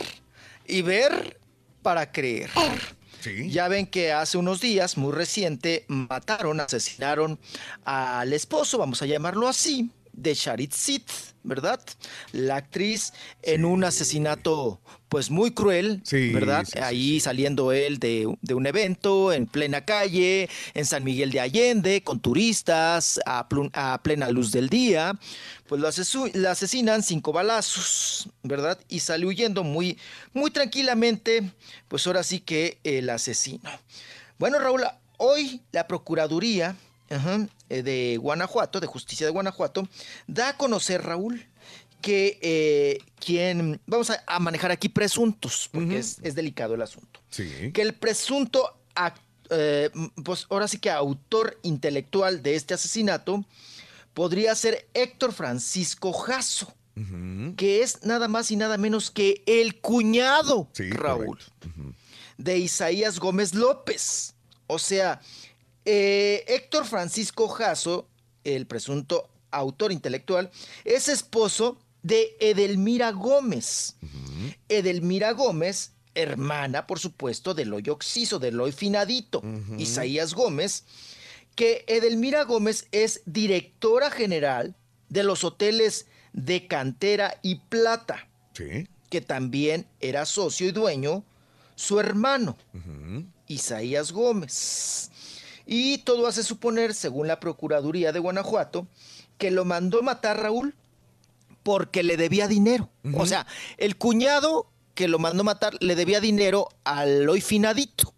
[0.67, 1.39] y ver
[1.83, 2.51] para creer.
[3.47, 7.39] Ya ven que hace unos días, muy reciente, mataron, asesinaron
[7.85, 11.11] al esposo, vamos a llamarlo así, de Sharit Sit,
[11.43, 11.81] ¿verdad?
[12.33, 13.13] La actriz
[13.43, 16.01] en un asesinato pues muy cruel,
[16.33, 16.65] ¿verdad?
[16.83, 22.03] Ahí saliendo él de, de un evento en plena calle, en San Miguel de Allende,
[22.03, 25.19] con turistas, a, a plena luz del día,
[25.69, 28.79] pues lo asesu- le asesinan cinco balazos, ¿verdad?
[28.89, 29.99] Y sale huyendo muy,
[30.33, 31.43] muy tranquilamente,
[31.89, 33.71] pues ahora sí que el asesino.
[34.39, 34.83] Bueno, Raúl,
[35.19, 36.75] hoy la Procuraduría
[37.11, 39.89] ajá, eh, de Guanajuato, de Justicia de Guanajuato,
[40.27, 41.47] da a conocer, Raúl,
[42.01, 47.21] que eh, quien, vamos a, a manejar aquí presuntos, porque es, es delicado el asunto,
[47.31, 47.71] Sí.
[47.73, 48.79] que el presunto,
[49.51, 49.91] eh,
[50.25, 53.45] pues ahora sí que autor intelectual de este asesinato,
[54.13, 56.75] podría ser Héctor Francisco Jasso,
[57.57, 61.39] que es nada más y nada menos que el cuñado, Raúl,
[62.39, 64.35] de Isaías Gómez López.
[64.69, 65.21] O sea,
[65.85, 68.09] eh, Héctor Francisco Jasso,
[68.45, 70.51] el presunto autor intelectual,
[70.85, 73.97] es esposo de Edelmira Gómez.
[74.69, 79.43] Edelmira Gómez, hermana, por supuesto, del hoy Oxiso, del hoy Finadito.
[79.79, 80.85] Isaías Gómez,
[81.55, 84.75] que Edelmira Gómez es directora general
[85.09, 88.29] de los hoteles de Cantera y Plata,
[89.09, 91.25] que también era socio y dueño
[91.77, 92.57] su hermano,
[93.49, 95.11] Isaías Gómez.
[95.67, 98.87] Y todo hace suponer, según la Procuraduría de Guanajuato,
[99.39, 100.75] que lo mandó matar Raúl
[101.63, 102.91] porque le debía dinero.
[103.15, 103.47] O sea,
[103.79, 108.13] el cuñado que lo mandó matar le debía dinero al hoy finadito.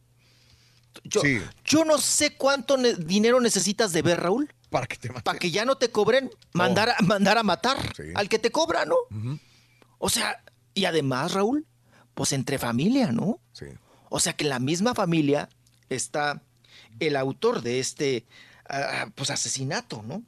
[1.04, 1.22] Yo,
[1.64, 4.52] yo no sé cuánto ne- dinero necesitas de ver, Raúl.
[4.70, 7.78] Para que te Para que ya no te cobren, mandar, a, mandar a matar
[8.14, 8.96] al que te cobra, ¿no?
[9.98, 10.42] O sea,
[10.74, 11.64] y además, Raúl,
[12.14, 13.40] pues entre familia, ¿no?
[13.52, 13.66] Sí.
[14.08, 15.48] O sea que en la misma familia
[15.88, 16.42] está
[17.00, 18.24] el autor de este
[18.68, 20.22] ah, pues asesinato, ¿no?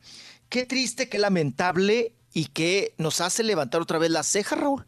[0.49, 4.85] Qué triste, qué lamentable y que nos hace levantar otra vez la ceja, Raúl.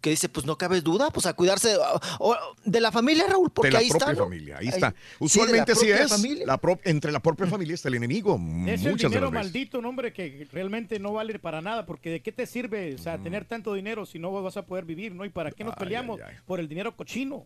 [0.00, 3.50] Que dice, pues no cabe duda, pues a cuidarse ah, o- de la familia, Raúl,
[3.50, 4.22] porque de la ahí propia está.
[4.24, 4.90] familia, ahí Ahí- está.
[4.92, 6.08] sí, de la Usualmente sí es.
[6.08, 6.46] familia.
[6.46, 8.40] La pro- entre la propia familia está el enemigo.
[8.66, 12.20] Es el de dinero maldito, no, hombre, que realmente no vale para nada, porque ¿de
[12.22, 15.26] qué te sirve o sea, tener tanto dinero si no vas a poder vivir, no?
[15.26, 17.44] ¿Y para qué nos peleamos por el dinero cochino?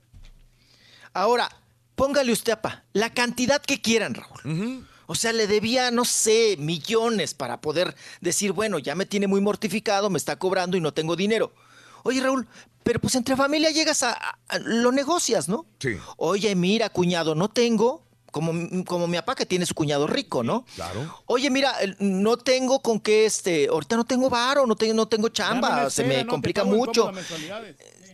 [1.12, 1.48] Ahora,
[1.94, 4.86] póngale usted, apa, la cantidad que quieran, Raúl.
[5.06, 9.40] O sea, le debía, no sé, millones para poder decir, bueno, ya me tiene muy
[9.40, 11.52] mortificado, me está cobrando y no tengo dinero.
[12.04, 12.46] Oye, Raúl,
[12.82, 15.66] pero pues entre familia llegas a, a- a- lo negocias, ¿no?
[15.78, 15.96] Sí.
[16.16, 18.03] Oye, mira, cuñado, no tengo,
[18.34, 20.64] como, como mi papá que tiene su cuñado rico, ¿no?
[20.74, 21.22] Claro.
[21.26, 25.28] Oye, mira, no tengo con qué, este, ahorita no tengo varo, no tengo, no tengo
[25.28, 27.12] chamba, se me complica mucho.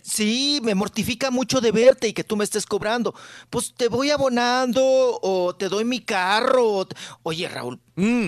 [0.02, 3.14] Sí, me mortifica mucho de verte y que tú me estés cobrando.
[3.48, 4.82] Pues te voy abonando
[5.22, 6.86] o te doy mi carro.
[7.22, 7.80] Oye, Raúl,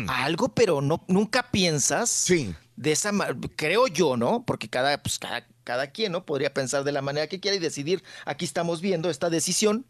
[0.09, 2.09] algo, pero no, nunca piensas.
[2.09, 2.55] Sí.
[2.77, 3.13] De esa
[3.55, 4.45] creo yo, ¿no?
[4.47, 6.25] Porque cada, pues, cada, cada quien, ¿no?
[6.25, 8.03] Podría pensar de la manera que quiera y decidir.
[8.25, 9.85] Aquí estamos viendo esta decisión.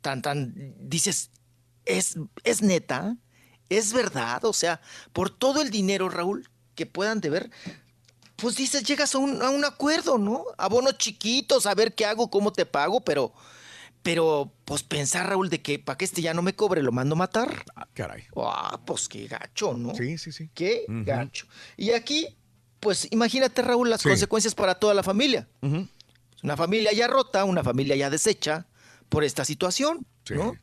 [0.00, 1.30] Tan, tan, dices,
[1.84, 3.16] es, es neta,
[3.68, 4.44] es verdad.
[4.44, 4.80] O sea,
[5.12, 7.50] por todo el dinero, Raúl, que puedan deber,
[8.36, 10.44] pues dices, llegas a un, a un acuerdo, ¿no?
[10.58, 13.32] Abonos chiquitos, a ver qué hago, cómo te pago, pero,
[14.02, 17.14] pero, pues pensar, Raúl, de que para que este ya no me cobre, lo mando
[17.16, 17.64] a matar.
[17.76, 18.24] Ah, caray.
[18.36, 19.94] Ah, pues qué gacho, ¿no?
[19.94, 20.48] Sí, sí, sí.
[20.54, 21.46] Qué gacho.
[21.76, 22.38] Y aquí,
[22.80, 24.08] pues imagínate, Raúl, las Sí.
[24.08, 25.46] consecuencias para toda la familia.
[26.42, 28.66] Una familia ya rota, una familia ya deshecha
[29.10, 30.54] por esta situación, ¿no?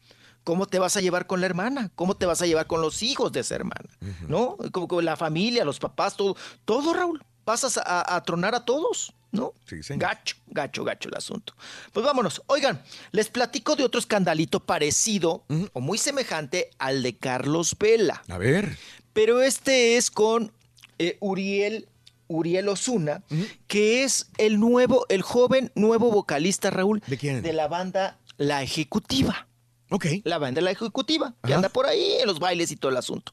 [0.47, 1.91] ¿Cómo te vas a llevar con la hermana?
[1.95, 3.89] ¿Cómo te vas a llevar con los hijos de esa hermana?
[4.29, 4.55] ¿No?
[4.71, 7.21] Como con la familia, los papás, todo, todo, Raúl.
[7.43, 9.51] Pasas a, a tronar a todos, ¿no?
[9.67, 10.03] Sí, señor.
[10.07, 11.53] Gacho, gacho, gacho el asunto.
[11.91, 12.41] Pues vámonos.
[12.47, 15.43] Oigan, les platico de otro escandalito parecido
[15.73, 18.23] o muy semejante al de Carlos Vela.
[18.29, 18.77] A ver.
[19.11, 20.53] Pero este es con
[20.97, 21.89] eh, Uriel,
[22.29, 23.21] Uriel Osuna,
[23.67, 27.41] que es el nuevo, el joven nuevo vocalista, Raúl, ¿De quién?
[27.41, 29.46] de la banda La Ejecutiva.
[29.89, 30.05] Ok.
[30.25, 33.31] La banda La Ejecutiva, que anda por ahí en los bailes y todo el asunto.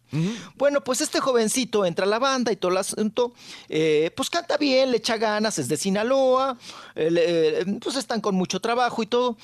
[0.54, 3.32] Bueno, pues este jovencito entra a la banda y todo el asunto,
[3.68, 6.56] eh, pues canta bien, le echa ganas, es de Sinaloa,
[6.94, 9.36] eh, le- eh, pues están con mucho trabajo y todo.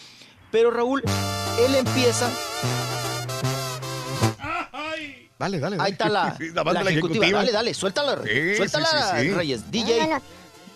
[0.53, 1.03] Pero Raúl,
[1.65, 2.31] él empieza
[5.39, 5.83] Dale, dale, dale.
[5.83, 7.27] Ahí está la, la banda de ejecutiva.
[7.31, 8.21] Dale, dale, suéltala.
[8.25, 9.31] Sí, suéltala, sí, sí, sí.
[9.35, 9.71] Reyes.
[9.71, 9.99] DJ.
[9.99, 10.23] No, no, no,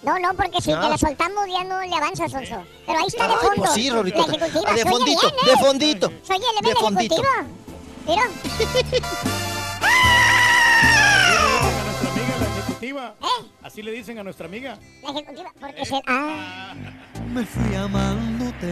[0.05, 0.81] no, porque si Ah.
[0.83, 2.63] te la soltamos ya no le avanza, Sonso.
[2.87, 3.57] Pero ahí está de Ay, fondo.
[3.57, 3.91] pues sí.
[3.91, 4.27] La ejecutiva.
[4.67, 5.51] Ah, de fondito, bien, ¿eh?
[5.51, 6.13] de fondito.
[6.23, 7.15] Se oye De fondito.
[7.15, 7.47] ejecutiva.
[8.07, 8.23] Mira.
[9.85, 13.15] A nuestra amiga, la ejecutiva.
[13.23, 13.45] ¿Eh?
[13.63, 14.79] Así le dicen a nuestra amiga.
[15.03, 16.01] La ejecutiva, porque se...
[16.07, 16.75] Ah.
[17.33, 18.71] Me fui amándote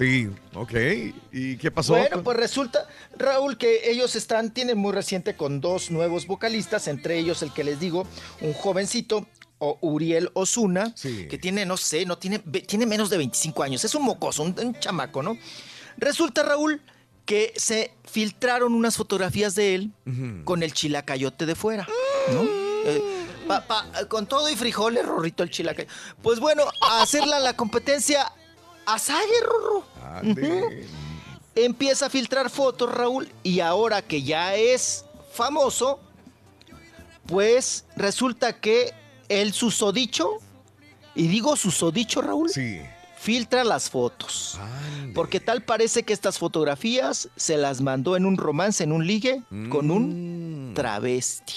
[0.00, 0.72] Sí, ok.
[1.30, 1.92] ¿Y qué pasó?
[1.92, 2.86] Bueno, pues resulta,
[3.18, 7.64] Raúl, que ellos están, tienen muy reciente con dos nuevos vocalistas, entre ellos el que
[7.64, 8.06] les digo,
[8.40, 9.26] un jovencito,
[9.58, 10.94] o Uriel Osuna,
[11.28, 14.58] que tiene, no sé, no tiene, tiene menos de 25 años, es un mocoso, un,
[14.58, 15.36] un chamaco, ¿no?
[15.98, 16.80] Resulta, Raúl,
[17.26, 19.90] que se filtraron unas fotografías de él
[20.44, 21.86] con el chilacayote de fuera,
[22.32, 22.42] ¿no?
[22.86, 23.02] Eh,
[23.46, 25.92] pa- pa- con todo y frijoles, Rorrito, el chilacayote.
[26.22, 28.32] Pues bueno, a hacerla la competencia
[28.86, 29.84] a Sague, Rorro.
[30.22, 30.70] Ujú.
[31.54, 36.00] Empieza a filtrar fotos, Raúl, y ahora que ya es famoso,
[37.26, 38.92] pues resulta que
[39.28, 40.38] el susodicho,
[41.14, 42.50] y digo susodicho, Raúl,
[43.18, 44.58] filtra las fotos.
[45.14, 49.42] Porque tal parece que estas fotografías se las mandó en un romance, en un ligue,
[49.68, 51.54] con un travesti.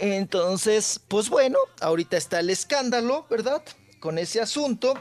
[0.00, 3.62] Entonces, pues bueno, ahorita está el escándalo, ¿verdad?
[4.00, 4.94] Con ese asunto.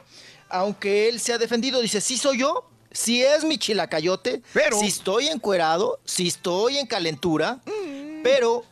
[0.49, 4.79] Aunque él se ha defendido, dice, sí soy yo, sí es mi chilacayote, pero...
[4.79, 7.61] sí estoy encuerado, sí estoy en calentura,
[8.23, 8.63] pero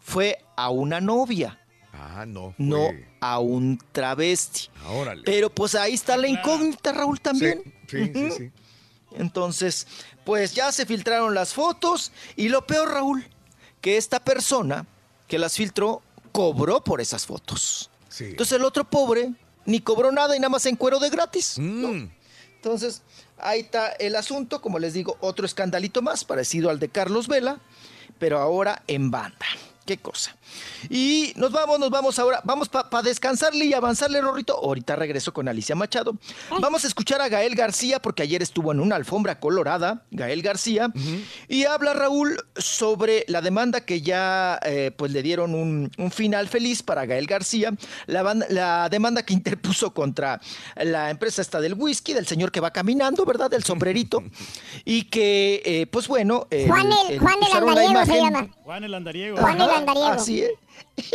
[0.00, 1.58] fue a una novia,
[1.94, 2.54] Ah, no.
[2.58, 4.68] no a un travesti.
[4.90, 5.22] Órale.
[5.24, 7.62] Pero pues ahí está la incógnita, Raúl, también.
[7.88, 8.50] Sí, sí, sí.
[9.12, 9.86] Entonces,
[10.24, 13.24] pues ya se filtraron las fotos y lo peor, Raúl,
[13.80, 14.86] que esta persona
[15.28, 16.02] que las filtró
[16.32, 17.90] cobró por esas fotos.
[18.18, 19.32] Entonces el otro pobre
[19.64, 21.58] ni cobró nada y nada más en cuero de gratis.
[21.58, 22.10] ¿no?
[22.56, 23.02] Entonces,
[23.38, 27.60] ahí está el asunto, como les digo, otro escandalito más parecido al de Carlos Vela,
[28.18, 29.46] pero ahora en banda.
[29.84, 30.36] Qué cosa.
[30.90, 32.40] Y nos vamos, nos vamos ahora.
[32.44, 34.56] Vamos para descansarle y avanzarle, Rorrito.
[34.56, 36.16] Ahorita regreso con Alicia Machado.
[36.60, 40.92] Vamos a escuchar a Gael García, porque ayer estuvo en una alfombra colorada, Gael García,
[41.48, 46.48] y habla Raúl sobre la demanda que ya eh, pues le dieron un, un final
[46.48, 47.72] feliz para Gael García,
[48.06, 50.40] la, la demanda que interpuso contra
[50.76, 53.50] la empresa esta del whisky, del señor que va caminando, ¿verdad?
[53.50, 54.22] Del sombrerito,
[54.84, 56.46] y que, eh, pues bueno...
[56.50, 57.34] el- Juan el- Juan
[57.68, 58.48] Andariego se llama.
[58.62, 59.36] Juan el andariego.
[59.38, 60.06] Juan el andariego.
[60.06, 60.52] Así es.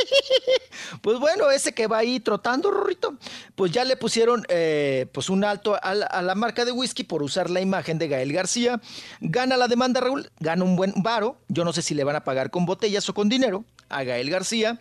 [1.02, 3.16] Pues bueno, ese que va ahí trotando, Rorrito,
[3.56, 7.04] pues ya le pusieron eh, pues un alto a la, a la marca de whisky
[7.04, 8.80] por usar la imagen de Gael García.
[9.20, 11.38] Gana la demanda, Raúl, gana un buen varo.
[11.50, 14.30] Yo no sé si le van a pagar con botellas o con dinero a Gael
[14.30, 14.80] García,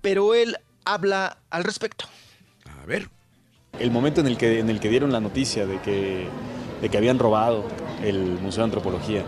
[0.00, 2.06] pero él habla al respecto.
[2.82, 3.08] A ver.
[3.78, 6.26] El momento en el que, en el que dieron la noticia de que,
[6.80, 7.64] de que habían robado
[8.02, 9.24] el Museo de Antropología,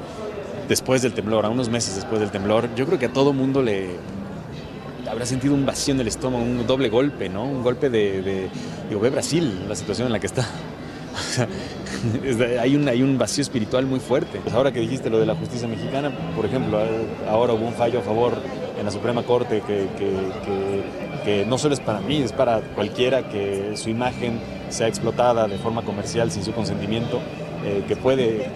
[0.68, 3.62] después del temblor, a unos meses después del temblor, yo creo que a todo mundo
[3.62, 3.90] le
[5.10, 7.44] habrá sentido un vacío en el estómago, un doble golpe, ¿no?
[7.44, 8.48] Un golpe de, de-
[8.88, 10.46] digo, ve Brasil, la situación en la que está.
[12.62, 14.38] Hay, un, hay un vacío espiritual muy fuerte.
[14.42, 16.78] Pues ahora que dijiste lo de la justicia mexicana, por ejemplo,
[17.28, 18.32] ahora hubo un fallo a favor
[18.78, 22.60] en la Suprema Corte que, que- que- que no solo es para mí, es para
[22.60, 24.40] cualquiera que su imagen
[24.70, 27.20] sea explotada de forma comercial sin su consentimiento,
[27.66, 28.46] eh, que puede,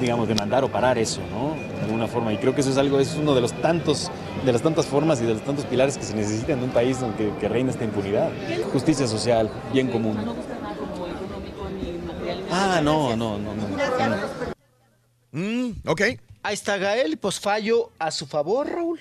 [0.00, 1.54] digamos, demandar o parar eso, ¿no?
[1.78, 2.32] De alguna forma.
[2.32, 4.10] Y creo que eso es algo, es uno de los tantos,
[4.44, 7.00] de las tantas formas y de los tantos pilares que se necesitan en un país
[7.00, 8.30] donde que reina esta impunidad.
[8.72, 10.16] Justicia social, bien común.
[12.50, 13.62] Ah, no, no, no, no.
[15.32, 15.74] no.
[15.86, 16.02] ok.
[16.42, 18.98] Ahí está Gael, pues fallo a su favor, Raúl.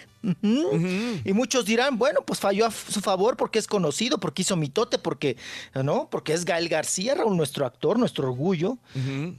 [1.23, 4.97] Y muchos dirán, bueno, pues falló a su favor porque es conocido, porque hizo mitote,
[4.97, 5.37] porque,
[5.73, 6.09] ¿no?
[6.11, 8.77] Porque es Gael García, Raúl, nuestro actor, nuestro orgullo.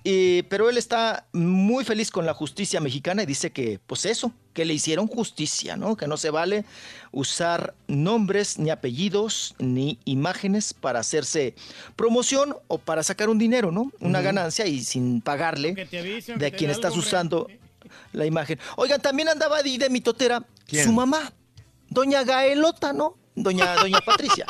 [0.04, 4.32] Eh, pero él está muy feliz con la justicia mexicana y dice que, pues eso,
[4.54, 5.96] que le hicieron justicia, ¿no?
[5.96, 6.64] Que no se vale
[7.12, 11.54] usar nombres, ni apellidos, ni imágenes para hacerse
[11.96, 13.92] promoción o para sacar un dinero, ¿no?
[14.00, 17.58] Una ganancia y sin pagarle Que te avisen, de quien estás hombre.
[18.12, 18.58] La imagen.
[18.76, 20.84] Oigan, también andaba ahí de mitotera ¿Quién?
[20.84, 21.32] su mamá,
[21.88, 23.16] doña Gaelota, ¿no?
[23.34, 24.46] Doña, doña Patricia.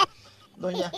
[0.57, 0.93] Doña,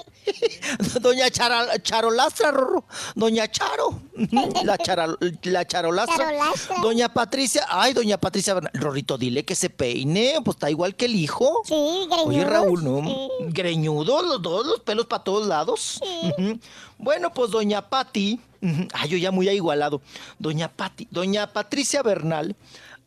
[1.01, 2.85] doña Chara- Charolastra, Rorro.
[3.15, 4.03] Doña Charo.
[4.65, 6.17] La, chara- la Charolastra.
[6.17, 6.77] Charolastra.
[6.81, 7.65] Doña Patricia.
[7.69, 8.57] Ay, doña Patricia.
[8.75, 10.35] Rorrito, dile que se peine.
[10.45, 11.63] Pues está igual que el hijo.
[11.65, 13.29] Sí, Oye, greñudos, Raúl, ¿no?
[13.51, 16.01] Greñudo, los dos, los pelos para todos lados.
[16.99, 18.41] Bueno, pues doña Patti.
[18.93, 20.01] Ay, yo ya muy igualado.
[20.39, 21.09] Doña Patti.
[21.11, 22.57] Doña Patricia Bernal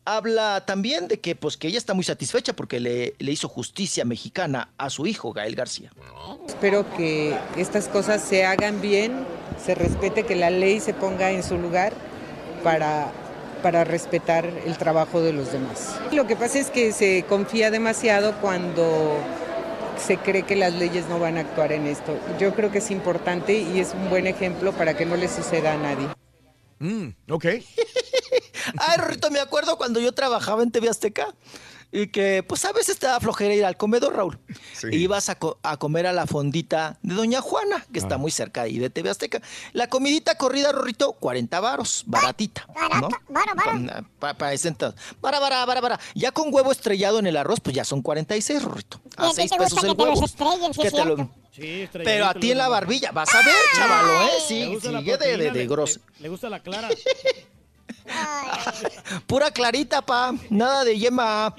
[0.04, 4.04] habla también de que, pues, que ella está muy satisfecha porque le, le hizo justicia
[4.04, 5.90] mexicana a su hijo, Gael García.
[6.46, 9.26] Espero que estas cosas se hagan bien,
[9.62, 11.92] se respete, que la ley se ponga en su lugar
[12.62, 13.10] para,
[13.62, 15.96] para respetar el trabajo de los demás.
[16.12, 19.18] Lo que pasa es que se confía demasiado cuando
[19.98, 22.18] se cree que las leyes no van a actuar en esto.
[22.38, 25.72] Yo creo que es importante y es un buen ejemplo para que no le suceda
[25.72, 26.08] a nadie.
[26.78, 27.44] Mm, ok.
[28.78, 31.34] Ay, Rorrito, me acuerdo cuando yo trabajaba en TV Azteca.
[31.92, 34.38] Y que pues a veces te da flojera ir al comedor, Raúl.
[34.94, 38.30] Y ibas a, co- a comer a la fondita de Doña Juana, que está muy
[38.30, 39.40] cerca ahí de TV Azteca.
[39.72, 42.66] La comidita corrida, Rorrito, 40 varos, baratita.
[43.00, 43.08] ¿no?
[44.18, 45.00] Pa- Para ese entonces.
[45.20, 46.00] Bara, bara, bara, bara.
[46.14, 49.00] Ya con huevo estrellado en el arroz, pues ya son 46, Rorrito.
[49.04, 50.26] Y A a ti 6 te pesos gusta el que te los huevo.
[50.74, 51.30] sí Que te lo-.
[52.04, 54.28] Pero a ti en la barbilla, vas a ver, chavalo, ¿eh?
[54.46, 56.00] Sí, sigue de, de, de grosso.
[56.18, 56.88] Le gusta la clara.
[59.26, 60.32] Pura clarita, pa.
[60.50, 61.54] Nada de yema.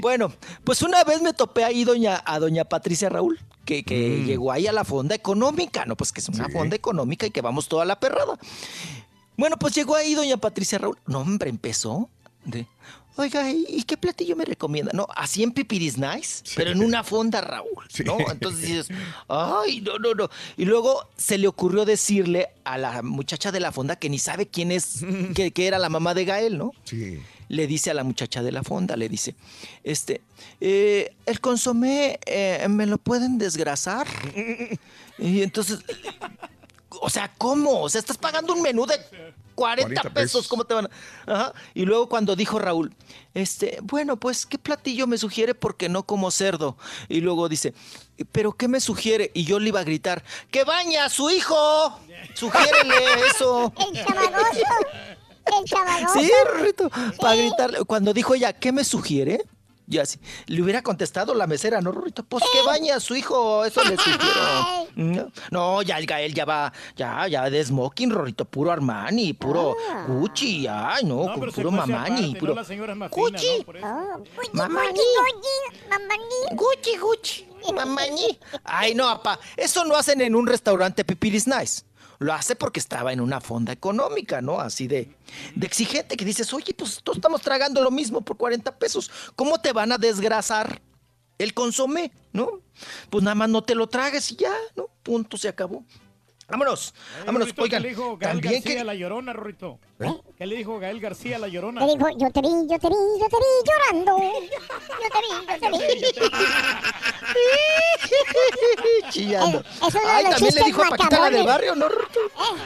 [0.00, 0.32] Bueno,
[0.64, 4.66] pues una vez me topé ahí doña, a doña Patricia Raúl, que, que llegó ahí
[4.66, 5.96] a la fonda económica, ¿no?
[5.96, 8.38] Pues que es una fonda económica y que vamos toda la perrada.
[9.36, 10.98] Bueno, pues llegó ahí doña Patricia Raúl.
[11.06, 12.08] No, hombre, empezó.
[12.44, 12.66] De,
[13.16, 14.90] Oiga, ¿y qué platillo me recomienda?
[14.92, 17.84] No, así en Pipiris Nice, pero en una fonda, Raúl.
[18.04, 18.18] ¿no?
[18.30, 18.88] Entonces dices,
[19.28, 20.28] ay, no, no, no.
[20.56, 24.46] Y luego se le ocurrió decirle a la muchacha de la fonda que ni sabe
[24.46, 26.72] quién es, que, que era la mamá de Gael, ¿no?
[26.84, 27.20] Sí.
[27.48, 29.36] Le dice a la muchacha de la fonda, le dice,
[29.84, 30.20] este,
[30.60, 34.06] eh, el consomé, eh, ¿me lo pueden desgrasar?
[35.16, 35.78] Y entonces,
[36.90, 37.82] o sea, ¿cómo?
[37.82, 38.96] O sea, estás pagando un menú de
[39.54, 40.12] 40, 40 pesos.
[40.12, 40.48] pesos.
[40.48, 40.90] ¿Cómo te van a...?
[41.32, 41.52] Ajá.
[41.74, 42.94] Y luego cuando dijo Raúl,
[43.34, 45.54] este, bueno, pues, ¿qué platillo me sugiere?
[45.54, 46.76] Porque no como cerdo.
[47.08, 47.74] Y luego dice,
[48.32, 49.30] ¿pero qué me sugiere?
[49.34, 51.98] Y yo le iba a gritar, ¡que baña a su hijo!
[52.34, 52.94] Sugiérele
[53.30, 53.72] eso.
[53.78, 54.60] El chamagoso.
[55.58, 56.20] El chamagoso.
[56.20, 57.84] Sí, Rorrito, para gritarle.
[57.84, 59.44] Cuando dijo ella, ¿qué me sugiere?
[59.86, 62.22] Yo así, le hubiera contestado la mesera, ¿no, Rorrito?
[62.24, 64.24] Pues que baña a su hijo, eso le sugiero.
[64.96, 69.76] No, no, ya el Gael ya va, ya, ya de smoking, Rorrito, puro Armani, puro
[70.06, 72.60] Gucci, ay, no, No, puro Mamani, aparte, puro ¿no?
[72.60, 73.58] La señora es más fina, Gucci.
[73.58, 73.64] ¿no?
[73.64, 73.86] Por eso.
[74.52, 75.00] Mamani.
[76.52, 78.38] Gucci, Gucci, Mamani.
[78.62, 81.82] Ay, no, papá, eso no hacen en un restaurante Pipiris Nice.
[82.24, 84.58] Lo hace porque estaba en una fonda económica, ¿no?
[84.58, 85.14] Así de,
[85.54, 89.10] de exigente, que dices, oye, pues todos estamos tragando lo mismo por 40 pesos.
[89.36, 90.80] ¿Cómo te van a desgrasar
[91.36, 92.62] el consomé, no?
[93.10, 94.88] Pues nada más no te lo tragues y ya, ¿no?
[95.02, 95.84] Punto, se acabó.
[96.48, 96.94] Vámonos,
[97.26, 97.82] vámonos, oigan.
[97.82, 98.80] ¿Qué le dijo Gael También García que...
[98.80, 99.34] a la llorona,
[100.08, 100.34] Rorrito?
[100.38, 101.84] ¿Qué le dijo Gael García a la llorona?
[101.86, 104.18] Le dijo, yo te vi, yo te vi, yo te vi llorando.
[105.04, 106.40] Yo te vi, yo te vi.
[109.10, 109.58] Chillando.
[109.60, 109.64] Eh,
[110.06, 111.88] Ay, también le dijo a Paquita la del barrio, ¿no?
[111.88, 112.20] Rorrito?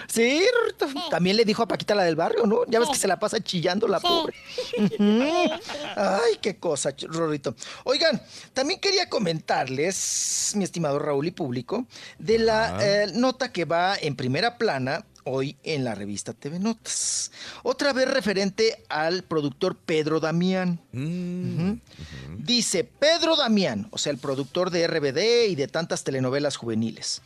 [0.09, 0.87] Sí, Rorrito.
[1.11, 2.61] También le dijo a Paquita la del barrio, ¿no?
[2.67, 4.35] Ya ves que se la pasa chillando la pobre.
[5.97, 7.55] Ay, qué cosa, Rorrito.
[7.85, 8.21] Oigan,
[8.53, 11.87] también quería comentarles, mi estimado Raúl y público,
[12.19, 12.79] de la Ah.
[12.81, 17.31] eh, nota que va en primera plana hoy en la revista TV Notas.
[17.63, 20.81] Otra vez referente al productor Pedro Damián.
[20.93, 21.79] Ujú.
[22.39, 27.23] Dice Pedro Damián, o sea, el productor de RBD y de tantas telenovelas juveniles.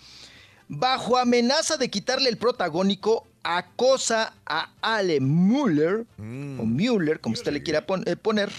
[0.68, 6.22] Bajo amenaza de quitarle el protagónico, acosa a Ale Müller, o
[6.64, 8.50] Müller, como usted le quiera pon- eh, poner,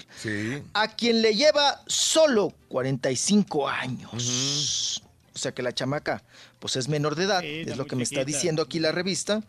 [0.73, 5.01] a quien le lleva solo 45 años.
[5.35, 6.23] O sea que la chamaca,
[6.59, 9.41] pues es menor de edad, es lo que me está diciendo aquí la revista.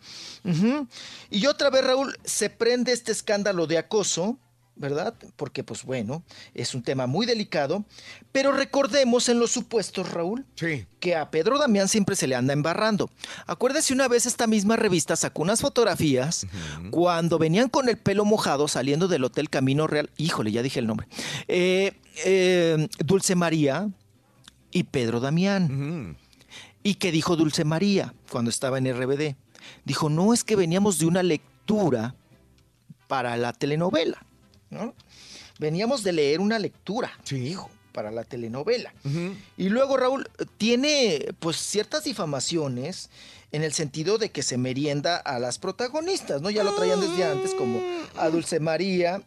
[1.29, 4.39] Y otra vez, Raúl, se prende este escándalo de acoso,
[4.75, 5.13] ¿verdad?
[5.35, 6.23] Porque, pues bueno,
[6.53, 7.85] es un tema muy delicado.
[8.31, 10.45] Pero recordemos en los supuestos, Raúl,
[10.99, 13.09] que a Pedro Damián siempre se le anda embarrando.
[13.45, 16.47] Acuérdese una vez esta misma revista sacó unas fotografías
[16.91, 20.09] cuando venían con el pelo mojado saliendo del Hotel Camino Real.
[20.17, 21.07] Híjole, ya dije el nombre.
[21.47, 21.93] Eh,
[22.25, 23.89] eh, Dulce María
[24.75, 26.17] y Pedro Damián.
[26.83, 29.35] ¿Y qué dijo Dulce María cuando estaba en RBD?
[29.85, 32.13] Dijo, no es que veníamos de una lectura
[33.07, 34.21] para la telenovela,
[34.69, 34.93] ¿no?
[35.59, 38.93] Veníamos de leer una lectura, dijo, para la telenovela.
[39.55, 43.09] Y luego Raúl tiene pues ciertas difamaciones
[43.53, 46.49] en el sentido de que se merienda a las protagonistas, ¿no?
[46.49, 47.79] Ya lo traían desde antes como
[48.17, 49.21] a Dulce María,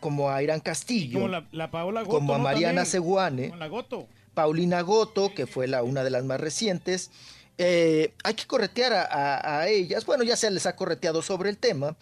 [0.00, 2.42] como a Irán Castillo, Como la, la Paola Goto, como a ¿no?
[2.42, 2.86] Mariana También.
[2.86, 3.50] Seguane.
[3.50, 4.08] Con la Goto.
[4.36, 7.10] Paulina Goto, que fue la, una de las más recientes.
[7.58, 10.04] Eh, hay que corretear a, a- a ellas.
[10.04, 11.96] Bueno, ya se les ha correteado sobre el tema,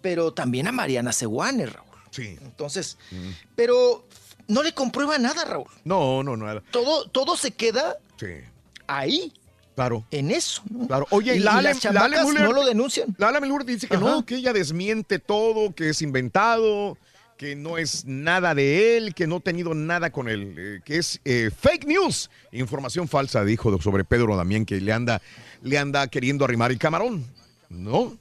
[0.00, 1.88] pero también a Mariana Seguane, Raúl.
[2.10, 2.38] Sí.
[2.40, 2.96] Entonces,
[3.54, 4.08] pero
[4.48, 5.66] no le comprueba nada, Raúl.
[5.84, 6.62] No, no, no.
[6.70, 8.28] Todo, todo se queda Sí.
[8.86, 9.32] ahí.
[9.74, 10.06] Claro.
[10.10, 10.62] En eso.
[10.70, 10.86] ¿no?
[10.86, 11.06] Claro.
[11.10, 13.14] Oye, y, la Ale, las la Ale chamacas Müller- no lo denuncian.
[13.18, 14.04] La Ale Müller dice que Ajá.
[14.06, 16.96] no, que ella desmiente todo, que es inventado,
[17.36, 20.98] que no es nada de él, que no ha tenido nada con él, eh, que
[20.98, 25.20] es eh, fake news, información falsa, dijo sobre Pedro Damián, que le anda,
[25.62, 27.24] le anda queriendo arrimar el camarón,
[27.68, 28.16] ¿no?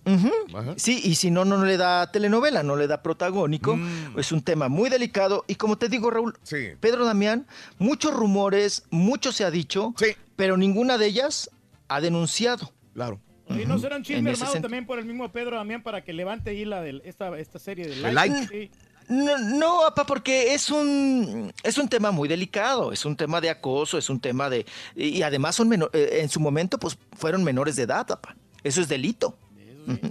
[0.77, 3.75] Sí, y si no, no le da telenovela, no le da protagónico.
[3.75, 4.17] Mm.
[4.17, 5.45] Es un tema muy delicado.
[5.47, 6.35] Y como te digo, Raúl,
[6.79, 7.45] Pedro Damián,
[7.77, 9.93] muchos rumores, mucho se ha dicho,
[10.35, 11.51] pero ninguna de ellas
[11.87, 12.71] ha denunciado.
[12.93, 13.19] Claro.
[13.49, 16.51] ¿Y no será un chisme armado también por el mismo Pedro Damián para que levante
[16.51, 18.47] ahí la de esta, esta serie de like.
[18.47, 18.71] Sí.
[19.07, 23.97] No, no, porque es un, es un tema muy delicado, es un tema de acoso,
[23.97, 24.65] es un tema de...
[24.95, 28.35] Y además son menor- eh, en su momento pues fueron menores de edad, papá.
[28.63, 29.37] Eso es delito.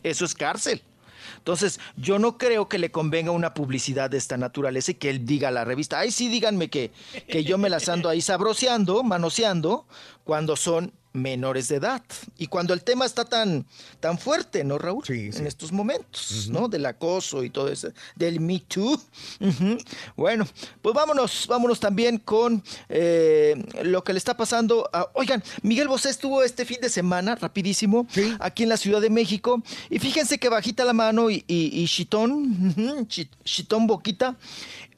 [0.03, 0.83] Eso es cárcel.
[1.39, 5.25] Entonces, yo no creo que le convenga una publicidad de esta naturaleza y que él
[5.27, 6.93] diga a la revista, ay, sí, díganme que,
[7.27, 9.87] que yo me las ando ahí sabroseando, manoseando,
[10.25, 12.03] cuando son menores de edad.
[12.39, 13.67] Y cuando el tema está tan,
[14.01, 15.05] tan fuerte, ¿no, Raúl?
[15.41, 16.69] En estos momentos, ¿no?
[16.69, 19.01] Del acoso y todo eso, del Me Too.
[20.17, 20.47] Bueno,
[20.81, 24.89] pues vámonos, vámonos también con eh, lo que le está pasando.
[24.93, 28.07] a- oigan, Miguel Bosé estuvo este fin de semana, rapidísimo,
[28.41, 29.63] aquí en la Ciudad de México.
[29.91, 34.37] Y fíjense que bajita la mano y, y, y Chitón, Chi- Chitón Boquita,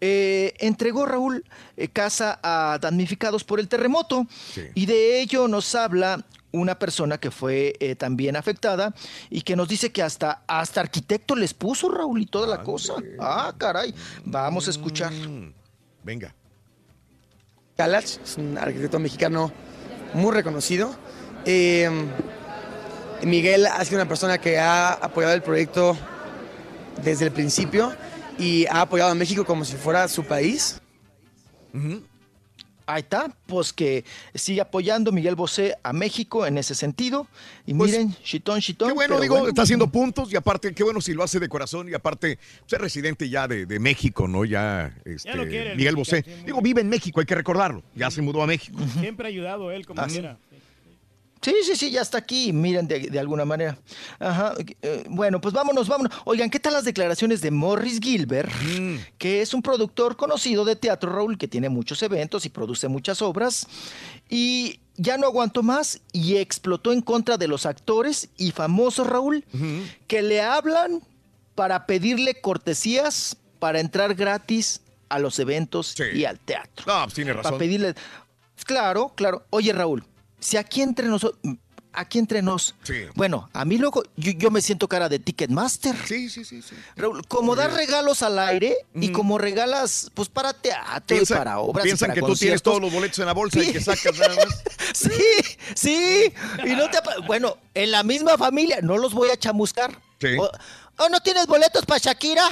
[0.01, 1.45] eh, entregó Raúl
[1.77, 4.27] eh, casa a damnificados por el terremoto.
[4.75, 6.25] Y de ello nos habla
[6.55, 8.95] una persona que fue eh, también afectada
[9.29, 12.95] y que nos dice que hasta, hasta arquitecto les puso Raúl y toda la cosa.
[13.21, 13.95] Ah, caray.
[14.25, 15.13] Vamos a escuchar.
[16.03, 16.35] Venga.
[17.77, 19.53] Calach, es un arquitecto mexicano
[20.15, 20.95] muy reconocido.
[21.45, 21.91] Eh,
[23.23, 25.97] Miguel ha sido una persona que ha apoyado el proyecto
[27.03, 27.93] desde el principio
[28.39, 30.81] y ha apoyado a México como si fuera su país.
[32.87, 34.05] Ahí está, pues que
[34.35, 37.27] sigue apoyando Miguel Bosé a México en ese sentido.
[37.65, 38.89] Y miren, chitón, chitón.
[38.89, 39.49] Qué bueno, digo, bueno.
[39.49, 42.83] está haciendo puntos y aparte, qué bueno si lo hace de corazón y aparte, ser
[42.83, 44.45] residente ya de, de México, ¿no?
[44.45, 46.25] Ya, este, lo quiere el Miguel Bosé.
[46.45, 47.83] Digo, vive en México, hay que recordarlo.
[47.95, 48.79] Ya se mudó a México.
[49.01, 50.17] Siempre ha ayudado él como Ah, sí.
[50.17, 50.37] quiera.
[51.45, 53.77] Sí, sí, sí, ya está aquí, miren, de, de alguna manera.
[54.19, 56.11] Ajá, eh, bueno, pues vámonos, vámonos.
[56.25, 58.51] Oigan, ¿qué tal las declaraciones de Morris Gilbert,
[59.19, 63.21] que es un productor conocido de teatro, Raúl, que tiene muchos eventos y produce muchas
[63.21, 63.67] obras?
[64.31, 69.45] Y ya no aguantó más y explotó en contra de los actores y famosos, Raúl,
[70.07, 71.03] que le hablan
[71.55, 76.87] para pedirle cortesías para entrar gratis a los eventos y al teatro.
[76.87, 77.51] No, pues tiene razón.
[77.51, 77.95] Para pedirle.
[78.65, 79.45] Claro, claro.
[79.51, 80.05] Oye, Raúl,
[80.45, 81.41] si aquí entre nosotros.
[81.97, 82.75] Aquí entre nos.
[83.15, 85.95] Bueno, a mí luego yo, yo me siento cara de Ticketmaster.
[86.09, 86.75] Sí, sí, sí, sí.
[86.97, 91.61] Raúl, como das regalos al aire y como regalas, pues para teatro Piensa- y para
[91.61, 91.85] obras.
[91.85, 94.19] y piensan para que tú tienes todos los boletos en la bolsa y que sacas
[94.19, 94.63] nada más.
[94.93, 95.11] Sí,
[95.77, 96.33] sí.
[96.65, 96.99] Y no te
[97.29, 99.97] bueno, en la misma familia, no los voy a chamuscar.
[100.21, 100.37] Sí.
[100.37, 100.51] O,
[100.99, 102.49] "Oh, ¿no tienes boletos para Shakira?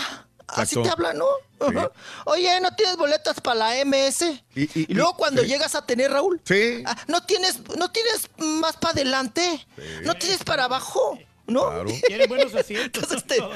[0.55, 1.27] Así te hablan, ¿no?
[2.27, 4.25] Oye, ¿no tienes boletos para la MS?
[4.55, 5.49] Y, luego cuando sí.
[5.49, 6.83] llegas a tener, Raúl, Sí.
[6.87, 9.65] ah, ¿no tienes, no tienes más para adelante?
[10.03, 11.19] ¿No tienes para abajo?
[11.47, 11.71] ¿No?
[12.07, 13.05] Tiene buenos asientos.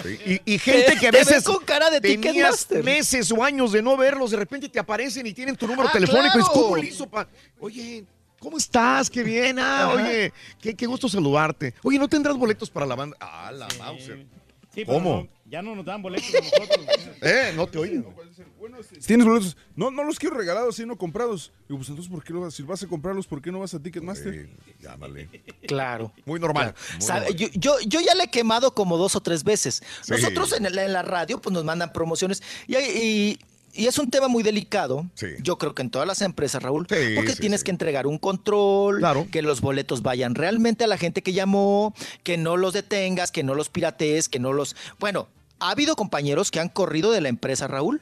[0.02, 3.80] Sí, Y, y gente que a veces con cara de tenías meses o años de
[3.82, 6.32] no verlos, de repente te aparecen y tienen tu número Ah, telefónico.
[6.34, 6.52] claro.
[6.52, 7.28] ¿Cómo le hizo pa-
[7.60, 8.04] Oye,
[8.40, 9.08] ¿cómo estás?
[9.08, 9.58] Qué bien.
[9.58, 9.94] Ah, Ajá.
[9.94, 11.74] oye, qué, qué gusto saludarte.
[11.84, 13.16] Oye, ¿no tendrás boletos para la banda?
[13.20, 14.26] Ah, la Mauser.
[14.74, 15.22] Sí, ¿Cómo?
[15.30, 16.86] no- ya no nos dan boletos a nosotros.
[17.22, 18.04] Eh, no te oyen.
[19.00, 21.50] Si tienes boletos, no, no los quiero regalados, sino comprados.
[21.66, 22.54] Digo, pues entonces, ¿por qué no vas?
[22.54, 24.48] Si vas a comprarlos, ¿por qué no vas a Ticketmaster?
[24.80, 25.28] llámale.
[25.66, 26.12] Claro.
[26.26, 26.74] Muy normal.
[26.74, 26.92] Claro.
[26.92, 27.36] muy Sabe, normal.
[27.38, 29.82] Yo, yo, yo ya le he quemado como dos o tres veces.
[30.02, 30.12] Sí.
[30.12, 33.38] Nosotros en, el- en la radio pues nos mandan promociones y, hay- y-
[33.82, 35.06] y es un tema muy delicado.
[35.42, 39.02] Yo creo que en todas las empresas, Raúl, porque sí, tienes que entregar un control,
[39.30, 43.42] que los boletos vayan realmente a la gente que llamó, que no los detengas, que
[43.42, 44.76] no los piratees, que no los...
[44.98, 45.28] Bueno,
[45.58, 48.00] ha habido compañeros que han corrido de la empresa, Raúl,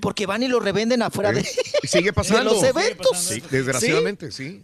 [0.00, 1.44] porque van y lo revenden afuera de,
[1.82, 2.52] Y sigue de pasando.
[2.52, 3.16] los eventos.
[3.18, 4.62] Sí, desgraciadamente, sí.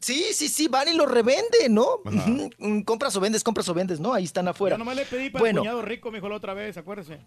[0.00, 1.86] Sí, sí, sí, van y lo revenden, ¿no?
[2.04, 2.26] Ajá.
[2.58, 4.12] Mm, Compras o vendes, compras o vendes, ¿no?
[4.12, 4.74] Ahí están afuera.
[4.74, 7.18] Yo nomás le pedí para bueno, el cuñado rico, me dijo la otra vez, acuérdese.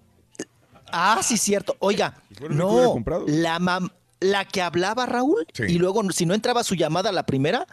[0.91, 1.75] ah, sí, cierto.
[1.79, 2.95] Oiga, no,
[3.27, 7.65] la mam- la que hablaba Raúl y luego si no entraba su llamada la primera,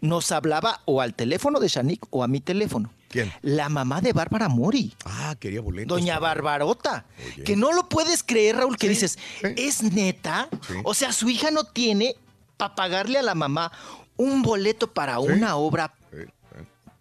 [0.00, 2.90] nos hablaba o al teléfono de Shanik o a mi teléfono.
[3.08, 3.32] ¿Quién?
[3.42, 4.94] La mamá de Bárbara Mori.
[5.04, 5.98] Ah, quería boletos.
[5.98, 7.06] Doña Barbarota.
[7.44, 9.18] Que no lo puedes creer, Raúl, que dices,
[9.56, 10.48] ¿es neta?
[10.66, 10.74] Sí.
[10.84, 12.16] O sea, su hija no tiene
[12.56, 13.72] para pagarle a la mamá
[14.16, 15.94] un boleto para una obra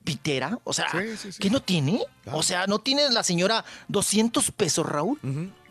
[0.08, 0.58] pitera.
[0.64, 0.88] O sea,
[1.38, 2.02] ¿qué no tiene?
[2.32, 5.20] O sea, no tiene la señora 200 pesos, Raúl,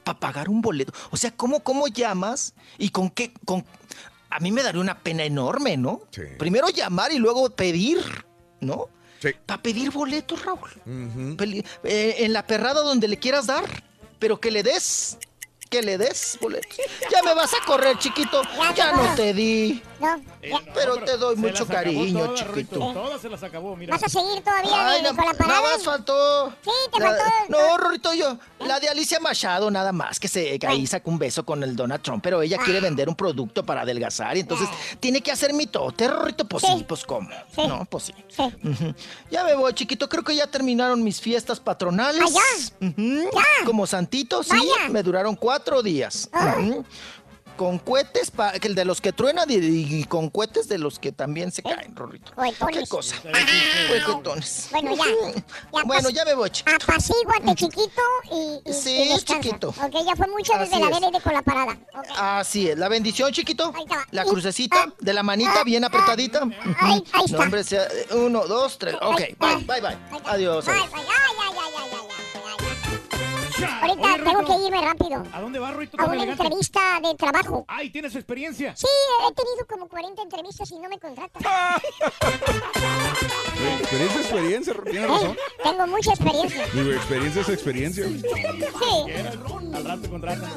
[0.05, 0.93] para pagar un boleto.
[1.11, 3.33] O sea, ¿cómo, cómo llamas y con qué?
[3.47, 3.65] Con...
[4.29, 6.03] A mí me daría una pena enorme, ¿no?
[6.39, 7.99] Primero llamar y luego pedir,
[8.61, 8.89] ¿no?
[9.47, 10.71] Para pedir boletos, Raúl.
[11.85, 13.65] Eh, en la perrada donde le quieras dar,
[14.19, 15.19] pero que le des,
[15.69, 16.77] que le des boletos.
[17.11, 18.43] Ya me vas a correr, chiquito.
[18.75, 19.83] Ya no te di.
[20.75, 22.79] pero te doy mucho cariño, chiquito.
[22.79, 23.95] Todas se las acabó, mira.
[23.95, 25.61] ¿Vas a seguir todavía Ay, de- na- con la parada?
[25.61, 26.53] nada más faltó.
[26.63, 27.25] Sí, te La- faltó.
[27.49, 28.39] No, Rorrito, yo.
[28.61, 32.03] La de Alicia Machado, nada más, que se ahí sacó un beso con el Donald
[32.03, 34.69] Trump, pero ella quiere vender un producto para adelgazar y entonces
[35.01, 36.47] tiene que hacer mitote, Rorrito.
[36.47, 37.29] Pues sí, pues cómo.
[37.57, 38.15] No, pues sí.
[38.39, 38.95] Ujú.
[39.31, 40.09] Ya me voy, chiquito.
[40.09, 42.23] Creo que ya terminaron mis fiestas patronales.
[42.81, 43.31] Ujú.
[43.65, 44.57] Como santito, sí.
[44.91, 45.56] Me duraron cuatro.
[45.57, 46.29] Cuatro días.
[47.57, 51.11] Con cohetes, pa- el de los que truenan y, y con cohetes de los que
[51.11, 52.31] también se caen, Rorrito.
[52.71, 53.17] ¿Qué cosa?
[53.23, 54.69] Cohetones.
[54.73, 55.05] Bueno, ya.
[55.07, 56.71] ya Bueno, pas- ya me voy, chico.
[56.71, 59.71] Apacíguate, chiquito, y, y, Sí, y chiquito.
[59.71, 61.01] Ok, ya fue mucho desde Así la es.
[61.01, 61.73] verde con la parada.
[61.95, 62.05] Ok.
[62.19, 63.73] Así es, la bendición, chiquito.
[64.11, 66.43] La crucecita de la manita bien apretadita.
[66.81, 67.39] ahí está.
[67.39, 68.97] No, hombre, sea, uno, dos, tres.
[69.01, 69.97] Ok, bye, bye, bye.
[70.27, 70.69] Adiós.
[70.69, 70.93] Ay, adiós.
[70.95, 71.05] ay, ay,
[71.41, 72.06] ay, ay, ay,
[73.65, 75.23] Ahorita tengo que irme rápido.
[75.33, 76.01] ¿A dónde vas, Ruito?
[76.01, 76.43] A una elegante?
[76.43, 77.65] entrevista de trabajo.
[77.69, 78.77] Ay, ¿tienes experiencia?
[78.77, 78.87] Sí,
[79.29, 81.43] he tenido como 40 entrevistas y no me contratan.
[83.81, 85.37] Experiencia, experiencia, tiene razón.
[85.63, 86.67] Tengo mucha experiencia.
[86.75, 88.05] Digo, experiencia es experiencia.
[88.07, 89.13] Sí.
[89.75, 90.51] Al rato contratan.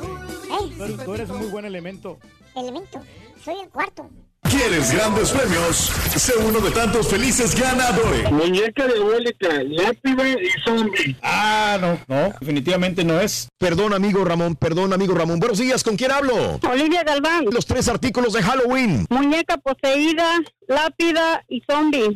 [0.59, 0.69] Ey.
[0.75, 2.17] Tú eres, tú eres un muy buen elemento.
[2.55, 3.01] Elemento.
[3.43, 4.09] Soy el cuarto.
[4.43, 5.91] ¿Quieres grandes premios?
[6.15, 8.31] Sé uno de tantos felices ganadores.
[8.31, 11.15] Muñeca diabólica, lápida y zombie.
[11.21, 13.49] Ah, no, no, definitivamente no es.
[13.57, 15.39] Perdón, amigo Ramón, perdón, amigo Ramón.
[15.39, 16.59] Buenos días, ¿con quién hablo?
[16.69, 17.45] Olivia Galván.
[17.51, 19.05] Los tres artículos de Halloween.
[19.09, 22.15] Muñeca poseída, lápida y zombie.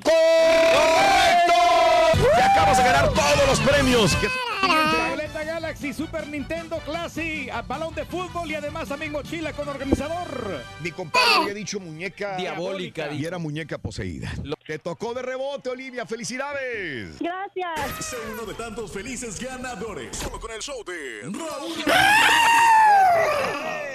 [2.36, 4.16] ¡Te acabas de ganar todos los premios!
[4.16, 4.53] ¿Qué- Tableta
[5.64, 10.62] Galaxy, Super Nintendo Classic, a balón de fútbol y además a mi mochila con organizador.
[10.82, 14.30] Mi compadre había dicho muñeca Diabólica, y era muñeca poseída.
[14.68, 16.06] Te tocó de rebote, Olivia.
[16.06, 17.18] ¡Felicidades!
[17.18, 18.06] Gracias.
[18.06, 20.18] Sé uno de tantos felices ganadores.
[20.18, 21.74] Solo con el show de Raúl.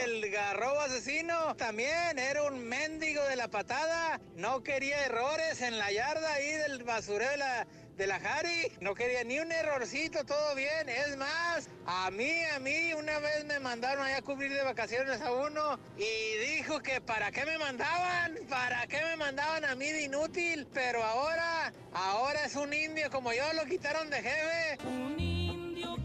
[0.04, 4.18] El garrobo asesino también era un mendigo de la patada.
[4.36, 7.66] No quería errores en la yarda ahí del basurero de la,
[7.98, 8.72] de la Jari.
[8.80, 10.88] No quería ni un errorcito, todo bien.
[10.88, 15.20] Es más, a mí, a mí, una vez me mandaron allá a cubrir de vacaciones
[15.20, 19.90] a uno y dijo que para qué me mandaban, para qué me mandaban a mí
[19.90, 20.66] de inútil.
[20.72, 24.78] Pero ahora, ahora es un indio como yo, lo quitaron de jefe.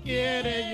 [0.04, 0.72] Quiere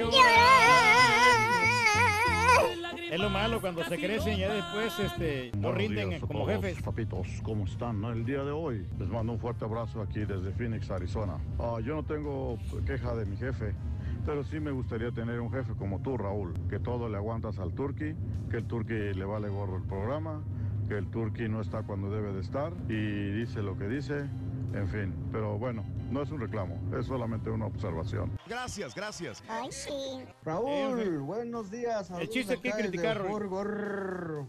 [3.12, 6.46] Es lo malo cuando se crecen ya después este, no Buenos rinden días a como
[6.46, 6.82] todos, jefes.
[6.84, 8.04] Papitos, ¿cómo están?
[8.04, 11.38] El día de hoy les mando un fuerte abrazo aquí desde Phoenix, Arizona.
[11.58, 13.74] Ah, yo no tengo queja de mi jefe,
[14.28, 17.74] pero sí me gustaría tener un jefe como tú, Raúl, que todo le aguantas al
[17.74, 18.14] turqui,
[18.52, 20.44] que el turqui le vale gorro el programa,
[20.88, 24.30] que el turqui no está cuando debe de estar y dice lo que dice,
[24.74, 25.14] en fin.
[25.32, 28.32] Pero bueno, no es un reclamo, es solamente una observación.
[28.48, 29.44] Gracias, gracias.
[29.48, 30.24] Ay, sí.
[30.44, 32.10] Raúl, buenos días.
[32.12, 33.22] El chiste desde criticar,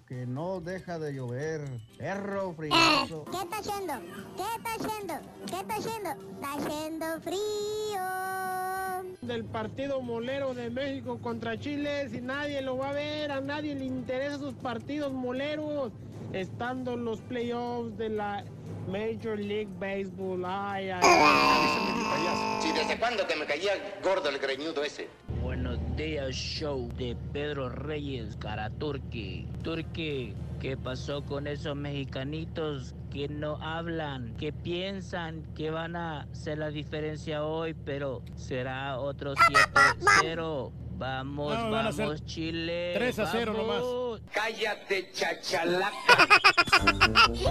[0.07, 1.60] que no deja de llover.
[1.99, 3.24] Perro Eh, frioso.
[3.31, 3.92] ¿Qué está haciendo?
[4.36, 5.15] ¿Qué está haciendo?
[5.47, 6.10] ¿Qué está haciendo?
[6.10, 8.00] Está haciendo frío.
[9.23, 13.74] del partido molero de México contra Chile si nadie lo va a ver, a nadie
[13.74, 15.92] le interesa sus partidos moleros,
[16.32, 18.44] estando en los playoffs de la
[18.91, 20.44] Major League Baseball.
[20.44, 22.60] Ay, ay, ay.
[22.60, 25.09] Sí, ¿desde cuándo que me caía gordo el greñudo ese?
[25.41, 29.47] Buenos días, show de Pedro Reyes, cara Turqui.
[29.62, 36.59] Turqui, ¿qué pasó con esos mexicanitos que no hablan, que piensan que van a hacer
[36.59, 40.73] la diferencia hoy, pero será otro 7-0?
[41.01, 42.93] Vamos, No, a vamos, ser Chile.
[42.95, 44.20] 3 a 0 vamos.
[44.20, 44.20] nomás.
[44.35, 45.97] Cállate, chachalaca.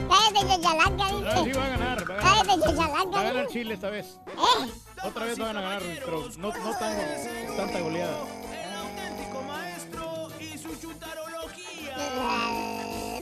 [0.08, 1.58] Cállate, chachalaca, Ah, sí dice.
[1.60, 2.60] va a ganar, va a Cállate, ganar.
[2.70, 3.10] chachalaca.
[3.10, 3.54] Va a ganar dice.
[3.60, 4.20] Chile esta vez.
[4.28, 4.70] ¿Eh?
[5.04, 6.98] Otra vez van a ganar, pero no, no tan,
[7.58, 8.18] tanta goleada.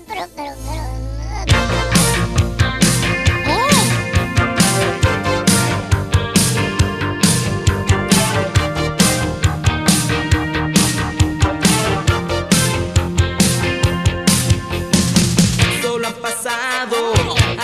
[0.08, 0.97] Pero, pero, pero.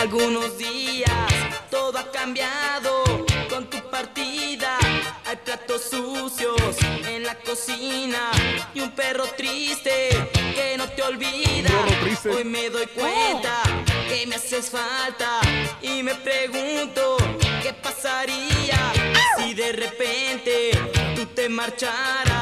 [0.04, 1.10] Algunos días,
[1.72, 3.06] todo ha cambiado
[3.50, 4.78] con tu partida.
[5.26, 6.76] Hay platos sucios
[7.08, 8.30] en la cocina
[8.74, 10.10] y un perro triste
[10.56, 11.70] que no te olvida.
[12.36, 13.64] Hoy me doy cuenta
[14.10, 15.40] que me haces falta
[15.82, 17.16] y me pregunto
[17.62, 18.80] qué pasaría
[19.38, 20.72] si de repente
[21.16, 22.33] tú te marcharas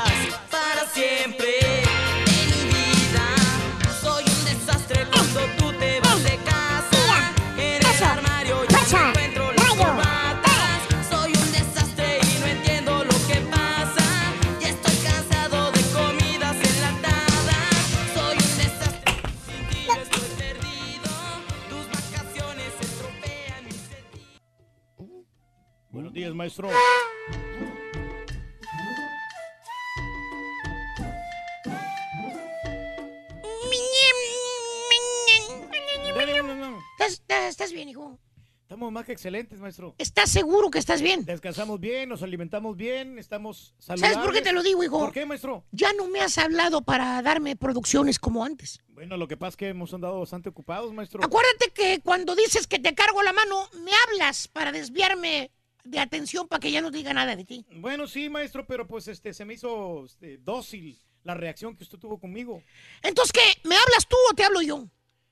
[38.82, 39.94] Estamos más que excelentes, maestro.
[40.00, 41.24] ¿Estás seguro que estás bien?
[41.24, 44.26] Descansamos bien, nos alimentamos bien, estamos ¿Sabes saludables.
[44.26, 44.98] por qué te lo digo, hijo?
[44.98, 45.64] ¿Por qué, maestro?
[45.72, 48.82] Ya no me has hablado para darme producciones como antes.
[48.88, 51.24] Bueno, lo que pasa es que hemos andado bastante ocupados, maestro.
[51.24, 55.52] Acuérdate que cuando dices que te cargo la mano, me hablas para desviarme
[55.84, 57.64] de atención para que ya no diga nada de ti.
[57.76, 62.00] Bueno, sí, maestro, pero pues este se me hizo este, dócil la reacción que usted
[62.00, 62.64] tuvo conmigo.
[63.04, 63.70] Entonces, ¿qué?
[63.70, 64.88] ¿Me hablas tú o te hablo yo?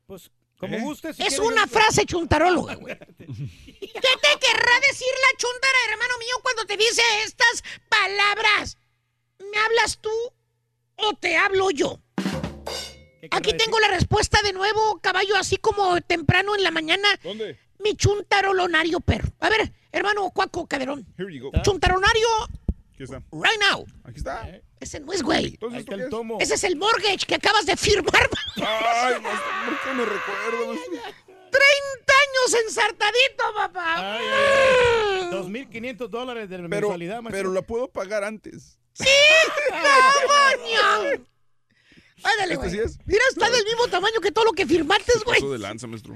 [0.05, 0.29] Pues,
[0.59, 0.81] como ¿Eh?
[0.81, 1.13] guste.
[1.13, 2.95] si es quiere, una frase chuntaróloga, güey.
[3.17, 8.77] ¿Qué te querrá decir la chuntara, hermano mío, cuando te dice estas palabras?
[9.39, 10.11] ¿Me hablas tú
[10.97, 11.99] o te hablo yo?
[13.31, 17.07] Aquí tengo la respuesta de nuevo, caballo, así como temprano en la mañana.
[17.23, 17.57] ¿Dónde?
[17.79, 19.29] Mi chuntaronario perro.
[19.39, 21.05] A ver, hermano Cuaco Caderón.
[21.17, 21.61] Here you go.
[21.61, 22.27] Chuntaronario
[22.93, 23.21] Aquí está.
[23.31, 23.85] right now.
[24.03, 24.59] Aquí está.
[24.79, 25.45] Ese no es, güey.
[25.47, 26.41] Entonces, ¿esto qué es?
[26.43, 28.29] Ese es el mortgage que acabas de firmar.
[28.55, 30.67] Ay, maestro, ¿por qué me recuerdo?
[30.67, 31.25] maestro?
[31.51, 33.95] 30 años ensartadito, papá.
[34.17, 35.31] Ay, ay, ay.
[35.31, 37.31] 2.500 dólares de Pero, mensualidad, maestro.
[37.39, 38.77] pero la puedo pagar antes.
[38.93, 39.05] ¡Sí!
[39.69, 41.25] ¡Coño!
[42.23, 42.69] Ándale, ¿Este güey.
[42.71, 42.97] sí es?
[43.05, 45.39] Mira, está del mismo tamaño que todo lo que firmaste, güey.
[45.39, 46.15] Paso de lanza, maestro.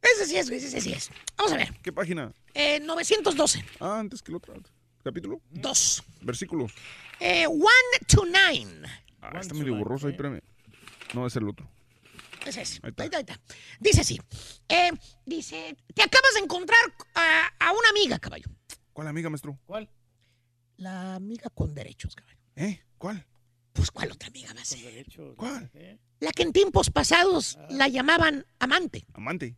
[0.00, 1.10] Ese sí es, güey, ese sí es.
[1.36, 1.72] Vamos a ver.
[1.82, 2.32] ¿Qué página?
[2.54, 3.64] Eh, 912.
[3.80, 4.54] Ah, antes que el otro.
[5.04, 5.40] ¿Capítulo?
[5.50, 6.02] Dos.
[6.22, 6.68] Versículo.
[7.20, 8.82] Eh, one to nine.
[9.20, 10.40] Ah, está medio borroso ahí, espérame.
[11.14, 11.70] No, es el otro.
[12.46, 12.80] Ese es.
[12.82, 13.02] Ahí está.
[13.02, 13.40] Ahí está, ahí está.
[13.78, 14.20] Dice así.
[14.68, 14.90] Eh,
[15.26, 16.80] dice, te acabas de encontrar
[17.14, 18.46] a, a una amiga, caballo.
[18.92, 19.58] ¿Cuál amiga, maestro?
[19.66, 19.90] ¿Cuál?
[20.76, 22.38] La amiga con derechos, caballo.
[22.56, 22.82] ¿Eh?
[22.96, 23.26] ¿Cuál?
[23.72, 25.06] Pues, ¿cuál otra amiga va a ser?
[25.36, 25.70] ¿Cuál?
[25.74, 25.98] ¿eh?
[26.20, 29.06] La que en tiempos pasados la llamaban amante.
[29.14, 29.56] Amante.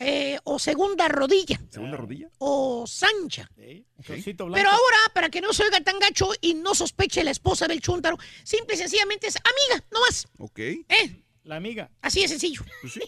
[0.00, 1.60] Eh, o segunda rodilla.
[1.68, 2.28] ¿Segunda rodilla?
[2.38, 3.48] O sancha.
[3.56, 7.80] Pero ahora, para que no se oiga tan gacho y no sospeche la esposa del
[7.80, 10.26] chúntaro, simple y sencillamente es amiga, no más.
[10.38, 10.58] Ok.
[10.58, 11.22] ¿Eh?
[11.44, 11.90] La amiga.
[12.00, 12.62] Así de sencillo.
[12.80, 13.00] Pues sí.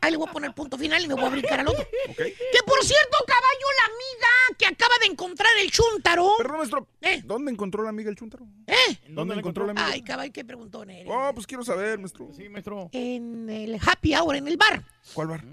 [0.00, 1.86] Ahí le voy a poner punto final y me voy a brincar al otro.
[2.16, 6.32] Que por cierto, caballo, la amiga que acaba de encontrar el chúntaro.
[6.38, 6.88] Perdón, maestro.
[7.24, 8.46] ¿Dónde encontró la amiga el chúntaro?
[8.66, 8.98] ¿Eh?
[9.08, 9.86] ¿Dónde encontró la amiga?
[9.86, 11.12] Ay, caballo, qué preguntón eres.
[11.14, 12.30] Oh, pues quiero saber, maestro.
[12.34, 12.88] Sí, maestro.
[12.92, 14.82] En el happy hour, en el bar.
[15.14, 15.44] ¿Cuál bar?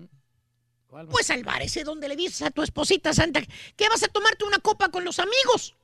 [1.10, 3.42] Pues al bar ese donde le dices a tu esposita santa
[3.76, 5.76] que vas a tomarte una copa con los amigos.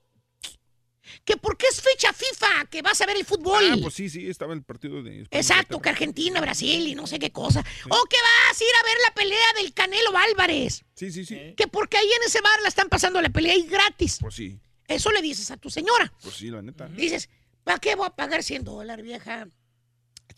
[1.25, 3.61] Que porque es fecha FIFA, que vas a ver el fútbol.
[3.71, 5.27] Ah, pues sí, sí, estaba el partido de...
[5.31, 7.59] Exacto, que Argentina, Brasil y no sé qué cosa.
[7.59, 10.85] O que vas a ir a ver la pelea del Canelo Álvarez.
[10.95, 11.53] Sí, sí, sí.
[11.57, 14.17] Que porque ahí en ese bar la están pasando la pelea y gratis.
[14.21, 14.57] Pues sí,
[14.87, 16.11] Eso le dices a tu señora.
[16.21, 16.87] pues sí, la neta.
[16.87, 17.29] Dices,
[17.65, 19.47] ¿para qué voy a pagar 100 dólares, vieja?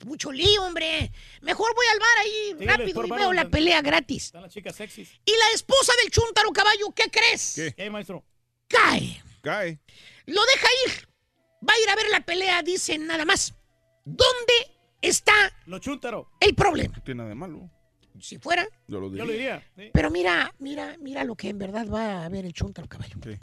[0.05, 1.11] Mucho lío, hombre.
[1.41, 4.25] Mejor voy al bar ahí Sí, rápido y veo la pelea gratis.
[4.25, 5.09] Están las chicas sexys.
[5.25, 7.53] Y la esposa del chúntaro caballo, ¿qué crees?
[7.55, 7.73] ¿Qué?
[7.73, 8.23] ¿Qué, maestro?
[8.67, 9.23] Cae.
[9.41, 9.79] Cae.
[10.25, 11.07] Lo deja ir.
[11.67, 13.53] Va a ir a ver la pelea, dicen nada más.
[14.03, 14.53] ¿Dónde
[15.01, 15.33] está
[15.65, 16.29] Lo chúntaro.
[16.39, 16.95] el problema?
[16.97, 17.69] No tiene nada de malo.
[18.21, 18.67] Si fuera.
[18.87, 19.19] Yo lo diría.
[19.23, 19.71] Yo lo diría.
[19.75, 19.89] sí.
[19.93, 23.17] Pero mira, mira, mira lo que en verdad va a ver el chúntaro caballo.
[23.21, 23.39] ¿Qué?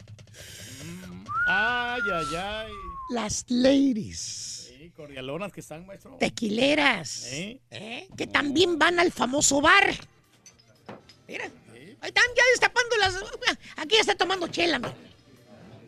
[1.48, 2.72] Ay, ay, ay.
[3.10, 4.61] Las ladies.
[5.02, 6.16] Sí, cordialonas que están, maestro.
[6.18, 7.26] Tequileras.
[7.32, 7.60] ¿Eh?
[7.70, 8.08] ¿eh?
[8.16, 9.92] Que también van al famoso bar.
[11.26, 11.44] Mira.
[12.00, 13.16] Ahí están ya destapando las.
[13.78, 14.94] Aquí ya está tomando chela, man.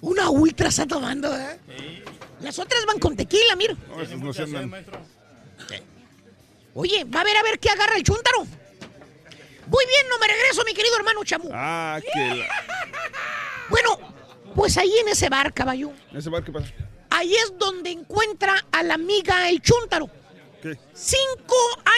[0.01, 1.59] Una ultra está tomando, ¿eh?
[2.41, 3.75] Las otras van con tequila, mira.
[3.89, 4.85] No, no se andan.
[6.75, 8.41] Oye, va a ver a ver qué agarra el chúntaro.
[8.41, 11.51] Muy bien, no me regreso, mi querido hermano Chamú.
[11.53, 12.47] Ah, que la...
[13.71, 13.99] Bueno,
[14.57, 16.73] pues ahí en ese bar, caballo, ¿En ese bar qué pasa?
[17.15, 20.09] Ahí es donde encuentra a la amiga el chúntaro.
[20.63, 20.79] ¿Qué?
[20.93, 21.57] Cinco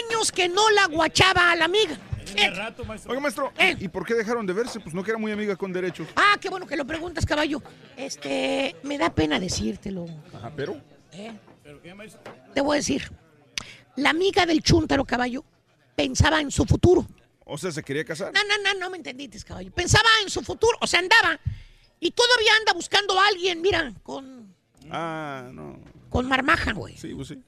[0.08, 1.98] años que no la guachaba a la amiga.
[2.24, 3.10] Tiene rato, maestro.
[3.12, 3.76] Oiga, maestro, Eh.
[3.78, 4.80] ¿y por qué dejaron de verse?
[4.80, 6.08] Pues no que era muy amiga con derechos.
[6.16, 7.62] Ah, qué bueno que lo preguntas, caballo.
[7.96, 10.06] Este, me da pena decírtelo.
[10.34, 10.80] Ajá, pero...
[11.12, 11.32] ¿eh?
[11.62, 12.20] ¿Pero qué, maestro?
[12.52, 13.10] Te voy a decir,
[13.96, 15.44] la amiga del chúntaro, caballo,
[15.94, 17.06] pensaba en su futuro.
[17.44, 18.32] O sea, ¿se quería casar?
[18.34, 19.70] No, no, no, no me entendiste, caballo.
[19.72, 21.38] Pensaba en su futuro, o sea, andaba.
[22.00, 24.45] Y todavía anda buscando a alguien, mira, con,
[24.90, 25.78] Ah, no.
[26.10, 26.96] con marmaja, güey.
[26.96, 27.42] Sí, pues sí.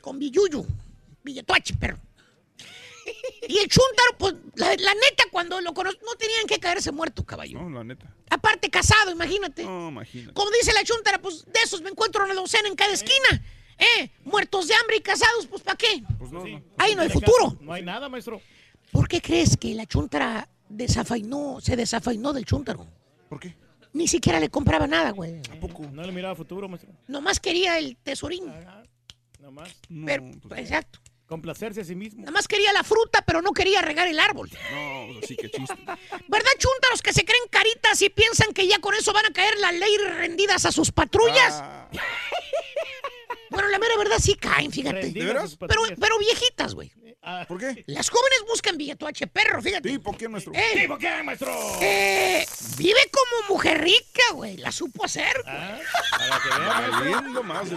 [0.00, 0.64] Con billuyo.
[1.22, 1.98] Billetuache, perro.
[3.48, 7.24] Y el chúntaro, pues, la, la neta, cuando lo conoció, no tenían que caerse muerto,
[7.24, 7.60] caballo.
[7.60, 8.14] No, la neta.
[8.30, 9.64] Aparte, casado, imagínate.
[9.64, 10.32] No, imagínate.
[10.34, 13.42] Como dice la chuntara, pues de esos me encuentro una docena en cada esquina.
[13.78, 14.10] ¿Eh?
[14.24, 16.02] Muertos de hambre y casados, pues ¿para qué?
[16.18, 16.62] Pues no, no.
[16.76, 17.56] Ahí no hay futuro.
[17.60, 18.40] No hay nada, maestro.
[18.92, 22.86] ¿Por qué crees que la chuntara desafainó, se desafainó del chúntaro?
[23.28, 23.56] ¿Por qué?
[23.92, 25.40] Ni siquiera le compraba nada, güey.
[25.92, 26.90] No le miraba futuro, maestro.
[27.08, 28.44] Nomás quería el tesorín.
[29.40, 29.70] Nomás.
[29.88, 31.00] No, Pero, pues, exacto.
[31.26, 32.24] Complacerse a sí mismo.
[32.24, 34.50] Nomás quería la fruta, pero no quería regar el árbol.
[34.72, 35.74] no, pues así que chiste.
[36.28, 39.56] ¿Verdad, chuntaros que se creen caritas y piensan que ya con eso van a caer
[39.58, 41.60] las leyes rendidas a sus patrullas?
[41.62, 41.88] Ah,
[43.50, 45.02] Bueno, la mera verdad sí caen, fíjate.
[45.02, 45.44] Rendidas ¿De veras?
[45.44, 45.98] a sus Pero, patrullas.
[46.00, 46.92] pero viejitas, güey.
[47.46, 47.84] ¿Por qué?
[47.86, 49.88] Las jóvenes buscan billetoche perro, fíjate.
[49.90, 50.52] ¿Tipo qué, maestro?
[50.54, 51.52] Eh, ¿Tipo qué, maestro?
[51.82, 52.46] eh,
[52.78, 54.56] vive como mujer rica, güey.
[54.56, 55.42] La supo hacer.
[55.46, 55.78] Ah,
[56.12, 57.42] para que vea, maestro.
[57.42, 57.68] Más.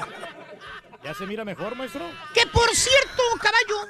[1.04, 2.10] ¿Ya se mira mejor, maestro?
[2.34, 3.90] Que por cierto, caballo,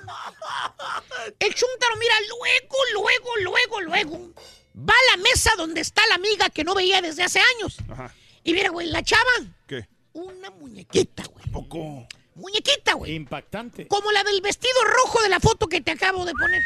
[1.40, 4.34] el chúntaro mira luego, luego, luego, luego.
[4.76, 7.78] Va a la mesa donde está la amiga que no veía desde hace años.
[7.92, 8.12] Ajá.
[8.44, 9.22] Y mira, güey, la chava,
[9.68, 9.88] ¿Qué?
[10.14, 11.46] una muñequita, güey.
[11.52, 12.08] Poco.
[12.36, 13.14] Muñequita, güey.
[13.16, 13.88] Impactante.
[13.88, 16.62] Como la del vestido rojo de la foto que te acabo de poner.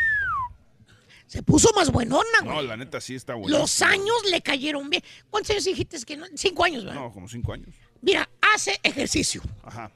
[1.28, 2.56] Se puso más buenona, güey.
[2.56, 3.58] No, la neta sí está bueno.
[3.58, 5.04] Los años le cayeron bien.
[5.30, 6.26] ¿Cuántos años dijiste que no?
[6.36, 7.02] Cinco años, ¿verdad?
[7.02, 7.68] No, como cinco años.
[8.02, 9.42] Mira, hace ejercicio.
[9.64, 9.92] Ajá.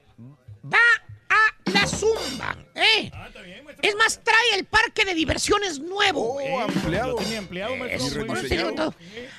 [0.66, 0.78] Va
[1.30, 3.10] a la zumba, ¿eh?
[3.82, 6.34] es más, trae el parque de diversiones nuevo.
[6.34, 6.52] güey.
[6.52, 7.12] Oh, ampliado.
[7.12, 8.26] Lo tenía ampliado, maestro.
[8.34, 8.94] Eso, digo todo.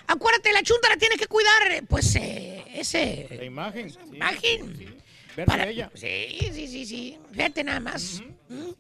[0.07, 3.29] Acuérdate, la chunta la tiene que cuidar, eh, pues, eh, ese...
[3.37, 3.91] La imagen.
[3.91, 3.99] sí.
[4.13, 5.02] Imagen.
[5.47, 5.91] Para- bella.
[5.95, 7.19] Sí, sí, sí, sí.
[7.33, 8.23] Fíjate nada más.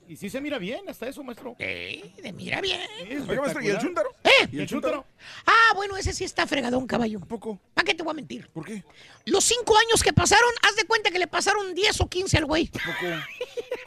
[0.06, 1.56] Y sí se mira bien, hasta eso, maestro.
[1.58, 2.81] Sí, de mira bien.
[3.08, 4.10] Sí, Oiga, maestro, ¿y el chúntaro?
[4.22, 4.48] ¿Eh?
[4.52, 5.06] ¿Y el chúntaro?
[5.47, 7.20] Ah, bueno, ese sí está fregadón, caballo.
[7.20, 7.58] Poco.
[7.72, 8.48] ¿Para qué te voy a mentir?
[8.48, 8.84] ¿Por qué?
[9.24, 12.44] Los cinco años que pasaron, haz de cuenta que le pasaron 10 o 15 al
[12.44, 12.66] güey.
[12.68, 12.82] Poco.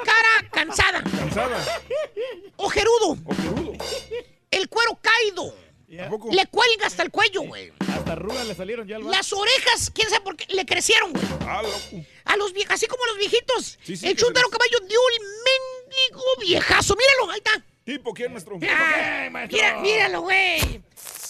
[0.04, 1.64] Cara cansada, Cansada.
[2.56, 3.74] ojerudo, Ojerudo.
[4.52, 5.54] el cuero caído.
[5.88, 7.72] Le cuelga hasta el cuello, güey.
[7.88, 9.04] Hasta arrugas le salieron ya al.
[9.10, 11.24] Las orejas, quién sabe por qué, le crecieron, güey.
[11.48, 12.06] Ah, loco.
[12.26, 13.78] A los vie- así como a los viejitos.
[13.84, 16.96] Sí, sí, el chúntaro caballo dio el mendigo viejazo.
[16.96, 17.64] Míralo, ahí está.
[17.84, 18.58] ¿Tipo quién, maestro?
[18.68, 19.58] Ah, maestro?
[19.58, 20.82] mira, míralo, güey.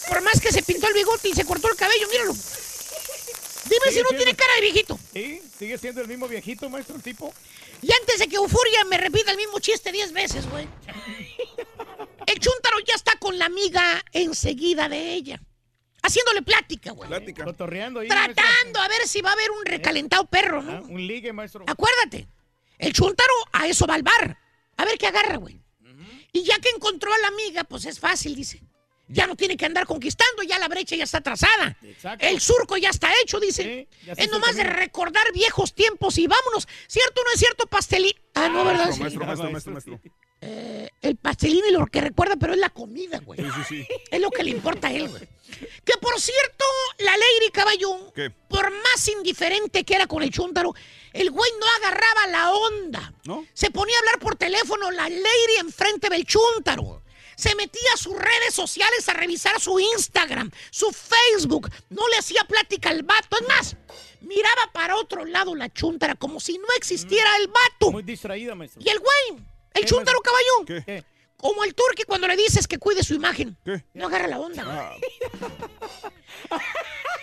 [0.08, 2.32] Por más que se pintó el bigote y se cortó el cabello, míralo.
[2.32, 4.98] Dime si no siendo- tiene cara de viejito.
[5.12, 7.34] Sí, sigue siendo el mismo viejito, maestro, el tipo.
[7.82, 10.66] Y antes de que Euforia me repita el mismo chiste 10 veces, güey.
[12.26, 15.42] El chúntaro ya está con la amiga enseguida de ella.
[16.00, 17.08] Haciéndole plática, güey.
[17.08, 17.42] Plática.
[17.44, 18.06] Cotorreando ahí.
[18.06, 20.84] Tratando a ver si va a haber un recalentado perro, maestro.
[20.84, 20.94] Ah, ¿no?
[20.94, 21.64] un ligue, maestro.
[21.66, 22.28] Acuérdate,
[22.78, 24.38] el chúntaro a eso va al bar.
[24.76, 25.60] A ver qué agarra, güey.
[26.32, 28.62] Y ya que encontró a la amiga, pues es fácil, dice.
[29.08, 31.76] Ya no tiene que andar conquistando, ya la brecha ya está trazada.
[31.82, 32.24] Exacto.
[32.24, 33.88] El surco ya está hecho, dice.
[34.04, 36.68] Sí, es nomás de recordar viejos tiempos y vámonos.
[36.86, 38.12] ¿Cierto o no es cierto, pastelín?
[38.34, 38.84] Ah, no, ¿verdad?
[38.86, 39.00] Maestro, Sí.
[39.00, 40.00] maestro, Ah, maestro, maestro, maestro.
[40.40, 43.40] Eh, el pastelín y lo que recuerda, pero es la comida, güey.
[43.40, 43.88] Sí, sí, sí.
[44.10, 45.22] Es lo que le importa a él, güey.
[45.84, 46.64] Que por cierto,
[46.98, 48.30] la Lady Caballón, ¿Qué?
[48.30, 50.74] por más indiferente que era con el chúntaro,
[51.12, 53.14] el güey no agarraba la onda.
[53.24, 53.46] ¿No?
[53.54, 57.02] Se ponía a hablar por teléfono la Lady enfrente del chúntaro.
[57.36, 61.70] Se metía a sus redes sociales a revisar su Instagram, su Facebook.
[61.90, 63.36] No le hacía plática al vato.
[63.40, 63.76] Es más,
[64.22, 67.92] miraba para otro lado la chúntara como si no existiera el vato.
[67.92, 68.80] Muy distraída, maestro.
[68.82, 69.44] Y el güey,
[69.74, 70.18] el ¿Qué, chúntaro.
[70.66, 71.04] ¿Qué?
[71.36, 73.56] como el turqui cuando le dices que cuide su imagen.
[73.64, 73.84] ¿Qué?
[73.94, 74.64] No agarra la onda.
[74.64, 74.76] güey.
[76.50, 76.58] Ah,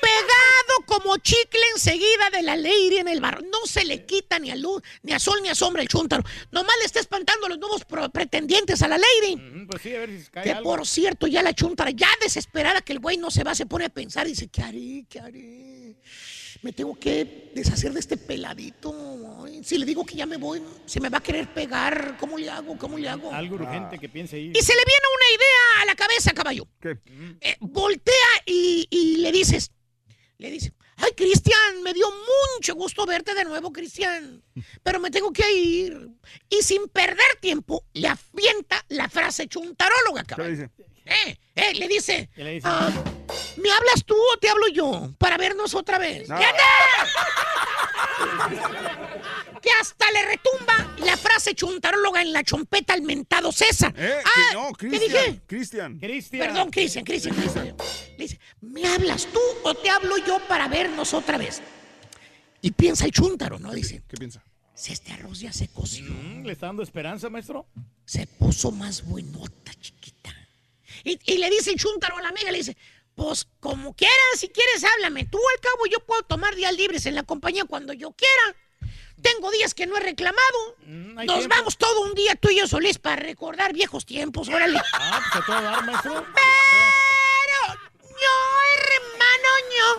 [0.01, 3.41] Pegado como chicle enseguida de la lady en el bar.
[3.43, 6.23] No se le quita ni a luz, ni a sol, ni a sombra el chúntaro.
[6.51, 9.35] Nomás le está espantando a los nuevos pretendientes a la lady.
[9.37, 10.69] Mm, Pues sí, a ver si se cae Que algo.
[10.75, 13.85] por cierto, ya la chuntara, ya desesperada que el güey no se va, se pone
[13.85, 15.05] a pensar y dice, ¿qué haré?
[15.09, 15.95] ¿Qué haré?
[16.63, 19.45] Me tengo que deshacer de este peladito.
[19.63, 22.15] Si le digo que ya me voy, se me va a querer pegar.
[22.17, 22.77] ¿Cómo le hago?
[22.77, 23.31] ¿Cómo le hago?
[23.33, 24.51] Algo urgente que piense ahí.
[24.55, 26.65] Y se le viene una idea a la cabeza, caballo.
[26.81, 26.97] ¿Qué?
[27.41, 28.13] Eh, voltea
[28.45, 29.71] y, y le dices,
[30.37, 32.07] le dice, ay, Cristian, me dio
[32.55, 34.41] mucho gusto verte de nuevo, Cristian,
[34.81, 36.09] pero me tengo que ir.
[36.49, 40.49] Y sin perder tiempo, le avienta la frase chuntaróloga, ¿Qué le caballo.
[40.51, 40.69] dice?
[41.05, 42.67] Eh, eh, le dice, ¿Qué le dice?
[42.69, 42.89] ah,
[43.57, 45.11] ¿me hablas tú o te hablo yo?
[45.17, 46.27] Para vernos otra vez.
[49.61, 53.93] Que hasta le retumba la frase chuntaróloga en la chompeta al mentado César.
[53.97, 54.15] ¿Eh?
[54.25, 54.53] Ah, ¿Qué?
[54.55, 55.07] No, ¿Qué dije?
[55.07, 55.41] Cristian.
[55.47, 55.99] Cristian.
[55.99, 56.47] Cristian.
[56.47, 57.75] Perdón, Cristian, Cristian, Cristian.
[58.17, 61.61] Le dice, ¿me hablas tú o te hablo yo para vernos otra vez?
[62.61, 63.71] Y piensa el chúntaro, ¿no?
[63.73, 64.43] Dice, ¿Qué piensa?
[64.75, 67.67] si este arroz ya se coció, Mm, ¿Le está dando esperanza, maestro?
[68.05, 70.31] se puso más buenota, chiquita.
[71.03, 72.77] Y, y le dice el chúntaro a la amiga, le dice,
[73.15, 75.25] pues como quieras, si quieres, háblame.
[75.25, 78.57] Tú al cabo yo puedo tomar días libres en la compañía cuando yo quiera.
[79.21, 80.75] Tengo días que no he reclamado.
[80.85, 81.55] Mm, Nos tiempo.
[81.55, 84.81] vamos todo un día tú y yo solís para recordar viejos tiempos, órale.
[84.93, 86.25] Ah, pues a todo dar, maestro.
[86.33, 88.52] Pero, no,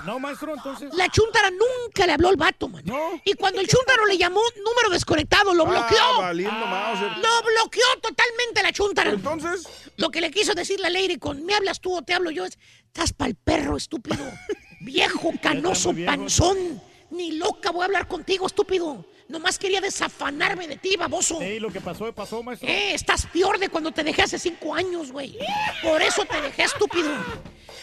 [0.01, 0.05] no.
[0.05, 0.93] No, maestro, entonces.
[0.95, 2.83] La chuntara nunca le habló al vato, man.
[2.85, 3.21] No.
[3.25, 6.19] Y cuando el chuntaro le llamó número desconectado, lo Ah, bloqueó.
[6.19, 7.09] valiendo Mauser.
[7.19, 9.11] Lo bloqueó totalmente la chuntara.
[9.11, 12.31] Entonces, Lo que le quiso decir la lady con me hablas tú o te hablo
[12.33, 14.25] yo es, estás pa'l perro, estúpido.
[14.81, 16.11] Viejo, canoso, viejo.
[16.11, 16.83] panzón.
[17.11, 19.07] Ni loca voy a hablar contigo, estúpido.
[19.35, 21.41] Nomás quería desafanarme de ti, baboso.
[21.41, 22.69] Sí, lo que pasó, pasó, maestro.
[22.69, 25.37] Eh, estás peor de cuando te dejé hace cinco años, güey.
[25.83, 27.11] Por eso te dejé estúpido.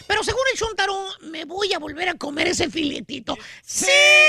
[0.06, 3.36] Pero según el Chuntaro, me voy a volver a comer ese filetito.
[3.62, 3.86] ¡Sí,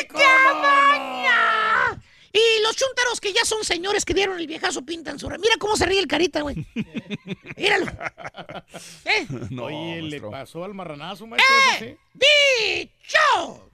[0.09, 1.97] cabaña!
[2.33, 5.29] Y los chúntaros que ya son señores que dieron el viejazo pintan su...
[5.29, 6.65] ra- Mira cómo se ríe el carita, güey.
[7.55, 7.85] Míralo.
[9.05, 9.27] ¿Eh?
[9.61, 11.55] Oye, le pasó al marranazo, maestro.
[11.55, 11.75] ¡Eh!
[11.75, 13.69] ese, ¡Bicho!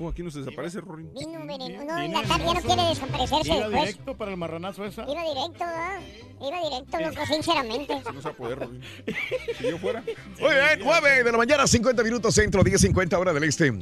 [0.00, 1.10] Oh, aquí no se desaparece, Rorín.
[1.12, 1.84] Vino venenoso.
[1.84, 3.80] No, la tarde ya no quiere desaparecerse Iba después.
[3.88, 5.02] directo para el marranazo esa.
[5.02, 6.00] Iba directo, ¿verdad?
[6.40, 7.94] Iba directo, loco, sinceramente.
[8.12, 8.80] No se va a poder, Rorín.
[9.58, 10.00] Si yo fuera.
[10.40, 13.72] Muy bien, 9 de la mañana, 50 minutos centro, 10.50 hora del este.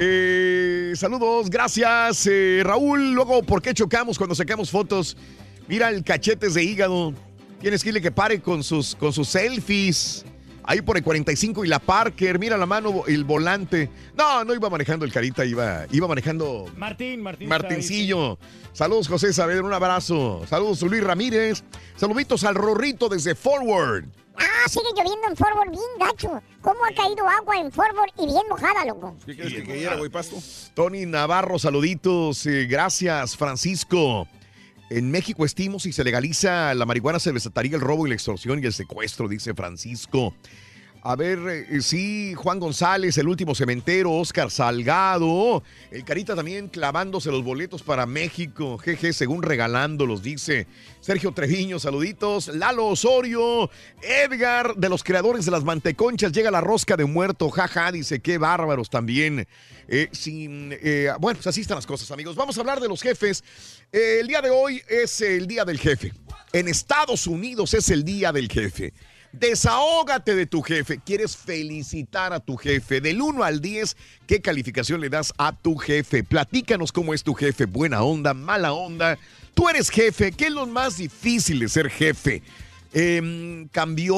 [0.00, 2.26] Eh, saludos, gracias.
[2.26, 5.16] eh, Raúl, luego, ¿por qué chocamos cuando sacamos fotos?
[5.66, 7.12] Mira el cachetes de hígado.
[7.60, 10.24] Tienes que irle que pare con sus, con sus selfies.
[10.70, 12.38] Ahí por el 45 y la Parker.
[12.38, 13.88] Mira la mano, el volante.
[14.14, 17.48] No, no iba manejando el carita, iba, iba manejando Martín, Martín.
[17.48, 18.38] Martincillo.
[18.74, 20.42] Saludos, José Saavedra, un abrazo.
[20.46, 21.64] Saludos, Luis Ramírez.
[21.96, 24.04] Saluditos al Rorrito desde Forward.
[24.36, 26.42] Ah, sigue lloviendo en Forward bien gacho.
[26.60, 29.16] ¿Cómo ha caído agua en Forward y bien mojada, loco?
[29.24, 30.36] ¿Qué quieres que cayera, güey, pasto?
[30.74, 32.44] Tony Navarro, saluditos.
[32.44, 34.28] eh, gracias, Francisco.
[34.90, 38.62] En México estimo si se legaliza la marihuana se desataría el robo y la extorsión
[38.62, 40.34] y el secuestro, dice Francisco.
[41.02, 47.30] A ver, eh, sí, Juan González, el último cementero, Oscar Salgado, el Carita también clavándose
[47.30, 50.66] los boletos para México, jeje, según regalándolos, dice
[51.00, 53.70] Sergio Treviño, saluditos, Lalo Osorio,
[54.02, 58.38] Edgar, de los creadores de las manteconchas, llega la rosca de muerto, jaja, dice, qué
[58.38, 59.46] bárbaros también.
[59.90, 62.36] Eh, sin, eh, bueno, pues así están las cosas, amigos.
[62.36, 63.42] Vamos a hablar de los jefes.
[63.90, 66.12] Eh, el día de hoy es el día del jefe.
[66.52, 68.92] En Estados Unidos es el día del jefe.
[69.32, 70.98] Desahógate de tu jefe.
[71.04, 73.00] ¿Quieres felicitar a tu jefe?
[73.00, 76.24] Del 1 al 10, ¿qué calificación le das a tu jefe?
[76.24, 77.66] Platícanos cómo es tu jefe.
[77.66, 79.18] Buena onda, mala onda.
[79.54, 80.32] Tú eres jefe.
[80.32, 82.42] ¿Qué es lo más difícil de ser jefe?
[82.94, 84.16] Em, cambió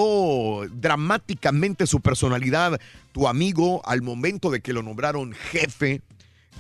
[0.72, 2.80] dramáticamente su personalidad
[3.10, 6.02] tu amigo al momento de que lo nombraron jefe.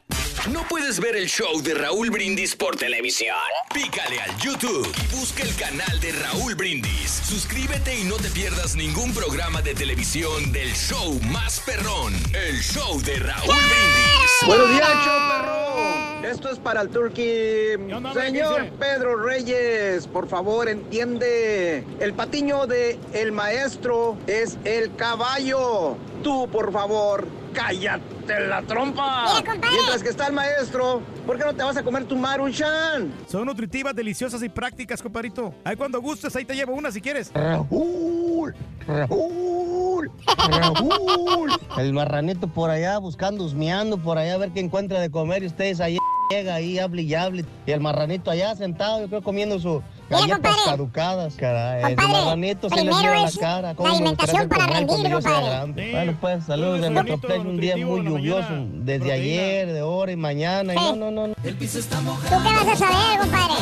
[0.52, 3.34] ¿No puedes ver el show de Raúl Brindis por televisión?
[3.75, 7.10] Pícale al YouTube y busca el canal de Raúl Brindis.
[7.10, 13.00] Suscríbete y no te pierdas ningún programa de televisión del show más perrón, el show
[13.02, 14.47] de Raúl Brindis.
[14.47, 16.31] Buenos días, show perro.
[16.31, 17.76] Esto es para el Turkey.
[18.15, 18.68] Señor?
[18.78, 21.84] Pedro Reyes, por favor, entiende.
[21.99, 25.97] El patiño de el maestro es el caballo.
[26.26, 29.26] Tú, por favor, cállate la trompa.
[29.38, 29.55] Mira.
[29.70, 33.12] Mientras que está el maestro, ¿por qué no te vas a comer tu maruchan?
[33.28, 35.55] Son nutritivas, deliciosas y prácticas, compadrito.
[35.62, 37.30] Ahí cuando gustes, ahí te llevo una si quieres.
[37.32, 38.56] Raúl,
[38.88, 40.10] Raúl,
[40.48, 41.52] Raúl.
[41.78, 45.46] El marranito por allá buscando, husmeando por allá a ver qué encuentra de comer y
[45.46, 45.96] ustedes ahí
[46.32, 47.44] llega ahí, hable y hable.
[47.66, 50.56] Y el marranito allá sentado, yo creo comiendo Mira, galletas compadre.
[50.66, 51.82] caducadas, caray.
[51.84, 53.68] El Compadre, marranito se les primero dio la es cara.
[53.68, 55.84] la ¿Cómo me alimentación para rendir, yo sea compadre.
[55.84, 55.90] Sí.
[55.92, 59.14] Bueno, pues saludos de play, un día muy lluvioso, mañana, desde proteína.
[59.14, 60.72] ayer, de ahora y mañana.
[60.74, 61.34] Y no, no, no, no.
[61.34, 63.54] ¿Tú qué vas a saber, compadre?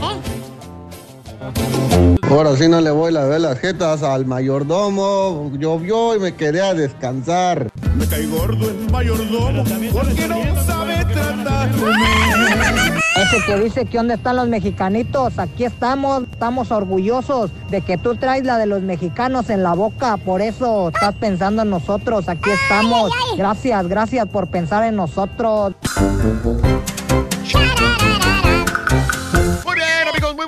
[0.00, 0.38] ¿Eh?
[2.30, 5.50] Ahora sí no le voy a ver las jetas al mayordomo.
[5.58, 7.68] Llovió y me quedé a descansar.
[7.96, 11.70] Me cae gordo el mayordomo porque no sabe tratar
[13.18, 18.14] Ese que dice que dónde están los mexicanitos, aquí estamos, estamos orgullosos de que tú
[18.14, 22.48] traes la de los mexicanos en la boca, por eso estás pensando en nosotros, aquí
[22.50, 23.10] estamos.
[23.36, 25.74] Gracias, gracias por pensar en nosotros.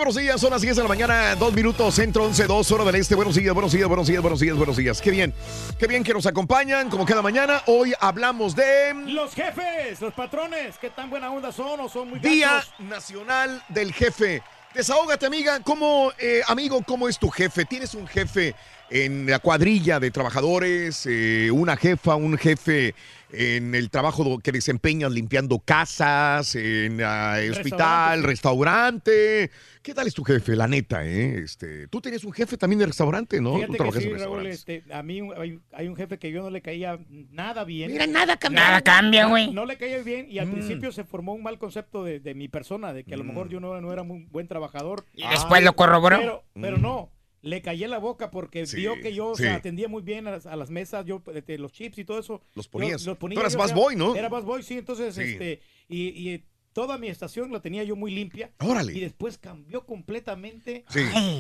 [0.01, 0.41] Buenos días.
[0.41, 3.15] Son las 10 de la mañana, 2 minutos, centro 11, 2, hora del este.
[3.15, 5.01] Buenos días, buenos días, buenos días, buenos días, buenos días.
[5.03, 5.35] Qué bien,
[5.79, 7.63] qué bien que nos acompañan, como cada mañana.
[7.67, 12.19] Hoy hablamos de Los jefes, los patrones, ¿qué tan buena onda son o son muy
[12.19, 12.65] Día?
[12.79, 14.43] Nacional del Jefe.
[14.73, 15.61] Desahógate, amiga.
[15.61, 17.67] ¿Cómo, eh, amigo, cómo es tu jefe?
[17.67, 18.55] ¿Tienes un jefe
[18.89, 21.05] en la cuadrilla de trabajadores?
[21.07, 22.95] eh, ¿Una jefa, un jefe
[23.33, 29.51] en el trabajo que desempeñas limpiando casas, en ah, hospital, restaurante?
[29.83, 30.57] ¿Qué tal es tu jefe?
[30.57, 31.39] La neta, ¿eh?
[31.39, 33.53] Este, tú tenías un jefe también de restaurante, ¿no?
[33.61, 36.43] Tú que trabajas sí, en Raúl, este, a mí hay, hay un jefe que yo
[36.43, 36.99] no le caía
[37.31, 37.91] nada bien.
[37.93, 38.61] Mira, nada cambia.
[38.63, 39.53] Nada cambia, güey.
[39.53, 40.53] No le caía bien y al Mm.
[40.53, 43.49] principio se formó un mal concepto de, de mi persona, de que a lo mejor
[43.49, 45.07] yo no, no era muy buen trabajador.
[45.15, 46.19] Y después lo corroboró.
[46.19, 46.83] Pero, pero Mm.
[46.83, 47.11] no,
[47.43, 49.57] le callé la boca porque vio que yo o sea, sí.
[49.59, 51.23] atendía muy bien a las, a las mesas, yo
[51.59, 52.43] los chips y todo eso.
[52.55, 53.05] Los yo ponías.
[53.07, 54.15] los ponía Tú eras yo, sea, boy, ¿no?
[54.15, 55.23] Era bus boy, sí, entonces, Sí.
[55.23, 58.51] este, y, y toda mi estación la tenía yo muy limpia.
[58.59, 58.93] Órale.
[58.93, 60.85] Y después cambió completamente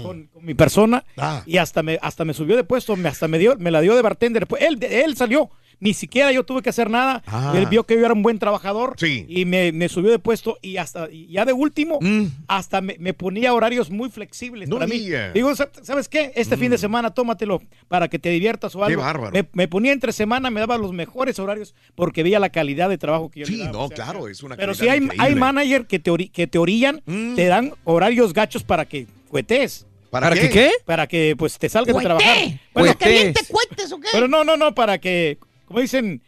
[0.03, 1.43] con mi persona Ah.
[1.47, 3.95] y hasta me, hasta me subió de puesto, me, hasta me dio, me la dio
[3.95, 4.47] de bartender.
[4.47, 5.51] Pues él, él salió.
[5.81, 7.23] Ni siquiera yo tuve que hacer nada.
[7.26, 7.55] Ah.
[7.57, 9.25] Él vio que yo era un buen trabajador Sí.
[9.28, 12.26] y me, me subió de puesto y hasta y ya de último Mm.
[12.49, 15.09] hasta me, me ponía horarios muy flexibles No para mí.
[15.34, 16.33] Digo, "Sa- ¿sabes qué?
[16.36, 19.02] Este fin de semana tómatelo para que te diviertas o Qué algo.
[19.02, 19.33] bárbaro.
[19.33, 22.99] Me, me ponía entre semana, me daba los mejores horarios porque veía la calidad de
[22.99, 23.73] trabajo que yo Sí, le daba.
[23.73, 25.34] no, O sea, claro, es una Pero si hay, hay increíble.
[25.34, 25.39] Mm.
[25.39, 27.00] manager que te, ori- que te orillan,
[27.36, 29.86] te dan horarios gachos para que cuetes.
[30.10, 30.49] ¿Para ¿Para qué?
[30.49, 30.70] que qué?
[30.84, 32.36] Para que pues te salgas de trabajar.
[32.73, 34.09] ¿Para que bien te cuentes o qué?
[34.12, 35.39] Pero no, no, no, para que,
[35.70, 36.20] como dicen,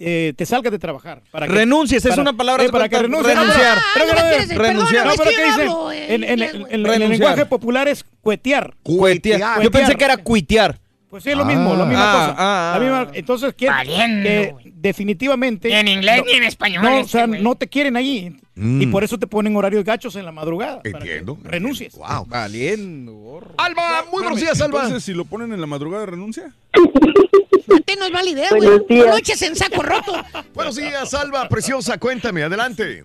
[0.00, 1.22] eh, te salgas de trabajar.
[1.30, 3.36] Para que, Renuncies, es una palabra eh, para que renuncies.
[3.36, 3.78] renunciar.
[3.78, 5.06] Ah, renunciar.
[5.06, 5.60] No, pero ¿qué dicen?
[5.68, 8.74] hablo, En, en- en- en- en el lenguaje popular es cuetear.
[8.82, 9.62] Cuetear.
[9.62, 10.80] Yo pensé que era cuitear.
[11.08, 12.34] Pues sí, es lo mismo, la misma Ah, cosa.
[12.38, 15.68] ah, La misma- entonces, quiere Valiendo, que definitivamente...
[15.68, 16.82] Ni en inglés no- ni en español.
[16.82, 18.36] No, o este sea, no te quieren ahí.
[18.56, 18.82] Mm.
[18.82, 20.76] Y por eso te ponen horarios gachos en la madrugada.
[20.82, 21.38] para que Entiendo.
[21.44, 21.94] renuncies.
[21.96, 22.26] Wow.
[22.26, 23.40] Valiendo.
[23.56, 24.82] Alba, muy buenos días, Alba.
[24.84, 26.52] Entonces, si lo ponen en la madrugada, renuncia.
[27.84, 28.60] Ti no es mala idea, güey.
[28.68, 29.06] Buenos días.
[29.06, 30.12] No eches en saco roto.
[30.54, 33.02] Buenos días, Alba, preciosa, cuéntame, adelante.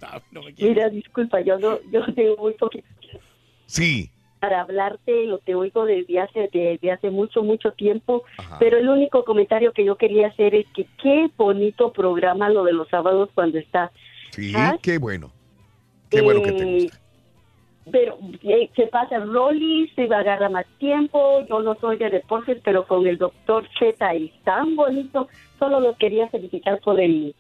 [0.58, 2.88] Mira, disculpa, yo no, yo tengo muy poquito
[3.68, 4.12] Sí.
[4.40, 8.24] para hablarte, lo te oigo desde hace, desde hace mucho, mucho tiempo,
[8.60, 12.74] pero el único comentario que yo quería hacer es que qué bonito programa lo de
[12.74, 13.92] los sábados cuando está.
[14.32, 14.78] Sí, ¿Ah?
[14.82, 15.32] qué bueno.
[16.10, 17.00] Qué bueno que te Eh, gusta.
[17.92, 22.10] Pero eh, se pasa Rolly, se va a agarrar más tiempo, yo no soy de
[22.10, 25.28] deportes, pero con el doctor Z es tan bonito,
[25.60, 27.36] solo los quería felicitar por el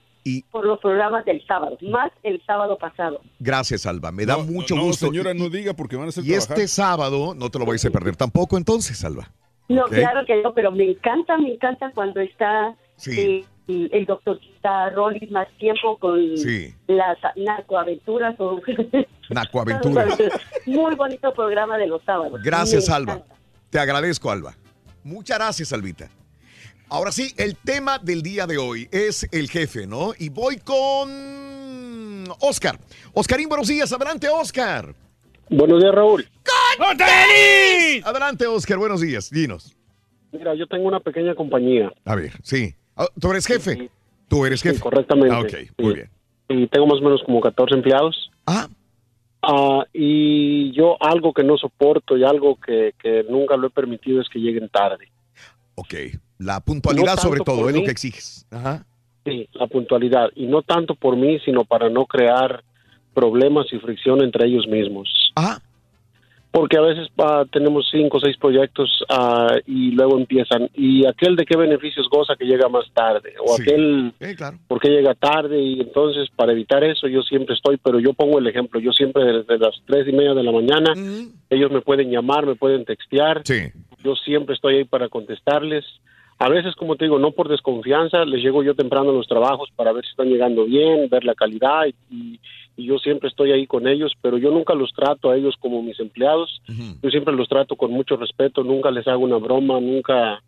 [0.49, 3.21] por los programas del sábado, más el sábado pasado.
[3.39, 4.11] Gracias, Alba.
[4.11, 5.05] Me da mucho no, gusto.
[5.05, 7.85] señora, Y- no diga porque van a hacer Y este sábado no te lo vais
[7.85, 9.31] a perder tampoco, entonces, Alba.
[9.67, 13.19] No, claro que no, pero me encanta, me encanta cuando está Sí.
[13.21, 14.39] eh, el, doctor
[14.93, 16.73] Rolly más tiempo con Sí.
[16.87, 18.61] las narcoaventuras o
[19.29, 20.17] Nacoaventuras.
[20.65, 22.41] Muy bonito programa de los sábados.
[22.43, 23.13] Gracias, Me Alba.
[23.13, 23.35] encanta.
[23.69, 24.55] Te agradezco, Alba.
[25.03, 26.09] Muchas gracias, Albita.
[26.89, 30.13] Ahora sí, el tema del día de hoy es el jefe, ¿no?
[30.17, 32.79] Y voy con Oscar.
[33.13, 33.91] Oscarín, buenos días.
[33.91, 34.93] Adelante, Oscar.
[35.49, 36.27] Buenos días, Raúl.
[38.03, 38.77] Adelante, Oscar.
[38.77, 39.29] Buenos días.
[39.29, 39.75] Dinos.
[40.31, 41.91] Mira, yo tengo una pequeña compañía.
[42.03, 42.75] A ver, sí.
[42.95, 43.89] Ah, ¿Tú eres jefe?
[44.27, 44.79] ¿Tú eres jefe?
[44.79, 45.35] correctamente.
[45.35, 46.09] Ah, ok, muy bien.
[46.47, 48.31] Y tengo más o menos como 14 empleados.
[48.47, 48.67] Ah.
[49.93, 54.29] y yo algo que no soporto y algo que, que nunca lo he permitido es
[54.29, 55.07] que lleguen tarde.
[55.75, 55.93] Ok.
[56.37, 58.45] La puntualidad No sobre todo es lo que exiges.
[58.51, 58.85] Ajá.
[59.23, 60.29] Sí, la puntualidad.
[60.35, 62.63] Y no tanto por mí, sino para no crear
[63.13, 65.09] problemas y fricción entre ellos mismos.
[65.35, 65.59] Ah.
[66.55, 70.69] Porque a veces ah, tenemos cinco o seis proyectos ah, y luego empiezan.
[70.73, 73.33] ¿Y aquel de qué beneficios goza que llega más tarde?
[73.45, 73.63] O Sí.
[73.63, 74.57] aquel Eh, claro.
[74.65, 78.39] por qué llega tarde y entonces para evitar eso yo siempre estoy, pero yo pongo
[78.39, 80.93] el ejemplo, yo siempre desde las tres y media de la mañana,
[81.49, 83.43] ellos me pueden llamar, me pueden textear,
[84.01, 85.83] yo siempre estoy ahí para contestarles.
[86.37, 89.69] A veces, como te digo, no por desconfianza, les llego yo temprano a los trabajos
[89.75, 92.39] para ver si están llegando bien, ver la calidad y,
[92.77, 95.81] y yo siempre estoy ahí con ellos, pero yo nunca los trato a ellos como
[95.81, 96.61] mis empleados,
[97.01, 100.41] yo siempre los trato con mucho respeto, nunca les hago una broma, nunca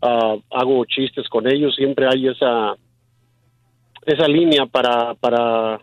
[0.00, 2.76] ah, hago chistes con ellos, siempre hay esa
[4.06, 5.80] esa línea para para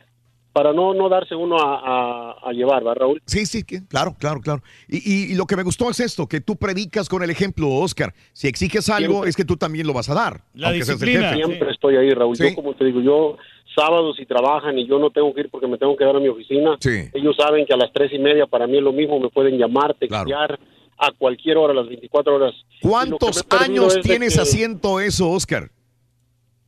[0.60, 3.22] para no no darse uno a, a- a llevar, ¿va, Raúl?
[3.26, 4.62] Sí, sí, claro, claro, claro.
[4.90, 7.70] Y, y- y lo que me gustó es esto, que tú predicas con el ejemplo,
[7.70, 8.14] Oscar.
[8.34, 9.30] Si exiges algo, Siempre.
[9.30, 10.42] es que tú también lo vas a dar.
[10.62, 11.36] aunque seas el jefe.
[11.36, 12.36] Siempre estoy ahí, Raúl.
[12.36, 12.50] Sí.
[12.50, 13.38] Yo, como te digo, yo
[13.74, 16.20] sábados si trabajan y yo no tengo que ir porque me tengo que dar a
[16.20, 16.78] mi oficina,
[17.14, 19.58] ellos saben que a las tres y media para mí es lo mismo, me pueden
[19.58, 20.60] llamar, textear
[20.98, 22.54] a cualquier hora, a las 24 horas.
[22.82, 25.70] ¿Cuántos años tienes que haciendo eso, Oscar?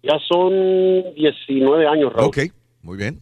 [0.01, 0.53] Ya son
[1.15, 2.27] 19 años, Raúl.
[2.29, 2.37] Ok,
[2.83, 3.21] muy bien.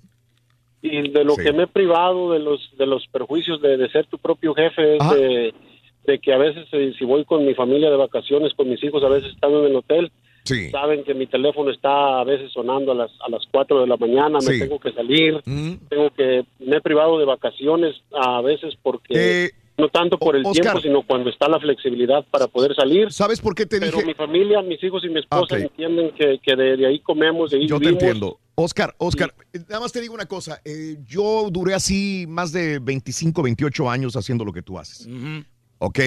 [0.82, 1.43] Y de lo Sí.
[1.43, 4.98] que me he privado de los de los perjuicios de, de ser tu propio jefe
[4.98, 5.53] es de,
[6.06, 9.03] de que a veces eh, si voy con mi familia de vacaciones con mis hijos
[9.03, 10.11] a veces están en el hotel
[10.45, 10.69] Sí.
[10.72, 13.98] Saben que mi teléfono está a veces sonando a las, a las 4 de la
[13.98, 19.45] mañana, me tengo que salir, tengo que, me he privado de vacaciones a veces porque...
[19.45, 20.61] Eh, no tanto por el Oscar.
[20.64, 23.11] tiempo, sino cuando está la flexibilidad para poder salir.
[23.11, 24.08] ¿Sabes por qué te Pero dije?
[24.08, 27.58] mi familia, mis hijos y mi esposa entienden que, que de, de ahí comemos, de
[27.58, 28.03] ahí Yo te vivimos.
[28.03, 28.38] entiendo.
[28.62, 30.62] Oscar, Oscar, eh, nada más te digo una cosa.
[30.66, 35.08] eh, yo duré así más de 25, 28 años haciendo lo que tú haces.
[35.80, 36.00] ¿Ok?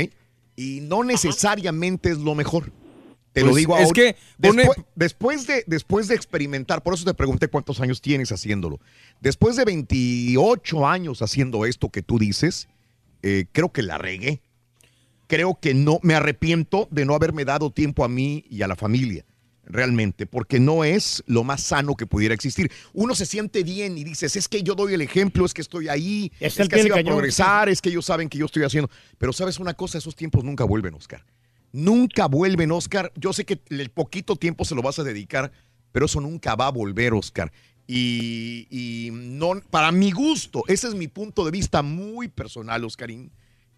[0.56, 2.70] Y no necesariamente es lo mejor.
[3.32, 3.94] Te lo Pues, digo es ahora.
[3.94, 8.30] que pone- después, después de, después de experimentar, por eso te pregunté cuántos años tienes
[8.30, 8.78] haciéndolo.
[9.22, 12.68] Después de 28 años haciendo esto que tú dices,
[13.22, 14.42] eh, creo que la regué.
[15.28, 18.76] Creo que no, me arrepiento de no haberme dado tiempo a mí y a la
[18.76, 19.24] familia
[19.64, 22.70] realmente, porque no es lo más sano que pudiera existir.
[22.92, 25.88] Uno se siente bien y dices, es que yo doy el ejemplo, es que estoy
[25.88, 28.90] ahí, Es que así va a progresar, es que ellos saben que yo estoy haciendo.
[29.18, 31.24] Pero sabes una cosa, esos tiempos nunca vuelven, Oscar.
[31.72, 33.12] Nunca vuelven, Oscar.
[33.16, 35.52] Yo sé que el poquito tiempo se lo vas a dedicar,
[35.90, 37.50] pero eso nunca va a volver, Oscar.
[37.86, 43.30] Y, y no, para mi gusto, ese es mi punto de vista muy personal, Oscarín.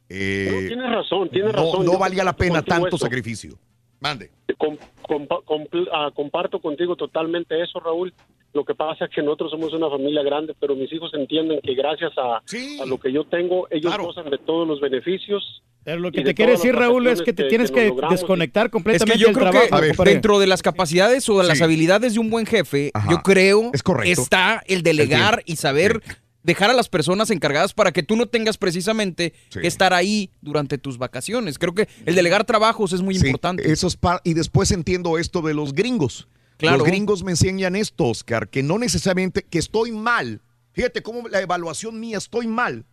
[0.09, 1.87] Eh, No, tienes razón, tienes no- razón.
[1.87, 2.99] No valía la pena tanto esto.
[2.99, 3.59] sacrificio.
[4.05, 4.31] Mande.
[4.59, 8.13] Com- compa- compl- ah, comparto contigo totalmente eso, Raúl.
[8.53, 11.75] Lo que pasa es que nosotros somos una familia grande, pero mis hijos entienden que
[11.75, 15.63] gracias a, a lo que yo tengo, ellos gozan de todos los beneficios.
[15.83, 18.07] Pero lo que te quiere decir, las Raúl, es que te que- tienes que que,
[18.11, 19.81] desconectar Es completamente que yo del creo trabajo.
[19.81, 20.13] que compadre.
[20.13, 21.65] dentro de las capacidades o de las Sí.
[21.65, 24.21] habilidades de un buen jefe, yo creo Es correcto.
[24.23, 26.01] está el delegar El y saber
[26.45, 30.79] dejar a las personas encargadas para que tú no tengas precisamente que estar ahí durante
[30.79, 31.59] tus vacaciones.
[31.59, 33.73] Creo que el delegar trabajos es muy Sí, importante.
[33.73, 36.29] Eso es par- y después entiendo esto de los gringos.
[36.59, 36.79] Claro.
[36.79, 40.41] Los gringos me enseñan esto, Oscar, que no necesariamente, que estoy mal.
[40.73, 42.85] Fíjate cómo la evaluación mía estoy mal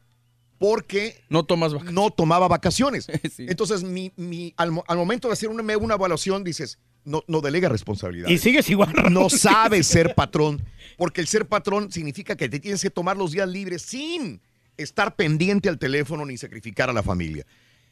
[0.58, 3.08] porque no tomas no tomaba vacaciones.
[3.38, 7.70] Entonces, mi, mi- al, al momento de hacer una, una evaluación, dices, no, no delega
[7.70, 8.30] responsabilidad.
[8.30, 8.94] Y sigues igual.
[9.12, 10.62] No sabes ser patrón,
[10.98, 14.40] porque el ser patrón significa que te tienes que tomar los días libres sin
[14.78, 17.46] estar pendiente al teléfono ni sacrificar a la familia.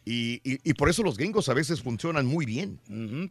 [0.05, 2.79] Y, y- y por eso los gringos a veces funcionan muy bien.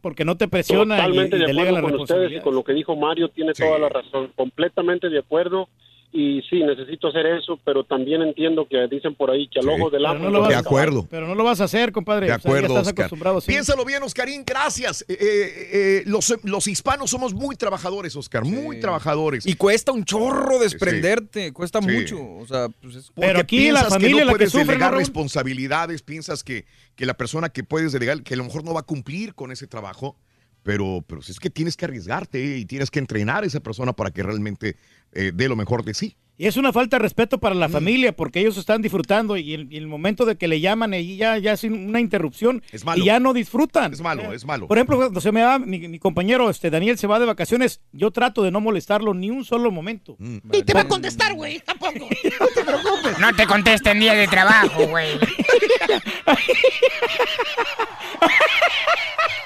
[0.01, 2.73] porque no te presiona y, Totalmente y de acuerdo con ustedes y con lo que
[2.73, 5.67] dijo Mario, tiene toda la razón, completamente de acuerdo.
[6.11, 9.91] Y sí, necesito hacer eso, pero también entiendo que dicen por ahí que al ojo
[9.91, 10.23] del Pero amo.
[10.23, 11.07] no lo vas De a- acuerdo.
[11.07, 12.25] Pero no lo vas a hacer, compadre.
[12.25, 13.03] De O sea, ya acuerdo, estás Oscar.
[13.05, 13.47] acostumbrado, sí.
[13.51, 15.05] Piénsalo bien, Oscarín, gracias.
[15.07, 19.45] Eh, eh, eh, los, los hispanos somos muy trabajadores, Oscar, muy trabajadores.
[19.45, 21.87] Y cuesta un chorro desprenderte, cuesta Sí.
[21.91, 22.17] mucho.
[22.37, 24.71] O sea, pues es- Porque aquí la familia que es no la que sufre, ¿no,
[24.71, 26.65] delegar responsabilidades, piensas que,
[26.95, 29.51] que la persona que puedes delegar, que a lo mejor no va a cumplir con
[29.51, 30.17] ese trabajo,
[30.63, 33.93] pero, pero si es que tienes que arriesgarte y tienes que entrenar a esa persona
[33.93, 34.75] para que realmente
[35.13, 36.15] eh, dé lo mejor de sí.
[36.41, 37.59] Y es una falta de respeto para Mm.
[37.59, 40.93] la familia porque ellos están disfrutando y el, y el momento de que le llaman
[40.93, 43.03] y ya, ya es una interrupción Es malo.
[43.03, 43.91] y ya no disfrutan.
[43.91, 44.65] Es malo, es malo.
[44.69, 47.81] Por ejemplo, cuando se me va, mi, mi compañero este, Daniel se va de vacaciones,
[47.91, 50.15] yo trato de no molestarlo ni un solo momento.
[50.17, 50.37] Mm.
[50.45, 52.07] Ni te va a contestar, güey, tampoco.
[53.19, 55.19] No te contesta en día de trabajo, güey.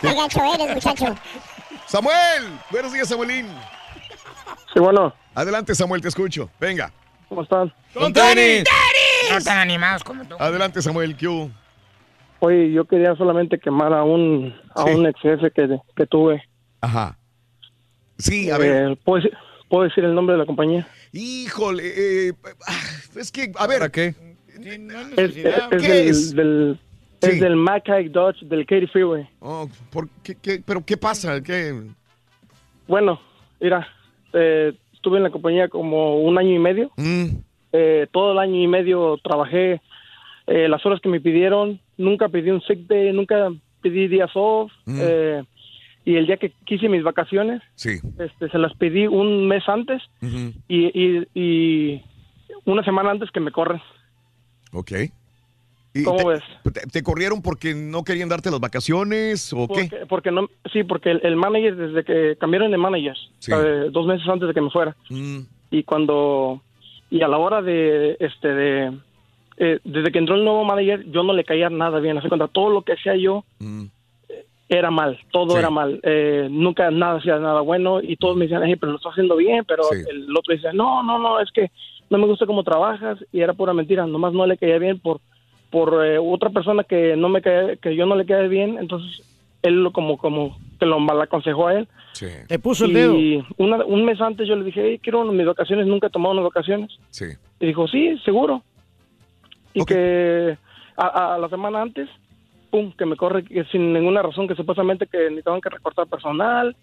[0.02, 1.16] Qué gacho eres, muchacho.
[1.88, 3.48] Samuel, buenos días, Samuelín.
[4.74, 5.14] Sí, bueno.
[5.36, 6.50] Adelante, Samuel, te escucho.
[6.60, 6.92] Venga.
[7.30, 7.74] ¿Cómo están?
[7.94, 8.64] ¡Con tenis!
[9.32, 10.36] No tan animados como tú.
[10.40, 11.50] Adelante, Samuel, ¿qué hubo?
[12.40, 16.44] Oye, yo quería solamente quemar a un, a un ex jefe que, que tuve.
[16.82, 17.18] Ajá.
[18.18, 18.92] Sí, a ver.
[18.92, 19.38] Eh, ¿puedo, decir,
[19.70, 20.86] puedo decir el nombre de la compañía?
[21.14, 21.84] Híjole,
[22.28, 22.34] eh,
[22.68, 22.80] ah,
[23.16, 23.80] es que, a ver.
[23.80, 24.08] ¿Para qué?
[24.08, 24.58] Es,
[25.18, 26.36] es- es ¿Qué del, es?
[26.36, 26.80] del-
[27.22, 27.30] Sí.
[27.32, 29.26] es del Mackay Dodge, del Katy Freeway.
[29.40, 31.40] Oh, ¿por qué, qué- ¿Pero qué pasa?
[31.42, 31.74] ¿Qué?
[32.86, 33.18] Bueno,
[33.62, 33.88] mira,
[34.34, 36.92] eh, estuve en la compañía como un año y medio.
[36.98, 37.26] Mm.
[37.74, 39.82] Eh, todo el año y medio trabajé
[40.48, 41.80] eh, las horas que me pidieron.
[41.98, 43.50] Nunca pedí un sick day, nunca
[43.82, 44.72] pedí días off.
[44.86, 45.00] Mm.
[45.02, 45.44] eh,
[46.06, 47.92] y el día que quise mis vacaciones, Sí.
[48.20, 50.02] este, se las pedí un mes antes
[50.68, 52.04] y, y, y
[52.66, 53.82] una semana antes que me corren.
[54.74, 54.92] Ok.
[55.96, 56.44] ¿Y ¿Cómo te, ves?
[56.74, 59.88] te- te corrieron porque no querían darte las vacaciones o qué?
[59.90, 63.52] Porque, porque no, sí, porque el, el manager, desde que cambiaron de manager, Sí.
[63.56, 65.40] eh, dos meses antes de que me fuera, Mm.
[65.72, 66.62] y cuando,
[67.12, 68.98] y a la hora de, este, de,
[69.58, 72.48] eh, desde que entró el nuevo manager, yo no le caía nada bien, hace cuenta,
[72.48, 73.84] todo lo que hacía yo Mm.
[74.30, 78.46] eh, era mal, todo era mal, eh, nunca nada hacía nada bueno, y todos me
[78.46, 79.98] decían, "Ey, pero lo estás haciendo bien, pero Sí.
[80.10, 81.70] el otro decía, no, no, no, es que
[82.10, 85.20] no me gusta cómo trabajas, y era pura mentira, nomás no le caía bien por
[85.74, 89.24] por eh, otra persona que no me cae, que yo no le cae bien, entonces
[89.64, 91.88] él lo como como que lo mal aconsejó a él.
[92.48, 93.46] Te puso el y dedo.
[93.58, 96.46] una- un mes antes yo le dije, hey, quiero mis vacaciones, nunca he tomado unas
[96.46, 96.92] vacaciones.
[97.10, 97.26] Sí.
[97.60, 98.62] Y dijo, sí, seguro.
[99.74, 100.58] Y que
[100.96, 102.08] a, a la semana antes,
[102.70, 106.76] pum, que me corre que sin ninguna razón, que supuestamente que necesitaban que recortar personal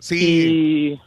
[0.00, 0.98] Sí.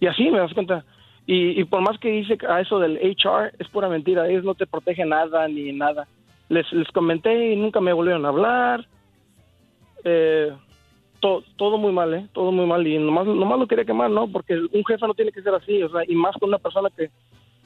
[0.00, 0.84] Y, y así me das cuenta.
[1.26, 4.28] Y, y por más que dice a eso del HR, es pura mentira.
[4.28, 6.06] Ellos no te protegen nada ni nada.
[6.48, 8.86] Les, les comenté y nunca me volvieron a hablar.
[10.04, 10.52] Eh,
[11.20, 12.28] to- todo muy mal, ¿eh?
[12.34, 12.86] Todo muy mal.
[12.86, 14.30] Y nomás, nomás lo quería quemar, ¿no?
[14.30, 15.82] Porque un jefe no tiene que ser así.
[15.82, 17.10] O sea, y más con una persona que,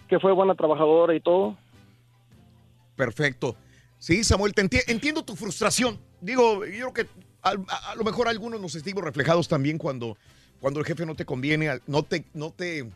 [0.09, 1.57] que fue buena trabajadora y todo.
[2.97, 3.57] Perfecto.
[3.99, 5.99] Sí, Samuel, te enti- entiendo tu frustración.
[6.21, 7.07] Digo, yo creo que
[7.43, 7.51] a,
[7.91, 10.17] a lo mejor algunos nos sentimos reflejados también cuando,
[10.61, 12.89] cuando el jefe no te conviene, no te, no te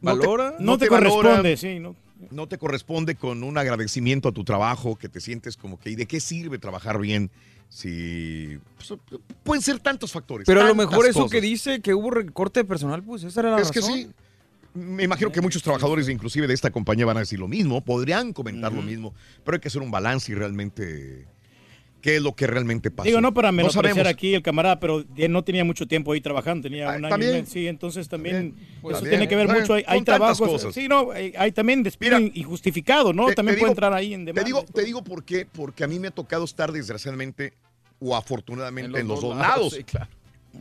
[0.00, 0.54] no Valora.
[0.58, 1.94] No te corresponde, sí, no.
[2.30, 5.94] no te corresponde con un agradecimiento a tu trabajo, que te sientes como que, ¿y
[5.94, 7.30] de qué sirve trabajar bien?
[7.68, 8.98] Si pues,
[9.44, 10.44] pueden ser tantos factores.
[10.46, 11.30] Pero a lo mejor eso cosas.
[11.30, 13.94] que dice que hubo recorte de personal, pues esa era la Es que razón.
[13.94, 14.10] sí.
[14.72, 18.32] Me imagino que muchos trabajadores, inclusive de esta compañía, van a decir lo mismo, podrían
[18.32, 19.12] comentar lo mismo,
[19.44, 21.26] pero hay que hacer un balance y realmente
[22.00, 23.06] qué es lo que realmente pasa.
[23.06, 24.12] Digo, no para menospreciar sabemos.
[24.12, 27.10] aquí el camarada, pero él no tenía mucho tiempo ahí trabajando, tenía un año y
[27.10, 27.32] también.
[27.32, 27.46] medio.
[27.46, 29.10] Sí, entonces también Pues eso también.
[29.10, 29.74] tiene que ver mucho.
[29.74, 30.38] Hay, hay trabajos.
[30.48, 30.74] cosas.
[30.74, 33.26] Sí, no, hay, hay también despido injustificado, ¿no?
[33.26, 34.44] Te- también te puede digo- entrar ahí en Te demanda.
[34.46, 37.52] digo, te digo por qué, porque a mí me ha tocado estar desgraciadamente
[37.98, 39.56] o afortunadamente en los, dos lados.
[39.56, 40.08] lados, sí, claro.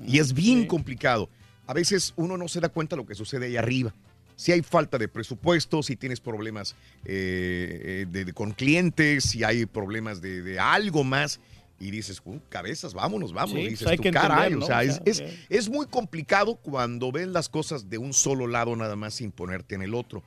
[0.05, 1.29] Y es bien complicado.
[1.65, 3.93] A veces uno no se da cuenta de lo que sucede ahí arriba.
[4.39, 9.43] Si hay falta de presupuesto, si tienes problemas eh, eh, de- de- con clientes, si
[9.43, 11.41] hay problemas de, de algo más,
[11.77, 13.63] y dices, "Uh, cabezas, vámonos, vámonos.
[13.63, 15.23] Sí, dices pues tú, caray, o sea, O es, sea, es- sí.
[15.49, 19.75] es muy complicado cuando ves las cosas de un solo lado nada más sin ponerte
[19.75, 20.23] en el otro.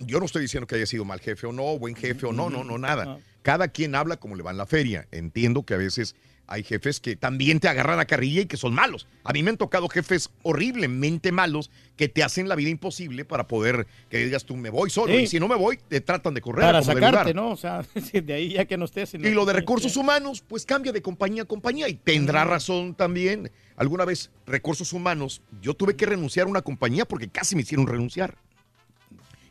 [0.00, 2.50] Yo no estoy diciendo que haya sido mal jefe o no, buen jefe o no,
[2.50, 3.18] no, no, nada.
[3.42, 5.08] Cada quien habla como le va en la feria.
[5.10, 6.14] Entiendo que a veces
[6.48, 9.06] hay jefes que también te agarran a carrilla y que son malos.
[9.22, 13.46] A mí me han tocado jefes horriblemente malos que te hacen la vida imposible para
[13.46, 15.20] poder que digas tú me voy solo Sí.
[15.20, 16.64] y si no me voy te tratan de correr.
[16.64, 17.34] para sacarte.
[17.34, 17.50] ¿no?
[17.50, 19.12] O sea, de ahí ya que no estés.
[19.14, 23.50] Y lo de recursos humanos, pues cambia de compañía a compañía y tendrá razón también.
[23.76, 27.86] Alguna vez, recursos humanos, yo tuve que renunciar a una compañía porque casi me hicieron
[27.86, 28.36] renunciar.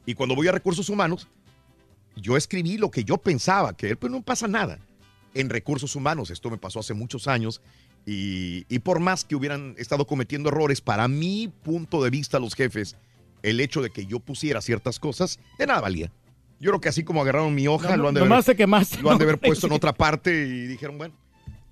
[0.06, 1.28] Y cuando voy a recursos humanos,
[2.16, 4.80] yo escribí lo que yo pensaba, que pues no pasa nada.
[5.34, 7.62] En recursos humanos, esto me pasó hace muchos años,
[8.06, 12.56] y, y por más que hubieran estado cometiendo errores, para mi punto de vista, los
[12.56, 12.96] jefes,
[13.44, 16.12] el hecho de que yo pusiera ciertas cosas, de nada valía.
[16.60, 19.02] Yo creo que así como agarraron mi hoja, No, lo han de haber, te quemaste,
[19.02, 19.30] lo han de ¿no?
[19.30, 21.14] haber puesto en otra parte y dijeron, bueno,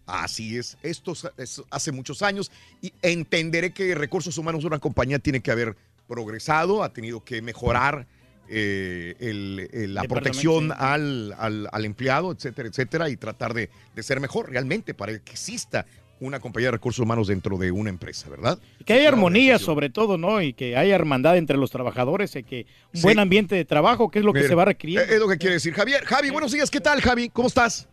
[0.06, 0.78] así es.
[0.84, 2.52] Esto es- es hace muchos años
[2.82, 5.76] y entenderé que recursos humanos de una compañía tiene que haber
[6.08, 8.06] progresado, ha tenido que mejorar
[8.50, 14.04] eh, el- el- la protección al, al- al empleado, etcétera, etcétera, y tratar de, de
[14.04, 15.86] ser mejor realmente para que exista
[16.22, 18.58] una compañía de recursos humanos dentro de una empresa, ¿verdad?
[18.86, 20.42] Que haya armonía sobre todo, ¿no?
[20.42, 23.04] Y que haya hermandad entre los trabajadores y que un Sí.
[23.04, 25.04] buen ambiente de trabajo, que es lo que Mira, se va requiriendo.
[25.06, 26.06] Es es lo que quiere decir Javier.
[26.06, 27.28] Javi, buenos días, ¿qué tal, Javi?
[27.30, 27.90] ¿Cómo estás?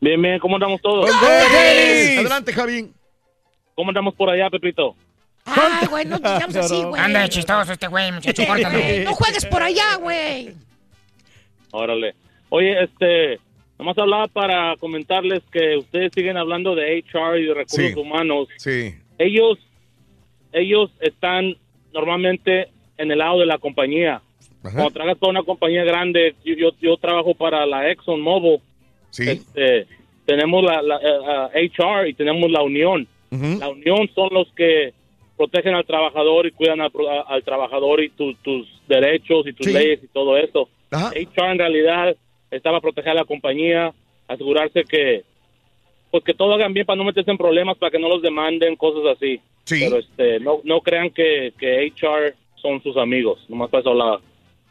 [0.00, 1.10] Bien, bien, ¿cómo andamos todos?
[1.10, 2.92] Adelante, Javi.
[3.74, 4.94] ¿Cómo andamos por allá, Pepito?
[5.46, 7.00] Ay, güey, no digamos así, güey.
[7.00, 8.78] Anda de chistoso este güey, muchacho, córtalo.
[9.04, 10.52] No juegues por allá, güey.
[11.70, 12.14] Órale.
[12.48, 13.38] Oye, este,
[13.78, 17.98] nomás hablaba para comentarles que ustedes siguen hablando de HR y de recursos Sí.
[17.98, 18.48] humanos.
[18.58, 18.94] Sí.
[19.18, 19.58] Ellos,
[20.52, 21.56] ellos están
[21.92, 22.68] normalmente
[22.98, 24.20] en el lado de la compañía.
[24.62, 28.58] Cuando trabajas para una compañía grande, yo, yo, yo trabajo para la Exxon Mobil.
[29.10, 29.28] Sí.
[29.30, 29.86] Este,
[30.24, 33.06] tenemos la, la, eh, uh, HR y tenemos la unión.
[33.30, 34.92] La unión son los que
[35.36, 39.66] protegen al trabajador y cuidan al, a- al trabajador y tu- tus derechos y tus
[39.66, 39.72] Sí.
[39.72, 40.68] leyes y todo eso.
[40.90, 42.16] HR en realidad
[42.50, 43.92] estaba a proteger a la compañía,
[44.28, 45.24] asegurarse que
[46.10, 48.76] pues que todo hagan bien para no meterse en problemas, para que no los demanden,
[48.76, 49.40] cosas así.
[49.68, 54.20] Pero este, no, no crean que, que HR son sus amigos, nomás para eso hablaba.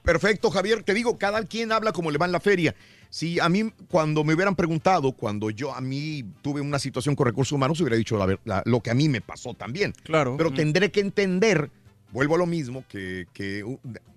[0.03, 0.83] Perfecto, Javier.
[0.83, 2.73] Te digo, cada quien habla como le va en la feria.
[3.09, 7.25] Si a mí, cuando me hubieran preguntado, cuando yo a mí tuve una situación con
[7.27, 9.93] recursos humanos, hubiera dicho la lo que a mí me pasó también.
[10.03, 10.35] Claro.
[10.37, 11.69] Pero tendré que entender,
[12.11, 13.63] vuelvo a lo mismo, que, que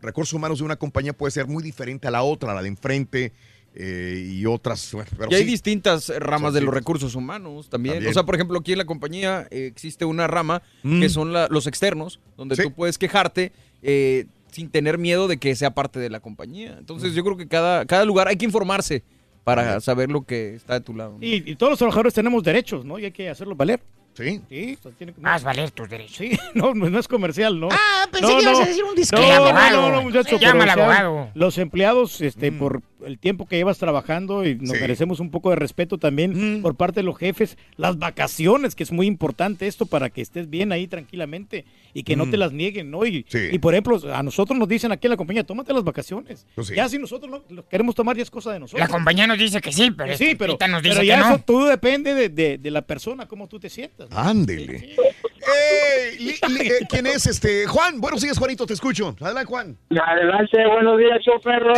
[0.02, 2.68] recursos humanos de una compañía puede ser muy diferente a la otra, a la de
[2.68, 3.32] enfrente
[3.74, 4.96] eh, y otras.
[5.16, 5.50] pero y hay sí.
[5.50, 7.96] distintas ramas Son de los recursos humanos también.
[7.96, 8.10] También.
[8.10, 11.00] O sea, por ejemplo, aquí en la compañía eh, existe una rama Mm.
[11.00, 12.62] que son la- los externos, donde Sí.
[12.64, 13.52] tú puedes quejarte
[13.82, 16.74] eh, sin tener miedo de que sea parte de la compañía.
[16.74, 16.78] Mm.
[16.78, 19.02] Entonces, yo creo que cada, cada lugar hay que informarse
[19.44, 21.12] para saber lo que está de tu lado.
[21.12, 21.24] ¿no?
[21.24, 22.98] Y, y todos los trabajadores tenemos derechos, ¿no?
[22.98, 23.80] Y hay que hacerlos valer.
[24.18, 24.40] Sí.
[24.48, 26.16] Sí, tiene que- Haz valer tus derechos.
[26.16, 27.68] Sí, no, no no es comercial, ¿no?
[27.70, 28.64] Ah, pensé No, que ibas no.
[28.64, 29.30] a decir un disclaimer.
[29.38, 29.80] no, abogado.
[29.82, 31.30] no, no, muchacho, Llama pero, al o sea, abogado.
[31.34, 35.56] Los empleados, este, por el tiempo que llevas trabajando y nos merecemos un poco de
[35.56, 37.56] respeto también por parte de los jefes.
[37.76, 41.64] Las vacaciones, que es muy importante esto para que estés bien ahí tranquilamente
[41.94, 43.06] y que no te las nieguen, ¿no?
[43.06, 46.44] Y, y, por ejemplo, a nosotros nos dicen aquí en la compañía, tómate las vacaciones.
[46.56, 48.80] Pues Ya si nosotros no lo queremos tomar, ya es cosa de nosotros.
[48.80, 51.28] La compañía nos dice que sí, pero, sí, pero, nos dice pero que ya no.
[51.34, 54.07] eso todo depende de, de- de la persona, cómo tú te sientas.
[54.14, 54.94] Ándele.
[54.96, 57.66] Ey, li- li- eh, ¿Quién es este?
[57.66, 59.14] Juan, buenos días, Juanito, te escucho.
[59.20, 59.76] Adelante, Juan.
[59.90, 61.72] Adelante, buenos días, show perro.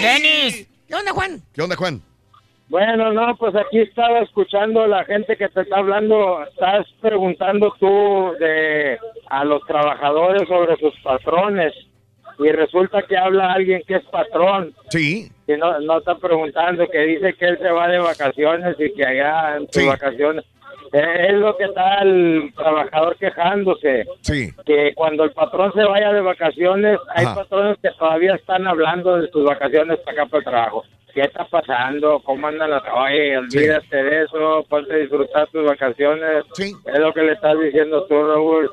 [0.00, 0.68] ¡Denis!
[0.88, 1.42] ¿Qué onda, Juan?
[1.54, 2.00] ¿Qué onda, Juan?
[2.68, 6.42] Bueno, no, pues aquí estaba escuchando la gente que te está hablando.
[6.44, 8.98] Estás preguntando tú de
[9.28, 11.74] a los trabajadores sobre sus patrones
[12.38, 14.74] y resulta que habla alguien que es patrón.
[14.90, 15.30] Sí.
[15.46, 19.04] Y no, no está preguntando, que dice que él se va de vacaciones y que
[19.06, 20.44] allá en sus vacaciones.
[20.92, 24.04] Es lo que está el trabajador quejándose.
[24.20, 24.50] Sí.
[24.66, 27.34] Que cuando el patrón se vaya de vacaciones, hay Ajá.
[27.36, 30.84] patrones que todavía están hablando de sus vacaciones para acá para el trabajo.
[31.14, 32.20] ¿Qué está pasando?
[32.20, 32.82] ¿Cómo andan las...
[32.90, 36.44] Oye, olvídate de eso, ponte a disfrutar tus vacaciones.
[36.58, 38.70] Es lo que le estás diciendo tú, Raúl.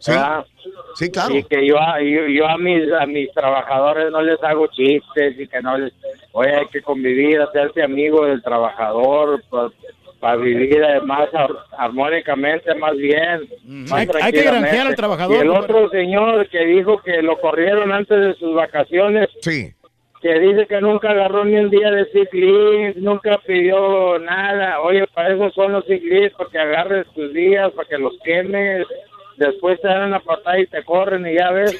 [0.00, 0.10] Sí.
[0.10, 0.44] ¿verdad?
[0.96, 1.34] Sí, claro.
[1.34, 5.38] Y que yo, a- yo, yo a mis a mis trabajadores no les hago chistes
[5.40, 5.94] y que no les...
[6.32, 9.42] Oye, hay que convivir, hacerse amigo del trabajador
[10.20, 13.48] para vivir eh, más ar- armónicamente, más bien.
[13.64, 17.38] más Hay- hay que granjear al trabajador, Y el otro señor que dijo que lo
[17.40, 19.28] corrieron antes de sus vacaciones.
[19.40, 19.72] Sí.
[20.20, 24.80] Que dice que nunca agarró ni un día de leave, nunca pidió nada.
[24.80, 28.84] Oye, para eso son los leave, para que agarres tus días, para que los quemes.
[29.38, 31.74] Después te dan una patada y te corren y ya ves.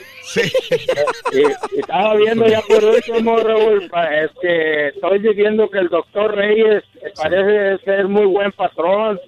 [1.33, 6.35] Y, y estaba viendo ya por último, Raúl, es que estoy diciendo que el doctor
[6.37, 6.85] Reyes
[7.17, 9.19] parece ser muy buen patrón.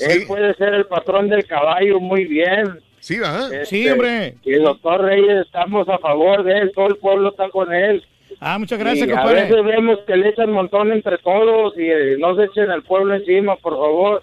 [0.00, 2.78] Él puede ser el patrón del caballo muy bien.
[3.00, 3.50] Sí, ¿verdad?
[3.64, 4.36] Sí, hombre.
[4.44, 8.02] Y el doctor Reyes estamos a favor de él, todo el pueblo está con él.
[8.40, 9.42] Ah, muchas gracias, Y a compadre.
[9.42, 12.82] veces vemos que le echan un montón entre todos y eh, no se echen al
[12.84, 14.22] pueblo encima, por favor,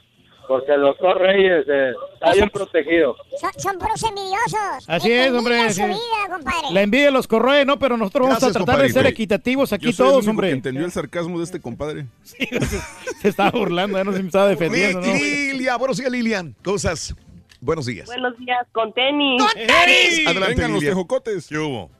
[0.49, 3.15] porque el doctor Reyes eh, está bien protegido.
[3.39, 4.89] Son, son puros envidiosos.
[4.89, 5.69] Así es, hombre.
[5.71, 5.83] Sí.
[5.83, 5.95] vida.
[6.71, 7.77] La envidia los corroe, ¿no?
[7.77, 10.31] Pero nosotros vamos Gracias, a tratar de ser equitativos aquí Yo soy el todos, único
[10.31, 10.47] hombre.
[10.49, 12.07] que entendió el sarcasmo de este compadre.
[13.21, 15.13] Se estaba burlando, ya no se me estaba defendiendo, ¿no?
[15.13, 16.55] Lilia, buenos días, Lilian.
[16.63, 17.15] Cosas.
[17.61, 18.07] Buenos días.
[18.07, 19.41] Buenos días, con tenis.
[20.25, 20.89] Adelante, Vengan los Lilia.
[20.91, 21.47] tejocotes.
[21.47, 21.91] ¿Qué hubo?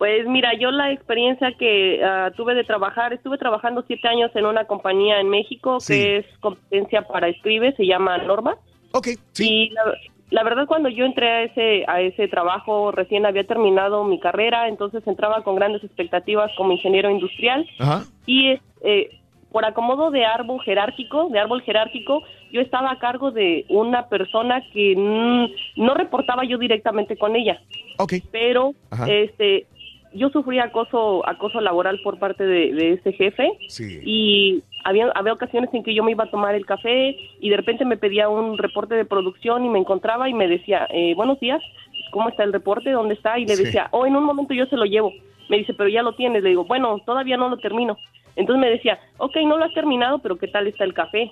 [0.00, 4.46] Pues mira, yo la experiencia que ah, tuve de trabajar, estuve trabajando siete años en
[4.46, 8.56] una compañía en México que es competencia para escribes, se llama Norma.
[8.92, 9.82] Ok, Y la,
[10.30, 14.68] la verdad cuando yo entré a ese a ese trabajo recién había terminado mi carrera,
[14.68, 18.04] entonces entraba con grandes expectativas como ingeniero industrial Ajá.
[18.24, 19.10] y eh,
[19.52, 24.62] por acomodo de árbol jerárquico, de árbol jerárquico, yo estaba a cargo de una persona
[24.72, 27.60] que no reportaba yo directamente con ella.
[27.98, 28.14] Ok.
[28.32, 29.06] Pero Ajá.
[29.06, 29.66] este
[30.12, 34.00] yo sufrí acoso acoso laboral por parte de, de este jefe Sí.
[34.04, 37.56] y había, había ocasiones en que yo me iba a tomar el café y de
[37.56, 41.38] repente me pedía un reporte de producción y me encontraba y me decía, eh, buenos
[41.38, 41.62] días,
[42.10, 42.90] ¿cómo está el reporte?
[42.90, 43.38] ¿Dónde está?
[43.38, 43.64] Y le Sí.
[43.64, 45.12] decía, oh, en un momento yo se lo llevo.
[45.48, 46.42] Me dice, pero ya lo tienes.
[46.42, 47.96] Le digo, bueno, todavía no lo termino.
[48.36, 51.30] Entonces me decía, ok, no lo has terminado, pero ¿qué tal está el café?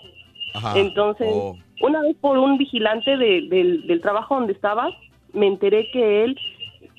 [0.55, 0.78] Ajá.
[0.78, 1.57] Entonces, Oh.
[1.81, 4.90] una vez por un vigilante de- del, del trabajo donde estaba,
[5.32, 6.39] me enteré que él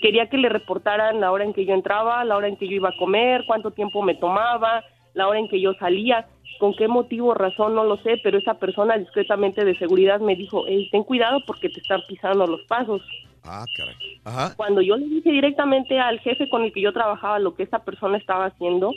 [0.01, 2.75] quería que le reportaran la hora en que yo entraba, la hora en que yo
[2.75, 6.27] iba a comer, cuánto tiempo me tomaba, la hora en que yo salía,
[6.59, 10.65] con qué motivo, razón, no lo sé, pero esa persona discretamente de seguridad me dijo,
[10.67, 13.01] hey, ten cuidado porque te están pisando los pasos.
[13.43, 13.95] Ah, caray.
[14.25, 14.53] Ajá.
[14.55, 17.79] Cuando yo le dije directamente al jefe con el que yo trabajaba lo que esa
[17.79, 18.91] persona estaba haciendo,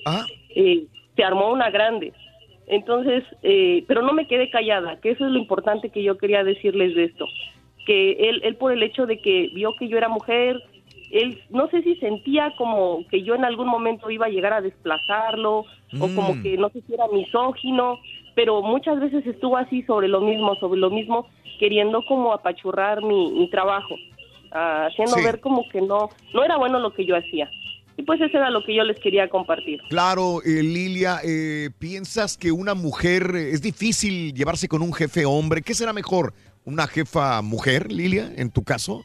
[0.54, 2.12] eh, se armó una grande.
[2.66, 6.44] Entonces, eh, pero no me quedé callada, que eso es lo importante que yo quería
[6.44, 7.26] decirles de esto.
[7.86, 10.62] Que él, él por el hecho de que vio que yo era mujer,
[11.12, 14.60] él no sé si sentía como que yo en algún momento iba a llegar a
[14.60, 15.64] desplazarlo
[16.00, 16.42] o como Mm.
[16.42, 17.98] que no sé si era misógino,
[18.34, 21.26] pero muchas veces estuvo así sobre lo mismo, sobre lo mismo,
[21.60, 23.94] queriendo como apachurrar mi, mi trabajo,
[24.52, 25.22] ah, haciendo Sí.
[25.22, 27.50] ver como que no, no era bueno lo que yo hacía.
[27.98, 29.82] Y pues eso era lo que yo les quería compartir.
[29.90, 35.26] Claro, eh, Lilia, eh, ¿piensas que una mujer eh, es difícil llevarse con un jefe
[35.26, 35.60] hombre?
[35.60, 36.32] ¿Qué será mejor?
[36.64, 39.02] ¿Una jefa mujer, Lilia, en tu caso?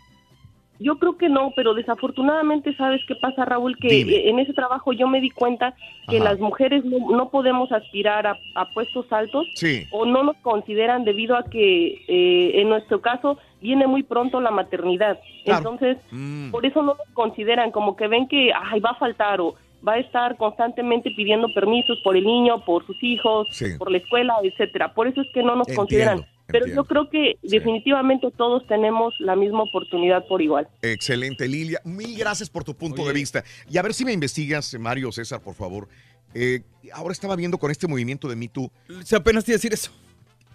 [0.80, 4.14] Yo creo que no, pero desafortunadamente sabes qué pasa, Raúl, que Dime.
[4.14, 5.74] eh, en ese trabajo yo me di cuenta
[6.10, 6.26] que Ajá.
[6.26, 9.86] las mujeres no, no podemos aspirar a, a puestos altos Sí.
[9.92, 14.52] o no nos consideran debido a que eh, en nuestro caso viene muy pronto la
[14.52, 15.20] maternidad.
[15.46, 15.60] Claro.
[15.60, 16.52] Entonces, Mm.
[16.52, 19.56] por eso no nos consideran como que ven que ay, va a faltar o
[19.88, 23.66] va a estar constantemente pidiendo permisos por el niño, por sus hijos, Sí.
[23.78, 24.94] por la escuela, etcétera.
[24.94, 25.82] Por eso es que no nos Entiendo.
[25.82, 26.26] consideran.
[26.48, 30.67] Pero yo creo que definitivamente todos tenemos la misma oportunidad por igual.
[30.82, 31.82] Excelente, Lilia.
[31.84, 33.43] Mil gracias por tu punto de vista.
[33.69, 35.88] Y a ver si me investigas, Mario César, por favor.
[36.34, 36.61] Eh,
[36.93, 38.72] ahora estaba viendo con este movimiento de Me Too.
[39.03, 39.92] Se apenas te iba a decir eso.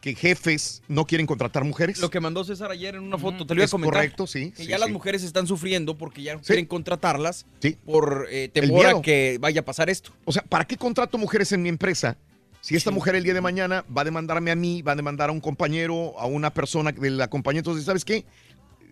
[0.00, 2.00] Que jefes no quieren contratar mujeres.
[2.00, 3.94] Lo que mandó César ayer en una foto, te lo iba a Es comentar.
[3.94, 7.76] correcto, sí, Que sí, ya las mujeres están sufriendo porque ya no quieren contratarlas Sí.
[7.84, 10.10] por eh, temor a que vaya a pasar esto.
[10.24, 12.16] O sea, ¿para qué contrato mujeres en mi empresa?
[12.62, 15.28] Si esta mujer el día de mañana va a demandarme a mí, va a demandar
[15.30, 18.24] a un compañero, a una persona de la compañía, entonces, ¿sabes qué?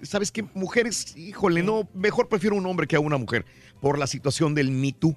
[0.03, 0.43] ¿Sabes qué?
[0.55, 3.45] Mujeres, híjole, no, mejor prefiero un hombre que a una mujer
[3.81, 5.15] por la situación del Me Too,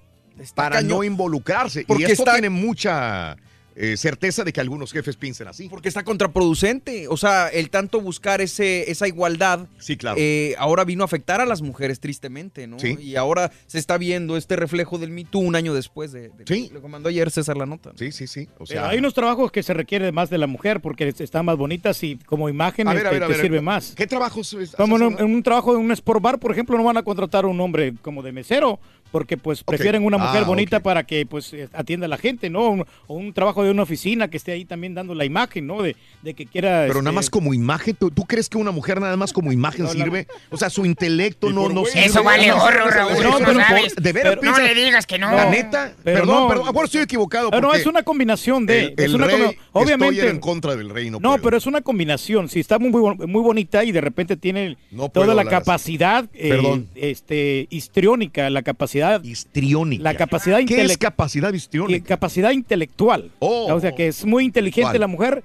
[0.54, 0.90] para cañón.
[0.90, 1.84] no involucrarse.
[1.88, 3.38] Porque y esto está- tiene mucha
[3.76, 5.68] eh, certeza de que algunos jefes piensen así.
[5.70, 7.08] Porque está contraproducente.
[7.08, 9.68] O sea, el tanto buscar ese, esa igualdad.
[9.80, 10.18] Sí, claro.
[10.20, 12.80] eh, ahora vino a afectar a las mujeres, tristemente, ¿no?
[12.80, 12.98] Sí.
[13.00, 16.30] Y ahora se está viendo este reflejo del Me Too un año después de.
[16.30, 16.70] de Sí.
[16.74, 17.92] Lo que mandó ayer César la nota.
[17.96, 18.48] Sí, sí, sí.
[18.60, 21.58] O Pero hay unos trabajos que se requiere más de la mujer porque están más
[21.58, 23.94] bonitas y como imagen A ver, a te, ver, a te ver, sirve más.
[23.96, 26.78] ¿Qué trabajos es- Como en un, en un trabajo de un sport bar, por ejemplo,
[26.78, 28.80] no van a contratar a un hombre como de mesero
[29.14, 32.50] porque pues prefieren una mujer Ah, bonita para que pues eh, atienda a la gente,
[32.50, 32.68] ¿no?
[32.72, 35.84] Un- o un trabajo de una oficina que esté ahí también dando la imagen, ¿no?
[35.84, 36.80] De, de que quiera...
[36.88, 39.52] Pero este, nada más como imagen, ¿tú, tú crees que una mujer nada más como
[39.52, 40.28] imagen No, la- sirve?
[40.50, 42.08] O sea, su intelecto no, no sirve.
[42.08, 43.96] Eso vale no, Raúl, no, pero sabes.
[43.96, 45.30] De veras, Pero no le digas que no.
[45.32, 46.48] La neta, Pero perdón, no.
[46.48, 47.52] perdón, ahora estoy equivocado.
[47.52, 48.96] No, no, es una combinación de...
[48.98, 50.16] El, es una rey, combi- obviamente...
[50.16, 51.38] estoy en contra del rey, no, puedo.
[51.44, 52.50] pero es una combinación.
[52.50, 56.88] Si está muy, muy bonita y de repente tiene No toda la capacidad eh, Perdón.
[56.96, 59.03] este, histriónica, la capacidad...
[59.24, 60.04] Histriónica.
[60.04, 62.06] La capacidad ¿Qué es capacidad histriónica?
[62.06, 63.32] capacidad intelectual.
[63.40, 63.74] Oh.
[63.74, 65.44] o sea, que es muy inteligente la mujer,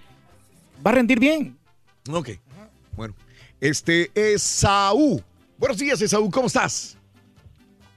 [0.87, 1.57] va a rendir bien.
[2.11, 2.31] Ok,
[2.97, 3.15] bueno.
[3.61, 5.23] Este, Esaú.
[5.59, 6.97] Buenos días, Esaú, ¿cómo estás?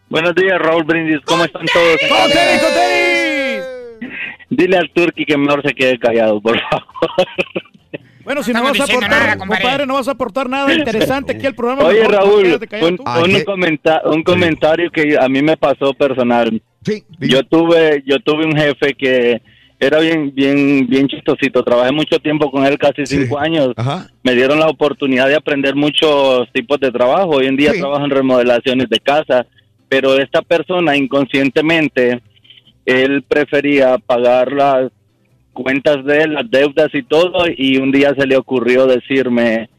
[0.10, 1.20] Buenos días, Raúl Brindis.
[1.26, 1.98] ¿Cómo están todos?
[2.10, 2.72] ¡Con tenis, con
[4.50, 7.28] Dile al Turqui que mejor se quede callado, por favor.
[8.24, 9.62] Bueno, si no vas a aportar, nada, compadre.
[9.64, 11.84] compadre, no vas a aportar nada interesante aquí al programa.
[11.86, 13.00] Oye, mejor Raúl, un,
[13.34, 16.62] un comenta- un comentario que a mí me pasó personal.
[17.20, 19.42] yo tuve yo tuve un jefe que
[19.80, 21.64] era bien bien bien chistosito.
[21.64, 23.70] Trabajé mucho tiempo con él, casi cinco años.
[24.24, 27.30] Me dieron la oportunidad de aprender muchos tipos de trabajo.
[27.32, 29.46] Hoy en día trabajo en remodelaciones de casa,
[29.90, 32.22] pero esta persona inconscientemente
[32.86, 34.92] él prefería pagar las
[35.54, 39.70] cuentas de él, las deudas y todo, y un día se le ocurrió decirme,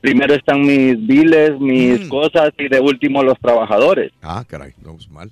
[0.00, 4.12] primero están mis biles, mis cosas, y de último los trabajadores.
[4.22, 5.30] Ah, caray, no, es mal.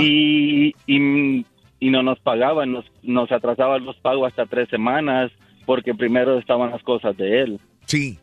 [0.00, 1.46] Y, y,
[1.80, 5.30] y no nos pagaban, nos, nos atrasaban los pagos hasta tres semanas,
[5.64, 7.60] porque primero estaban las cosas de él.
[7.86, 8.18] Sí.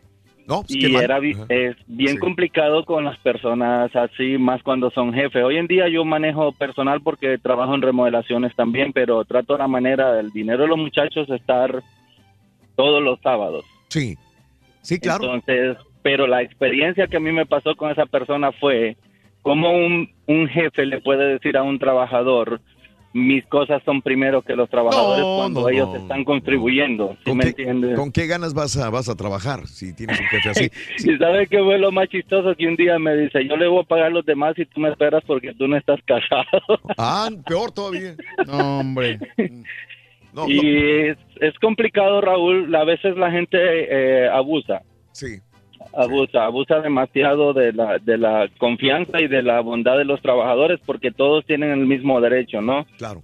[0.48, 5.44] No, pues, y era es bien complicado con las personas así, más cuando son jefes.
[5.44, 10.14] Hoy en día yo manejo personal porque trabajo en remodelaciones también, pero trato la manera
[10.14, 11.82] del dinero de los muchachos estar
[12.76, 13.66] todos los sábados.
[13.88, 14.16] Sí,
[14.82, 15.34] sí, claro.
[15.34, 18.98] Entonces, pero la experiencia que a mí me pasó con esa persona fue
[19.42, 22.62] cómo un, un jefe le puede decir a un trabajador,
[23.16, 27.16] mis cosas son primero que los trabajadores No, cuando no, ellos no, están contribuyendo.
[27.20, 27.96] ¿sí ¿Con me qué, entiendes?
[27.96, 30.70] con qué ganas vas a, vas a trabajar si tienes un jefe así?
[31.10, 33.80] Y sabes qué fue lo más chistoso que un día me dice, yo le voy
[33.84, 36.46] a pagar a los demás y tú me esperas porque tú no estás casado.
[36.98, 38.16] Ah, peor todavía.
[38.48, 39.18] No, hombre.
[40.48, 41.08] Y.
[41.08, 42.74] Es, es complicado, Raúl.
[42.76, 44.82] A veces la gente eh, abusa.
[45.14, 45.40] Sí.
[45.96, 50.80] Abusa, abusa demasiado de la, de la confianza y de la bondad de los trabajadores
[50.86, 52.86] porque todos tienen el mismo derecho, ¿no?
[52.98, 53.22] Claro.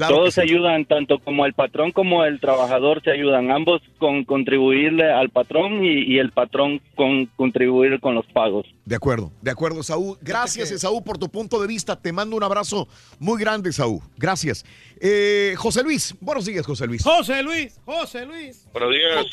[0.00, 4.24] Claro todos se ayudan, tanto como el patrón como el trabajador se ayudan, ambos con
[4.24, 8.66] contribuirle al patrón y, y el patrón con contribuir con los pagos.
[8.86, 10.16] De acuerdo, de acuerdo, Saúl.
[10.22, 12.00] Gracias, Esaú, por tu punto de vista.
[12.00, 12.88] Te mando un abrazo
[13.18, 14.00] muy grande, Saúl.
[14.16, 14.64] Gracias.
[15.00, 17.02] Eh, José Luis, buenos días, José Luis.
[17.02, 18.66] José Luis, José Luis.
[18.72, 19.26] Buenos días.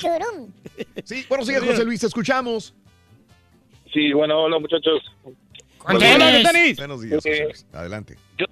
[1.06, 2.76] Sí, buenos días, José Luis, te escuchamos.
[3.94, 5.02] Sí, bueno, hola muchachos.
[5.78, 6.78] Con tenis.
[6.78, 7.66] Buenos días, José Luis.
[7.72, 8.18] Adelante.
[8.38, 8.46] Yo,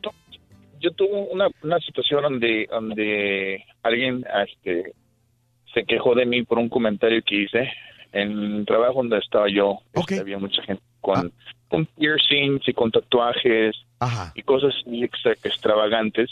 [0.86, 4.94] yo tuve una, una situación donde, donde alguien este,
[5.74, 7.70] se quejó de mí por un comentario que hice
[8.12, 9.80] en el trabajo donde estaba yo.
[10.14, 11.32] este, había mucha gente con,
[11.68, 13.76] con piercings y con tatuajes
[14.36, 16.30] y cosas extra- extravagantes.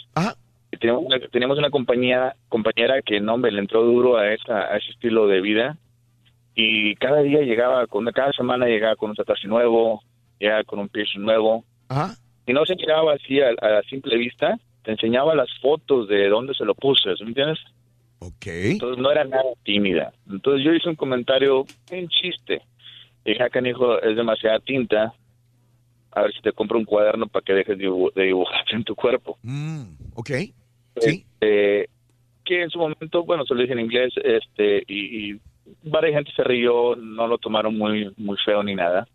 [0.72, 4.72] Y teníamos, una, teníamos una compañía, compañera que no me le entró duro a, esa,
[4.74, 5.78] a ese estilo de vida.
[6.56, 10.02] Y cada día llegaba con cada semana llegaba con un tatuaje nuevo
[10.40, 11.64] llegaba con un piercing nuevo
[12.46, 16.54] y no se miraba así a, a simple vista te enseñaba las fotos de dónde
[16.54, 17.60] se lo puse ¿sí ¿me entiendes?
[18.20, 18.46] Ok.
[18.48, 22.62] entonces no era nada tímida entonces yo hice un comentario en chiste
[23.26, 25.14] dije acá hijo es demasiada tinta
[26.12, 28.96] a ver si te compro un cuaderno para que dejes de, de dibujar en tu
[28.96, 29.84] cuerpo Mm,
[30.16, 30.30] ok.
[30.96, 31.90] este,
[32.46, 35.40] que en su momento, bueno, se lo dije en inglés, este, y, y
[35.84, 39.08] varias gente se rió, no lo tomaron muy, muy feo ni nada.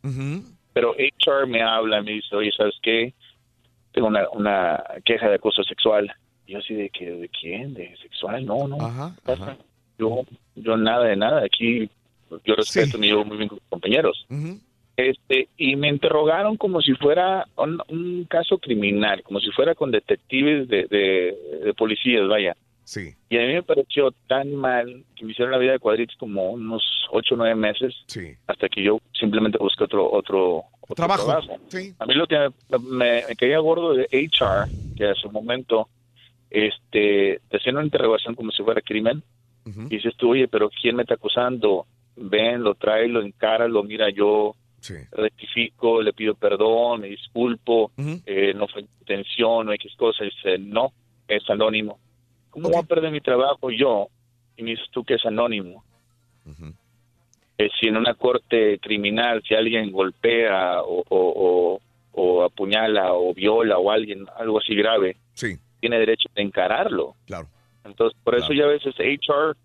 [0.78, 3.12] Pero HR me habla, me dice, oye, ¿sabes qué?
[3.90, 6.08] Tengo una, una queja de acoso sexual.
[6.47, 7.74] Y yo así de que, ¿de quién?
[7.74, 8.47] ¿De sexual?
[8.47, 9.12] No, no.
[9.98, 10.23] Yo,
[10.55, 11.44] yo nada de nada.
[11.44, 11.90] Aquí
[12.44, 14.24] yo respeto, me llevo muy bien con mis compañeros.
[14.97, 20.68] Este, y me interrogaron como si fuera un, caso criminal, como si fuera con detectives
[20.68, 22.57] de, de, policías, vaya.
[22.89, 23.15] Sí.
[23.28, 26.52] Y a mí me pareció tan mal que me hicieron la vida de cuadritos como
[26.52, 27.94] unos ocho o nueve meses.
[28.07, 28.33] Sí.
[28.47, 30.65] Hasta que yo simplemente busqué otro, otro,
[30.97, 31.31] trabajo.
[31.31, 35.91] A mí lo que me, me, caía gordo de HR, que a su momento,
[36.49, 39.23] este, te hacían una interrogación como si fuera crimen.
[39.67, 41.84] Y dices tú, oye, pero ¿quién me está acusando?
[42.17, 44.55] Ven, lo trae, lo encara, lo mira yo,
[45.12, 47.92] rectifico, le pido perdón, me disculpo,
[48.25, 50.25] eh, no fue intención, no X cosa.
[50.25, 50.94] Dice, no,
[51.28, 51.99] es anónimo.
[52.58, 54.08] ¿Cómo voy a perder mi trabajo yo?
[54.56, 55.84] Y me dices tú que es anónimo.
[57.56, 61.80] Eh, si en una corte criminal, si alguien golpea o,
[62.12, 65.16] o, apuñala o viola o alguien, algo así grave,
[65.80, 67.14] tiene derecho de encararlo.
[67.26, 67.46] Claro.
[67.84, 69.56] Entonces, por eso ya a veces HR,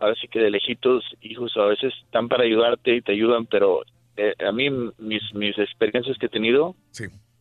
[0.00, 3.82] a veces que de lejitos, hijos, a veces están para ayudarte y te ayudan, pero
[4.16, 6.74] eh, a mí mis, mis experiencias que he tenido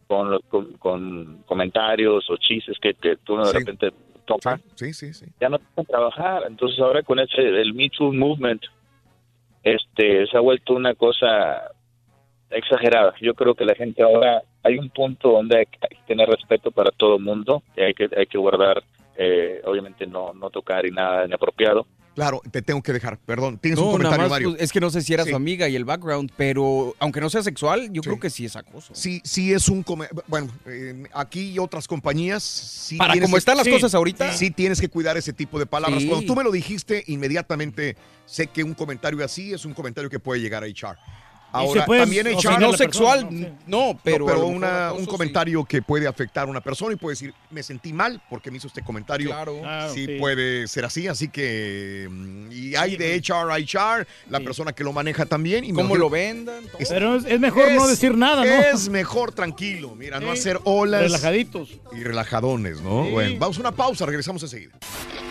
[0.08, 0.40] con,
[0.78, 3.92] con, comentarios o chistes que, que tú de repente
[4.30, 5.26] toca, sí, sí, sí.
[5.40, 6.44] ya no pueden trabajar.
[6.48, 8.64] Entonces ahora con ese el Me Too Movement,
[9.64, 11.72] este, se ha vuelto una cosa
[12.50, 13.14] exagerada.
[13.22, 16.92] Yo creo que la gente ahora hay un punto donde hay que tener respeto para
[16.92, 18.84] todo el mundo y hay que hay que guardar,
[19.18, 21.86] eh, obviamente no no tocar y nada inapropiado.
[22.16, 23.58] Claro, te tengo que dejar, perdón.
[23.60, 24.50] Tienes un comentario, Mario.
[24.52, 27.30] Pues, es que no sé si era su amiga y el background, pero aunque no
[27.30, 28.94] sea sexual, yo creo que sí es acoso.
[28.94, 29.86] Sí, sí es un...
[30.28, 32.44] Bueno, eh, aquí y otras compañías...
[32.44, 34.34] Sí Para como están las cosas ahorita.
[34.34, 36.04] Sí tienes que cuidar ese tipo de palabras.
[36.06, 40.20] Cuando tú me lo dijiste, inmediatamente sé que un comentario así es un comentario que
[40.20, 40.98] puede llegar a echar.
[41.52, 42.60] Ahora, también echar.
[42.60, 43.28] no sexual,
[43.66, 44.26] no, pero.
[44.26, 48.22] pero un comentario que puede afectar a una persona y puede decir, me sentí mal
[48.30, 49.30] porque me hizo este comentario.
[49.30, 49.62] Claro.
[49.94, 51.08] Sí, puede ser así.
[51.08, 52.08] Así que.
[52.10, 55.64] Mm, y hay de HR a HR, la persona que lo maneja también.
[55.64, 56.64] Y ¿Cómo lo vendan?
[56.88, 58.52] pero es mejor no decir nada, ¿no?
[58.52, 59.96] Es mejor tranquilo.
[59.96, 61.04] Mira, no hacer olas.
[61.04, 61.80] Relajaditos.
[61.92, 63.10] Y relajadones, ¿no?
[63.10, 64.78] Bueno, vamos a una pausa, regresamos enseguida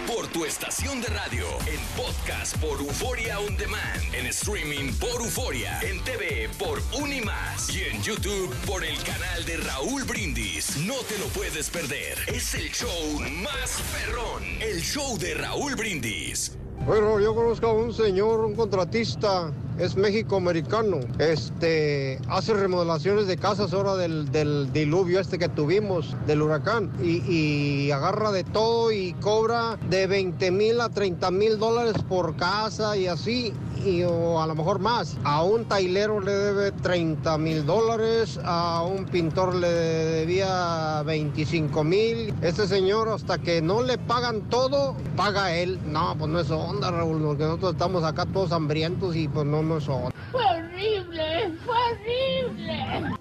[0.09, 5.79] por tu estación de radio, en podcast por Euforia On Demand, en streaming por Euforia,
[5.83, 10.79] en TV por Unimas y en YouTube por el canal de Raúl Brindis.
[10.79, 12.17] No te lo puedes perder.
[12.29, 16.53] Es el show más perrón, el show de Raúl Brindis.
[16.87, 20.99] Bueno, yo conozco a un señor, un contratista es México-americano.
[21.19, 28.33] Este, hace remodelaciones de casas ahora del, diluvio este que tuvimos, del huracán, y, agarra
[28.33, 33.53] de todo y cobra de 20 mil a 30 mil dólares por casa y así,
[33.85, 35.17] y, o a lo mejor más.
[35.25, 42.35] A un tailero le debe 30 mil dólares, a un pintor le debía 25 mil.
[42.43, 45.79] Este señor, hasta que no le pagan todo, paga él.
[45.87, 49.59] No, pues no es onda, Raúl, porque nosotros estamos acá todos hambrientos y pues no
[49.81, 53.19] fue horrible, fue horrible.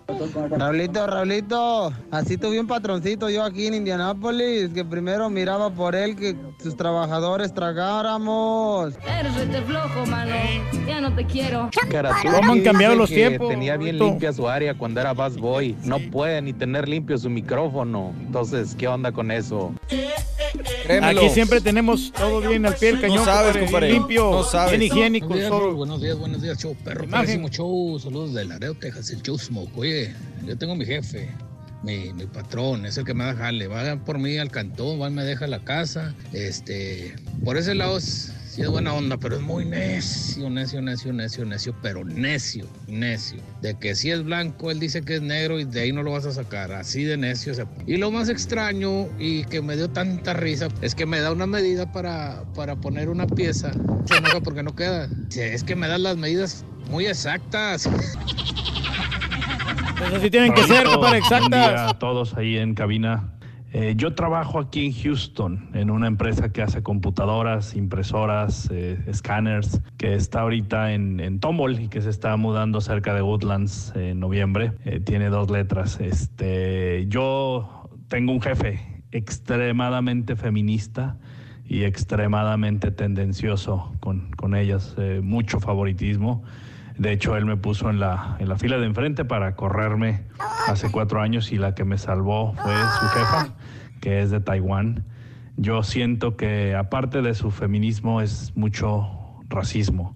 [0.58, 6.16] Raulito, Raulito, así tuve un patroncito yo aquí en Indianápolis, que primero miraba por él
[6.16, 8.96] que sus trabajadores tragáramos.
[9.06, 9.34] Eres
[9.66, 10.34] flojo, mano.
[10.88, 11.70] Ya no te quiero.
[12.32, 13.50] ¿Cómo han cambiado los tiempos?
[13.50, 15.76] Tenía bien limpia su área cuando era Bass Boy.
[15.84, 18.14] No puede ni tener limpio su micrófono.
[18.20, 19.74] Entonces, ¿qué onda con eso?
[21.02, 23.18] Aquí siempre tenemos todo bien al pie del cañón.
[23.18, 23.92] No sabes, compadre.
[23.92, 24.80] Limpio, no sabes.
[24.80, 25.28] bien higiénico.
[25.74, 27.08] Buenos días, buenos días, show perro.
[27.08, 28.00] Máximo show.
[28.00, 29.78] Saludos de Laredo, Texas, el show Smoke.
[29.78, 30.14] Oye,
[30.46, 31.30] yo tengo mi jefe.
[31.84, 35.10] Mi, mi, patrón, es el que me da jale, va por mí al cantón, va
[35.10, 39.36] y me deja la casa, este, por ese lado es, sí es buena onda, pero
[39.36, 43.40] es muy necio, necio, necio, necio, necio, pero necio, necio.
[43.62, 46.14] De que si es blanco, él dice que es negro y de ahí no lo
[46.14, 47.54] vas a sacar, así de necio.
[47.86, 51.46] Y lo más extraño y que me dio tanta risa es que me da una
[51.46, 53.74] medida para, para poner una pieza.
[54.06, 55.08] Se enoja porque no queda.
[55.36, 57.88] Es que me da las medidas muy exactas.
[60.04, 61.92] Eso sí tienen que ser, para exactas.
[61.92, 63.37] a todos ahí en cabina.
[63.74, 69.82] Eh, yo trabajo aquí en Houston, en una empresa que hace computadoras, impresoras, eh, scanners,
[69.98, 71.40] que está ahorita en, en
[71.80, 74.72] y que se está mudando cerca de Woodlands en noviembre.
[74.86, 76.00] Eh, tiene dos letras.
[76.00, 81.18] Este, yo tengo un jefe extremadamente feminista
[81.66, 86.44] y extremadamente tendencioso con, con ellas, mucho favoritismo.
[86.98, 90.24] De hecho, él me puso en la, en la fila de enfrente para correrme
[90.68, 93.56] hace cuatro años y la que me salvó fue su jefa,
[94.02, 95.06] que es de Taiwán.
[95.58, 99.08] Yo siento que aparte de su feminismo es mucho
[99.48, 100.16] racismo.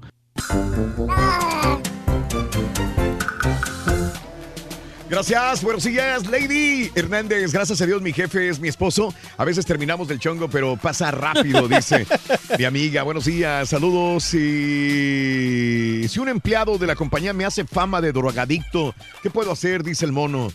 [5.11, 7.51] Gracias, buenos días, Lady Hernández.
[7.51, 9.13] Gracias a Dios, mi jefe es mi esposo.
[9.35, 12.07] A veces terminamos del chongo, pero pasa rápido, dice
[12.57, 13.03] mi amiga.
[13.03, 14.33] Buenos días, saludos.
[14.33, 19.83] Y si un empleado de la compañía me hace fama de drogadicto, ¿qué puedo hacer?
[19.83, 20.49] Dice el mono.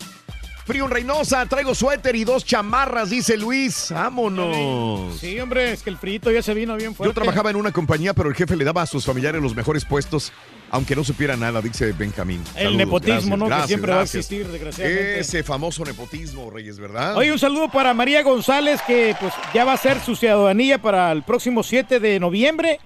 [0.66, 3.88] Frío en Reynosa, traigo suéter y dos chamarras, dice Luis.
[3.90, 5.16] Vámonos.
[5.20, 7.10] Sí, hombre, es que el frito ya se vino bien fuerte.
[7.10, 9.84] Yo trabajaba en una compañía, pero el jefe le daba a sus familiares los mejores
[9.84, 10.32] puestos,
[10.70, 12.40] aunque no supiera nada, dice Benjamín.
[12.54, 13.44] El Saludos, nepotismo, gracias, ¿no?
[13.44, 15.20] que gracias, siempre va a existir, desgraciadamente.
[15.20, 17.16] Ese famoso nepotismo, Reyes, ¿verdad?
[17.16, 21.12] Oye, un saludo para María González, que pues ya va a ser su ciudadanía para
[21.12, 22.80] el próximo 7 de noviembre.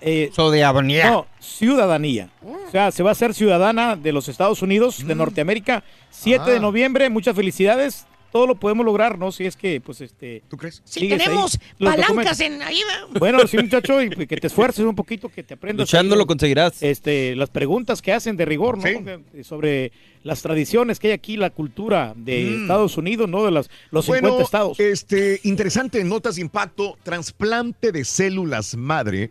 [0.00, 1.10] Eh, Ciudadanía.
[1.10, 2.30] No, ciudadanía.
[2.42, 6.56] O sea, se va a ser ciudadana de los Estados Unidos, de Norteamérica, 7 de
[6.56, 6.60] Ah.
[6.60, 7.08] noviembre.
[7.10, 8.06] Muchas felicidades.
[8.30, 9.32] Todo lo podemos lograr, ¿no?
[9.32, 10.42] Si es que, pues, este...
[10.48, 10.82] ¿Tú crees?
[10.84, 12.80] Si tenemos palancas en ahí.
[13.18, 15.86] Bueno, sí, muchacho, y que te esfuerces un poquito, que te aprendas.
[15.88, 16.82] Luchando ahí, lo conseguirás.
[16.82, 18.82] Este, las preguntas que hacen de rigor, ¿no?
[18.84, 19.92] De- Sobre
[20.24, 22.62] las tradiciones que hay aquí, la cultura de Mm.
[22.62, 23.44] Estados Unidos, ¿no?
[23.44, 24.78] De las, los 50 Bueno, estados.
[24.78, 29.30] Este, interesante, notas de impacto, trasplante de células madre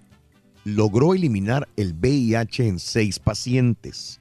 [0.64, 4.20] logró eliminar el VIH en seis pacientes.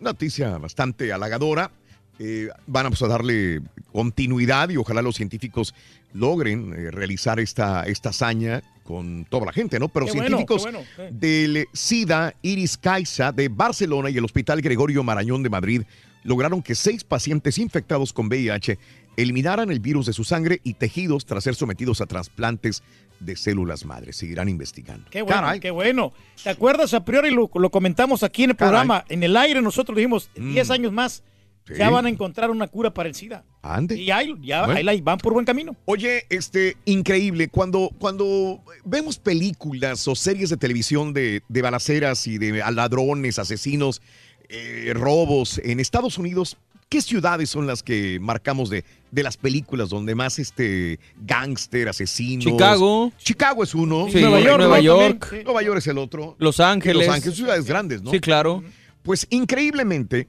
[0.00, 1.70] Noticia bastante halagadora.
[2.18, 3.60] Eh, van a, pues, a darle
[3.92, 5.74] continuidad y ojalá los científicos
[6.12, 9.88] logren eh, realizar esta, esta hazaña con toda la gente, ¿no?
[9.88, 15.42] Pero Qué científicos bueno, del SIDA Iris Caixa de Barcelona y el Hospital Gregorio Marañón
[15.42, 15.82] de Madrid
[16.22, 18.78] lograron que seis pacientes infectados con VIH
[19.16, 22.82] eliminaran el virus de su sangre y tejidos tras ser sometidos a trasplantes
[23.20, 24.16] de células madres.
[24.16, 25.08] Seguirán investigando.
[25.10, 25.60] Qué bueno, Caray.
[25.60, 26.12] qué bueno.
[26.42, 26.94] ¿Te acuerdas?
[26.94, 28.70] A priori lo, lo comentamos aquí en el Caray.
[28.70, 29.04] programa.
[29.08, 30.52] En el aire nosotros dijimos, Mm.
[30.52, 31.22] 10 años más,
[31.66, 31.74] Sí.
[31.78, 33.42] ya van a encontrar una cura para el SIDA.
[33.62, 33.96] Ande.
[33.96, 34.78] Y ahí, ya, Bueno.
[34.78, 35.74] ahí la- van por buen camino.
[35.86, 42.36] Oye, este, increíble, cuando, cuando vemos películas o series de televisión de, de balaceras y
[42.36, 44.02] de ladrones, asesinos,
[44.50, 46.58] eh, robos en Estados Unidos,
[46.90, 52.44] ¿qué ciudades son las que marcamos de, de las películas donde más este gángster, asesinos?
[52.44, 53.10] Chicago.
[53.16, 54.08] Chicago es uno.
[54.12, 54.82] Sí, Nueva York, Nueva ¿no?
[54.82, 55.40] York.
[55.44, 56.36] Nueva York es el otro.
[56.38, 57.06] Los Ángeles.
[57.06, 58.10] Los Ángeles, ciudades grandes, ¿no?
[58.10, 58.62] Sí, claro.
[59.02, 60.28] Pues increíblemente,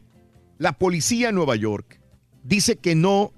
[0.58, 2.00] la policía en Nueva York
[2.43, 3.32] dice que no,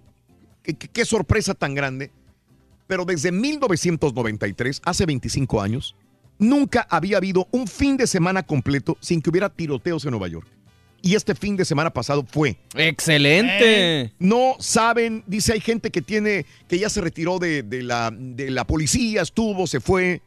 [0.64, 2.12] qué sorpresa tan grande,
[2.88, 5.96] pero desde 1993, hace 25 años,
[6.40, 10.48] nunca había habido un fin de semana completo sin que hubiera tiroteos en Nueva York.
[11.02, 12.58] Y este fin de semana pasado fue.
[12.76, 14.14] Excelente.
[14.20, 18.50] No saben, dice, hay gente que tiene, que ya se retiró de, de la, de
[18.50, 20.22] la policía, estuvo, se fue,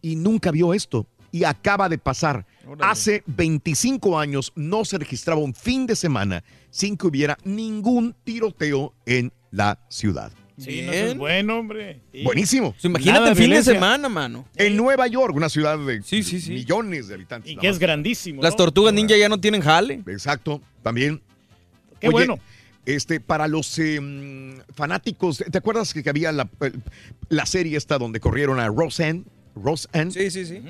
[0.00, 1.06] y nunca vio esto.
[1.32, 2.46] Y acaba de pasar.
[2.80, 8.94] Hace 25 años no se registraba un fin de semana sin que hubiera ningún tiroteo
[9.06, 10.32] en la ciudad.
[10.58, 12.00] Sí, no, es bueno, hombre.
[12.12, 12.22] Sí.
[12.22, 12.72] Buenísimo.
[12.72, 14.46] Pues imagínate el fin de semana, mano.
[14.56, 16.02] En Nueva York, una ciudad de
[16.48, 17.50] millones de habitantes.
[17.50, 18.42] Y que es grandísimo.
[18.42, 18.58] Las ¿no?
[18.58, 20.02] tortugas ninja ya no tienen jale.
[20.06, 21.20] Exacto, también.
[22.00, 22.38] Qué bueno.
[22.84, 26.48] Este, para los eh, mm, fanáticos, ¿te acuerdas que había la,
[27.28, 29.22] la serie esta donde corrieron a Roseanne?
[29.54, 30.10] Roseanne.
[30.10, 30.62] Sí, sí, sí.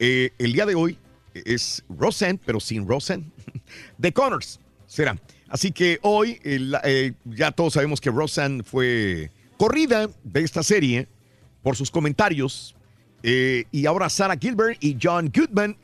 [0.00, 0.98] Eh, el día de hoy
[1.34, 3.24] es Roseanne, pero sin Roseanne.
[4.00, 5.16] The Connors será.
[5.48, 11.06] Así que hoy el- eh, ya todos sabemos que Roseanne fue corrida de esta serie
[11.62, 12.74] por sus comentarios.
[13.22, 15.76] eh, y ahora Sarah Gilbert y John Goodman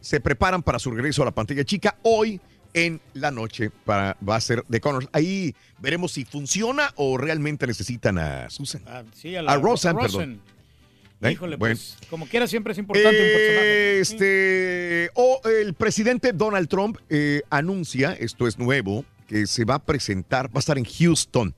[0.00, 2.40] se preparan para su regreso a la pantalla chica hoy
[2.74, 5.08] en la noche para va a ser The Connors.
[5.12, 8.82] Ahí veremos si funciona o realmente necesitan a Susan.
[8.86, 10.00] Ah, sí, a, A la, Roseanne.
[10.00, 10.40] perdón.
[11.22, 11.32] ¿Eh?
[11.32, 11.76] Híjole, Bueno.
[11.76, 14.00] pues, como quiera siempre es importante un personaje.
[14.00, 19.84] Este, o el presidente Donald Trump eh, anuncia, esto es nuevo, que se va a
[19.84, 21.54] presentar, va a estar en Houston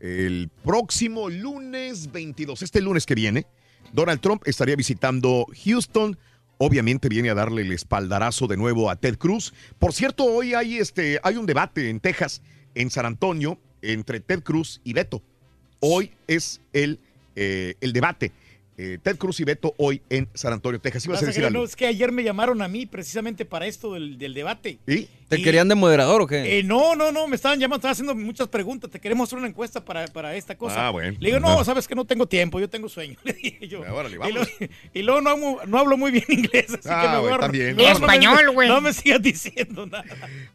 [0.00, 3.46] el próximo lunes 22, este lunes que viene.
[3.92, 6.18] Donald Trump estaría visitando Houston.
[6.58, 9.52] Obviamente viene a darle el espaldarazo de nuevo a Ted Cruz.
[9.78, 12.42] Por cierto, hoy hay, este, hay un debate en Texas,
[12.74, 15.22] en San Antonio, entre Ted Cruz y Beto.
[15.80, 16.98] Hoy es el,
[17.34, 18.32] eh, el debate.
[18.78, 21.04] Eh, Ted Cruz y Beto hoy en San Antonio, Texas.
[21.06, 21.60] Ibas a decir algo.
[21.60, 24.78] no, es que ayer me llamaron a mí precisamente para esto del, del debate.
[24.86, 25.08] ¿Y?
[25.28, 26.58] ¿Te querían de moderador o qué?
[26.58, 28.90] Eh, no, no, no, me estaban llamando, estaban haciendo muchas preguntas.
[28.90, 30.86] Te queremos hacer una encuesta para, para esta cosa.
[30.86, 31.16] Ah, bueno.
[31.18, 33.16] Le digo, no, sabes que no tengo tiempo, yo tengo sueño.
[33.24, 33.80] Le dije yo.
[33.92, 34.46] órale, y, luego,
[34.94, 37.32] y luego no, amo- no hablo muy bien inglés, así Ah, que me güey, voy
[37.32, 37.76] a- también.
[37.76, 38.68] no, no me- Español, güey.
[38.68, 40.04] No me sigas diciendo nada.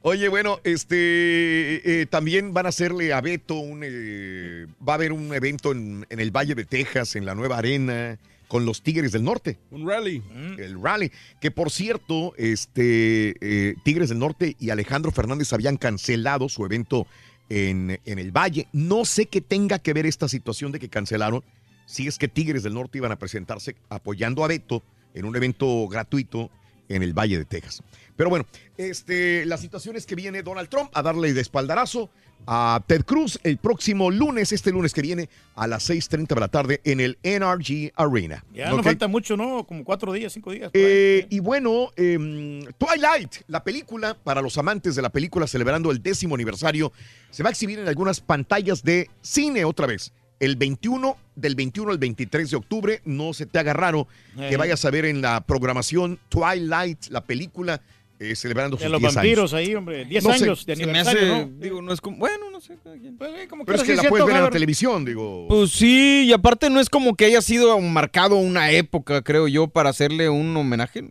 [0.04, 5.12] Oye, bueno, este eh, también van a hacerle a Beto un eh, va a haber
[5.12, 8.18] un evento en, en el Valle de Texas, en la nueva arena,
[8.52, 9.60] con los Tigres del Norte.
[9.72, 10.22] Un rally.
[10.58, 11.10] El rally.
[11.40, 17.08] Que por cierto, este eh, Tigres del Norte y Alejandro Fernández habían cancelado su evento
[17.48, 18.68] en, en el Valle.
[18.74, 21.46] No sé qué tenga que ver esta situación de que cancelaron.
[21.86, 25.88] Si es que Tigres del Norte iban a presentarse apoyando a Beto en un evento
[25.88, 26.52] gratuito
[26.96, 27.82] en el Valle de Texas.
[28.16, 28.46] Pero bueno,
[28.78, 32.10] este, la situación es que viene Donald Trump a darle de espaldarazo
[32.48, 36.48] a Ted Cruz el próximo lunes, este lunes que viene, a las 6.30 de la
[36.48, 38.44] tarde en el NRG Arena.
[38.54, 39.66] Ya no falta mucho, ¿no?
[39.66, 40.72] Como cuatro días, cinco días.
[40.74, 46.02] Eh, y bueno, em, Twilight, la película, para los amantes de la película celebrando el
[46.02, 46.92] décimo aniversario,
[47.30, 50.14] se va a exhibir en algunas pantallas de cine otra vez.
[50.42, 54.58] El 21, del 21 al 23 de octubre, no se te haga raro que Eh.
[54.58, 57.80] vayas a ver en la programación Twilight, la película,
[58.20, 59.68] eh, celebrando sus De los 10 vampiros años.
[59.68, 60.06] ahí, hombre.
[60.06, 60.44] 10 No sé.
[60.44, 61.52] años de me aniversario, hace, ¿no?
[61.60, 62.76] digo, no es como, bueno, no sé.
[62.84, 65.46] Pues, como Pero es que la puedes ver en la televisión, digo.
[65.48, 69.68] Pues sí, y aparte no es como que haya sido marcado una época, creo yo,
[69.68, 71.04] para hacerle un homenaje.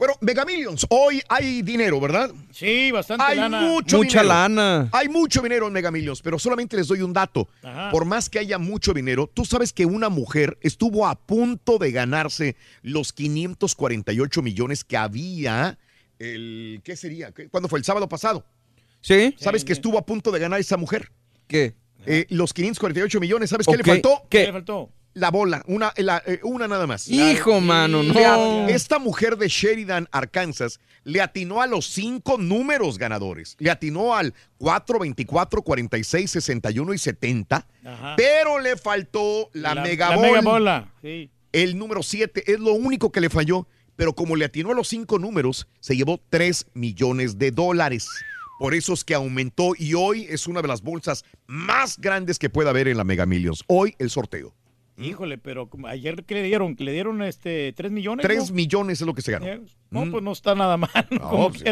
[0.00, 2.32] Bueno, Mega Millions, hoy hay dinero, ¿verdad?
[2.50, 3.60] Sí, bastante Hay lana.
[3.60, 4.28] mucho Mucha dinero.
[4.28, 4.88] lana.
[4.92, 7.46] Hay mucho dinero en Mega Millions, pero solamente les doy un dato.
[7.62, 7.90] Ajá.
[7.90, 11.92] Por más que haya mucho dinero, tú sabes que una mujer estuvo a punto de
[11.92, 15.78] ganarse los 548 millones que había
[16.18, 17.32] el ¿qué sería?
[17.32, 17.78] ¿Qué- ¿Cuándo fue?
[17.78, 18.44] El sábado pasado.
[19.02, 19.34] ¿Sí?
[19.38, 21.12] ¿Sabes que estuvo a punto de ganar esa mujer?
[21.46, 21.74] ¿Qué?
[22.06, 24.22] Eh, los 548 millones, ¿sabes qué le faltó?
[24.30, 24.46] ¿Qué ¿Qué?
[24.46, 24.90] le faltó?
[25.12, 27.08] La bola, una, la- eh, una nada más.
[27.08, 28.68] Hijo, mano, no.
[28.68, 33.56] Esta mujer de Sheridan, Arkansas, le atinó a los cinco números ganadores.
[33.58, 37.66] Le atinó al 4, 24, 46, 61 y 70.
[37.84, 38.14] Ajá.
[38.16, 40.28] Pero le faltó la, mega la bola.
[40.28, 40.94] mega bola.
[41.02, 41.30] Sí.
[41.52, 43.66] El número 7 es lo único que le falló.
[43.96, 48.08] Pero como le atinó a los cinco números, se llevó 3 millones de dólares.
[48.58, 52.48] Por eso es que aumentó y hoy es una de las bolsas más grandes que
[52.48, 53.62] pueda haber en la Mega Millions.
[53.66, 54.54] Hoy el sorteo.
[55.00, 58.24] Híjole, pero ayer que le dieron, que le dieron este 3 millones.
[58.24, 58.54] 3 ¿no?
[58.54, 59.46] millones es lo que se ganó.
[59.90, 60.10] No, Mm.
[60.12, 60.90] pues no está nada mal.
[61.10, 61.50] ¿no?
[61.50, 61.62] Pues,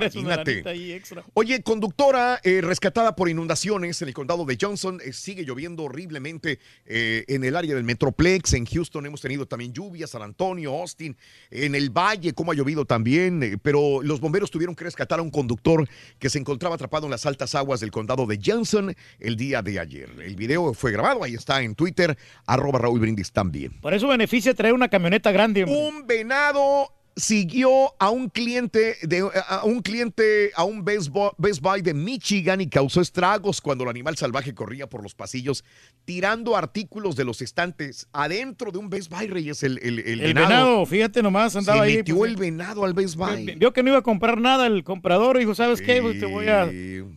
[0.66, 1.24] ahí extra.
[1.34, 5.00] Oye, conductora eh, rescatada por inundaciones en el condado de Johnson.
[5.04, 8.54] eh, sigue lloviendo horriblemente eh, en el área del Metroplex.
[8.54, 11.16] En Houston hemos tenido también lluvias, San Antonio, Austin,
[11.50, 13.60] en el Valle, como ha llovido también.
[13.62, 15.88] pero los bomberos tuvieron que rescatar a un conductor
[16.18, 19.78] que se encontraba atrapado en las altas aguas del condado de Johnson el día de
[19.78, 20.10] ayer.
[20.22, 22.16] El video fue grabado, ahí está en Twitter,
[22.46, 23.80] arroba Raúl Brindis también.
[23.80, 25.64] Por eso beneficia traer una camioneta grande.
[25.64, 25.78] hombre.
[25.78, 31.92] Un venado siguió a un cliente de a un cliente a un Best Buy, de
[31.92, 35.64] Michigan y causó estragos cuando el animal salvaje corría por los pasillos
[36.04, 40.34] tirando artículos de los estantes adentro de un Best Buy Reyes el, el, el El
[40.34, 41.96] venado, fíjate nomás, andaba se ahí.
[41.96, 44.66] metió pues, el venado al Best Buy vi- Vio que no iba a comprar nada
[44.66, 46.00] el comprador y dijo, ¿sabes qué?
[46.00, 46.70] Pues te voy a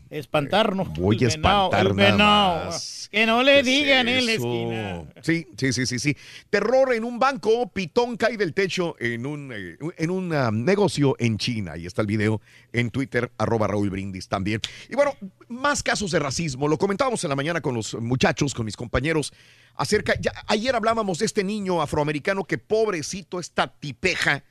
[0.09, 0.85] espantar, ¿no?
[0.85, 2.65] Voy El a espantar el nada venado.
[2.65, 2.97] más.
[3.11, 4.47] Que no le ¿Qué es digan en la eso?
[4.47, 5.03] esquina.
[5.21, 6.17] Sí, sí, sí, sí, sí.
[6.49, 11.15] Terror en un banco, pitón cae del techo en un, eh, en un ah, negocio
[11.19, 11.73] en China.
[11.73, 12.41] Ahí está el video
[12.73, 14.61] en Twitter, arroba Raúl Brindis también.
[14.89, 15.15] Y bueno,
[15.47, 16.67] más casos de racismo.
[16.67, 19.33] Lo comentábamos en la mañana con los muchachos, con mis compañeros,
[19.75, 24.43] acerca, ya, ayer hablábamos de este niño afroamericano que pobrecito, esta tipeja,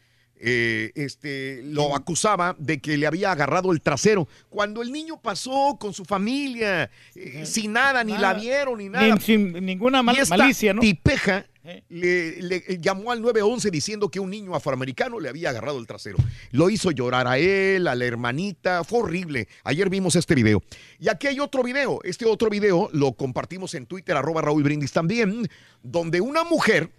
[0.43, 4.27] eh, este, lo acusaba de que le había agarrado el trasero.
[4.49, 8.41] Cuando el niño pasó con su familia, eh, sin nada, ni la Nada.
[8.41, 9.15] vieron, ni nada.
[9.15, 10.81] Ni- sin ninguna mal- Y esta malicia, ¿no?
[10.81, 11.47] tipeja
[11.91, 16.17] le, le llamó al 911 diciendo que un niño afroamericano le había agarrado el trasero.
[16.53, 18.83] Lo hizo llorar a él, a la hermanita.
[18.83, 19.47] Fue horrible.
[19.65, 20.63] Ayer vimos este video.
[20.99, 22.01] Y aquí hay otro video.
[22.03, 25.47] Este otro video lo compartimos en Twitter, arroba Raúl Brindis también,
[25.83, 26.91] donde una mujer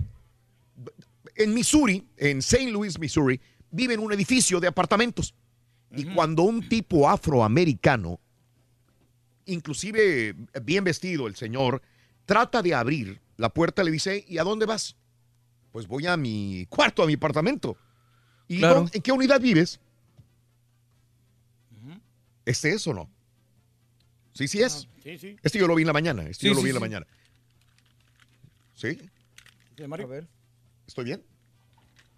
[1.36, 2.70] en Missouri, en St.
[2.72, 3.40] Louis, Missouri,
[3.72, 5.34] vive en un edificio de apartamentos.
[5.96, 8.20] Y cuando un tipo afroamericano,
[9.46, 11.82] inclusive bien vestido el señor,
[12.26, 14.96] trata de abrir la puerta, le dice, ¿y a dónde vas?
[15.72, 17.76] Pues voy a mi cuarto, a mi apartamento.
[18.48, 18.76] ¿Y Claro.
[18.76, 19.80] dónde- en qué unidad vives?
[22.46, 23.10] ¿Este es o no?
[24.34, 24.88] Sí, sí es.
[25.04, 25.36] Sí, sí.
[25.44, 26.24] Este yo lo vi en la mañana.
[26.24, 26.82] Este Sí, yo lo sí, vi en la sí.
[26.82, 27.08] mañana.
[28.74, 28.98] ¿Sí?
[29.84, 30.28] A ver.
[30.92, 31.24] ¿Estoy bien?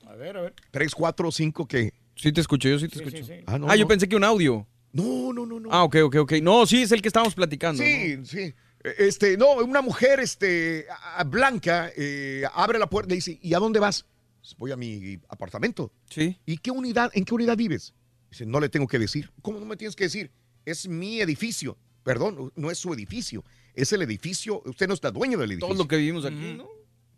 [0.08, 0.56] A ver, a ver.
[0.72, 1.94] ¿Tres, cuatro, cinco, qué?
[2.16, 3.24] Sí te escucho, yo sí te Sí, escucho.
[3.24, 3.44] sí, sí.
[3.46, 4.66] Ah, no, ah, yo pensé que un audio.
[4.94, 5.70] No, no, no, no.
[5.72, 6.32] Ah, ok, ok, ok.
[6.42, 7.84] No, sí, es el que estábamos platicando.
[7.84, 8.26] Sí, ¿no?
[8.26, 8.52] sí.
[8.98, 13.54] Este, no, una mujer este, a- a- blanca eh, abre la puerta y dice, ¿y
[13.54, 14.08] a dónde vas?
[14.42, 15.92] "Pues Voy a mi apartamento.
[16.10, 16.40] Sí.
[16.48, 17.94] ¿Y qué unidad, en qué unidad vives?
[18.32, 19.30] Dice, no le tengo que decir.
[19.44, 20.32] ¿Cómo no me tienes que decir?
[20.66, 21.78] Es mi edificio.
[22.04, 23.44] Perdón, no es su edificio.
[23.76, 24.64] Es el edificio.
[24.66, 25.68] Usted no está dueño del edificio.
[25.76, 26.68] Todo lo que vivimos aquí, ¿no?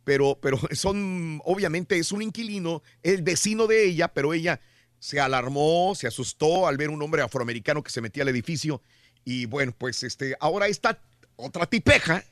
[0.05, 4.61] Pero, pero son, obviamente es un inquilino, el vecino de ella, pero ella
[4.99, 8.81] se alarmó, se asustó al ver un hombre afroamericano que se metía al edificio.
[9.25, 10.99] Y bueno, pues este, ahora esta
[11.35, 12.23] otra tipeja,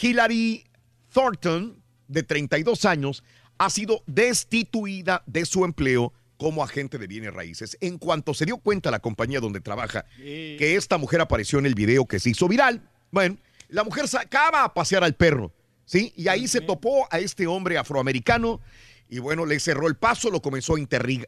[0.00, 0.64] Hillary
[1.12, 3.24] Thornton, de 32 años,
[3.56, 7.78] ha sido destituida de su empleo como agente de bienes raíces.
[7.80, 11.74] En cuanto se dio cuenta la compañía donde trabaja que esta mujer apareció en el
[11.74, 15.52] video que se hizo viral, bueno, la mujer sacaba a pasear al perro,
[15.84, 16.12] ¿sí?
[16.16, 18.60] Y ahí se topó a este hombre afroamericano
[19.08, 20.80] Y bueno, le cerró el paso, lo comenzó a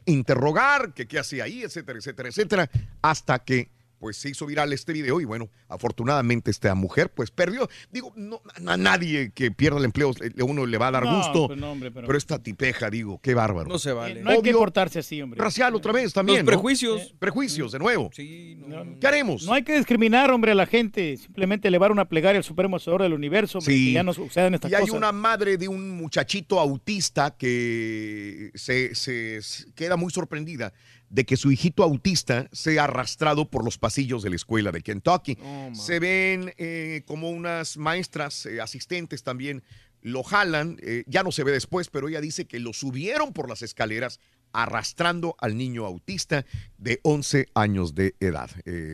[0.05, 2.69] interrogar, que qué hacía ahí, etcétera, etcétera, etcétera,
[3.01, 3.69] hasta que
[3.99, 7.69] pues se hizo viral este video y bueno, afortunadamente esta mujer pues perdió.
[7.91, 11.47] Digo, no, a nadie que pierda el empleo uno le va a dar gusto.
[11.47, 12.17] Pues pero...
[12.17, 13.69] esta tipeja, digo, qué bárbaro.
[13.69, 14.21] No se vale.
[14.21, 15.39] no hay que portarse así, hombre.
[15.39, 16.39] Racial otra vez también.
[16.39, 17.13] Los prejuicios.
[17.19, 18.09] Prejuicios, de nuevo.
[18.13, 18.59] Sí,
[18.99, 19.43] ¿Qué haremos?
[19.43, 21.17] No hay que discriminar, hombre, a la gente.
[21.17, 23.61] Simplemente elevar una plegaria al Supremo Hacedor del Universo.
[23.61, 23.93] Sí.
[23.93, 29.39] ya no sucedan estas y hay una madre de un muchachito autista que se, se
[29.75, 30.73] queda muy sorprendida
[31.09, 35.37] de que su hijito autista sea arrastrado por los pasillos de la escuela de Kentucky.
[35.41, 39.63] Oh, Se ven eh, como unas maestras eh, asistentes también
[40.01, 43.49] lo jalan, eh, ya no se ve después, pero ella dice que lo subieron por
[43.49, 44.19] las escaleras
[44.53, 46.45] arrastrando al niño autista
[46.77, 48.49] de 11 años de edad.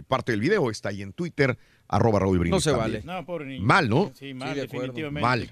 [0.08, 2.52] parte del video está ahí en Twitter arroba Raúl Brindis.
[2.52, 3.02] No se vale.
[3.04, 3.64] No, pobre niño.
[3.64, 4.12] Mal, ¿no?
[4.18, 5.22] Sí, mal, definitivamente.
[5.22, 5.50] Mal.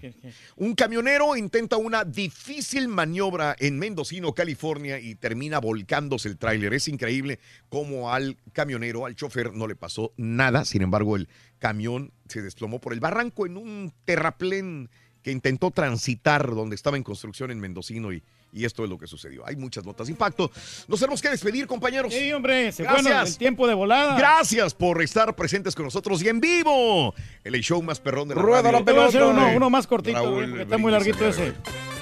[0.55, 6.73] Un camionero intenta una difícil maniobra en Mendocino, California, y termina volcándose el tráiler.
[6.73, 10.65] Es increíble cómo al camionero, al chofer, no le pasó nada.
[10.65, 11.29] Sin embargo, el
[11.59, 14.89] camión se desplomó por el barranco en un terraplén
[15.21, 19.07] que intentó transitar donde estaba en construcción en Mendocino y y esto es lo que
[19.07, 19.45] sucedió.
[19.45, 20.51] Hay muchas notas de impacto.
[20.87, 22.13] Nos tenemos que despedir, compañeros.
[22.13, 23.29] Sí, hombre, se Gracias.
[23.29, 24.17] el tiempo de volada.
[24.17, 27.13] Gracias por estar presentes con nosotros y en vivo.
[27.43, 29.25] El show más perrón de la Rueda la pelota.
[29.27, 31.53] Uno, uno, más cortito, está muy larguito ese.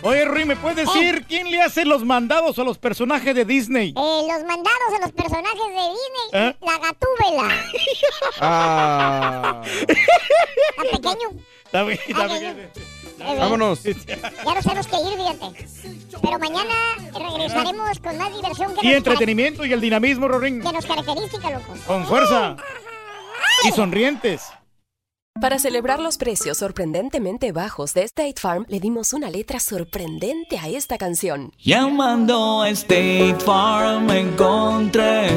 [0.01, 3.89] Oye, Rui, ¿me puedes decir quién le hace los mandados a los personajes de Disney?
[3.89, 6.55] Eh, los mandados a los personajes de Disney, ¿Eh?
[6.61, 7.55] la gatúbela.
[8.39, 9.61] ah.
[9.65, 11.29] Está pequeño.
[11.65, 12.69] Está bien, está bien.
[13.19, 13.83] Vámonos.
[13.83, 15.67] Ya nos tenemos que ir, fíjate.
[16.21, 16.75] Pero mañana
[17.13, 20.61] regresaremos con más diversión que Y entretenimiento y el dinamismo, Rorín.
[20.61, 21.73] Que nos caracteriza, loco.
[21.85, 22.57] Con fuerza.
[23.65, 24.41] Y sonrientes.
[25.41, 30.67] Para celebrar los precios sorprendentemente bajos de State Farm, le dimos una letra sorprendente a
[30.67, 31.53] esta canción.
[31.57, 35.29] Llamando a State Farm encontré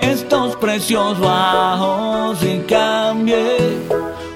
[0.00, 3.58] estos precios bajos y cambié